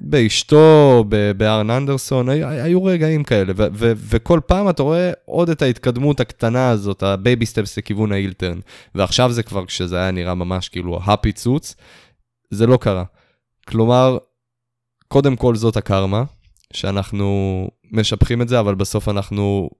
באשתו, 0.00 1.04
בארן 1.36 1.70
אנדרסון, 1.70 2.28
היו, 2.28 2.48
היו 2.48 2.84
רגעים 2.84 3.24
כאלה, 3.24 3.52
ו- 3.56 3.66
ו- 3.72 3.92
וכל 3.96 4.40
פעם 4.46 4.68
אתה 4.68 4.82
רואה 4.82 5.12
עוד 5.24 5.50
את 5.50 5.62
ההתקדמות 5.62 6.20
הקטנה 6.20 6.70
הזאת, 6.70 7.02
ה 7.02 7.11
baby 7.11 7.46
steps 7.46 7.78
לכיוון 7.78 8.12
ה 8.12 8.17
heel 8.17 8.35
turn. 8.35 8.58
ועכשיו 8.94 9.32
זה 9.32 9.42
כבר, 9.42 9.66
כשזה 9.66 9.96
היה 9.98 10.10
נראה 10.10 10.34
ממש 10.34 10.68
כאילו 10.68 11.00
הפיצוץ, 11.04 11.74
זה 12.50 12.66
לא 12.66 12.76
קרה. 12.76 13.04
כלומר, 13.68 14.18
קודם 15.08 15.36
כל 15.36 15.56
זאת 15.56 15.76
הקרמה, 15.76 16.24
שאנחנו 16.72 17.68
משבחים 17.92 18.42
את 18.42 18.48
זה, 18.48 18.60
אבל 18.60 18.74
בסוף 18.74 19.08
אנחנו 19.08 19.70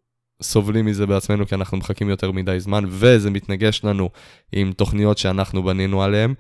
סובלים 0.42 0.86
מזה 0.86 1.06
בעצמנו, 1.06 1.46
כי 1.46 1.54
אנחנו 1.54 1.76
מחכים 1.76 2.08
יותר 2.08 2.32
מדי 2.32 2.60
זמן, 2.60 2.84
וזה 2.88 3.30
מתנגש 3.30 3.84
לנו 3.84 4.10
עם 4.52 4.72
תוכניות 4.72 5.18
שאנחנו 5.18 5.62
בנינו 5.62 6.02
עליהן, 6.02 6.34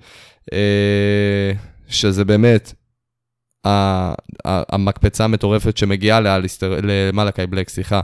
אה, 0.52 1.52
שזה 1.88 2.24
באמת 2.24 2.72
המקפצה 4.44 5.24
המטורפת 5.24 5.76
שמגיעה 5.76 6.20
לאליסטר, 6.20 6.80
למלאקי 6.82 7.46
בלק, 7.46 7.68
סליחה. 7.68 8.00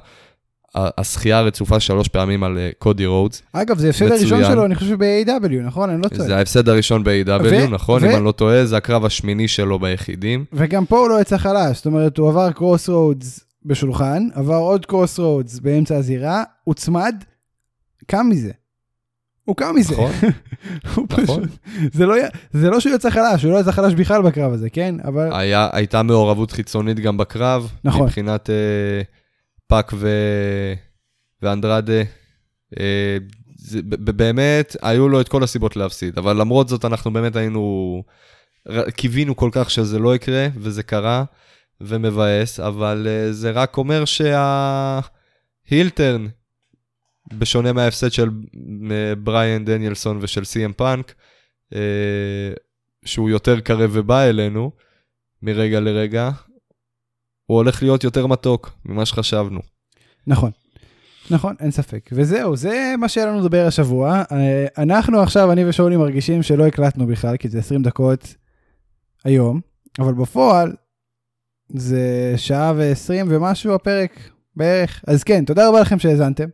הזכייה 0.77 1.39
הרצופה 1.39 1.81
שלוש 1.81 2.09
פעמים 2.09 2.45
על 2.45 2.59
אה, 2.59 2.71
קודי 2.79 3.07
רודס. 3.07 3.43
אגב, 3.53 3.79
זה 3.79 3.89
הפסד 3.91 4.13
הראשון. 4.13 4.45
שלו, 4.45 4.65
אני 4.65 4.75
חושב 4.75 5.05
ב-AEW, 5.05 5.63
נכון? 5.65 5.91
אני 5.91 6.03
לא 6.03 6.09
טועה. 6.09 6.29
זה 6.29 6.37
ההפסד 6.37 6.69
הראשון 6.69 7.05
ב-AEW, 7.05 7.71
נכון? 7.71 8.05
אם 8.05 8.11
אני 8.11 8.25
לא 8.25 8.33
טועה, 8.33 8.67
זה 8.67 8.77
הקרב 8.77 9.05
השמיני 9.05 9.49
שלו 9.49 9.79
ביחידים. 9.79 10.45
וגם 10.53 10.87
פה 10.87 10.99
הוא 10.99 11.09
לא 11.09 11.21
יצא 11.21 11.37
חלש, 11.37 11.77
זאת 11.77 11.87
אומרת, 11.87 12.19
הוא 12.19 12.29
עבר 12.29 12.53
Cross 12.53 12.89
Rhodes 12.89 13.41
בשולחן, 13.65 14.29
עבר 14.35 14.55
עוד 14.57 14.87
Cross 14.87 15.19
Rhodes 15.19 15.59
באמצע 15.59 15.97
הזירה, 15.97 16.43
הוצמד, 16.65 17.15
קם 18.07 18.27
מזה. 18.31 18.51
הוא 19.45 19.57
קם 19.57 19.75
מזה. 19.77 19.95
נכון? 19.95 20.13
נכון. 20.85 21.07
פשוט- 21.07 21.51
זה 21.93 22.07
לא, 22.07 22.15
זה 22.53 22.71
לא 22.71 22.81
שהוא 22.81 22.95
יצא 22.95 23.11
חלש, 23.11 23.43
הוא 23.43 23.53
לא 23.53 23.59
יצא 23.61 23.71
חלש 23.73 23.95
בכלל 23.95 24.23
בקרב 24.23 24.53
הזה, 24.53 24.71
כן? 24.71 24.95
אבל 25.05 25.33
היה, 25.33 25.69
הייתה 25.73 26.03
מעורבות 26.03 26.51
חיצונית 26.51 27.01
גם 27.01 27.17
בקרב. 27.17 27.73
נכון. 27.85 28.03
מבחינת 28.03 28.51
אה, 28.51 29.03
פאק 29.67 29.93
ו... 29.95 30.09
ואנדרדה. 31.43 32.03
אה, 32.81 33.17
זה, 33.57 33.81
באמת, 33.99 34.77
היו 34.83 35.09
לו 35.09 35.21
את 35.21 35.29
כל 35.29 35.43
הסיבות 35.43 35.77
להפסיד, 35.77 36.19
אבל 36.19 36.37
למרות 36.41 36.69
זאת 36.69 36.85
אנחנו 36.85 37.13
באמת 37.13 37.37
היינו, 37.37 38.03
קיווינו 38.97 39.37
כל 39.37 39.49
כך 39.53 39.71
שזה 39.71 39.99
לא 39.99 40.15
יקרה, 40.15 40.47
וזה 40.57 40.83
קרה, 40.83 41.25
ומבאס, 41.81 42.61
אבל 42.61 43.07
אה, 43.11 43.33
זה 43.33 43.51
רק 43.51 43.77
אומר 43.77 44.05
שה 45.71 45.85
heel 45.85 46.03
turn, 46.03 46.27
בשונה 47.33 47.73
מההפסד 47.73 48.13
של 48.13 48.31
אה, 48.91 49.15
בריאן 49.15 49.65
דניאלסון 49.65 50.19
ושל 50.21 50.45
סי.אם 50.45 50.73
פאנק, 50.73 51.15
אה, 51.75 52.53
שהוא 53.05 53.31
יותר 53.31 53.61
קרב 53.61 53.91
ובא 53.93 54.23
אלינו 54.23 54.71
מרגע 55.43 55.81
לרגע, 55.81 56.31
הוא 57.47 57.57
הולך 57.57 57.83
להיות 57.83 58.05
יותר 58.05 58.27
מתוק 58.27 58.71
ממה 58.85 59.07
שחשבנו. 59.07 59.61
נכון. 60.27 60.51
נכון, 61.31 61.55
אין 61.61 61.71
ספק. 61.71 62.11
וזהו, 62.13 62.57
זה 62.57 62.95
מה 62.99 63.09
שהיה 63.09 63.27
לנו 63.27 63.41
לדבר 63.41 63.67
השבוע. 63.67 64.23
אנחנו 64.79 65.21
עכשיו, 65.21 65.53
אני 65.53 65.65
ושאולי 65.65 65.97
מרגישים 65.97 66.43
שלא 66.43 66.67
הקלטנו 66.67 67.07
בכלל, 67.07 67.37
כי 67.37 67.49
זה 67.49 67.59
20 67.59 67.83
דקות 67.83 68.35
היום, 69.25 69.61
אבל 69.99 70.15
בפועל 70.15 70.73
זה 71.69 72.33
שעה 72.37 72.73
ו-20 72.77 73.25
ומשהו 73.29 73.75
הפרק 73.75 74.31
בערך. 74.57 75.05
אז 75.07 75.25
כן, 75.25 75.45
תודה 75.45 75.69
רבה 75.69 75.81
לכם 75.81 75.99
שהאזנתם. 75.99 76.49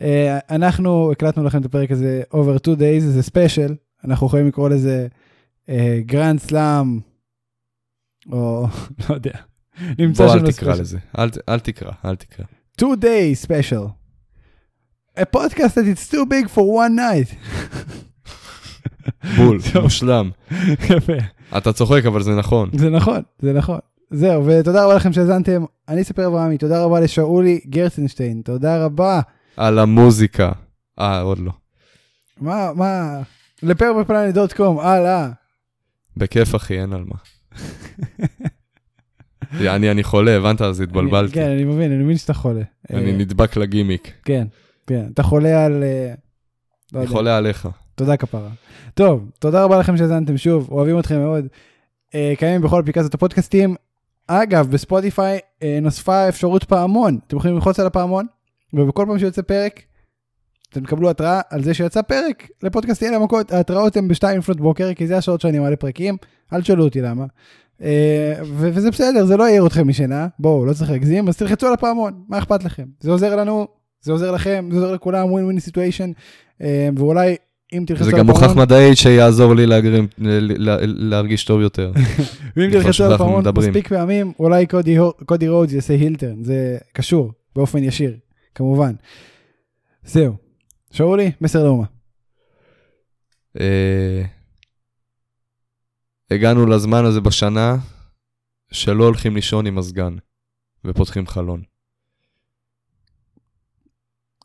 אה, 0.00 0.38
אנחנו 0.50 1.12
הקלטנו 1.12 1.44
לכם 1.44 1.60
את 1.60 1.64
הפרק 1.64 1.90
הזה 1.90 2.22
over 2.32 2.58
two 2.66 2.78
days, 2.78 3.00
זה 3.00 3.22
ספיישל, 3.22 3.74
אנחנו 4.04 4.26
יכולים 4.26 4.46
לקרוא 4.48 4.68
לזה 4.68 5.06
Grand 6.06 6.40
Slam, 6.40 7.00
או 8.32 8.66
לא 9.10 9.14
יודע. 9.14 9.32
נמצא 9.98 10.24
בוא, 10.24 10.32
שם 10.32 10.38
אל 10.38 10.42
לו 10.44 10.50
תקרא. 10.52 10.74
לזה. 10.74 10.98
אל, 11.18 11.28
אל 11.48 11.60
תקרא, 11.60 11.90
אל 12.04 12.16
תקרא. 12.16 12.44
two 12.80 12.96
day 13.00 13.46
special. 13.46 13.88
A 15.18 15.24
podcast 15.36 15.74
that 15.74 15.86
it's 15.94 16.10
too 16.12 16.24
big 16.30 16.48
for 16.54 16.62
one 16.62 16.94
night. 16.96 17.34
בול. 19.36 19.58
מושלם. 19.82 20.30
יפה. 20.96 21.12
אתה 21.58 21.72
צוחק, 21.72 22.06
אבל 22.06 22.22
זה 22.22 22.36
נכון. 22.36 22.70
זה 22.74 22.90
נכון, 22.90 23.22
זה 23.42 23.52
נכון. 23.52 23.78
זהו, 24.10 24.46
ותודה 24.46 24.84
רבה 24.84 24.94
לכם 24.94 25.12
שהאזנתם. 25.12 25.64
אני 25.88 26.04
ספר 26.04 26.26
אברהמי, 26.26 26.58
תודה 26.58 26.84
רבה 26.84 27.00
לשאולי 27.00 27.60
גרצנשטיין, 27.66 28.42
תודה 28.44 28.84
רבה. 28.84 29.20
על 29.56 29.78
המוזיקה. 29.78 30.52
אה, 30.98 31.20
עוד 31.20 31.38
לא. 31.38 31.52
מה, 32.40 32.70
מה, 32.74 33.20
לפרפלנט.קום, 33.62 34.78
הלאה. 34.80 35.30
בכיף, 36.16 36.54
אחי, 36.54 36.80
אין 36.80 36.92
על 36.92 37.04
מה. 37.04 37.16
יעני, 39.64 39.90
אני 39.90 40.02
חולה, 40.02 40.36
הבנת? 40.36 40.60
אז 40.60 40.80
התבלבלתי. 40.80 41.34
כן, 41.34 41.50
אני 41.50 41.64
מבין, 41.64 41.92
אני 41.92 42.04
מבין 42.04 42.16
שאתה 42.16 42.34
חולה. 42.34 42.62
אני 42.90 43.12
אה, 43.12 43.16
נדבק 43.16 43.56
לגימיק. 43.56 44.12
כן, 44.24 44.46
כן. 44.86 45.06
אתה 45.14 45.22
חולה 45.22 45.64
על... 45.64 45.82
אה, 45.82 46.14
לא 46.92 47.00
אני. 47.00 47.06
חולה 47.06 47.36
עליך. 47.36 47.68
תודה 47.94 48.16
כפרה. 48.16 48.50
טוב, 48.94 49.30
תודה 49.38 49.64
רבה 49.64 49.78
לכם 49.78 49.96
שהאזנתם 49.96 50.36
שוב, 50.36 50.68
אוהבים 50.70 50.98
אתכם 50.98 51.18
מאוד. 51.18 51.46
אה, 52.14 52.32
קיימים 52.38 52.60
בכל 52.60 52.80
אפליקציות 52.80 53.14
הפודקאסטים. 53.14 53.74
אגב, 54.30 54.70
בספוטיפיי 54.70 55.38
אה, 55.62 55.78
נוספה 55.82 56.28
אפשרות 56.28 56.64
פעמון. 56.64 57.18
אתם 57.26 57.36
יכולים 57.36 57.56
ללחוץ 57.56 57.80
על 57.80 57.86
הפעמון, 57.86 58.26
ובכל 58.72 59.04
פעם 59.08 59.18
שיוצא 59.18 59.42
פרק, 59.42 59.82
אתם 60.70 60.80
תקבלו 60.80 61.10
התראה 61.10 61.40
על 61.50 61.62
זה 61.62 61.74
שיצא 61.74 62.02
פרק 62.02 62.48
לפודקאסט 62.62 63.02
יאללה 63.02 63.18
מכות. 63.18 63.52
ההתראות 63.52 63.96
הן 63.96 64.08
ב-2 64.08 64.36
לפנות 64.38 64.60
בוקר, 64.60 64.94
כי 64.94 65.06
זה 65.06 65.16
השעות 65.16 65.40
שאני 65.40 65.58
מעלה 65.58 65.76
פרקים, 65.76 66.16
אל 66.52 66.62
תשאלו 66.62 66.84
אותי 66.84 67.00
למה. 67.00 67.24
אה, 67.82 68.34
וזה 68.42 68.90
בסדר, 68.90 69.24
זה 69.24 69.36
לא 69.36 69.44
יעיר 69.44 69.66
אתכם 69.66 69.88
משינה, 69.88 70.28
בואו, 70.38 70.66
לא 70.66 70.72
צריך 70.72 70.90
להגזים, 70.90 71.28
אז 71.28 71.36
תלחצו 71.36 71.66
על 71.66 71.72
הפעמון, 71.72 72.24
מה 72.28 72.38
אכפת 72.38 72.64
לכם? 72.64 72.86
זה 73.00 73.10
עוזר 73.10 73.36
לנו, 73.36 73.66
זה 74.00 74.12
עוזר 74.12 74.30
לכם, 74.30 74.68
זה 74.70 74.76
עוזר 74.76 74.92
לכולם, 74.92 75.32
win 75.32 75.44
win 75.44 75.60
situation, 75.60 76.10
ואולי 76.96 77.36
אם 77.72 77.84
זה 77.98 78.04
על 78.12 78.18
גם 78.18 78.26
מוכח 78.26 78.42
הפעמון, 78.42 78.58
מדעית 78.62 78.96
שיעזור 78.98 79.54
לי 79.54 79.66
להגרים- 79.66 80.08
ל- 80.18 80.68
ל- 80.70 81.08
להרגיש 81.10 81.44
טוב 81.44 81.60
יותר. 81.60 81.92
ואם 82.56 82.70
תלחצו 82.70 83.04
על 83.04 83.12
הפעמון. 83.12 83.44
מספיק 83.56 83.88
פעמים, 83.88 84.32
אולי 84.38 84.66
קודי 84.66 84.96
קודי 85.26 85.48
רודס 85.48 85.72
יעשה 85.72 85.94
הילטרן, 85.94 86.44
זה 86.44 86.78
קשור, 86.92 87.32
באופן 87.56 87.78
ישיר, 87.84 88.16
כמובן. 88.54 88.94
זהו. 90.04 90.34
שאולי, 90.90 91.30
מסר 91.40 91.64
לאומה. 91.64 91.84
אה, 93.60 94.22
הגענו 96.30 96.66
לזמן 96.66 97.04
הזה 97.04 97.20
בשנה 97.20 97.76
שלא 98.72 99.04
הולכים 99.04 99.34
לישון 99.34 99.66
עם 99.66 99.74
מזגן 99.74 100.16
ופותחים 100.84 101.26
חלון. 101.26 101.62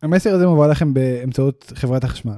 המסר 0.02 0.34
הזה 0.36 0.48
מובא 0.48 0.68
לכם 0.68 0.94
באמצעות 0.94 1.74
חברת 1.76 2.04
החשמל. 2.04 2.36